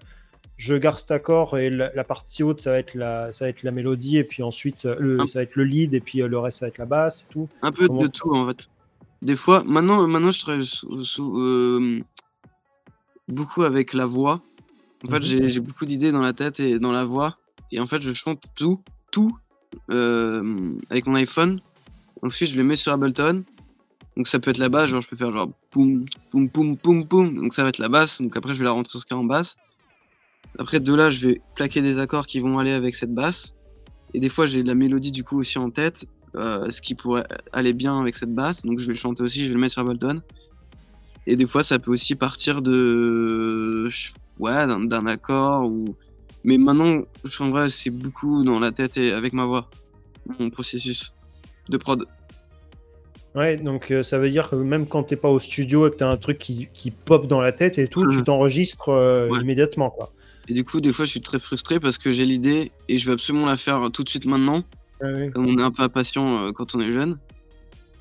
je 0.57 0.76
garde 0.76 0.97
cet 0.97 1.11
accord 1.11 1.57
et 1.57 1.69
la, 1.69 2.03
partie 2.03 2.43
haute 2.43 2.61
ça 2.61 2.71
va 2.71 2.80
être 2.80 2.95
la 2.95 3.32
ça 3.32 3.45
va 3.45 3.49
être 3.49 3.63
la 3.63 3.71
mélodie 3.71 4.17
et 4.17 4.23
puis 4.23 4.41
ensuite 4.41 4.86
euh, 4.86 4.95
le, 4.99 5.28
ça 5.28 5.39
va 5.39 5.43
être 5.43 5.55
le 5.55 5.65
lead 5.65 5.93
et 5.93 5.99
puis 5.99 6.21
euh, 6.21 6.28
le 6.28 6.39
reste 6.39 6.59
ça 6.59 6.65
va 6.65 6.69
être 6.69 6.78
la 6.78 6.86
basse 6.86 7.23
et 7.23 7.34
tout? 7.34 7.49
Un 7.61 7.71
peu 7.71 7.88
de 7.88 8.07
tout 8.07 8.34
en 8.34 8.47
fait. 8.47 8.69
Des 9.26 9.36
fois, 9.36 9.63
maintenant 9.65 10.07
maintenant 10.07 10.32
je 10.32 10.39
travaille 10.39 10.65
sous, 10.65 11.39
euh, 11.39 12.01
beaucoup 13.28 13.63
avec 13.63 13.93
la 13.93 14.05
voix. 14.05 14.41
En 15.03 15.09
fait, 15.09 15.19
mhm. 15.19 15.47
j'ai 15.47 15.59
beaucoup 15.59 15.86
d'idées 15.86 16.11
dans 16.11 16.21
la 16.21 16.34
tête 16.34 16.59
et 16.59 16.80
dans 16.80 16.91
la 16.91 17.05
voix 17.05 17.38
et 17.71 17.80
en 17.80 17.88
fait 17.88 18.01
je 18.01 18.13
chante 18.13 18.41
tout 18.55 18.80
tout 19.11 19.36
avec 19.89 21.07
mon 21.07 21.15
iPhone. 21.15 21.59
Ensuite 22.21 22.51
je 22.51 22.57
le 22.57 22.63
mets 22.63 22.76
sur 22.76 22.91
Ableton. 22.91 23.43
Donc 24.15 24.28
ça 24.28 24.39
peut 24.39 24.51
être 24.51 24.59
la 24.59 24.69
basse, 24.69 24.89
genre 24.89 25.01
je 25.01 25.09
peux 25.09 25.17
faire 25.17 25.32
genre 25.32 25.49
poum 25.71 26.05
poum 26.30 26.47
poum 26.49 26.78
poum 26.78 27.05
poum. 27.05 27.36
Donc 27.36 27.53
ça 27.53 27.63
va 27.63 27.69
être 27.69 27.80
la 27.80 27.89
basse. 27.89 28.21
Donc 28.21 28.38
après 28.38 28.53
je 28.53 28.59
vais 28.59 28.65
la 28.65 28.71
rentrer 28.71 28.99
en 29.11 29.23
basse. 29.23 29.57
Après, 30.57 30.80
de 30.80 30.93
là, 30.93 31.09
je 31.09 31.28
vais 31.28 31.41
plaquer 31.55 31.82
des 31.82 31.99
accords 31.99 32.28
qui 32.28 32.39
vont 32.39 32.59
aller 32.59 32.71
avec 32.71 32.95
cette 32.95 33.13
basse. 33.13 33.55
Et 34.13 34.19
des 34.19 34.30
fois, 34.30 34.45
j'ai 34.45 34.63
la 34.63 34.76
mélodie 34.76 35.11
du 35.11 35.23
coup 35.23 35.38
aussi 35.38 35.57
en 35.57 35.69
tête, 35.69 36.05
euh, 36.36 36.69
ce 36.69 36.81
qui 36.81 36.95
pourrait 36.95 37.25
aller 37.53 37.73
bien 37.73 37.99
avec 37.99 38.15
cette 38.15 38.33
basse. 38.33 38.63
Donc, 38.63 38.79
je 38.79 38.88
vais 38.88 38.93
le 38.93 38.99
chanter 38.99 39.23
aussi, 39.23 39.43
je 39.43 39.47
vais 39.47 39.53
le 39.53 39.59
mettre 39.59 39.73
sur 39.73 39.81
Ableton. 39.81 40.21
Et 41.27 41.36
des 41.36 41.47
fois, 41.47 41.63
ça 41.63 41.79
peut 41.79 41.91
aussi 41.91 42.15
partir 42.15 42.61
de. 42.61 43.89
Ouais, 44.39 44.67
d'un 44.67 45.05
accord. 45.07 45.65
Ou... 45.67 45.95
Mais 46.43 46.57
maintenant, 46.57 47.01
je 47.23 47.43
en 47.43 47.49
vrai, 47.49 47.69
c'est 47.69 47.89
beaucoup 47.89 48.43
dans 48.43 48.59
la 48.59 48.71
tête 48.71 48.97
et 48.97 49.11
avec 49.11 49.33
ma 49.33 49.45
voix, 49.45 49.69
mon 50.39 50.49
processus 50.49 51.13
de 51.69 51.77
prod. 51.77 52.05
Ouais, 53.33 53.57
donc 53.57 53.91
euh, 53.91 54.01
ça 54.01 54.17
veut 54.17 54.29
dire 54.29 54.49
que 54.49 54.55
même 54.55 54.88
quand 54.88 55.03
t'es 55.03 55.17
pas 55.17 55.29
au 55.29 55.39
studio 55.39 55.88
et 55.88 55.91
que 55.91 55.97
t'as 55.97 56.09
un 56.09 56.15
truc 56.15 56.38
qui, 56.38 56.69
qui, 56.73 56.89
pop 56.89 57.27
dans 57.27 57.41
la 57.41 57.51
tête 57.51 57.77
et 57.79 57.88
tout, 57.89 58.09
tu 58.09 58.19
mmh. 58.19 58.23
t'enregistres 58.23 58.89
euh, 58.89 59.29
immédiatement, 59.41 59.89
quoi. 59.89 60.13
Et 60.47 60.53
du 60.53 60.63
coup, 60.63 60.79
des 60.79 60.91
fois, 60.91 61.05
je 61.05 61.11
suis 61.11 61.21
très 61.21 61.39
frustré 61.39 61.79
parce 61.79 61.97
que 61.97 62.11
j'ai 62.11 62.23
l'idée 62.23 62.71
et 62.88 62.97
je 62.97 63.07
veux 63.07 63.13
absolument 63.13 63.47
la 63.47 63.57
faire 63.57 63.89
tout 63.91 64.03
de 64.03 64.09
suite 64.09 64.25
maintenant. 64.25 64.63
Comme 65.00 65.46
on 65.48 65.58
est 65.58 65.62
un 65.62 65.72
peu 65.72 65.84
impatient 65.84 66.38
euh, 66.38 66.52
quand 66.52 66.76
on 66.76 66.80
est 66.80 66.91
jeune. 66.91 67.18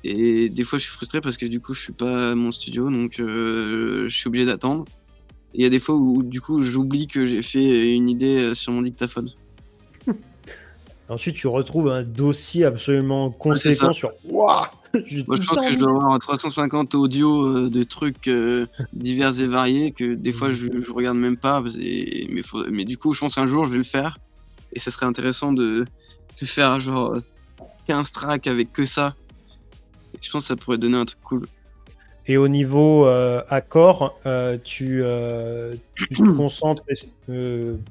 Et 0.03 0.49
des 0.49 0.63
fois, 0.63 0.77
je 0.77 0.83
suis 0.83 0.93
frustré 0.93 1.19
parce 1.19 1.35
que 1.37 1.45
du 1.45 1.59
coup, 1.59 1.73
je 1.73 1.81
suis 1.81 1.93
pas 1.93 2.31
à 2.31 2.35
mon 2.35 2.51
studio, 2.51 2.89
donc 2.91 3.19
euh, 3.19 4.07
je 4.07 4.15
suis 4.15 4.27
obligé 4.27 4.45
d'attendre. 4.45 4.85
Il 5.53 5.63
y 5.63 5.65
a 5.65 5.69
des 5.69 5.79
fois 5.79 5.95
où, 5.95 6.21
du 6.21 6.41
coup, 6.41 6.61
j'oublie 6.61 7.07
que 7.07 7.25
j'ai 7.25 7.41
fait 7.41 7.95
une 7.95 8.09
idée 8.09 8.37
euh, 8.37 8.53
sur 8.53 8.73
mon 8.73 8.81
dictaphone. 8.81 9.29
Ensuite, 11.09 11.35
tu 11.35 11.47
retrouves 11.47 11.89
un 11.89 12.03
dossier 12.03 12.65
absolument 12.65 13.31
conséquent 13.31 13.93
sur. 13.93 14.11
Waouh 14.25 14.65
je 15.07 15.23
pense 15.23 15.61
que 15.61 15.71
je 15.71 15.77
dois 15.77 15.91
avoir 15.91 16.19
350 16.19 16.95
audios 16.95 17.45
euh, 17.45 17.69
de 17.69 17.83
trucs 17.83 18.27
euh, 18.27 18.65
divers 18.93 19.39
et 19.41 19.47
variés 19.47 19.91
que 19.91 20.13
des 20.13 20.31
fois 20.31 20.51
je, 20.51 20.67
je 20.79 20.91
regarde 20.91 21.17
même 21.17 21.37
pas. 21.37 21.61
mais, 21.61 22.41
mais, 22.71 22.85
du 22.85 22.97
coup, 22.97 23.13
je 23.13 23.19
pense 23.19 23.35
qu'un 23.35 23.47
jour 23.47 23.65
je 23.65 23.71
vais 23.71 23.77
le 23.77 23.83
faire. 23.83 24.19
Et 24.73 24.79
ça 24.79 24.91
serait 24.91 25.05
intéressant 25.05 25.53
de, 25.53 25.85
de 26.39 26.45
faire 26.45 26.79
genre 26.79 27.17
15 27.87 28.11
tracks 28.11 28.47
avec 28.47 28.73
que 28.73 28.83
ça. 28.83 29.15
je 30.21 30.29
pense 30.31 30.43
que 30.43 30.47
ça 30.47 30.55
pourrait 30.55 30.77
donner 30.77 30.97
un 30.97 31.05
truc 31.05 31.21
cool. 31.21 31.47
Et 32.27 32.37
au 32.37 32.47
niveau 32.47 33.05
accord, 33.05 34.19
tu, 34.63 35.03
tu, 35.95 36.15
te 36.15 36.31
concentres 36.35 36.83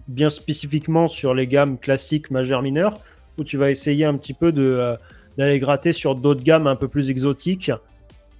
bien 0.08 0.28
spécifiquement 0.28 1.06
sur 1.06 1.34
les 1.34 1.46
gammes 1.46 1.78
classiques 1.78 2.32
majeures-mineures 2.32 2.98
ou 3.38 3.44
tu 3.44 3.56
vas 3.56 3.70
essayer 3.70 4.04
un 4.04 4.16
petit 4.16 4.34
peu 4.34 4.50
de 4.50 4.96
d'aller 5.38 5.58
gratter 5.58 5.92
sur 5.92 6.14
d'autres 6.14 6.42
gammes 6.42 6.66
un 6.66 6.76
peu 6.76 6.88
plus 6.88 7.10
exotiques, 7.10 7.70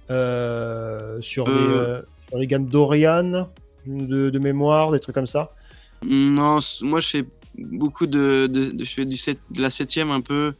sur, 0.07 1.47
Les, 1.47 2.01
sur 2.29 2.37
les 2.37 2.47
gammes 2.47 2.67
Dorian 2.67 3.47
de, 3.85 4.39
mémoire, 4.39 4.91
des 4.91 4.99
trucs 4.99 5.15
comme 5.15 5.27
ça? 5.27 5.49
Non, 6.05 6.59
moi 6.81 6.99
je 6.99 7.07
fais 7.07 7.23
beaucoup 7.57 8.07
de, 8.07 8.49
je 8.53 8.83
fais 8.85 9.05
du 9.05 9.17
de 9.51 9.61
la 9.61 9.69
septième 9.69 10.11
un 10.11 10.21
peu, 10.21 10.53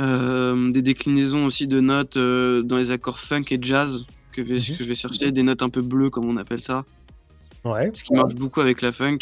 euh, 0.00 0.70
des 0.70 0.82
déclinaisons 0.82 1.44
aussi 1.44 1.68
de 1.68 1.80
notes 1.80 2.16
euh, 2.16 2.62
dans 2.62 2.78
les 2.78 2.90
accords 2.90 3.20
funk 3.20 3.44
et 3.50 3.58
jazz 3.60 4.06
que, 4.32 4.40
mhm. 4.40 4.48
que 4.48 4.54
je 4.56 4.84
vais 4.84 4.94
chercher, 4.94 5.30
des 5.30 5.42
notes 5.44 5.62
un 5.62 5.68
peu 5.68 5.82
bleues 5.82 6.10
comme 6.10 6.24
on 6.28 6.36
appelle 6.36 6.60
ça. 6.60 6.84
Ouais. 7.64 7.90
Ce 7.94 8.02
qui 8.02 8.12
marche 8.12 8.34
beaucoup 8.34 8.60
avec 8.60 8.82
la 8.82 8.92
funk. 8.92 9.18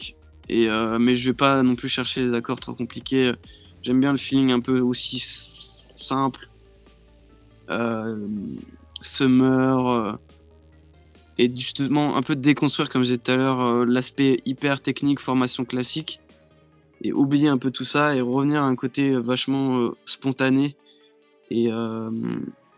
Et, 0.49 0.69
euh, 0.69 0.99
mais 0.99 1.15
je 1.15 1.31
vais 1.31 1.37
pas 1.37 1.63
non 1.63 1.77
plus 1.77 1.89
chercher 1.89 2.23
les 2.23 2.35
accords 2.35 2.59
trop 2.59 2.75
compliqués. 2.75 3.33
J'aime 3.83 4.01
bien 4.01 4.13
le 4.13 4.19
feeling 4.19 4.51
un 4.51 4.61
peu 4.61 4.81
aussi 4.81 5.23
simple. 5.95 6.49
Summer. 9.01 10.19
et 11.39 11.51
justement 11.57 12.17
un 12.17 12.23
peu 12.23 12.37
déconstruire, 12.37 12.91
comme 12.91 13.03
j'ai 13.03 13.17
dit 13.17 13.23
tout 13.23 13.31
à 13.31 13.37
l'heure, 13.37 13.87
l'aspect 13.87 14.43
hyper 14.45 14.81
technique, 14.81 15.21
formation 15.21 15.65
classique 15.65 16.21
et 17.03 17.13
oublier 17.13 17.49
un 17.49 17.59
peu 17.59 17.71
tout 17.71 17.85
ça 17.85 18.17
et 18.17 18.21
revenir 18.21 18.63
à 18.63 18.67
un 18.67 18.77
côté 18.77 19.11
euh, 19.11 19.21
vachement 19.21 19.81
euh, 19.81 19.97
spontané 20.07 20.77
et, 21.51 21.69
euh, 21.71 22.11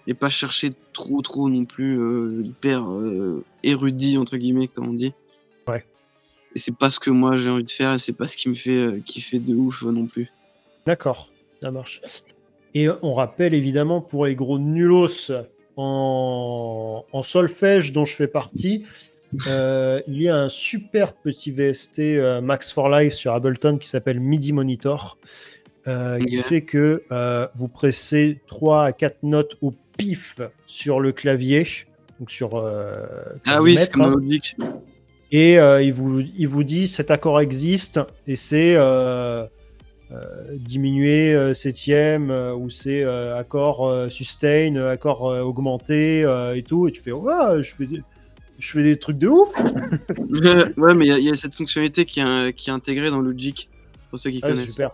et 0.06 0.14
pas 0.14 0.30
chercher 0.30 0.72
trop 0.92 1.20
trop 1.22 1.48
non 1.48 1.64
plus 1.64 2.44
hyper 2.44 2.86
érudit 3.62 4.18
entre 4.18 4.36
guillemets 4.36 4.68
comme 4.68 4.88
on 4.88 4.94
dit. 4.94 5.12
Ouais. 5.68 5.84
Et 6.54 6.58
c'est 6.58 6.76
pas 6.76 6.90
ce 6.90 6.98
que 6.98 7.10
moi 7.10 7.38
j'ai 7.38 7.50
envie 7.50 7.64
de 7.64 7.70
faire 7.70 7.92
et 7.92 7.98
c'est 7.98 8.12
pas 8.12 8.26
ce 8.26 8.36
qui 8.36 8.48
me 8.48 8.54
fait 8.54 9.00
kiffer 9.04 9.38
de 9.38 9.54
ouf 9.54 9.82
non 9.82 10.06
plus. 10.06 10.32
D'accord, 10.86 11.30
ça 11.62 11.70
marche. 11.70 12.00
Et 12.74 12.88
on 13.02 13.12
rappelle 13.12 13.54
évidemment 13.54 14.00
pour 14.00 14.26
les 14.26 14.34
gros 14.34 14.58
nulos 14.58 15.30
en, 15.76 17.04
en 17.12 17.22
solfège 17.22 17.92
dont 17.92 18.04
je 18.04 18.14
fais 18.14 18.26
partie, 18.26 18.84
euh, 19.46 20.00
il 20.06 20.22
y 20.22 20.28
a 20.28 20.36
un 20.36 20.48
super 20.48 21.12
petit 21.12 21.50
VST 21.50 21.98
euh, 22.00 22.40
Max 22.40 22.72
for 22.72 22.88
Life 22.88 23.14
sur 23.14 23.32
Ableton 23.32 23.78
qui 23.78 23.88
s'appelle 23.88 24.20
MIDI 24.20 24.52
Monitor, 24.52 25.18
euh, 25.86 26.18
qui 26.24 26.40
fait 26.42 26.62
que 26.62 27.02
vous 27.54 27.68
pressez 27.68 28.40
3 28.46 28.84
à 28.84 28.92
4 28.92 29.22
notes 29.22 29.56
au 29.60 29.72
pif 29.96 30.36
sur 30.66 31.00
le 31.00 31.12
clavier, 31.12 31.66
donc 32.18 32.30
sur. 32.30 32.56
ah 33.46 33.62
oui, 33.62 33.76
c'est 33.76 33.94
logique. 33.96 34.56
Et 35.32 35.54
il, 35.54 35.92
vous, 35.92 36.20
il 36.20 36.46
vous 36.46 36.64
dit 36.64 36.86
cet 36.86 37.10
accord 37.10 37.40
existe 37.40 38.00
et 38.26 38.36
c'est 38.36 38.76
diminué 40.52 41.54
septième 41.54 42.30
ou 42.30 42.70
c'est 42.70 43.04
accord 43.04 44.10
sustain, 44.10 44.76
accord 44.76 45.22
augmenté 45.22 46.20
et 46.54 46.62
tout. 46.62 46.88
Et 46.88 46.92
tu 46.92 47.02
fais, 47.02 47.12
oh, 47.12 47.28
je 47.60 47.72
fais 47.72 47.86
je 48.58 48.70
fais 48.70 48.82
des 48.82 48.98
trucs 48.98 49.18
de 49.18 49.28
ouf. 49.28 49.50
ouais, 50.76 50.94
mais 50.94 51.06
il 51.06 51.24
y, 51.24 51.30
a 51.30 51.34
cette 51.34 51.54
fonctionnalité 51.54 52.04
qui 52.04 52.20
est, 52.20 52.52
qui 52.54 52.70
est 52.70 52.72
intégrée 52.72 53.10
dans 53.10 53.20
Logic, 53.20 53.68
pour 54.10 54.18
ceux 54.18 54.30
qui 54.30 54.40
ah, 54.42 54.50
connaissent. 54.50 54.70
Super. 54.70 54.90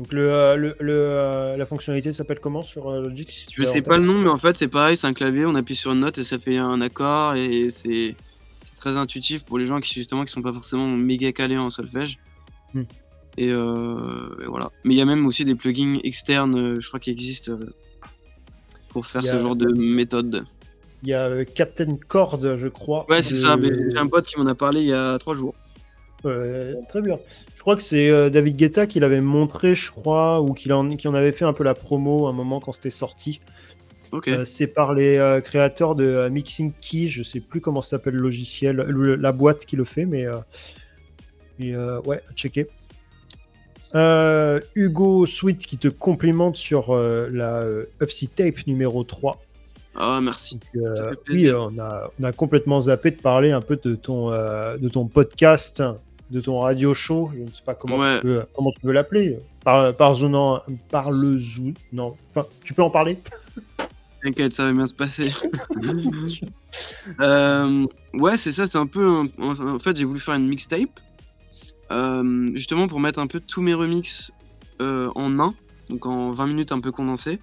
Donc 0.00 0.14
le, 0.14 0.32
euh, 0.32 0.56
le, 0.56 0.76
euh, 0.80 1.58
la 1.58 1.66
fonctionnalité 1.66 2.10
s'appelle 2.14 2.40
comment 2.40 2.62
sur 2.62 2.88
euh, 2.88 3.02
Logic 3.02 3.46
Je 3.52 3.64
sais 3.64 3.82
pas 3.82 3.98
le 3.98 4.06
nom, 4.06 4.14
mais 4.14 4.30
en 4.30 4.38
fait 4.38 4.56
c'est 4.56 4.66
pareil, 4.66 4.96
c'est 4.96 5.06
un 5.06 5.12
clavier, 5.12 5.44
on 5.44 5.54
appuie 5.54 5.74
sur 5.74 5.92
une 5.92 6.00
note 6.00 6.16
et 6.16 6.24
ça 6.24 6.38
fait 6.38 6.56
un 6.56 6.80
accord 6.80 7.34
et 7.34 7.68
c'est 7.68 8.16
très 8.78 8.96
intuitif 8.96 9.44
pour 9.44 9.58
les 9.58 9.66
gens 9.66 9.78
qui 9.78 9.92
justement 9.92 10.24
qui 10.24 10.32
sont 10.32 10.40
pas 10.40 10.54
forcément 10.54 10.88
méga 10.88 11.32
calés 11.32 11.58
en 11.58 11.68
solfège. 11.68 12.18
Hmm. 12.72 12.84
Et, 13.36 13.52
voilà. 13.52 14.70
Mais 14.84 14.94
il 14.94 14.96
y 14.96 15.02
a 15.02 15.04
même 15.04 15.26
aussi 15.26 15.44
des 15.44 15.54
plugins 15.54 15.98
externes, 16.02 16.80
je 16.80 16.88
crois, 16.88 16.98
qui 16.98 17.10
existent 17.10 17.52
pour 18.88 19.04
faire 19.04 19.22
ce 19.22 19.38
genre 19.38 19.54
de 19.54 19.70
méthode. 19.70 20.44
Il 21.02 21.08
y 21.08 21.14
a 21.14 21.26
euh, 21.26 21.44
Captain 21.44 21.96
Cord, 22.08 22.40
je 22.40 22.68
crois. 22.68 23.06
Ouais, 23.08 23.22
c'est 23.22 23.36
ça. 23.36 23.56
J'ai 23.60 23.98
un 23.98 24.06
pote 24.06 24.26
qui 24.26 24.38
m'en 24.38 24.46
a 24.46 24.54
parlé 24.54 24.80
il 24.80 24.88
y 24.88 24.92
a 24.92 25.18
trois 25.18 25.34
jours. 25.34 25.54
très 26.22 27.02
bien. 27.02 27.18
Je 27.56 27.60
crois 27.60 27.76
que 27.76 27.82
c'est 27.82 28.10
euh, 28.10 28.30
David 28.30 28.56
Guetta 28.56 28.86
qui 28.86 29.00
l'avait 29.00 29.20
montré, 29.20 29.74
je 29.74 29.90
crois, 29.90 30.40
ou 30.40 30.52
qui 30.52 30.70
en, 30.72 30.88
en 30.90 31.14
avait 31.14 31.32
fait 31.32 31.44
un 31.44 31.52
peu 31.52 31.64
la 31.64 31.74
promo 31.74 32.26
à 32.26 32.30
un 32.30 32.32
moment 32.32 32.60
quand 32.60 32.72
c'était 32.72 32.90
sorti. 32.90 33.40
Euh, 34.26 34.44
c'est 34.44 34.66
par 34.66 34.92
les 34.92 35.40
créateurs 35.44 35.94
de 35.94 36.28
Mixing 36.28 36.72
Key, 36.80 37.08
je 37.08 37.22
sais 37.22 37.38
plus 37.38 37.60
comment 37.60 37.80
s'appelle 37.80 38.14
le 38.14 38.22
logiciel, 38.22 38.76
la 38.76 39.32
boîte 39.32 39.64
qui 39.64 39.76
le 39.76 39.84
fait, 39.84 40.04
mais 40.04 40.26
et, 41.60 41.76
ouais, 41.76 42.20
checker. 42.34 42.66
Hugo 44.74 45.26
Sweet 45.26 45.64
qui 45.64 45.78
te 45.78 45.88
complimente 45.88 46.56
sur 46.56 46.92
la 46.96 47.64
Upsy 48.02 48.28
Tape 48.28 48.66
numéro 48.66 49.04
3. 49.04 49.40
Ah, 49.94 50.20
merci. 50.22 50.60
Euh, 50.76 51.14
oui, 51.28 51.50
on 51.52 51.78
a, 51.78 52.10
on 52.20 52.24
a, 52.24 52.32
complètement 52.32 52.80
zappé 52.80 53.10
de 53.10 53.20
parler 53.20 53.50
un 53.50 53.60
peu 53.60 53.76
de 53.82 53.94
ton, 53.94 54.32
euh, 54.32 54.76
de 54.76 54.88
ton 54.88 55.06
podcast, 55.06 55.82
de 56.30 56.40
ton 56.40 56.60
radio 56.60 56.94
show. 56.94 57.30
Je 57.34 57.42
ne 57.42 57.46
sais 57.48 57.62
pas 57.64 57.74
comment, 57.74 57.98
tu, 58.16 58.22
peux, 58.22 58.42
comment 58.54 58.70
tu 58.70 58.86
veux 58.86 58.92
l'appeler. 58.92 59.38
Par, 59.64 59.94
par, 59.94 60.14
par 60.90 61.10
le 61.10 61.38
zoo. 61.38 61.72
Non, 61.92 62.16
enfin, 62.30 62.46
tu 62.64 62.72
peux 62.72 62.82
en 62.82 62.90
parler? 62.90 63.18
T'inquiète, 64.22 64.54
ça 64.54 64.64
va 64.64 64.72
bien 64.72 64.86
se 64.86 64.94
passer. 64.94 65.32
Euh, 67.18 67.84
ouais, 68.14 68.36
c'est 68.36 68.52
ça, 68.52 68.68
c'est 68.68 68.78
un 68.78 68.86
peu. 68.86 69.24
En 69.40 69.78
fait, 69.80 69.96
j'ai 69.96 70.04
voulu 70.04 70.20
faire 70.20 70.34
une 70.34 70.46
mixtape. 70.46 71.00
justement 72.54 72.86
pour 72.86 73.00
mettre 73.00 73.18
un 73.18 73.26
peu 73.26 73.40
tous 73.40 73.60
mes 73.60 73.74
remixes 73.74 74.30
en 74.78 75.40
un, 75.40 75.54
donc 75.88 76.06
en 76.06 76.30
20 76.30 76.46
minutes 76.46 76.70
un 76.70 76.80
peu 76.80 76.92
condensées. 76.92 77.40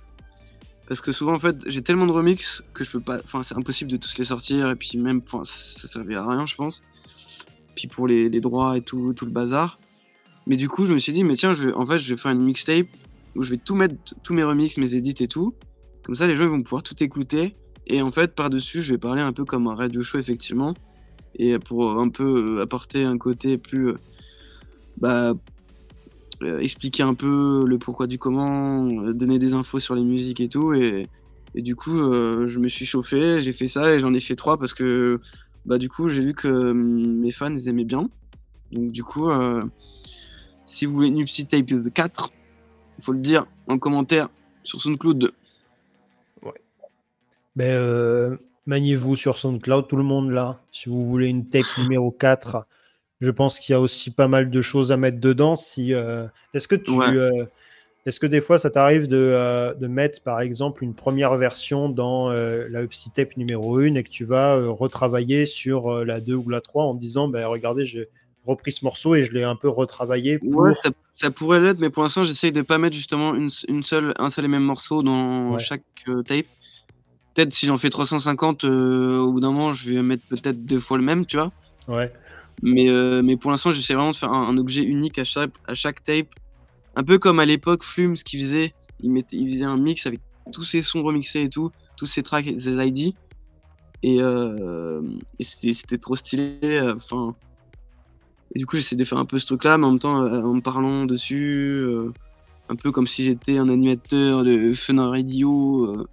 Parce 0.88 1.02
que 1.02 1.12
souvent, 1.12 1.34
en 1.34 1.40
fait, 1.40 1.58
j'ai 1.68 1.82
tellement 1.82 2.06
de 2.06 2.12
remix 2.12 2.64
que 2.74 2.84
je 2.84 2.92
peux 2.92 3.02
pas. 3.02 3.18
Enfin, 3.24 3.44
c'est 3.44 3.56
impossible 3.56 3.92
de 3.92 3.98
tous 3.98 4.18
les 4.18 4.24
sortir. 4.24 4.70
Et 4.70 4.76
puis, 4.76 4.98
même, 4.98 5.22
ça, 5.28 5.42
ça 5.44 5.88
servait 5.88 6.16
à 6.16 6.26
rien, 6.26 6.46
je 6.46 6.56
pense. 6.56 6.82
Puis 7.76 7.88
pour 7.88 8.08
les, 8.08 8.30
droits 8.40 8.78
et 8.78 8.82
tout, 8.82 9.14
tout 9.14 9.26
le 9.26 9.32
bazar. 9.32 9.80
Mais 10.48 10.56
du 10.56 10.70
coup, 10.70 10.86
je 10.86 10.94
me 10.94 11.00
suis 11.00 11.12
dit, 11.12 11.24
mais 11.24 11.36
tiens, 11.36 11.52
je 11.54 11.68
vais, 11.68 11.74
en 11.74 11.86
fait, 11.86 12.00
je 12.00 12.10
vais 12.10 12.20
faire 12.20 12.32
une 12.32 12.44
mixtape 12.44 12.88
où 13.36 13.44
je 13.44 13.52
vais 13.52 13.58
tout 13.58 13.76
mettre, 13.76 13.96
tous 14.24 14.34
mes 14.34 14.44
remix, 14.44 14.78
mes 14.78 14.96
edits 14.96 15.24
et 15.24 15.28
tout. 15.28 15.54
Comme 16.04 16.16
ça, 16.16 16.26
les 16.26 16.36
gens 16.36 16.46
ils 16.46 16.50
vont 16.50 16.64
pouvoir 16.64 16.84
tout 16.84 16.96
écouter. 17.04 17.54
Et 17.86 18.02
en 18.02 18.12
fait, 18.12 18.34
par-dessus, 18.34 18.82
je 18.82 18.94
vais 18.94 18.98
parler 18.98 19.22
un 19.22 19.34
peu 19.34 19.44
comme 19.44 19.68
un 19.68 19.76
radio 19.76 20.02
show, 20.02 20.18
effectivement. 20.18 20.74
Et 21.36 21.60
pour 21.60 22.00
un 22.00 22.08
peu 22.10 22.62
apporter 22.62 23.04
un 23.04 23.18
côté 23.18 23.58
plus. 23.58 23.90
Euh, 23.90 23.96
bah, 24.98 25.34
euh, 26.44 26.60
expliquer 26.60 27.02
un 27.02 27.16
peu 27.16 27.66
le 27.66 27.80
pourquoi 27.80 28.06
du 28.06 28.20
comment, 28.20 28.86
euh, 28.86 29.14
donner 29.14 29.40
des 29.40 29.54
infos 29.54 29.80
sur 29.80 29.96
les 29.96 30.04
musiques 30.04 30.40
et 30.40 30.50
tout. 30.50 30.74
Et, 30.74 31.08
du 31.56 31.76
coup, 31.76 32.00
euh, 32.00 32.46
je 32.46 32.60
me 32.60 32.68
suis 32.68 32.86
chauffé, 32.86 33.42
j'ai 33.42 33.54
fait 33.54 33.68
ça 33.68 33.96
et 33.96 34.00
j'en 34.00 34.14
ai 34.14 34.20
fait 34.20 34.36
trois 34.36 34.60
parce 34.60 34.76
que 34.76 35.20
bah, 35.66 35.80
du 35.80 35.90
coup, 35.90 36.08
j'ai 36.10 36.22
vu 36.22 36.34
que 36.36 36.72
mes 36.72 37.32
fans 37.32 37.54
aimaient 37.54 37.84
bien. 37.84 38.08
Donc, 38.72 38.92
du 38.92 39.04
coup, 39.04 39.30
si 40.64 40.86
vous 40.86 40.94
voulez 40.94 41.08
une 41.08 41.22
Upsy 41.22 41.48
Tape 41.48 41.92
4, 41.94 42.32
il 43.00 43.04
faut 43.04 43.14
le 43.14 43.20
dire 43.20 43.48
en 43.68 43.80
commentaire 43.80 44.30
sur 44.64 44.80
SoundCloud. 44.82 45.32
Ouais. 46.44 46.62
Ben, 47.56 48.38
maniez-vous 48.68 49.16
sur 49.16 49.38
SoundCloud, 49.40 49.88
tout 49.88 49.96
le 49.96 50.04
monde 50.04 50.30
là. 50.30 50.62
Si 50.72 50.90
vous 50.90 51.08
voulez 51.08 51.28
une 51.28 51.48
tape 51.48 51.66
numéro 51.80 52.12
4 52.12 52.68
je 53.22 53.32
pense 53.32 53.60
qu'il 53.60 53.74
y 53.74 53.76
a 53.76 53.82
aussi 53.82 54.12
pas 54.12 54.28
mal 54.28 54.50
de 54.50 54.62
choses 54.62 54.92
à 54.92 54.98
mettre 54.98 55.20
dedans. 55.20 55.56
Si, 55.56 55.94
euh, 55.94 56.26
est-ce 56.54 56.68
que 56.68 56.76
tu, 56.76 56.92
euh, 56.92 57.46
est-ce 58.06 58.20
que 58.20 58.28
des 58.28 58.42
fois 58.42 58.60
ça 58.60 58.70
t'arrive 58.70 59.08
de, 59.08 59.18
euh, 59.18 59.74
de, 59.74 59.88
mettre 59.88 60.22
par 60.22 60.40
exemple 60.40 60.84
une 60.84 60.94
première 60.94 61.36
version 61.36 61.90
dans 61.90 62.30
la 62.30 62.84
Upsy 62.84 63.12
Tape 63.12 63.36
numéro 63.38 63.80
1 63.80 63.96
et 63.96 64.04
que 64.04 64.10
tu 64.10 64.24
vas 64.24 64.56
retravailler 64.68 65.46
sur 65.46 66.06
la 66.06 66.22
2 66.22 66.36
ou 66.36 66.50
la 66.50 66.62
3 66.62 66.84
en 66.84 66.94
disant 66.94 67.28
bah, 67.28 67.48
regardez, 67.48 67.86
j'ai 67.86 68.08
repris 68.46 68.72
ce 68.72 68.86
morceau 68.86 69.16
et 69.16 69.24
je 69.24 69.34
l'ai 69.34 69.44
un 69.44 69.56
peu 69.56 69.68
retravaillé. 69.68 70.40
Ouais, 70.42 70.72
ça, 71.14 71.32
pourrait 71.32 71.60
l'être, 71.60 71.80
mais 71.80 71.90
pour 71.90 72.04
l'instant 72.04 72.24
j'essaye 72.24 72.52
de 72.52 72.62
pas 72.62 72.78
mettre 72.78 72.96
justement 72.96 73.36
une, 73.36 73.50
une, 73.68 73.84
seule, 73.84 74.14
un 74.20 74.30
seul 74.30 74.46
et 74.46 74.48
même 74.48 74.64
morceau 74.64 75.02
dans 75.02 75.58
chaque 75.58 75.84
tape. 76.26 76.46
Peut-être 77.34 77.54
si 77.54 77.66
j'en 77.66 77.78
fais 77.78 77.90
350, 77.90 78.64
au 78.64 79.32
bout 79.32 79.40
d'un 79.40 79.52
moment 79.52 79.74
je 79.74 79.92
vais 79.92 80.02
mettre 80.04 80.24
peut-être 80.30 80.66
deux 80.66 80.80
fois 80.80 80.98
le 80.98 81.04
même, 81.04 81.26
tu 81.26 81.38
vois. 81.38 81.52
Ouais. 81.88 82.12
Mais, 82.64 82.90
euh, 82.90 83.22
mais 83.24 83.38
pour 83.38 83.52
l'instant, 83.52 83.72
j'essaie 83.72 83.94
vraiment 83.94 84.12
de 84.12 84.16
faire 84.16 84.32
un, 84.32 84.58
objet 84.58 84.84
unique 84.84 85.20
à 85.20 85.24
chaque, 85.24 85.52
à 85.68 85.76
chaque 85.76 86.04
tape. 86.04 86.28
Un 86.96 87.04
peu 87.04 87.20
comme 87.20 87.40
à 87.40 87.46
l'époque, 87.46 87.84
Flume, 87.84 88.16
ce 88.16 88.24
qu'il 88.24 88.42
faisait. 88.42 88.74
Il, 89.02 89.12
mettait, 89.12 89.38
il 89.38 89.48
faisait 89.48 89.66
un 89.66 89.78
mix 89.78 90.08
avec 90.08 90.20
tous 90.52 90.64
ses 90.64 90.82
sons 90.82 91.04
remixés 91.04 91.44
et 91.44 91.50
tout, 91.50 91.72
tous 91.98 92.08
ses 92.08 92.24
tracks 92.24 92.48
et 92.48 92.60
ses 92.60 92.76
ID. 92.84 93.14
Et, 94.04 94.22
euh, 94.22 95.02
c'était 95.40 95.98
trop 95.98 96.16
stylé. 96.16 96.58
Euh, 96.64 96.96
enfin. 96.96 97.36
et 98.56 98.60
du 98.60 98.66
coup, 98.66 98.78
j'essaie 98.78 98.96
de 98.96 99.04
faire 99.04 99.20
un 99.20 99.26
peu 99.26 99.38
ce 99.38 99.46
truc-là, 99.46 99.78
mais 99.78 99.86
en 99.86 99.92
même 99.92 100.00
temps, 100.00 100.18
en 100.18 100.54
me 100.54 100.62
parlant 100.62 101.06
dessus. 101.06 101.86
un 102.70 102.76
peu 102.76 102.92
comme 102.92 103.08
si 103.08 103.24
j'étais 103.24 103.58
un 103.60 103.70
animateur 103.70 104.44
de 104.44 104.74
Fun 104.74 105.08
Radio. 105.08 106.08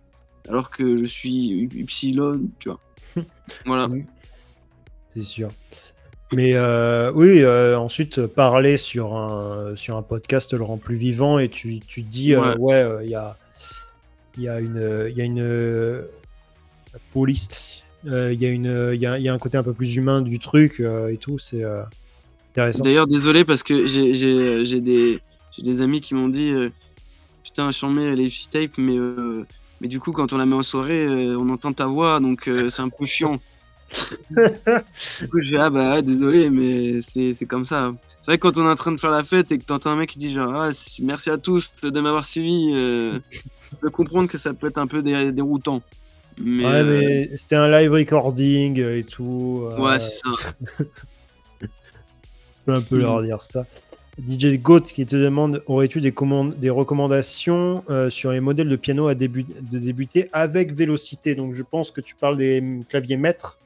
alors 0.49 0.69
que 0.69 0.99
je 0.99 1.07
suis 1.07 1.69
Ypsilon, 1.75 2.51
tu 2.59 2.69
vois. 2.69 2.81
voilà. 3.65 3.89
C'est 5.15 5.23
sûr. 5.23 5.49
Mais 6.33 6.55
euh, 6.55 7.13
oui, 7.13 7.43
euh, 7.43 7.79
ensuite, 7.79 8.27
parler 8.27 8.77
sur 8.77 9.15
un, 9.15 9.77
sur 9.77 9.97
un 9.97 10.03
podcast 10.03 10.53
le 10.53 10.65
rend 10.65 10.79
plus 10.79 10.97
vivant 10.97 11.39
et 11.39 11.49
tu, 11.49 11.81
tu 11.81 12.03
te 12.03 12.11
dis, 12.11 12.35
euh, 12.35 12.57
ouais, 12.57 12.85
il 13.05 13.11
y, 13.11 13.15
a, 13.15 13.37
y, 14.39 14.49
a 14.49 14.59
une, 14.61 15.13
y 15.15 15.21
a 15.21 15.25
une 15.25 16.05
police, 17.13 17.83
il 18.05 18.35
y, 18.35 18.47
a 18.47 18.49
une, 18.49 18.97
y, 18.99 19.07
a, 19.07 19.19
y 19.19 19.29
a 19.29 19.33
un 19.33 19.39
côté 19.39 19.59
un 19.59 19.63
peu 19.63 19.75
plus 19.75 19.97
humain 19.97 20.23
du 20.23 20.39
truc 20.39 20.81
et 20.81 21.19
tout, 21.19 21.39
c'est 21.39 21.63
intéressant. 22.53 22.83
D'ailleurs, 22.83 23.07
désolé 23.07 23.45
parce 23.45 23.63
que 23.63 23.87
j'ai 23.87 24.81
des, 24.81 25.21
des 25.59 25.81
amis 25.81 26.01
qui 26.01 26.15
m'ont 26.15 26.29
dit, 26.29 26.53
putain, 27.45 27.71
je 27.71 27.87
mets 27.87 28.17
les 28.17 28.33
tape, 28.51 28.79
mais, 28.79 28.97
mais 29.81 29.89
du 29.89 30.01
coup, 30.01 30.11
quand 30.11 30.33
on 30.33 30.39
la 30.39 30.47
met 30.47 30.57
en 30.57 30.63
soirée, 30.63 31.07
on 31.37 31.49
entend 31.51 31.73
ta 31.73 31.87
voix, 31.87 32.19
donc 32.19 32.51
c'est 32.71 32.83
un 32.83 32.89
peu 32.89 33.07
chiant 33.07 33.41
vais, 34.31 35.59
ah 35.59 35.71
bah 35.71 36.03
désolé, 36.03 36.51
mais 36.51 37.01
c'est 37.01 37.47
comme 37.47 37.65
ça. 37.65 37.93
C'est 38.25 38.31
vrai 38.31 38.39
que 38.39 38.49
quand 38.49 38.57
on 38.57 38.67
est 38.67 38.71
en 38.71 38.75
train 38.75 38.93
de 38.93 38.99
faire 38.99 39.11
la 39.11 39.23
fête 39.23 39.53
et 39.53 39.59
que 39.59 39.65
t'entends 39.65 39.91
un 39.91 39.97
mec 39.97 40.09
qui 40.09 40.19
dit 40.19 40.31
genre, 40.31 40.51
ah, 40.55 40.71
merci 41.03 41.29
à 41.29 41.37
tous 41.37 41.71
de 41.83 42.01
m'avoir 42.01 42.25
suivi, 42.25 42.73
euh, 42.75 43.19
je 43.31 43.77
peux 43.83 43.91
comprendre 43.91 44.31
que 44.31 44.39
ça 44.39 44.55
peut 44.55 44.69
être 44.69 44.79
un 44.79 44.87
peu 44.87 45.03
déroutant. 45.03 45.83
Mais, 46.39 46.65
ouais, 46.65 46.85
mais 46.85 47.27
euh, 47.27 47.37
c'était 47.37 47.57
un 47.57 47.69
live 47.69 47.93
recording 47.93 48.81
et 48.81 49.05
tout. 49.05 49.69
Euh, 49.71 49.79
ouais, 49.79 50.01
c'est 50.01 50.23
ça. 50.23 50.31
je 51.61 51.67
peux 52.65 52.73
un 52.73 52.81
peu 52.81 52.97
leur 52.97 53.23
dire 53.23 53.43
ça. 53.43 53.67
DJ 54.27 54.57
Goat 54.57 54.81
qui 54.81 55.05
te 55.05 55.17
demande 55.17 55.63
aurais-tu 55.67 56.01
des, 56.01 56.15
des 56.57 56.71
recommandations 56.71 57.85
sur 58.09 58.33
les 58.33 58.41
modèles 58.41 58.71
de 58.71 58.77
piano 58.77 59.07
à 59.07 59.15
début 59.15 59.45
de 59.45 59.79
débuter 59.79 60.31
avec 60.33 60.73
vélocité? 60.73 61.35
Donc 61.35 61.55
je 61.55 61.63
pense 61.63 61.91
que 61.91 62.01
tu 62.01 62.15
parles 62.15 62.39
des 62.39 62.65
claviers 62.89 63.19
maîtres. 63.19 63.59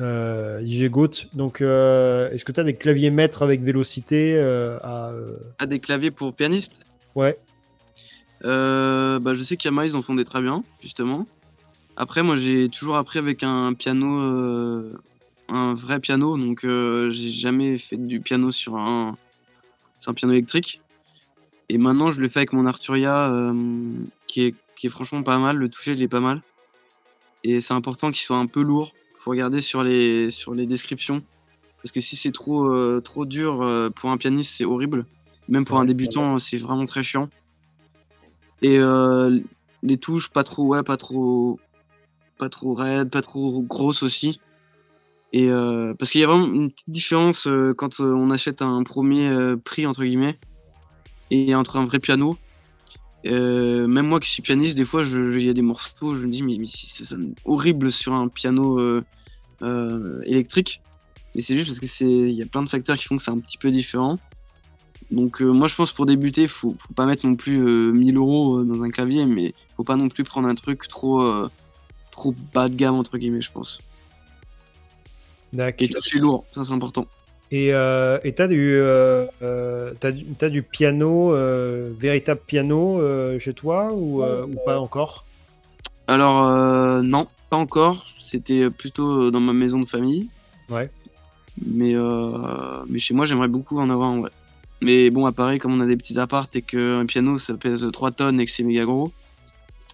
Euh, 0.00 0.60
IG 0.62 0.90
Goat. 0.90 1.26
Donc, 1.34 1.60
euh, 1.60 2.30
est-ce 2.30 2.44
que 2.44 2.52
tu 2.52 2.60
as 2.60 2.64
des 2.64 2.74
claviers 2.74 3.10
maîtres 3.10 3.42
avec 3.42 3.62
vélocité 3.62 4.34
euh, 4.36 4.78
à, 4.82 5.12
ah, 5.58 5.66
des 5.66 5.78
claviers 5.78 6.10
pour 6.10 6.34
pianiste? 6.34 6.80
Ouais. 7.14 7.38
bah, 8.42 9.34
je 9.34 9.42
sais 9.44 9.56
qu'Yamaha, 9.56 9.86
ils 9.86 9.96
en 9.96 10.02
font 10.02 10.14
des 10.14 10.24
très 10.24 10.42
bien, 10.42 10.64
justement. 10.82 11.26
Après, 11.96 12.24
moi, 12.24 12.34
j'ai 12.34 12.68
toujours 12.68 12.96
appris 12.96 13.20
avec 13.20 13.44
un 13.44 13.72
piano, 13.74 14.06
un 15.48 15.74
vrai 15.74 16.00
piano. 16.00 16.36
Donc, 16.36 16.60
j'ai 16.62 17.28
jamais 17.28 17.78
fait 17.78 17.96
du 17.96 18.20
piano 18.20 18.50
sur 18.50 18.76
un, 18.76 19.16
c'est 19.98 20.10
un 20.10 20.14
piano 20.14 20.32
électrique. 20.32 20.80
Et 21.68 21.78
maintenant, 21.78 22.10
je 22.10 22.20
le 22.20 22.28
fais 22.28 22.40
avec 22.40 22.52
mon 22.52 22.66
Arturia, 22.66 23.32
qui, 24.26 24.42
est, 24.42 24.54
qui 24.74 24.88
est 24.88 24.90
franchement 24.90 25.22
pas 25.22 25.38
mal. 25.38 25.56
Le 25.56 25.68
toucher, 25.68 25.92
il 25.92 26.02
est 26.02 26.08
pas 26.08 26.20
mal. 26.20 26.42
Et 27.44 27.60
c'est 27.60 27.74
important 27.74 28.10
qu'il 28.10 28.24
soit 28.24 28.38
un 28.38 28.46
peu 28.46 28.60
lourd 28.60 28.92
faut 29.24 29.30
regarder 29.30 29.62
sur 29.62 29.82
les, 29.82 30.30
sur 30.30 30.54
les 30.54 30.66
descriptions. 30.66 31.22
Parce 31.82 31.92
que 31.92 32.00
si 32.00 32.14
c'est 32.14 32.30
trop, 32.30 32.66
euh, 32.66 33.00
trop 33.00 33.24
dur 33.24 33.62
euh, 33.62 33.88
pour 33.88 34.10
un 34.10 34.18
pianiste, 34.18 34.54
c'est 34.56 34.66
horrible. 34.66 35.06
Même 35.48 35.64
pour 35.64 35.78
un 35.78 35.86
débutant, 35.86 36.36
c'est 36.36 36.58
vraiment 36.58 36.84
très 36.84 37.02
chiant. 37.02 37.30
Et 38.60 38.78
euh, 38.78 39.40
les 39.82 39.96
touches, 39.96 40.28
pas 40.30 40.44
trop, 40.44 40.64
ouais, 40.66 40.82
pas 40.82 40.98
trop, 40.98 41.58
pas 42.38 42.50
trop 42.50 42.74
raides, 42.74 43.10
pas 43.10 43.22
trop 43.22 43.62
grosses 43.62 44.02
aussi. 44.02 44.40
Et 45.32 45.48
parce 45.98 46.12
qu'il 46.12 46.20
y 46.20 46.24
a 46.24 46.28
vraiment 46.28 46.46
une 46.46 46.70
petite 46.70 46.90
différence 46.90 47.48
quand 47.76 47.98
on 47.98 48.30
achète 48.30 48.62
un 48.62 48.84
premier 48.84 49.56
prix 49.64 49.84
entre 49.84 50.04
guillemets 50.04 50.38
et 51.32 51.56
entre 51.56 51.76
un 51.76 51.86
vrai 51.86 51.98
piano 51.98 52.38
euh, 53.26 53.86
même 53.86 54.06
moi 54.06 54.20
qui 54.20 54.30
suis 54.30 54.42
pianiste, 54.42 54.76
des 54.76 54.84
fois, 54.84 55.02
il 55.02 55.42
y 55.42 55.48
a 55.48 55.54
des 55.54 55.62
morceaux, 55.62 56.14
je 56.14 56.20
me 56.20 56.28
dis, 56.28 56.42
mais, 56.42 56.58
c'est 56.64 57.16
horrible 57.44 57.90
sur 57.90 58.12
un 58.12 58.28
piano 58.28 58.80
euh, 58.80 59.02
euh, 59.62 60.20
électrique. 60.24 60.80
Mais 61.34 61.40
c'est 61.40 61.56
juste 61.56 61.68
parce 61.68 61.80
que 61.80 61.86
c'est, 61.86 62.06
il 62.06 62.32
y 62.32 62.42
a 62.42 62.46
plein 62.46 62.62
de 62.62 62.68
facteurs 62.68 62.96
qui 62.96 63.04
font 63.04 63.16
que 63.16 63.22
c'est 63.22 63.30
un 63.30 63.38
petit 63.38 63.58
peu 63.58 63.70
différent. 63.70 64.18
Donc 65.10 65.40
moi, 65.40 65.68
je 65.68 65.74
pense 65.74 65.92
pour 65.92 66.06
débuter, 66.06 66.46
faut, 66.46 66.74
faut 66.78 66.94
pas 66.94 67.06
mettre 67.06 67.26
non 67.26 67.34
plus 67.34 67.58
1000 67.58 68.16
euros 68.16 68.62
dans 68.62 68.82
un 68.82 68.88
clavier, 68.88 69.26
mais 69.26 69.54
faut 69.76 69.84
pas 69.84 69.96
non 69.96 70.08
plus 70.08 70.24
prendre 70.24 70.48
un 70.48 70.54
truc 70.54 70.88
trop, 70.88 71.22
trop 72.10 72.34
bas 72.54 72.68
de 72.68 72.74
gamme 72.74 72.94
entre 72.94 73.18
guillemets, 73.18 73.40
je 73.40 73.52
pense. 73.52 73.80
D'accord. 75.52 75.84
Et 75.84 75.88
toucher 75.88 76.18
lourd, 76.18 76.44
ça 76.52 76.64
c'est 76.64 76.72
important. 76.72 77.06
Et 77.50 77.72
euh, 77.72 78.18
tu 78.22 78.42
as, 78.42 78.48
euh, 78.50 79.26
euh, 79.42 80.50
du 80.50 80.62
piano, 80.62 81.34
véritable 81.96 82.40
piano 82.46 83.00
chez 83.38 83.54
toi 83.54 83.92
ou, 83.92 84.24
pas 84.64 84.78
encore? 84.78 85.24
Alors, 86.06 87.02
non, 87.02 87.28
pas 87.50 87.56
encore. 87.56 88.06
C'était 88.18 88.70
plutôt 88.70 89.30
dans 89.30 89.40
ma 89.40 89.52
maison 89.52 89.78
de 89.78 89.88
famille. 89.88 90.28
Ouais. 90.68 90.90
Mais, 91.64 91.94
mais 92.88 92.98
chez 92.98 93.14
moi, 93.14 93.24
j'aimerais 93.24 93.48
beaucoup 93.48 93.78
en 93.78 93.90
avoir 93.90 94.18
ouais. 94.18 94.30
Mais 94.80 95.08
bon, 95.08 95.24
à 95.24 95.32
Paris, 95.32 95.58
comme 95.58 95.72
on 95.72 95.80
a 95.80 95.86
des 95.86 95.96
petits 95.96 96.18
apparts 96.18 96.48
et 96.52 96.60
qu'un 96.60 97.06
piano 97.06 97.38
ça 97.38 97.54
pèse 97.54 97.88
3 97.90 98.10
tonnes 98.10 98.38
et 98.40 98.44
que 98.44 98.50
c'est 98.50 98.64
méga 98.64 98.84
gros, 98.84 99.12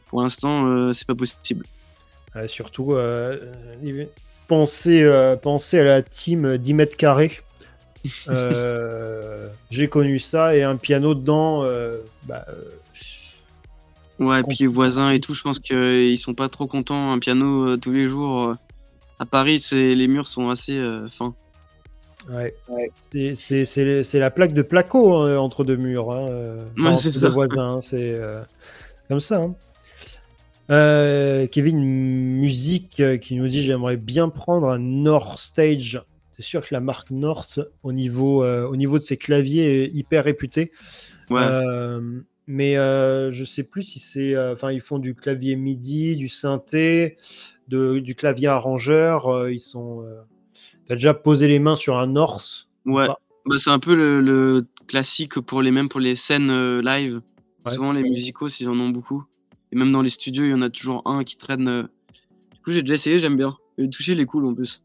pour 0.09 0.22
l'instant, 0.22 0.93
c'est 0.94 1.06
pas 1.06 1.14
possible. 1.14 1.66
surtout, 2.47 2.94
pensez, 4.51 5.78
à 5.78 5.85
la 5.85 6.02
team 6.02 6.59
10 6.59 6.74
mètres 6.74 6.97
carrés 6.97 7.40
euh, 8.28 9.48
j'ai 9.70 9.89
connu 9.89 10.18
ça 10.18 10.56
et 10.56 10.62
un 10.62 10.77
piano 10.77 11.14
dedans. 11.14 11.64
Euh, 11.64 11.98
bah, 12.24 12.47
euh, 12.48 14.24
ouais, 14.24 14.40
et 14.40 14.43
puis 14.43 14.56
les 14.60 14.66
voisins 14.66 15.10
et 15.10 15.20
tout, 15.20 15.35
je 15.35 15.43
pense 15.43 15.60
qu'ils 15.60 16.18
sont 16.18 16.35
pas 16.35 16.48
trop 16.48 16.66
contents. 16.66 17.12
Un 17.12 17.18
piano 17.18 17.77
tous 17.77 17.93
les 17.93 18.06
jours. 18.06 18.56
à 19.18 19.27
Paris, 19.27 19.64
les 19.72 20.09
murs 20.09 20.27
sont 20.27 20.48
assez 20.48 20.81
fins. 21.09 21.35
Ouais, 22.31 22.55
c'est 23.35 24.18
la 24.18 24.31
plaque 24.31 24.52
de 24.52 24.62
placo 24.62 25.14
hein, 25.14 25.36
entre 25.36 25.64
deux 25.64 25.77
murs. 25.77 26.12
Hein, 26.12 26.59
ouais, 26.78 26.97
c'est 26.97 27.12
ça. 27.12 27.28
voisins, 27.28 27.81
c'est 27.81 28.18
comme 29.09 29.20
ça. 29.20 29.43
Hein. 29.43 29.55
Kevin 30.70 31.80
Musique 31.80 33.02
qui 33.20 33.34
nous 33.34 33.48
dit 33.48 33.62
j'aimerais 33.62 33.97
bien 33.97 34.28
prendre 34.28 34.68
un 34.68 34.78
North 34.78 35.38
Stage 35.38 36.02
c'est 36.40 36.47
sûr 36.47 36.62
que 36.62 36.72
la 36.72 36.80
marque 36.80 37.10
North, 37.10 37.60
au 37.82 37.92
niveau, 37.92 38.42
euh, 38.42 38.66
au 38.66 38.74
niveau 38.74 38.98
de 38.98 39.02
ses 39.02 39.18
claviers, 39.18 39.84
est 39.84 39.90
hyper 39.92 40.24
réputée? 40.24 40.72
Euh, 41.30 42.22
mais 42.47 42.78
euh, 42.78 43.30
je 43.30 43.44
sais 43.44 43.62
plus 43.62 43.82
si 43.82 43.98
c'est. 43.98 44.38
Enfin, 44.38 44.72
ils 44.72 44.80
font 44.80 44.98
du 44.98 45.14
clavier 45.14 45.55
MIDI, 45.55 46.16
du 46.16 46.30
synthé, 46.30 47.16
de, 47.68 47.98
du 47.98 48.14
clavier 48.14 48.48
arrangeur. 48.48 49.51
ils 49.51 49.60
sont. 49.60 50.02
T'as 50.86 50.94
déjà 50.94 51.12
posé 51.12 51.47
les 51.47 51.59
mains 51.59 51.76
sur 51.76 51.98
un 51.98 52.06
North? 52.06 52.68
Ouais. 52.86 53.06
Bah, 53.06 53.56
c'est 53.59 53.70
un 53.70 53.78
peu 53.78 53.94
le, 53.94 54.66
classique 54.88 55.40
pour 55.40 55.60
les 55.60 55.70
mêmes 55.70 55.90
pour 55.90 56.01
les 56.01 56.16
scènes 56.16 56.80
live. 56.80 57.20
Souvent, 57.66 57.92
les 57.92 58.02
musicaux, 58.02 58.48
ils 58.48 58.68
en 58.70 58.80
ont 58.80 58.88
beaucoup. 58.88 59.24
Et 59.72 59.76
même 59.76 59.92
dans 59.92 60.02
les 60.02 60.10
studios, 60.10 60.44
il 60.44 60.51
y 60.51 60.55
en 60.55 60.62
a 60.62 60.70
toujours 60.70 61.02
un 61.06 61.24
qui 61.24 61.36
traîne. 61.36 61.88
Du 62.52 62.60
coup, 62.64 62.72
j'ai 62.72 62.82
déjà 62.82 62.94
essayé, 62.94 63.18
j'aime 63.18 63.36
bien. 63.36 63.56
Le 63.78 63.88
toucher, 63.88 64.12
il 64.12 64.20
est 64.20 64.26
cool 64.26 64.47
en 64.47 64.55
plus. 64.55 64.82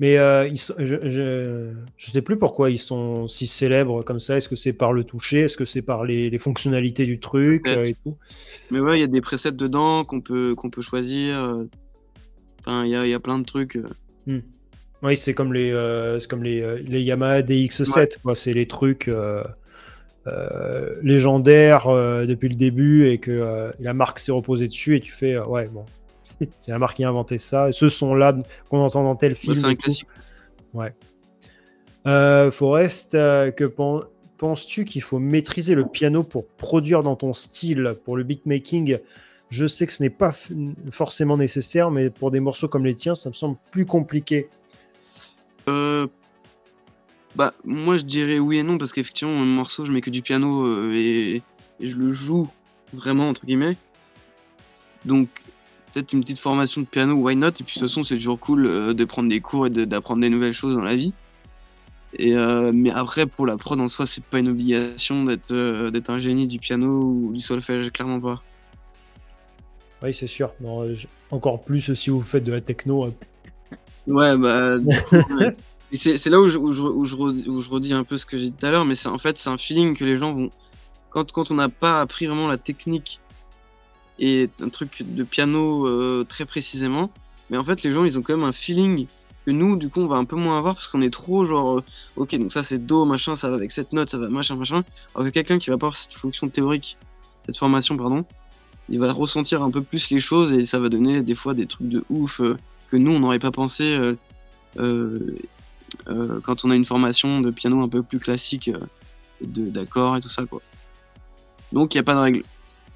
Mais 0.00 0.18
euh, 0.18 0.52
je, 0.78 0.96
ne 0.96 1.74
sais 1.98 2.22
plus 2.22 2.36
pourquoi 2.36 2.70
ils 2.70 2.78
sont 2.78 3.28
si 3.28 3.46
célèbres 3.46 4.02
comme 4.02 4.18
ça. 4.18 4.36
Est-ce 4.36 4.48
que 4.48 4.56
c'est 4.56 4.72
par 4.72 4.92
le 4.92 5.04
toucher? 5.04 5.40
Est-ce 5.42 5.56
que 5.56 5.64
c'est 5.64 5.82
par 5.82 6.04
les, 6.04 6.36
fonctionnalités 6.38 7.06
du 7.06 7.20
truc 7.20 7.68
euh, 7.68 7.84
et 7.84 7.94
tout? 8.02 8.16
Mais 8.70 8.80
ouais, 8.80 8.98
il 8.98 9.00
y 9.00 9.04
a 9.04 9.08
des 9.08 9.20
presets 9.20 9.52
dedans 9.52 10.04
qu'on 10.04 10.20
peut, 10.20 10.54
qu'on 10.56 10.68
peut 10.68 10.82
choisir. 10.82 11.38
Euh. 11.38 11.64
Enfin, 12.60 12.84
il 12.84 12.90
y 12.90 12.96
a, 12.96 13.06
y 13.06 13.14
a, 13.14 13.20
plein 13.20 13.38
de 13.38 13.44
trucs. 13.44 13.78
Hmm. 14.26 14.40
Oui, 15.02 15.16
c'est 15.16 15.34
comme 15.34 15.52
les, 15.52 15.70
comme 16.28 16.42
les, 16.42 16.82
les 16.82 17.02
Yamaha 17.02 17.42
DX7. 17.42 18.20
quoi. 18.22 18.34
C'est 18.34 18.54
les 18.54 18.66
trucs 18.66 19.08
légendaires 21.02 21.88
depuis 22.26 22.48
le 22.48 22.54
début 22.54 23.08
et 23.08 23.18
que 23.18 23.72
la 23.78 23.94
marque 23.94 24.18
s'est 24.18 24.32
reposée 24.32 24.68
dessus 24.68 24.96
et 24.96 25.00
tu 25.00 25.12
fais 25.12 25.38
ouais, 25.38 25.68
bon, 25.68 25.84
c'est 26.60 26.70
la 26.70 26.78
marque 26.78 26.96
qui 26.96 27.04
a 27.04 27.08
inventé 27.08 27.38
ça. 27.38 27.72
Ce 27.72 27.88
son-là 27.88 28.36
qu'on 28.68 28.78
entend 28.78 29.04
dans 29.04 29.16
tel 29.16 29.34
film. 29.34 29.54
c'est 29.54 29.66
un 29.66 29.74
classique. 29.74 30.08
Ouais. 30.72 30.92
Euh, 32.06 32.50
euh, 33.14 33.50
que 33.50 33.64
penses-tu 34.36 34.84
qu'il 34.84 35.02
faut 35.02 35.18
maîtriser 35.18 35.74
le 35.74 35.86
piano 35.86 36.22
pour 36.22 36.46
produire 36.46 37.02
dans 37.02 37.16
ton 37.16 37.32
style, 37.32 37.94
pour 38.04 38.16
le 38.16 38.24
beatmaking? 38.24 38.98
Je 39.50 39.66
sais 39.66 39.86
que 39.86 39.92
ce 39.92 40.02
n'est 40.02 40.10
pas 40.10 40.34
forcément 40.90 41.36
nécessaire, 41.36 41.90
mais 41.90 42.10
pour 42.10 42.30
des 42.30 42.40
morceaux 42.40 42.68
comme 42.68 42.84
les 42.84 42.94
tiens, 42.94 43.14
ça 43.14 43.28
me 43.28 43.34
semble 43.34 43.56
plus 43.70 43.86
compliqué. 43.86 44.48
Euh, 47.34 47.36
bah, 47.36 47.54
moi, 47.64 47.96
je 47.96 48.04
dirais 48.04 48.38
oui 48.38 48.58
et 48.58 48.62
non, 48.62 48.78
parce 48.78 48.92
qu'effectivement, 48.92 49.40
un 49.40 49.44
morceau, 49.44 49.84
je 49.84 49.92
mets 49.92 50.00
que 50.00 50.10
du 50.10 50.22
piano 50.22 50.90
et... 50.92 51.42
et 51.80 51.86
je 51.86 51.96
le 51.96 52.12
joue 52.12 52.48
vraiment, 52.92 53.28
entre 53.28 53.44
guillemets. 53.44 53.76
Donc, 55.04 55.28
peut-être 55.94 56.12
une 56.12 56.20
petite 56.20 56.40
formation 56.40 56.80
de 56.80 56.86
piano, 56.86 57.14
why 57.14 57.36
not? 57.36 57.48
Et 57.48 57.52
puis 57.52 57.64
de 57.64 57.70
toute 57.70 57.82
façon, 57.82 58.02
c'est 58.02 58.16
toujours 58.16 58.38
cool 58.38 58.66
euh, 58.66 58.94
de 58.94 59.04
prendre 59.04 59.28
des 59.28 59.40
cours 59.40 59.66
et 59.66 59.70
d'apprendre 59.70 60.20
des 60.20 60.30
nouvelles 60.30 60.54
choses 60.54 60.74
dans 60.74 60.82
la 60.82 60.96
vie. 60.96 61.12
Et 62.16 62.36
euh, 62.36 62.72
mais 62.74 62.90
après, 62.90 63.26
pour 63.26 63.46
la 63.46 63.56
prod 63.56 63.80
en 63.80 63.88
soi, 63.88 64.06
c'est 64.06 64.22
pas 64.22 64.38
une 64.38 64.48
obligation 64.48 65.24
d'être 65.24 65.52
euh, 65.52 65.90
d'être 65.90 66.10
un 66.10 66.18
génie 66.18 66.46
du 66.46 66.58
piano 66.58 67.00
ou 67.02 67.32
du 67.32 67.40
solfège, 67.40 67.90
clairement 67.90 68.20
pas. 68.20 68.42
Oui, 70.02 70.12
c'est 70.12 70.26
sûr. 70.26 70.52
encore 71.30 71.62
plus 71.62 71.94
si 71.94 72.10
vous 72.10 72.22
faites 72.22 72.44
de 72.44 72.52
la 72.52 72.60
techno. 72.60 73.12
Ouais, 74.06 74.36
bah. 74.36 74.76
c'est 75.96 76.30
là 76.30 76.40
où 76.40 76.46
je, 76.48 77.68
redis 77.70 77.94
un 77.94 78.04
peu 78.04 78.16
ce 78.16 78.26
que 78.26 78.38
j'ai 78.38 78.46
dit 78.46 78.52
tout 78.52 78.66
à 78.66 78.70
l'heure, 78.70 78.84
mais 78.84 79.06
en 79.06 79.18
fait, 79.18 79.38
c'est 79.38 79.50
un 79.50 79.58
feeling 79.58 79.96
que 79.96 80.04
les 80.04 80.16
gens 80.16 80.32
vont. 80.32 80.50
Quand, 81.10 81.30
quand 81.30 81.50
on 81.52 81.54
n'a 81.54 81.68
pas 81.68 82.00
appris 82.00 82.26
vraiment 82.26 82.48
la 82.48 82.58
technique 82.58 83.20
et 84.18 84.50
un 84.60 84.68
truc 84.68 85.04
de 85.06 85.22
piano 85.22 85.86
euh, 85.86 86.24
très 86.28 86.44
précisément, 86.44 87.10
mais 87.50 87.56
en 87.56 87.62
fait, 87.62 87.82
les 87.84 87.92
gens, 87.92 88.04
ils 88.04 88.18
ont 88.18 88.22
quand 88.22 88.36
même 88.36 88.46
un 88.46 88.52
feeling 88.52 89.06
que 89.46 89.50
nous, 89.50 89.76
du 89.76 89.88
coup, 89.88 90.00
on 90.00 90.06
va 90.06 90.16
un 90.16 90.24
peu 90.24 90.36
moins 90.36 90.58
avoir 90.58 90.74
parce 90.74 90.88
qu'on 90.88 91.02
est 91.02 91.12
trop 91.12 91.44
genre, 91.44 91.78
euh, 91.78 91.84
ok, 92.16 92.34
donc 92.36 92.50
ça 92.50 92.62
c'est 92.62 92.84
Do, 92.84 93.04
machin, 93.04 93.36
ça 93.36 93.48
va 93.48 93.56
avec 93.56 93.70
cette 93.70 93.92
note, 93.92 94.10
ça 94.10 94.18
va 94.18 94.28
machin, 94.28 94.56
machin. 94.56 94.82
Alors 95.14 95.26
que 95.26 95.32
quelqu'un 95.32 95.58
qui 95.58 95.70
va 95.70 95.76
pas 95.76 95.86
avoir 95.86 95.96
cette 95.96 96.14
fonction 96.14 96.48
théorique, 96.48 96.96
cette 97.44 97.56
formation, 97.56 97.96
pardon, 97.96 98.24
il 98.88 98.98
va 98.98 99.12
ressentir 99.12 99.62
un 99.62 99.70
peu 99.70 99.82
plus 99.82 100.10
les 100.10 100.20
choses 100.20 100.52
et 100.52 100.64
ça 100.66 100.78
va 100.78 100.88
donner 100.88 101.22
des 101.22 101.34
fois 101.34 101.54
des 101.54 101.66
trucs 101.66 101.88
de 101.88 102.04
ouf 102.08 102.40
euh, 102.40 102.56
que 102.90 102.96
nous, 102.96 103.12
on 103.12 103.20
n'aurait 103.20 103.38
pas 103.38 103.50
pensé 103.50 103.96
quand 106.42 106.64
on 106.64 106.70
a 106.70 106.74
une 106.74 106.84
formation 106.84 107.40
de 107.40 107.50
piano 107.50 107.82
un 107.82 107.88
peu 107.88 108.02
plus 108.02 108.18
classique, 108.18 108.70
d'accords 109.40 110.16
et 110.16 110.20
tout 110.20 110.28
ça, 110.28 110.44
quoi. 110.46 110.60
Donc 111.72 111.94
il 111.94 111.98
n'y 111.98 112.00
a 112.00 112.04
pas 112.04 112.14
de 112.14 112.20
règle. 112.20 112.42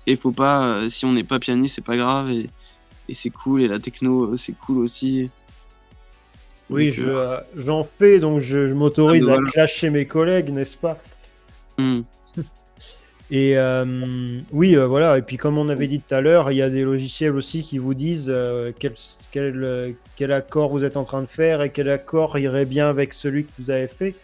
Et 0.06 0.16
faut 0.16 0.32
pas, 0.32 0.88
si 0.88 1.04
on 1.04 1.12
n'est 1.12 1.24
pas 1.24 1.38
pianiste, 1.38 1.74
c'est 1.74 1.84
pas 1.84 1.96
grave 1.96 2.30
et, 2.30 2.48
et 3.08 3.14
c'est 3.14 3.30
cool. 3.30 3.62
Et 3.62 3.68
la 3.68 3.78
techno, 3.78 4.36
c'est 4.36 4.56
cool 4.56 4.78
aussi. 4.78 5.30
Oui, 6.70 6.90
je, 6.92 7.06
euh, 7.06 7.38
j'en 7.56 7.84
fais, 7.98 8.18
donc 8.18 8.40
je, 8.40 8.72
m'autorise 8.72 9.28
ah, 9.28 9.34
à 9.34 9.38
clasher 9.38 9.90
mes 9.90 10.06
collègues, 10.06 10.50
n'est-ce 10.50 10.76
pas? 10.76 10.98
Hmm. 11.78 12.02
Et 13.30 13.58
euh, 13.58 14.40
oui, 14.52 14.76
euh, 14.76 14.86
voilà. 14.86 15.18
Et 15.18 15.22
puis, 15.22 15.36
comme 15.36 15.58
on 15.58 15.68
avait 15.68 15.86
dit 15.86 16.00
tout 16.00 16.14
à 16.14 16.20
l'heure, 16.20 16.50
il 16.50 16.56
y 16.56 16.62
a 16.62 16.70
des 16.70 16.82
logiciels 16.82 17.34
aussi 17.34 17.62
qui 17.62 17.78
vous 17.78 17.94
disent 17.94 18.32
quel, 18.78 19.94
quel, 20.16 20.32
accord 20.32 20.70
vous 20.70 20.84
êtes 20.84 20.96
en 20.96 21.04
train 21.04 21.20
de 21.20 21.26
faire 21.26 21.62
et 21.62 21.70
quel 21.70 21.90
accord 21.90 22.38
irait 22.38 22.66
bien 22.66 22.88
avec 22.88 23.12
celui 23.12 23.44
que 23.44 23.50
vous 23.58 23.70
avez 23.70 23.88
fait. 23.88 24.14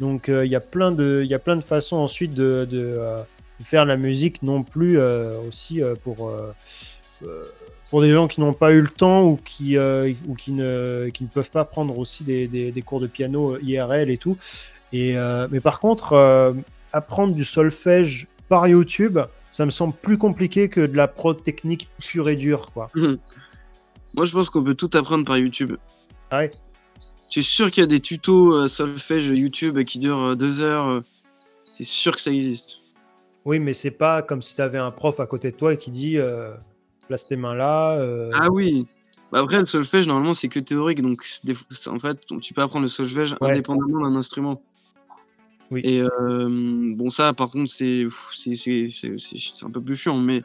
Donc, 0.00 0.28
il 0.28 0.50
y 0.50 0.56
a 0.56 0.60
plein 0.60 0.92
de, 0.92 1.22
il 1.24 1.30
y 1.30 1.34
a 1.34 1.38
plein 1.38 1.56
de 1.56 1.62
façons 1.62 1.96
ensuite 1.96 2.34
de, 2.34 2.66
faire 3.62 3.86
la 3.86 3.96
musique, 3.96 4.42
non 4.42 4.62
plus 4.62 4.98
aussi 4.98 5.80
pour 6.02 6.32
pour 7.94 8.02
des 8.02 8.10
gens 8.10 8.26
qui 8.26 8.40
n'ont 8.40 8.52
pas 8.52 8.72
eu 8.72 8.80
le 8.80 8.88
temps 8.88 9.22
ou 9.22 9.36
qui, 9.36 9.76
euh, 9.76 10.12
ou 10.26 10.34
qui, 10.34 10.50
ne, 10.50 11.10
qui 11.14 11.22
ne 11.22 11.28
peuvent 11.28 11.52
pas 11.52 11.64
prendre 11.64 11.96
aussi 11.96 12.24
des, 12.24 12.48
des, 12.48 12.82
cours 12.82 12.98
de 12.98 13.06
piano 13.06 13.54
euh, 13.54 13.60
IRL 13.62 14.10
et 14.10 14.18
tout. 14.18 14.36
Et, 14.92 15.16
euh, 15.16 15.46
mais 15.48 15.60
par 15.60 15.78
contre, 15.78 16.56
apprendre 16.94 17.34
du 17.34 17.44
solfège 17.44 18.26
par 18.48 18.66
YouTube, 18.68 19.18
ça 19.50 19.64
me 19.66 19.70
semble 19.70 19.94
plus 19.94 20.18
compliqué 20.18 20.68
que 20.68 20.80
de 20.80 20.96
la 20.96 21.08
prod 21.08 21.42
technique 21.42 21.88
pure 21.98 22.28
et 22.28 22.36
dure. 22.36 22.72
Quoi. 22.72 22.88
Moi, 22.94 24.24
je 24.24 24.32
pense 24.32 24.50
qu'on 24.50 24.62
peut 24.62 24.74
tout 24.74 24.90
apprendre 24.94 25.24
par 25.24 25.38
YouTube. 25.38 25.76
Ah 26.30 26.38
ouais 26.38 26.50
Je 27.28 27.40
suis 27.40 27.44
sûr 27.44 27.70
qu'il 27.70 27.82
y 27.82 27.84
a 27.84 27.88
des 27.88 28.00
tutos 28.00 28.68
solfège 28.68 29.28
YouTube 29.28 29.82
qui 29.84 29.98
durent 29.98 30.36
deux 30.36 30.60
heures. 30.60 31.02
C'est 31.70 31.84
sûr 31.84 32.14
que 32.14 32.20
ça 32.20 32.30
existe. 32.30 32.78
Oui, 33.44 33.58
mais 33.58 33.74
c'est 33.74 33.90
pas 33.90 34.22
comme 34.22 34.40
si 34.40 34.54
tu 34.54 34.62
avais 34.62 34.78
un 34.78 34.90
prof 34.90 35.20
à 35.20 35.26
côté 35.26 35.50
de 35.50 35.56
toi 35.56 35.76
qui 35.76 35.90
dit 35.90 36.18
place 37.06 37.26
tes 37.26 37.36
mains 37.36 37.54
là. 37.54 37.98
Euh. 37.98 38.30
Ah 38.34 38.50
oui. 38.50 38.86
Bah 39.32 39.40
après, 39.40 39.58
le 39.58 39.66
solfège, 39.66 40.06
normalement, 40.06 40.34
c'est 40.34 40.48
que 40.48 40.60
théorique. 40.60 41.02
Donc, 41.02 41.24
en 41.86 41.98
fait, 41.98 42.20
tu 42.40 42.54
peux 42.54 42.62
apprendre 42.62 42.82
le 42.82 42.88
solfège 42.88 43.36
indépendamment 43.40 44.02
d'un 44.02 44.16
instrument. 44.16 44.62
Oui. 45.74 45.80
Et 45.82 46.02
bon, 46.20 47.10
ça, 47.10 47.32
par 47.32 47.50
contre, 47.50 47.68
c'est 47.70 48.06
un 49.62 49.70
peu 49.70 49.80
plus 49.80 49.96
chiant, 49.96 50.16
mais, 50.16 50.42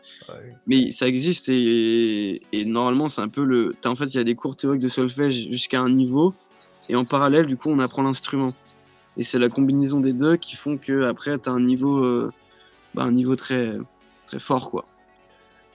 mais 0.66 0.92
ça 0.92 1.08
existe 1.08 1.50
et, 1.50 2.42
et 2.52 2.66
normalement, 2.66 3.08
c'est 3.10 3.22
un 3.22 3.28
peu 3.28 3.44
le. 3.44 3.76
En 3.86 3.94
fait, 3.96 4.06
il 4.06 4.16
y 4.16 4.20
a 4.20 4.24
des 4.24 4.36
cours 4.36 4.56
théoriques 4.56 4.82
de 4.82 4.88
solfège 4.88 5.50
jusqu'à 5.52 5.82
un 5.82 5.90
niveau, 5.90 6.34
et 6.90 6.96
en 6.96 7.06
parallèle, 7.06 7.46
du 7.46 7.58
coup, 7.58 7.70
on 7.70 7.78
apprend 7.78 8.02
l'instrument. 8.02 8.56
Et 9.18 9.24
c'est 9.24 9.38
la 9.38 9.50
combinaison 9.50 10.00
des 10.00 10.14
deux 10.14 10.36
qui 10.38 10.56
font 10.56 10.78
que 10.78 11.04
après, 11.04 11.38
tu 11.38 11.50
as 11.50 11.52
un 11.52 11.60
niveau, 11.60 12.04
euh, 12.04 12.32
bah, 12.96 13.04
un 13.04 13.12
niveau 13.12 13.36
très, 13.36 13.74
très 14.26 14.40
fort, 14.40 14.72
quoi. 14.72 14.86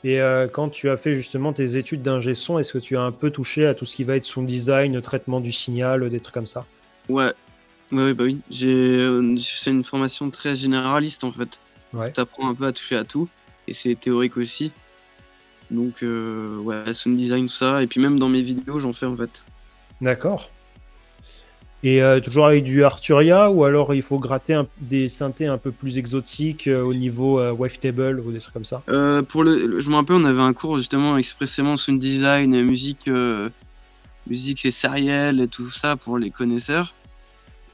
Et 0.03 0.21
euh, 0.21 0.49
quand 0.49 0.69
tu 0.69 0.91
as 0.91 0.97
fait 0.97 1.15
justement 1.15 1.53
tes 1.53 1.77
études 1.77 2.03
d'ingé 2.03 2.35
son, 2.35 2.59
est-ce 2.59 2.73
que 2.73 2.79
tu 2.79 2.97
as 2.97 3.03
un 3.03 3.13
peu 3.13 3.31
touché 3.31 3.67
à 3.67 3.75
tout 3.75 3.85
ce 3.85 3.95
qui 3.97 4.05
va 4.05 4.17
être 4.17 4.25
son 4.25 4.43
design, 4.43 5.01
traitement 5.01 5.41
du 5.41 5.53
signal, 5.53 6.11
des 6.11 6.21
trucs 6.21 6.35
comme 6.35 6.47
ça? 6.47 6.67
Ouais, 7.09 7.33
ouais, 7.93 8.15
bah 8.15 8.25
oui. 8.25 8.41
J'ai 8.51 8.99
euh, 8.99 9.37
c'est 9.37 9.71
une 9.71 9.85
formation 9.85 10.31
très 10.31 10.57
généraliste 10.57 11.25
en 11.25 11.33
fait. 11.33 11.59
Ouais. 11.93 12.13
Tu 12.13 12.21
apprends 12.21 12.49
un 12.49 12.55
peu 12.55 12.67
à 12.67 12.73
toucher 12.73 12.97
à 12.97 13.05
tout, 13.05 13.29
et 13.69 13.75
c'est 13.75 13.95
théorique 13.95 14.37
aussi. 14.37 14.73
Donc 15.71 16.03
euh, 16.03 16.59
ouais, 16.59 16.93
sound 16.93 17.17
design, 17.17 17.47
tout 17.47 17.53
ça, 17.53 17.83
et 17.83 17.87
puis 17.87 18.01
même 18.01 18.19
dans 18.19 18.29
mes 18.29 18.43
vidéos, 18.43 18.79
j'en 18.79 18.93
fais 18.93 19.07
en 19.07 19.17
fait. 19.17 19.45
D'accord. 20.01 20.51
Et 21.85 22.03
euh, 22.03 22.19
toujours 22.19 22.47
avec 22.47 22.65
du 22.65 22.83
Arturia 22.83 23.51
ou 23.51 23.65
alors 23.65 23.95
il 23.95 24.01
faut 24.01 24.19
gratter 24.19 24.59
des 24.81 25.11
synthés 25.11 25.47
un 25.47 25.59
peu 25.59 25.71
plus 25.71 25.99
exotiques 25.99 26.67
euh, 26.67 26.83
au 26.83 26.95
niveau 26.95 27.39
euh, 27.39 27.53
wavetable 27.53 28.21
ou 28.21 28.33
des 28.33 28.39
trucs 28.39 28.55
comme 28.55 28.65
ça? 28.65 28.83
Pour 29.29 29.45
le, 29.45 29.81
Je 29.81 29.91
me 29.91 29.97
rappelle, 29.97 30.17
on 30.17 30.25
avait 30.25 30.41
un 30.41 30.55
cours 30.55 30.79
justement 30.79 31.19
expressément 31.19 31.77
sound 31.77 32.01
design, 32.01 32.59
musique, 32.63 33.11
musique 34.27 34.73
sérielle 34.73 35.43
et 35.43 35.49
tout 35.49 35.71
ça 35.71 35.97
pour 35.97 36.17
les 36.17 36.31
connaisseurs. 36.31 36.95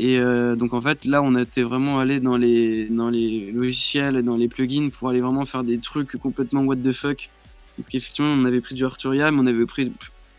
Et 0.02 0.18
donc 0.56 0.72
en 0.72 0.80
fait 0.80 1.04
là 1.04 1.22
on 1.22 1.34
était 1.34 1.62
vraiment 1.62 1.98
allé 1.98 2.20
dans 2.20 2.38
les, 2.38 2.86
dans 2.86 3.10
les 3.10 3.50
logiciels 3.52 4.16
et 4.16 4.22
dans 4.22 4.36
les 4.36 4.48
plugins 4.48 4.88
pour 4.88 5.10
aller 5.10 5.20
vraiment 5.20 5.44
faire 5.44 5.62
des 5.62 5.78
trucs 5.78 6.16
complètement 6.16 6.62
what 6.62 6.76
the 6.76 6.92
fuck. 6.92 7.28
Donc 7.76 7.94
effectivement 7.94 8.32
on 8.32 8.46
avait 8.46 8.62
pris 8.62 8.74
du 8.74 8.86
Arturia 8.86 9.30
mais 9.30 9.40
on 9.40 9.46
avait 9.46 9.66
pris, 9.66 9.92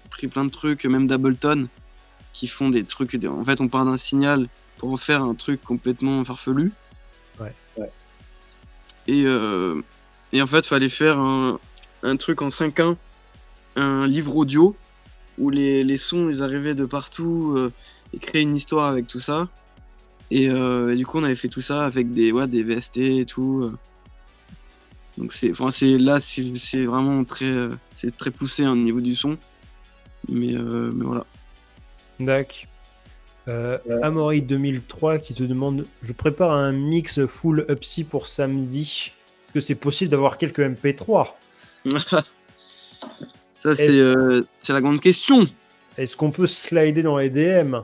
pris 0.09 0.27
plein 0.27 0.45
de 0.45 0.49
trucs, 0.49 0.85
même 0.85 1.05
d'Ableton 1.05 1.67
qui 2.33 2.47
font 2.47 2.69
des 2.69 2.83
trucs. 2.83 3.17
En 3.25 3.43
fait, 3.43 3.61
on 3.61 3.67
part 3.67 3.85
d'un 3.85 3.97
signal 3.97 4.47
pour 4.77 4.91
en 4.91 4.97
faire 4.97 5.23
un 5.23 5.35
truc 5.35 5.61
complètement 5.63 6.23
farfelu. 6.23 6.71
Ouais. 7.39 7.53
Et, 9.07 9.23
euh, 9.25 9.81
et 10.31 10.41
en 10.41 10.47
fait, 10.47 10.59
il 10.59 10.67
fallait 10.67 10.89
faire 10.89 11.19
un, 11.19 11.59
un 12.03 12.15
truc 12.15 12.41
en 12.41 12.49
5.1, 12.49 12.95
un 13.75 14.07
livre 14.07 14.35
audio 14.35 14.75
où 15.37 15.49
les, 15.49 15.83
les, 15.83 15.97
sons 15.97 16.29
ils 16.29 16.43
arrivaient 16.43 16.75
de 16.75 16.85
partout 16.85 17.53
euh, 17.57 17.71
et 18.13 18.19
créer 18.19 18.41
une 18.41 18.55
histoire 18.55 18.87
avec 18.87 19.07
tout 19.07 19.19
ça. 19.19 19.47
Euh, 20.31 20.93
et, 20.93 20.95
du 20.95 21.05
coup, 21.05 21.19
on 21.19 21.23
avait 21.23 21.35
fait 21.35 21.49
tout 21.49 21.61
ça 21.61 21.83
avec 21.85 22.11
des, 22.11 22.31
ouais, 22.31 22.47
des 22.47 22.63
VST 22.63 22.97
et 22.97 23.25
tout. 23.25 23.71
Donc 25.17 25.33
c'est, 25.33 25.51
enfin, 25.51 25.71
c'est 25.71 25.97
là, 25.97 26.19
c'est, 26.21 26.83
vraiment 26.83 27.23
très, 27.23 27.67
c'est 27.95 28.15
très 28.15 28.31
poussé 28.31 28.63
hein, 28.63 28.71
au 28.71 28.77
niveau 28.77 29.01
du 29.01 29.15
son. 29.15 29.37
Mais, 30.29 30.53
mais 30.53 31.05
voilà. 31.05 31.25
D'accord. 32.19 32.67
Euh, 33.47 33.79
2003 34.41 35.17
qui 35.17 35.33
te 35.33 35.43
demande 35.43 35.85
Je 36.03 36.13
prépare 36.13 36.51
un 36.51 36.71
mix 36.71 37.25
full 37.25 37.65
upsy 37.69 38.03
pour 38.03 38.27
samedi. 38.27 39.11
Est-ce 39.11 39.53
que 39.53 39.59
c'est 39.59 39.75
possible 39.75 40.11
d'avoir 40.11 40.37
quelques 40.37 40.59
MP3 40.59 41.31
Ça, 43.51 43.69
euh, 43.79 44.41
c'est 44.59 44.73
la 44.73 44.81
grande 44.81 45.01
question. 45.01 45.47
Est-ce 45.97 46.15
qu'on 46.15 46.31
peut 46.31 46.47
slider 46.47 47.03
dans 47.03 47.17
les 47.17 47.29
DM 47.29 47.77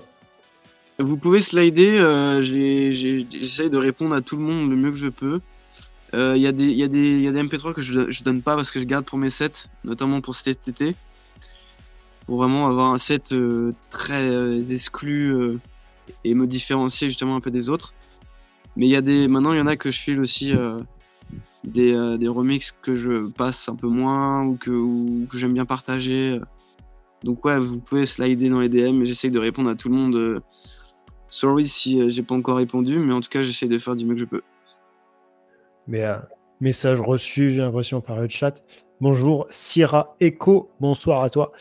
Vous 1.00 1.18
pouvez 1.18 1.42
slider. 1.42 1.98
Euh, 2.00 2.42
J'essaye 2.42 3.70
de 3.70 3.78
répondre 3.78 4.16
à 4.16 4.22
tout 4.22 4.38
le 4.38 4.44
monde 4.44 4.70
le 4.70 4.76
mieux 4.76 4.92
que 4.92 4.98
je 4.98 5.08
peux. 5.08 5.42
Il 6.14 6.20
euh, 6.20 6.38
y, 6.38 6.48
a 6.48 6.52
des, 6.52 6.72
y, 6.72 6.84
a 6.84 6.88
des, 6.88 7.20
y 7.20 7.28
a 7.28 7.32
des 7.32 7.44
MP3 7.44 7.74
que 7.74 7.82
je, 7.82 8.10
je 8.10 8.24
donne 8.24 8.42
pas 8.42 8.56
parce 8.56 8.72
que 8.72 8.80
je 8.80 8.86
garde 8.86 9.06
pour 9.06 9.18
mes 9.18 9.30
sets, 9.30 9.68
notamment 9.84 10.22
pour 10.22 10.36
cet 10.36 10.68
été 10.68 10.96
pour 12.26 12.38
vraiment 12.38 12.68
avoir 12.68 12.92
un 12.92 12.98
set 12.98 13.32
euh, 13.32 13.74
très 13.90 14.28
euh, 14.30 14.60
exclu 14.60 15.58
et 16.26 16.36
me 16.36 16.46
différencier 16.46 17.08
justement 17.08 17.38
un 17.38 17.40
peu 17.40 17.52
des 17.52 17.70
autres. 17.70 17.94
Mais 18.76 18.86
il 18.86 18.90
y 18.90 18.98
a 18.98 19.02
des, 19.02 19.30
maintenant, 19.30 19.54
il 19.54 19.60
y 19.60 19.62
en 19.62 19.68
a 19.68 19.78
que 19.78 19.92
je 19.92 20.00
file 20.00 20.20
aussi 20.20 20.54
des, 21.64 22.18
des 22.18 22.28
remixes 22.28 22.76
que 22.82 22.96
je 22.96 23.28
passe 23.28 23.70
un 23.70 23.76
peu 23.76 23.88
moins 23.88 24.44
ou 24.44 24.56
que, 24.56 25.26
que 25.26 25.38
j'aime 25.38 25.54
bien 25.54 25.66
partager. 25.66 26.40
Donc 27.24 27.46
ouais, 27.46 27.60
vous 27.60 27.80
pouvez 27.80 28.06
slider 28.06 28.50
dans 28.50 28.60
les 28.60 28.70
DM, 28.70 28.98
mais 28.98 29.06
j'essaye 29.06 29.32
de 29.32 29.40
répondre 29.40 29.70
à 29.70 29.76
tout 29.76 29.90
le 29.90 29.96
monde. 29.96 30.42
Sorry 31.30 31.68
si 31.68 32.10
j'ai 32.10 32.24
pas 32.24 32.36
encore 32.36 32.58
répondu, 32.58 33.00
mais 33.00 33.14
en 33.14 33.22
tout 33.22 33.30
cas, 33.30 33.42
j'essaye 33.42 33.70
de 33.70 33.78
faire 33.78 33.96
du 33.96 34.06
mieux 34.06 34.16
que 34.16 34.22
je 34.22 34.26
peux. 34.26 34.42
Mais 35.88 36.06
message 36.62 37.00
reçu, 37.00 37.50
j'ai 37.50 37.62
l'impression 37.62 38.02
par 38.02 38.20
le 38.20 38.28
chat. 38.28 38.64
Bonjour, 39.00 39.46
Sierra 39.52 40.16
Echo, 40.20 40.72
bonsoir 40.80 41.24
à 41.24 41.30
toi. 41.30 41.52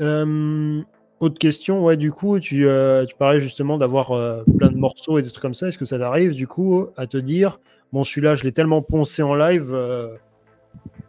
Euh, 0.00 0.82
autre 1.20 1.38
question, 1.38 1.84
ouais, 1.84 1.96
du 1.96 2.10
coup, 2.10 2.40
tu, 2.40 2.66
euh, 2.66 3.06
parlais 3.16 3.40
justement 3.40 3.78
d'avoir 3.78 4.12
euh, 4.12 4.42
plein 4.58 4.68
de 4.68 4.76
morceaux 4.76 5.18
et 5.18 5.22
des 5.22 5.30
trucs 5.30 5.42
comme 5.42 5.54
ça. 5.54 5.68
Est-ce 5.68 5.78
que 5.78 5.84
ça 5.84 5.98
t'arrive, 5.98 6.34
du 6.34 6.48
coup, 6.48 6.86
à 6.96 7.06
te 7.06 7.16
dire, 7.16 7.60
bon, 7.92 8.02
celui-là, 8.02 8.34
je 8.34 8.44
l'ai 8.44 8.52
tellement 8.52 8.82
poncé 8.82 9.22
en 9.22 9.34
live, 9.34 9.76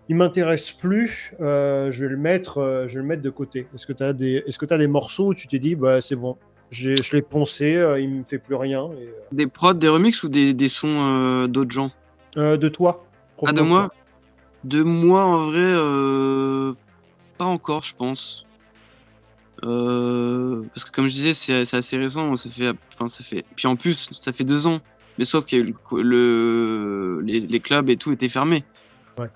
il 0.07 0.15
m'intéresse 0.15 0.71
plus, 0.71 1.33
je 1.39 2.03
vais 2.03 2.09
le 2.09 2.17
mettre, 2.17 2.85
je 2.87 2.93
vais 2.93 3.01
le 3.01 3.07
mettre 3.07 3.21
de 3.23 3.29
côté. 3.29 3.67
Est-ce 3.73 3.87
que 3.87 3.93
tu 3.93 4.03
as 4.03 4.13
des, 4.13 4.43
que 4.59 4.73
as 4.73 4.77
des 4.77 4.87
morceaux 4.87 5.27
où 5.29 5.33
tu 5.33 5.47
t'es 5.47 5.59
dit, 5.59 5.75
bah, 5.75 6.01
c'est 6.01 6.15
bon, 6.15 6.37
je 6.71 7.15
l'ai 7.15 7.21
poncé, 7.21 7.81
il 7.99 8.09
me 8.09 8.23
fait 8.23 8.37
plus 8.37 8.55
rien. 8.55 8.89
Des 9.31 9.47
prods, 9.47 9.73
des 9.73 9.87
remixes 9.87 10.23
ou 10.23 10.29
des, 10.29 10.53
des 10.53 10.69
sons 10.69 11.47
d'autres 11.47 11.71
gens? 11.71 11.91
De 12.35 12.67
toi. 12.67 13.05
Ah, 13.45 13.53
de 13.53 13.61
moi? 13.61 13.89
De 14.63 14.83
moi, 14.83 15.23
en 15.23 15.45
vrai, 15.45 15.61
euh, 15.61 16.73
pas 17.37 17.45
encore, 17.45 17.83
je 17.83 17.95
pense. 17.95 18.45
Euh, 19.63 20.63
parce 20.73 20.85
que 20.85 20.91
comme 20.91 21.07
je 21.07 21.13
disais, 21.13 21.33
c'est 21.33 21.75
assez 21.75 21.97
récent, 21.97 22.35
ça 22.35 22.49
fait, 22.49 22.71
enfin, 22.93 23.07
ça 23.07 23.23
fait. 23.23 23.45
Puis 23.55 23.67
en 23.67 23.75
plus, 23.75 24.09
ça 24.11 24.33
fait 24.33 24.43
deux 24.43 24.67
ans. 24.67 24.81
Mais 25.17 25.25
sauf 25.25 25.45
que 25.45 25.73
le, 25.97 27.21
les, 27.21 27.59
clubs 27.59 27.89
et 27.89 27.97
tout 27.97 28.11
étaient 28.11 28.29
fermés. 28.29 28.63
Ouais. 29.17 29.29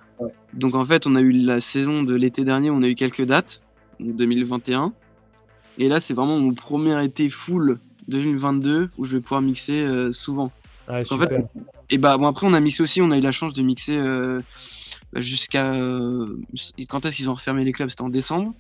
Donc 0.54 0.76
en 0.76 0.86
fait, 0.86 1.08
on 1.08 1.16
a 1.16 1.22
eu 1.22 1.32
la 1.32 1.60
saison 1.60 2.04
de 2.04 2.16
l'été 2.16 2.46
dernier, 2.46 2.70
on 2.70 2.82
a 2.84 2.88
eu 2.88 2.96
quelques 2.96 3.26
dates, 3.26 3.64
2021. 4.00 4.94
Et 5.78 5.88
là, 5.88 6.00
c'est 6.00 6.14
vraiment 6.14 6.40
mon 6.40 6.54
premier 6.54 7.04
été 7.04 7.30
full 7.30 7.80
2022 8.08 8.90
où 8.98 9.06
je 9.06 9.16
vais 9.18 9.22
pouvoir 9.22 9.42
mixer 9.42 9.82
euh, 9.82 10.12
souvent. 10.12 10.52
Ah, 10.88 11.04
super. 11.04 11.30
et 11.90 11.98
bah 11.98 12.18
bon 12.18 12.28
après 12.28 12.46
on 12.46 12.54
a 12.54 12.60
mixé 12.60 12.84
aussi, 12.84 13.02
on 13.02 13.10
a 13.12 13.18
eu 13.18 13.22
la 13.22 13.32
chance 13.32 13.54
de 13.54 13.62
mixer 13.62 13.96
euh, 13.96 14.42
jusqu'à 15.16 15.76
euh, 15.76 16.38
quand 16.90 17.06
est-ce 17.06 17.16
qu'ils 17.16 17.30
ont 17.30 17.34
refermé 17.34 17.64
les 17.64 17.72
clubs? 17.72 17.90
C'était 17.90 18.02
en 18.02 18.10
décembre. 18.10 18.54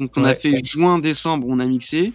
Donc 0.00 0.10
on 0.16 0.24
a 0.24 0.34
fait 0.34 0.64
juin-décembre, 0.64 1.46
on 1.48 1.58
a 1.60 1.66
mixé. 1.66 2.12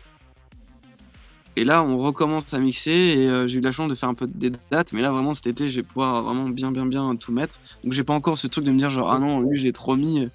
Et 1.56 1.66
là, 1.66 1.84
on 1.84 1.98
recommence 1.98 2.52
à 2.54 2.60
mixer 2.60 2.92
et 2.92 3.48
j'ai 3.48 3.60
eu 3.60 3.62
la 3.62 3.72
chance 3.72 3.88
de 3.88 3.94
faire 3.94 4.10
un 4.10 4.16
peu 4.16 4.26
des 4.26 4.52
dates. 4.72 4.92
Mais 4.92 5.02
là, 5.02 5.12
vraiment, 5.12 5.36
cet 5.36 5.48
été, 5.48 5.68
je 5.68 5.76
vais 5.76 5.84
pouvoir 5.84 6.24
vraiment 6.24 6.50
bien, 6.50 6.72
bien, 6.72 6.88
bien 6.88 7.16
tout 7.16 7.32
mettre. 7.32 7.60
Donc, 7.84 7.94
j'ai 7.94 8.04
pas 8.04 8.14
encore 8.14 8.40
ce 8.40 8.48
truc 8.48 8.66
de 8.66 8.72
me 8.72 8.80
dire, 8.80 8.90
genre, 8.90 9.12
ah 9.12 9.20
non, 9.20 9.42
lui, 9.42 9.60
j'ai 9.60 9.72
trop 9.72 9.96
mis. 9.96 10.28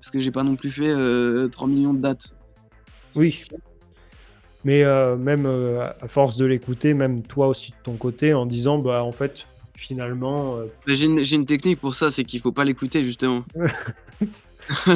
Parce 0.00 0.10
que 0.10 0.20
j'ai 0.20 0.32
pas 0.32 0.42
non 0.42 0.54
plus 0.54 0.70
fait 0.70 0.94
3 1.48 1.68
millions 1.68 1.94
de 1.94 2.00
dates. 2.00 2.35
Oui. 3.16 3.44
Mais 4.66 4.82
euh, 4.82 5.16
même 5.16 5.46
euh, 5.46 5.88
à 6.00 6.08
force 6.08 6.36
de 6.36 6.44
l'écouter, 6.44 6.92
même 6.92 7.22
toi 7.22 7.46
aussi 7.46 7.70
de 7.70 7.76
ton 7.84 7.96
côté, 7.96 8.34
en 8.34 8.46
disant, 8.46 8.78
bah 8.78 9.04
en 9.04 9.12
fait, 9.12 9.46
finalement. 9.76 10.56
Euh, 10.56 10.66
j'ai 10.88 11.06
une, 11.06 11.46
technique 11.46 11.80
pour 11.80 11.94
ça, 11.94 12.10
c'est 12.10 12.24
qu'il 12.24 12.40
faut 12.40 12.50
pas 12.50 12.64
l'écouter 12.64 13.04
justement. 13.04 13.44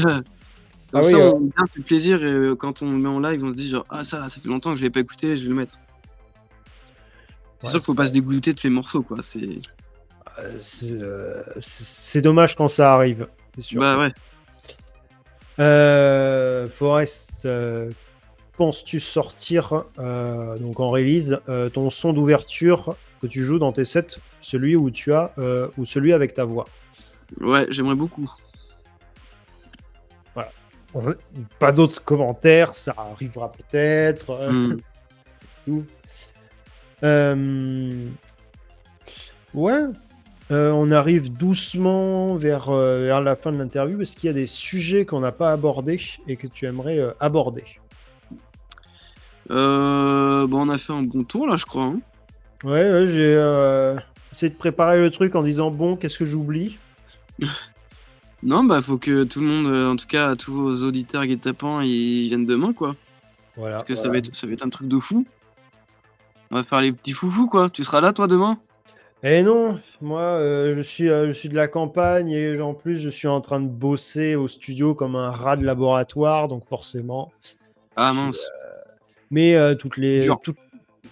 Comme 0.01 0.22
ah 0.92 1.05
ça, 1.05 1.18
on 1.18 1.51
a 1.56 1.66
fait 1.72 1.82
plaisir 1.82 2.24
et 2.24 2.56
quand 2.56 2.82
on 2.82 2.90
le 2.90 2.98
met 2.98 3.09
en 3.09 3.20
live, 3.20 3.44
on 3.44 3.51
se 3.51 3.55
dit 3.55 3.68
genre 3.68 3.84
ah 3.90 4.02
ça, 4.02 4.28
ça 4.28 4.40
fait 4.40 4.48
longtemps 4.48 4.72
que 4.72 4.78
je 4.78 4.82
l'ai 4.82 4.90
pas 4.90 4.98
écouté, 4.98 5.36
je 5.36 5.44
vais 5.44 5.51
le 5.51 5.55
mettre. 5.55 5.78
C'est 7.60 7.70
sûr 7.70 7.78
qu'il 7.78 7.86
faut 7.86 7.94
pas 7.94 8.09
se 8.09 8.12
dégoûter 8.12 8.52
de 8.52 8.59
ces 8.59 8.70
morceaux 8.70 9.02
quoi. 9.02 9.18
C'est. 9.22 9.60
C'est 11.60 12.22
dommage 12.22 12.56
quand 12.56 12.66
ça 12.66 12.92
arrive. 12.92 13.28
Sûr. 13.60 13.80
Bah 13.80 13.97
ouais. 13.98 14.10
Forest, 16.70 17.47
penses-tu 18.61 19.01
sortir 19.01 19.85
euh, 19.99 20.59
donc 20.59 20.78
en 20.81 20.91
release 20.91 21.41
euh, 21.49 21.70
ton 21.70 21.89
son 21.89 22.12
d'ouverture 22.12 22.95
que 23.23 23.27
tu 23.27 23.43
joues 23.43 23.59
dans 23.59 23.73
tes 23.73 23.87
sets, 23.87 24.19
celui 24.43 24.77
où 24.77 24.91
tu 24.91 25.15
as 25.15 25.32
euh, 25.39 25.69
ou 25.78 25.87
celui 25.87 26.12
avec 26.12 26.35
ta 26.35 26.45
voix? 26.45 26.66
Ouais, 27.41 27.66
j'aimerais 27.70 27.95
beaucoup. 27.95 28.31
Voilà. 30.35 30.51
Pas 31.59 31.73
d'autres 31.73 32.05
commentaires, 32.05 32.74
ça 32.74 32.95
arrivera 32.99 33.51
peut-être. 33.51 34.53
Hmm. 34.53 34.77
ouais. 39.55 39.85
on 40.51 40.91
arrive 40.91 41.32
doucement 41.32 42.37
vers, 42.37 42.70
vers 42.70 43.23
la 43.23 43.37
fin 43.37 43.53
de 43.53 43.57
l'interview. 43.57 44.03
Est-ce 44.03 44.16
qu'il 44.16 44.27
y 44.27 44.31
a 44.31 44.35
des 44.35 44.45
sujets 44.45 45.07
qu'on 45.07 45.20
n'a 45.20 45.32
pas 45.32 45.51
abordés 45.51 45.99
et 46.28 46.37
que 46.37 46.47
tu 46.47 46.66
aimerais 46.66 47.01
aborder? 47.20 47.80
Euh, 49.51 50.47
bon, 50.47 50.66
on 50.66 50.68
a 50.68 50.78
fait 50.78 50.93
un 50.93 51.02
bon 51.02 51.24
tour 51.24 51.47
là, 51.47 51.56
je 51.56 51.64
crois. 51.64 51.85
Hein. 51.85 51.97
Ouais, 52.62 53.06
j'ai 53.09 53.35
euh, 53.35 53.97
essayé 54.32 54.51
de 54.51 54.56
préparer 54.56 55.01
le 55.01 55.10
truc 55.10 55.35
en 55.35 55.43
disant 55.43 55.70
bon, 55.70 55.97
qu'est-ce 55.97 56.18
que 56.18 56.24
j'oublie? 56.24 56.78
Non, 58.43 58.64
bah 58.64 58.81
faut 58.81 58.97
que 58.97 59.24
tout 59.24 59.40
le 59.40 59.47
monde, 59.47 59.66
euh, 59.66 59.93
en 59.93 59.97
tout 59.97 60.06
cas 60.06 60.35
tous 60.35 60.55
vos 60.55 60.72
auditeurs 60.86 61.27
guet-apens, 61.27 61.82
ils 61.82 62.28
viennent 62.28 62.47
demain 62.47 62.72
quoi. 62.72 62.97
Voilà. 63.55 63.77
Parce 63.77 63.89
que 63.89 63.94
ça, 63.94 64.09
va 64.09 64.16
être, 64.16 64.35
ça 64.35 64.47
va 64.47 64.55
être 64.55 64.64
un 64.64 64.70
truc 64.70 64.89
de 64.89 64.98
fou. 64.98 65.27
On 66.51 66.55
va 66.55 66.64
faire 66.64 66.81
les 66.81 66.90
petits 66.90 67.12
foufous 67.12 67.48
quoi. 67.48 67.68
Tu 67.68 67.85
seras 67.85 68.01
là 68.01 68.14
toi 68.14 68.28
demain? 68.28 68.59
Eh 69.22 69.43
non, 69.43 69.78
moi 70.01 70.39
je, 70.40 70.81
suis, 70.81 71.09
je 71.09 71.32
suis 71.32 71.51
de 71.51 71.55
la 71.55 71.68
campagne 71.68 72.31
et 72.31 72.59
en 72.62 72.72
plus 72.72 72.98
je 72.98 73.10
suis 73.10 73.28
en 73.28 73.43
train 73.43 73.60
de 73.60 73.68
bosser 73.68 74.36
au 74.36 74.48
studio 74.48 74.94
comme 74.94 75.16
un 75.16 75.31
rat 75.31 75.56
de 75.56 75.66
laboratoire, 75.66 76.48
donc 76.48 76.66
forcément. 76.66 77.31
Ah 77.94 78.14
mince. 78.14 78.48
Mais 79.31 79.55
euh, 79.55 79.74
toutes 79.74 79.97
les. 79.97 80.28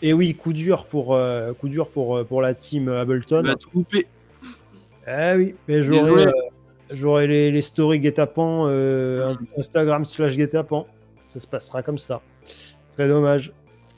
Et 0.01 0.13
oui, 0.13 0.35
coup 0.35 0.53
dur 0.53 0.85
pour, 0.85 1.15
euh, 1.15 1.53
coup 1.55 1.69
dur 1.69 1.89
pour, 1.89 2.19
euh, 2.19 2.25
pour 2.25 2.41
la 2.43 2.55
team 2.55 2.89
Ableton. 2.89 3.43
Va 3.43 3.57
tout 3.57 3.71
couper. 3.71 4.07
Ah 5.07 5.37
oui, 5.37 5.55
mais 5.67 5.81
j'aurai 5.83 7.27
les, 7.27 7.51
les, 7.51 7.63
stories 7.63 7.99
guet-apens, 7.99 8.69
Instagram 9.57 10.05
slash 10.05 10.37
guet-apens. 10.37 10.87
Ça 11.27 11.41
se 11.41 11.47
passera 11.47 11.83
comme 11.83 11.99
ça. 11.99 12.21
Très 12.93 13.09
dommage. 13.09 13.53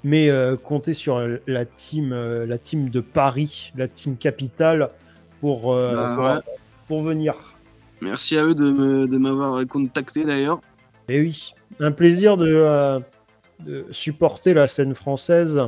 Mais 0.04 0.30
comptez 0.62 0.94
sur 0.94 1.20
la 1.46 1.64
team, 1.64 2.14
la 2.14 2.58
team 2.58 2.90
de 2.90 3.00
Paris, 3.00 3.72
la 3.76 3.88
team 3.88 4.16
capitale 4.16 4.90
pour, 5.40 5.74
bah, 5.74 6.40
pour, 6.86 7.02
venir. 7.02 7.34
Merci 8.00 8.38
à 8.38 8.44
eux 8.44 8.54
de 8.54 9.18
m'avoir 9.18 9.66
contacté 9.66 10.24
d'ailleurs. 10.24 10.60
Et 11.08 11.20
oui, 11.20 11.52
un 11.80 11.90
plaisir 11.90 12.36
de 12.36 13.02
de 13.64 13.86
supporter 13.90 14.54
la 14.54 14.68
scène 14.68 14.94
française. 14.94 15.60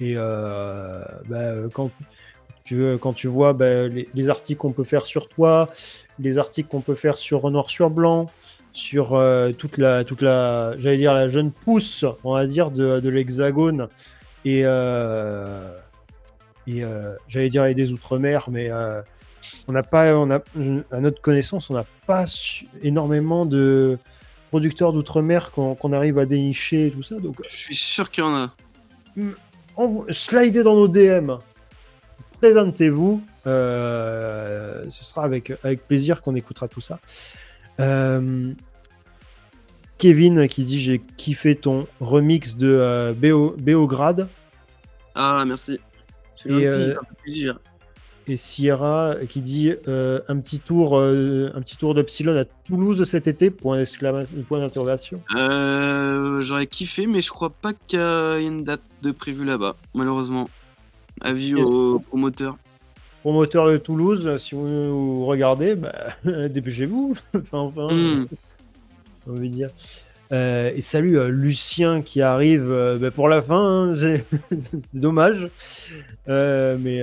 Et 0.00 0.14
euh, 0.16 1.02
bah, 1.28 1.54
quand, 1.72 1.90
tu, 2.64 2.96
quand 3.00 3.12
tu 3.12 3.28
vois 3.28 3.52
bah, 3.52 3.88
les, 3.88 4.30
articles 4.30 4.60
qu'on 4.60 4.72
peut 4.72 4.84
faire 4.84 5.06
sur 5.06 5.28
toi, 5.28 5.68
les 6.18 6.38
articles 6.38 6.68
qu'on 6.68 6.80
peut 6.80 6.94
faire 6.94 7.18
sur 7.18 7.50
Noir 7.50 7.68
sur 7.68 7.90
Blanc, 7.90 8.26
sur 8.72 9.14
euh, 9.14 9.52
toute 9.52 9.78
la, 9.78 10.04
toute 10.04 10.22
la 10.22 10.74
j'allais 10.78 10.96
dire, 10.96 11.12
la 11.12 11.28
jeune 11.28 11.50
pousse, 11.50 12.04
on 12.24 12.34
va 12.34 12.46
dire, 12.46 12.70
de, 12.70 13.00
de 13.00 13.08
l'Hexagone. 13.08 13.88
Et, 14.44 14.62
euh, 14.64 15.68
j'allais 17.28 17.48
dire, 17.48 17.64
et 17.66 17.74
des 17.74 17.92
Outre-mer, 17.92 18.48
mais 18.48 18.70
on 19.68 19.72
n'a 19.72 19.82
pas, 19.82 20.10
à 20.10 21.00
notre 21.00 21.20
connaissance, 21.20 21.68
on 21.68 21.74
n'a 21.74 21.84
pas 22.06 22.24
énormément 22.82 23.44
de, 23.44 23.98
producteurs 24.50 24.92
d'outre-mer 24.92 25.52
qu'on 25.52 25.92
arrive 25.92 26.18
à 26.18 26.26
dénicher 26.26 26.86
et 26.86 26.90
tout 26.90 27.02
ça. 27.02 27.18
Donc, 27.20 27.36
je 27.48 27.56
suis 27.56 27.76
sûr 27.76 28.10
qu'il 28.10 28.24
y 28.24 28.26
en 28.26 28.34
a. 28.34 28.54
Hmm, 29.16 29.32
slidez 30.10 30.62
dans 30.62 30.74
nos 30.74 30.88
DM. 30.88 31.32
Présentez-vous. 32.40 33.22
Euh, 33.46 34.84
ce 34.90 35.04
sera 35.04 35.22
avec, 35.22 35.52
avec 35.62 35.86
plaisir 35.86 36.20
qu'on 36.20 36.34
écoutera 36.34 36.66
tout 36.68 36.80
ça. 36.80 36.98
Euh, 37.78 38.52
Kevin 39.98 40.48
qui 40.48 40.64
dit 40.64 40.80
j'ai 40.80 41.00
kiffé 41.16 41.54
ton 41.54 41.86
remix 42.00 42.56
de 42.56 42.68
euh, 42.68 43.12
Béograd. 43.14 44.28
Ah 45.14 45.44
merci. 45.46 45.78
C'est 46.34 46.50
un 46.50 47.00
plaisir 47.22 47.60
et 48.30 48.36
Sierra 48.36 49.16
qui 49.28 49.40
dit 49.40 49.72
euh, 49.88 50.20
un 50.28 50.38
petit 50.38 50.60
tour, 50.60 50.98
euh, 50.98 51.50
un 51.54 51.60
petit 51.60 51.76
tour 51.76 51.94
d'Epsilon 51.94 52.36
à 52.36 52.44
Toulouse 52.44 53.02
cet 53.04 53.26
été 53.26 53.50
Point 53.50 53.82
point 54.48 54.58
d'interrogation. 54.60 55.20
Euh, 55.34 56.40
j'aurais 56.40 56.66
kiffé, 56.66 57.06
mais 57.06 57.20
je 57.20 57.30
crois 57.30 57.50
pas 57.50 57.72
qu'il 57.72 57.98
y 57.98 58.02
a 58.02 58.38
une 58.38 58.62
date 58.62 58.82
de 59.02 59.10
prévue 59.10 59.44
là-bas, 59.44 59.76
malheureusement. 59.94 60.48
Avis 61.20 61.54
au 61.54 61.98
promoteur. 61.98 62.56
Promoteur 63.22 63.68
de 63.68 63.76
Toulouse, 63.76 64.36
si 64.38 64.54
vous, 64.54 65.26
regardez, 65.26 65.74
bah, 65.74 65.92
dépêchez-vous. 66.24 67.14
enfin, 67.34 67.58
enfin, 67.58 67.92
hmm. 67.92 68.26
on 69.26 69.32
veut 69.32 69.48
dire. 69.48 69.70
Euh, 70.32 70.70
et 70.74 70.80
salut 70.80 71.18
euh, 71.18 71.28
Lucien 71.28 72.02
qui 72.02 72.22
arrive 72.22 72.70
euh, 72.70 72.96
bah, 72.98 73.10
pour 73.10 73.28
la 73.28 73.42
fin, 73.42 73.90
hein, 73.90 73.94
c'est 73.96 74.24
dommage. 74.94 75.48
Mais, 76.28 77.02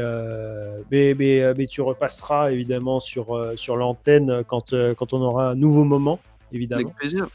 mais, 0.90 1.14
mais, 1.14 1.68
tu 1.68 1.82
repasseras 1.82 2.52
évidemment 2.52 3.02
sur, 3.02 3.54
sur 3.58 3.76
l'antenne 3.76 4.44
quand, 4.48 4.74
quand 4.96 5.14
on 5.14 5.22
aura 5.22 5.52
un 5.52 5.56
nouveau 5.56 5.84
moment, 5.84 6.20
évidemment. 6.54 6.84
Avec 6.84 6.96
plaisir. 6.96 7.28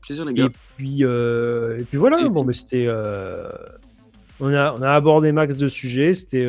plaisir 0.00 0.24
les 0.24 0.34
gars. 0.34 0.46
Et 0.46 0.48
puis, 0.76 1.02
et 1.02 1.84
puis 1.84 1.98
voilà, 1.98 2.28
bon, 2.28 2.42
mais 2.42 2.52
c'était. 2.52 2.88
on, 4.40 4.52
a, 4.52 4.72
on 4.72 4.82
a 4.82 4.90
abordé 4.90 5.30
max 5.30 5.54
de 5.54 5.68
sujets, 5.68 6.14
c'était 6.14 6.48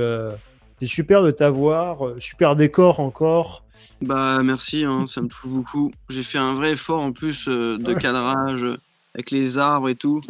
super 0.88 1.24
de 1.24 1.32
t'avoir, 1.32 2.14
super 2.20 2.56
décor 2.56 3.00
encore. 3.00 3.64
Bah 4.02 4.42
merci, 4.44 4.86
hein, 4.86 5.06
ça 5.08 5.22
me 5.22 5.28
touche 5.28 5.48
beaucoup. 5.48 5.92
J'ai 6.10 6.24
fait 6.24 6.38
un 6.38 6.54
vrai 6.54 6.72
effort 6.72 7.02
en 7.02 7.12
plus 7.12 7.50
euh, 7.50 7.78
de 7.78 7.94
cadrage 7.94 8.66
avec 9.14 9.32
les 9.32 9.58
arbres 9.58 9.90
et 9.90 9.96
tout. 9.96 10.22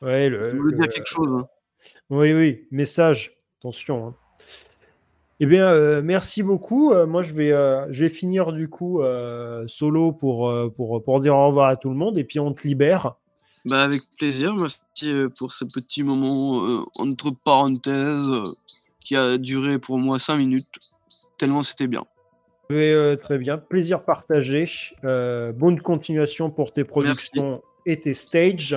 Ouais, 0.00 0.28
le, 0.28 0.50
je 0.50 0.76
dire 0.76 0.88
quelque 0.88 1.08
chose. 1.08 1.28
Hein. 1.28 1.46
Oui, 2.08 2.32
oui, 2.32 2.66
message, 2.70 3.32
attention. 3.60 4.08
Hein. 4.08 4.14
Eh 5.40 5.46
bien, 5.46 5.68
euh, 5.68 6.00
merci 6.02 6.42
beaucoup. 6.42 6.92
Euh, 6.92 7.06
moi, 7.06 7.22
je 7.22 7.32
vais, 7.34 7.50
je 7.90 8.04
vais 8.04 8.08
finir 8.08 8.52
du 8.52 8.68
coup 8.68 9.02
solo 9.66 10.12
pour, 10.12 10.50
pour, 10.74 11.02
pour 11.04 11.20
dire 11.20 11.34
au 11.34 11.48
revoir 11.48 11.68
à 11.68 11.76
tout 11.76 11.90
le 11.90 11.96
monde 11.96 12.16
et 12.16 12.24
puis 12.24 12.40
on 12.40 12.54
te 12.54 12.66
libère. 12.66 13.14
Bah, 13.66 13.82
avec 13.82 14.02
plaisir. 14.16 14.54
Merci 14.54 15.12
pour 15.36 15.52
ce 15.52 15.66
petit 15.66 16.02
moment 16.02 16.86
entre 16.94 17.30
parenthèses 17.30 18.30
qui 19.06 19.16
a 19.16 19.38
duré 19.38 19.78
pour 19.78 19.98
moi 19.98 20.18
5 20.18 20.36
minutes. 20.36 20.66
Tellement 21.38 21.62
c'était 21.62 21.86
bien. 21.86 22.04
très 22.68 23.38
bien, 23.38 23.56
plaisir 23.56 24.02
partagé. 24.02 24.68
bonne 25.02 25.80
continuation 25.80 26.50
pour 26.50 26.72
tes 26.72 26.82
productions 26.82 27.62
et 27.84 28.00
tes 28.00 28.14
stages. 28.14 28.74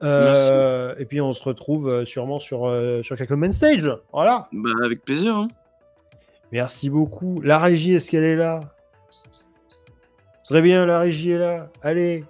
et 0.00 1.04
puis 1.08 1.20
on 1.20 1.32
se 1.32 1.42
retrouve 1.42 2.04
sûrement 2.04 2.38
sur, 2.38 2.72
sur 3.02 3.16
quelques 3.16 3.32
main 3.32 3.50
stage. 3.50 3.90
Voilà. 4.12 4.48
Bah, 4.52 4.70
avec 4.84 5.04
plaisir. 5.04 5.34
Hein. 5.34 5.48
Merci 6.52 6.88
beaucoup. 6.88 7.40
La 7.42 7.58
régie, 7.58 7.94
est-ce 7.94 8.10
qu'elle 8.10 8.24
est 8.24 8.36
là? 8.36 8.74
Très 10.44 10.62
bien, 10.62 10.86
la 10.86 11.00
régie 11.00 11.32
est 11.32 11.38
là. 11.38 11.68
Allez. 11.82 12.24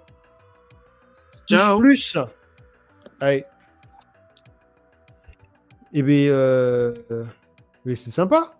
Ciao. 1.47 1.79
Plus. 1.79 2.17
Allez. 3.21 3.45
Eh 5.93 6.03
bien, 6.03 6.31
euh, 6.31 6.93
c'est 7.85 8.11
sympa. 8.11 8.53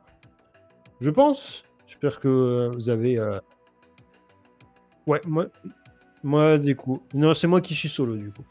Je 0.99 1.10
pense. 1.10 1.64
J'espère 1.88 2.19
que 2.19 2.72
vous 2.73 2.89
avez. 2.89 3.18
Euh, 3.18 3.39
ouais, 5.07 5.22
moi, 5.26 5.47
moi, 6.23 6.57
du 6.57 6.76
coup. 6.76 7.01
Non, 7.14 7.34
c'est 7.34 7.47
moi 7.47 7.61
qui 7.61 7.76
suis 7.76 7.89
solo, 7.89 8.15
du 8.15 8.31
coup. 8.31 8.43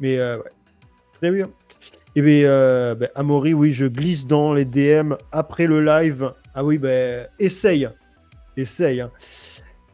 Mais, 0.00 0.18
euh, 0.18 0.38
ouais. 0.38 0.50
Très 1.14 1.30
bien. 1.30 1.50
Eh 2.14 2.22
bien, 2.22 2.94
ben, 2.94 3.08
Amaury, 3.14 3.54
oui, 3.54 3.72
je 3.72 3.86
glisse 3.86 4.26
dans 4.26 4.52
les 4.52 4.64
DM 4.64 5.14
après 5.32 5.66
le 5.66 5.84
live. 5.84 6.32
Ah 6.54 6.64
oui, 6.64 6.78
ben, 6.78 7.28
essaye. 7.38 7.88
Essaye. 8.56 9.00
Hein. 9.00 9.10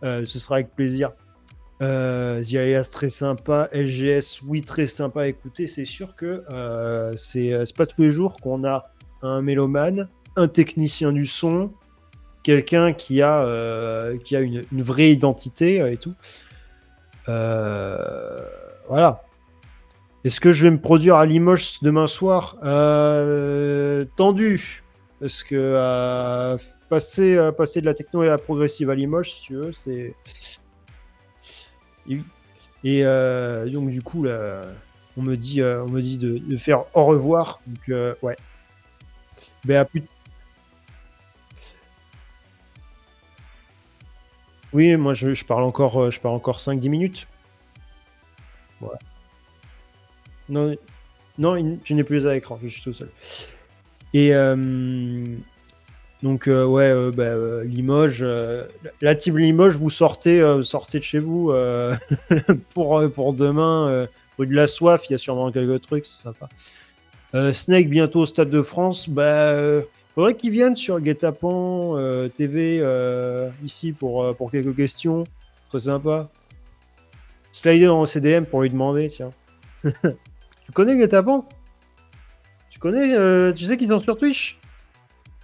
Euh, 0.05 0.27
ce 0.27 0.39
sera 0.39 0.57
avec 0.57 0.75
plaisir. 0.75 1.13
Euh, 1.83 2.43
très 2.91 3.11
sympa. 3.11 3.69
LGS, 3.73 4.41
oui, 4.47 4.63
très 4.63 4.87
sympa 4.87 5.23
à 5.23 5.27
écouter. 5.27 5.67
C'est 5.67 5.85
sûr 5.85 6.15
que 6.17 6.45
euh, 6.51 7.17
c'est 7.17 7.53
pas 7.77 7.87
tous 7.87 8.03
les 8.03 8.11
jours 8.11 8.37
qu'on 8.41 8.65
a 8.65 8.91
un 9.23 9.43
mélomane, 9.43 10.09
un 10.37 10.49
technicien 10.49 11.13
du 11.13 11.27
son, 11.27 11.73
quelqu'un 12.43 12.93
qui 12.93 13.23
a, 13.23 13.45
euh, 13.45 14.19
qui 14.19 14.37
a 14.37 14.41
une, 14.41 14.65
vraie 14.73 15.11
identité 15.11 15.79
et 15.93 15.97
tout. 15.97 16.15
voilà. 17.27 19.23
Est-ce 20.25 20.41
que 20.41 20.53
je 20.53 20.63
vais 20.63 20.71
me 20.71 20.81
produire 20.81 21.17
à 21.17 21.27
Limoges 21.27 21.81
demain 21.83 22.07
soir? 22.07 22.57
Tendu. 24.17 24.83
Parce 25.21 25.43
que 25.43 26.57
passer, 26.89 27.37
euh, 27.37 27.53
passer 27.53 27.81
de 27.81 27.87
la 27.87 27.95
techno 27.95 28.23
et 28.23 28.27
la 28.27 28.39
progressive 28.39 28.91
à 28.91 28.95
Limoges, 28.95 29.33
si 29.33 29.41
tu 29.43 29.55
veux, 29.55 29.73
c'est. 29.73 30.15
Et, 32.09 33.05
euh, 33.05 33.69
donc, 33.69 33.91
du 33.91 34.03
coup, 34.03 34.25
là, 34.25 34.67
on 35.17 35.23
me 35.23 35.37
dit, 35.37 35.61
euh, 35.61 35.85
on 35.85 35.89
me 35.89 36.03
dit 36.03 36.19
de, 36.19 36.57
faire 36.57 36.85
au 36.95 37.07
revoir. 37.07 37.61
Donc, 37.67 38.17
ouais. 38.23 38.37
Ben, 39.65 39.79
à 39.79 39.85
plus. 39.85 40.03
Oui, 44.73 44.97
moi, 44.97 45.15
je, 45.15 45.45
parle 45.45 45.63
encore, 45.63 46.11
je 46.11 46.21
parle 46.21 46.35
encore 46.35 46.59
5-10 46.59 46.89
minutes. 46.89 47.27
Non, 50.49 50.77
non, 51.39 51.79
je 51.85 51.95
n'ai 51.95 52.05
plus 52.05 52.27
à 52.27 52.35
l'écran, 52.35 52.59
je 52.63 52.69
suis 52.69 52.83
tout 52.83 52.93
seul. 52.93 53.11
Et. 54.13 54.33
Donc 56.25 56.49
euh, 56.49 56.65
ouais, 56.65 56.91
euh, 56.91 57.11
bah, 57.15 57.25
euh, 57.25 57.65
Limoges, 57.65 58.25
la 59.03 59.15
team 59.15 59.37
Limoges, 59.37 59.77
vous 59.77 59.91
sortez, 59.91 60.43
sortez 60.63 60.99
de 60.99 61.05
chez 61.05 61.19
vous 61.19 61.53
pour, 62.73 63.03
pour 63.15 63.35
demain. 63.35 64.09
rue 64.39 64.47
de 64.47 64.55
la 64.55 64.67
soif, 64.67 65.03
il 65.09 65.13
y 65.13 65.15
a 65.15 65.19
sûrement 65.19 65.53
quelques 65.53 65.83
trucs, 65.83 66.07
c'est 66.07 66.23
sympa. 66.23 66.49
Snake 67.53 67.91
bientôt 67.91 68.21
au 68.21 68.27
Stade 68.27 68.49
de 68.49 68.63
France, 68.63 69.07
bah 69.09 69.55
faudrait 70.15 70.35
qu'ils 70.35 70.51
viennent 70.51 70.77
sur 70.77 70.99
Guetapan 70.99 71.99
TV 72.35 72.83
ici 73.63 73.93
pour, 73.93 74.35
pour 74.37 74.51
quelques 74.51 74.75
questions. 74.75 75.25
Très 75.69 75.81
sympa. 75.81 76.31
Slider 77.53 77.87
dans 77.87 78.07
CDM 78.07 78.47
pour 78.47 78.63
lui 78.63 78.71
demander, 78.71 79.09
tiens. 79.09 79.31
tu 79.85 80.73
connais 80.73 80.97
Guetapan 80.97 81.47
Tu 82.71 82.79
connais, 82.79 83.53
tu 83.53 83.67
sais 83.67 83.77
qu'ils 83.77 83.89
sont 83.89 84.01
sur 84.01 84.17
Twitch? 84.17 84.59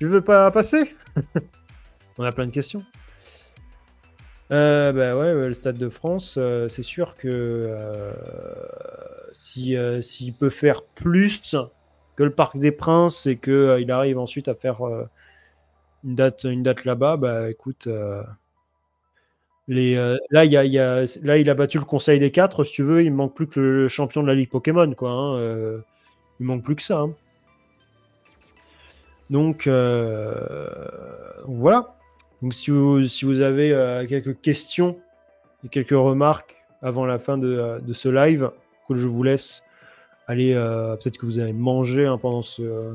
Tu 0.00 0.08
veux 0.08 0.22
pas 0.22 0.50
passer? 0.50 0.96
On 2.18 2.24
a 2.24 2.32
plein 2.32 2.46
de 2.46 2.50
questions. 2.50 2.82
Euh, 4.50 4.92
bah 4.92 5.16
ouais, 5.16 5.32
le 5.32 5.54
Stade 5.54 5.78
de 5.78 5.88
France, 5.88 6.36
euh, 6.36 6.68
c'est 6.68 6.82
sûr 6.82 7.14
que 7.14 7.28
euh, 7.28 8.12
si 9.32 9.76
s'il 10.00 10.34
peut 10.34 10.48
faire 10.48 10.82
plus 10.82 11.54
que 12.16 12.24
le 12.24 12.30
Parc 12.30 12.56
des 12.56 12.72
Princes 12.72 13.26
et 13.26 13.36
qu'il 13.36 13.90
arrive 13.90 14.18
ensuite 14.18 14.48
à 14.48 14.54
faire 14.54 14.80
une 16.02 16.14
date, 16.14 16.44
une 16.44 16.62
date 16.62 16.84
là-bas, 16.84 17.16
bah 17.16 17.50
écoute, 17.50 17.88
les, 19.68 19.94
là 20.30 20.44
il 20.44 21.50
a 21.50 21.54
battu 21.54 21.78
le 21.78 21.84
Conseil 21.84 22.18
des 22.18 22.32
quatre, 22.32 22.64
si 22.64 22.72
tu 22.72 22.82
veux, 22.82 23.04
il 23.04 23.12
manque 23.12 23.36
plus 23.36 23.46
que 23.46 23.60
le 23.60 23.88
champion 23.88 24.22
de 24.22 24.26
la 24.26 24.34
Ligue 24.34 24.50
Pokémon, 24.50 24.92
quoi. 24.94 25.10
Hein, 25.10 25.82
il 26.40 26.46
manque 26.46 26.64
plus 26.64 26.74
que 26.74 26.82
ça. 26.82 27.00
Hein. 27.00 27.14
Donc, 29.30 29.68
euh, 29.68 30.76
voilà. 31.46 31.94
Donc 32.42 32.52
si 32.54 32.70
vous, 32.70 33.40
avez 33.40 33.72
euh, 33.72 34.06
quelques 34.06 34.40
questions 34.40 34.98
et 35.64 35.68
quelques 35.68 35.90
remarques 35.90 36.56
avant 36.82 37.06
la 37.06 37.18
fin 37.18 37.38
de, 37.38 37.46
euh, 37.46 37.92
ce 37.92 38.08
live, 38.08 38.50
que 38.88 38.96
je 38.96 39.06
vous 39.06 39.22
laisse 39.22 39.62
aller, 40.26 40.54
peut-être 40.54 41.16
que 41.16 41.26
vous 41.26 41.38
allez 41.38 41.52
manger 41.52 42.06
hein, 42.06 42.18
pendant, 42.18 42.42
ce, 42.42 42.92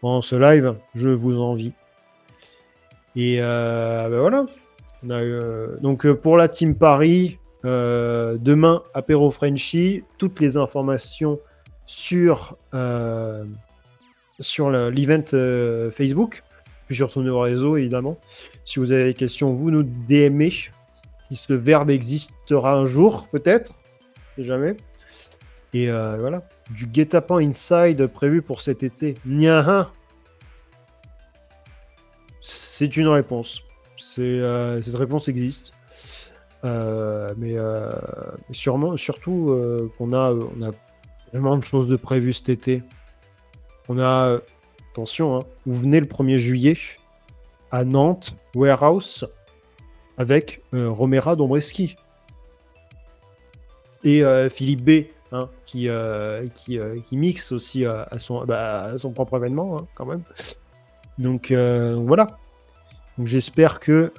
pendant 0.00 0.22
ce 0.22 0.36
live, 0.36 0.74
je 0.94 1.08
vous 1.08 1.38
envie. 1.38 1.72
Et 3.14 3.38
ben 3.38 4.08
voilà. 4.08 4.46
donc 5.82 6.10
pour 6.12 6.36
la 6.36 6.48
team 6.48 6.76
Paris, 6.76 7.38
demain, 7.64 8.82
apéro 8.94 9.30
Frenchy, 9.30 10.04
toutes 10.18 10.40
les 10.40 10.56
informations 10.56 11.38
sur 11.86 12.56
sur 14.40 14.70
l'event 14.70 15.24
euh, 15.34 15.90
Facebook, 15.90 16.42
puis 16.86 16.96
sur 16.96 17.10
tous 17.10 17.22
nos 17.22 17.38
réseaux 17.40 17.76
évidemment. 17.76 18.18
Si 18.64 18.78
vous 18.78 18.92
avez 18.92 19.04
des 19.04 19.14
questions, 19.14 19.52
vous 19.52 19.70
nous 19.70 19.82
DMez. 19.82 20.50
Si 20.50 21.36
ce 21.36 21.52
verbe 21.52 21.90
existera 21.90 22.74
un 22.74 22.86
jour, 22.86 23.28
peut-être, 23.32 23.74
jamais. 24.38 24.76
Et 25.72 25.88
euh, 25.90 26.16
voilà, 26.18 26.42
du 26.70 26.86
guet-apens 26.86 27.38
inside 27.38 28.06
prévu 28.06 28.42
pour 28.42 28.60
cet 28.60 28.82
été. 28.82 29.16
Nia 29.24 29.90
C'est 32.40 32.96
une 32.96 33.08
réponse. 33.08 33.62
Euh, 34.18 34.82
cette 34.82 34.96
réponse 34.96 35.28
existe. 35.28 35.72
mais 36.62 37.56
sûrement, 38.50 38.96
surtout 38.98 39.90
qu'on 39.96 40.12
a, 40.12 40.32
on 40.32 40.62
a 40.62 40.70
vraiment 41.32 41.56
de 41.56 41.64
choses 41.64 41.88
de 41.88 41.96
prévues 41.96 42.34
cet 42.34 42.50
été. 42.50 42.82
On 43.88 43.98
a, 43.98 44.38
attention, 44.92 45.36
hein, 45.36 45.44
vous 45.66 45.80
venez 45.80 46.00
le 46.00 46.06
1er 46.06 46.38
juillet 46.38 46.76
à 47.70 47.84
Nantes, 47.84 48.36
Warehouse, 48.54 49.26
avec 50.18 50.62
euh, 50.74 50.90
Romera 50.90 51.34
Dombreski. 51.36 51.96
Et 54.04 54.24
euh, 54.24 54.50
Philippe 54.50 54.84
B, 54.84 54.90
hein, 55.32 55.48
qui, 55.64 55.88
euh, 55.88 56.46
qui, 56.54 57.16
mixe 57.16 57.52
aussi 57.52 57.84
à, 57.86 58.18
son, 58.18 58.44
bah, 58.44 58.92
propre 59.14 59.36
événement, 59.36 59.78
hein, 59.78 59.86
quand 59.94 60.06
même. 60.06 60.22
Donc 61.18 61.52
voilà. 61.52 62.38
J'espère 63.22 63.78
que 63.78 64.12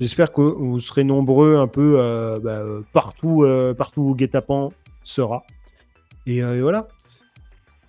j'espère 0.00 0.32
que 0.32 0.40
vous 0.40 0.80
serez 0.80 1.04
nombreux 1.04 1.56
un 1.56 1.68
peu 1.68 2.40
bah, 2.42 2.62
partout 2.92 3.46
partout 3.76 4.02
où 4.02 4.14
Guetapan 4.16 4.72
sera. 5.04 5.44
Et 6.26 6.42
voilà. 6.60 6.88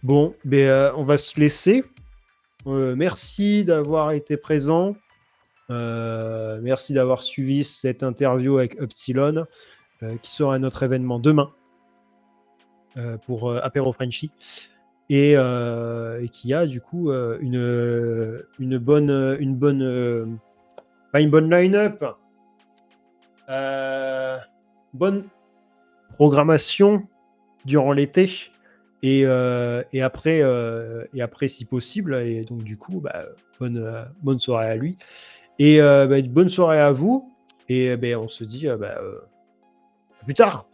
Bon, 0.04 0.36
ben, 0.44 0.68
euh, 0.68 0.92
on 0.98 1.04
va 1.06 1.18
se 1.18 1.40
laisser. 1.40 1.82
Euh, 2.68 2.94
merci 2.94 3.64
d'avoir 3.64 4.12
été 4.12 4.36
présent. 4.36 4.98
Euh, 5.70 6.60
merci 6.62 6.94
d'avoir 6.94 7.24
suivi 7.24 7.64
cette 7.64 8.04
interview 8.04 8.58
avec 8.58 8.76
Upsilon, 8.82 9.46
qui 10.22 10.30
sera 10.30 10.60
notre 10.60 10.84
événement 10.84 11.20
demain 11.20 11.52
pour 13.26 13.56
Apéro 13.56 13.94
Frenchy. 13.94 14.30
Et, 15.10 15.36
qui 16.32 16.54
a 16.54 16.66
du 16.66 16.82
coup 16.82 17.10
une, 17.14 18.44
une 18.60 18.78
bonne, 18.78 19.38
une 19.40 19.56
bonne, 19.56 20.38
pas 21.14 21.22
une 21.22 21.30
bonne 21.30 21.50
line-up, 21.50 22.04
bonne 24.94 25.24
programmation 26.10 27.08
durant 27.66 27.92
l'été 27.92 28.30
euh, 29.04 29.84
et, 29.92 30.02
après, 30.02 30.40
euh, 30.42 31.06
et 31.14 31.22
après, 31.22 31.48
si 31.48 31.66
possible, 31.66 32.16
et 32.16 32.44
donc 32.44 32.64
du 32.64 32.78
coup, 32.78 33.02
bah, 33.02 33.26
bonne, 33.60 33.78
euh, 33.78 34.04
bonne 34.22 34.40
soirée 34.40 34.68
à 34.68 34.76
lui. 34.76 34.98
Et 35.60 35.80
bah, 35.80 36.22
bonne 36.22 36.50
soirée 36.50 36.80
à 36.80 36.92
vous. 36.92 37.32
Et 37.70 37.96
ben, 37.96 38.18
on 38.18 38.28
se 38.28 38.44
dit 38.44 38.68
bah, 38.80 39.00
plus 40.26 40.34
tard. 40.34 40.68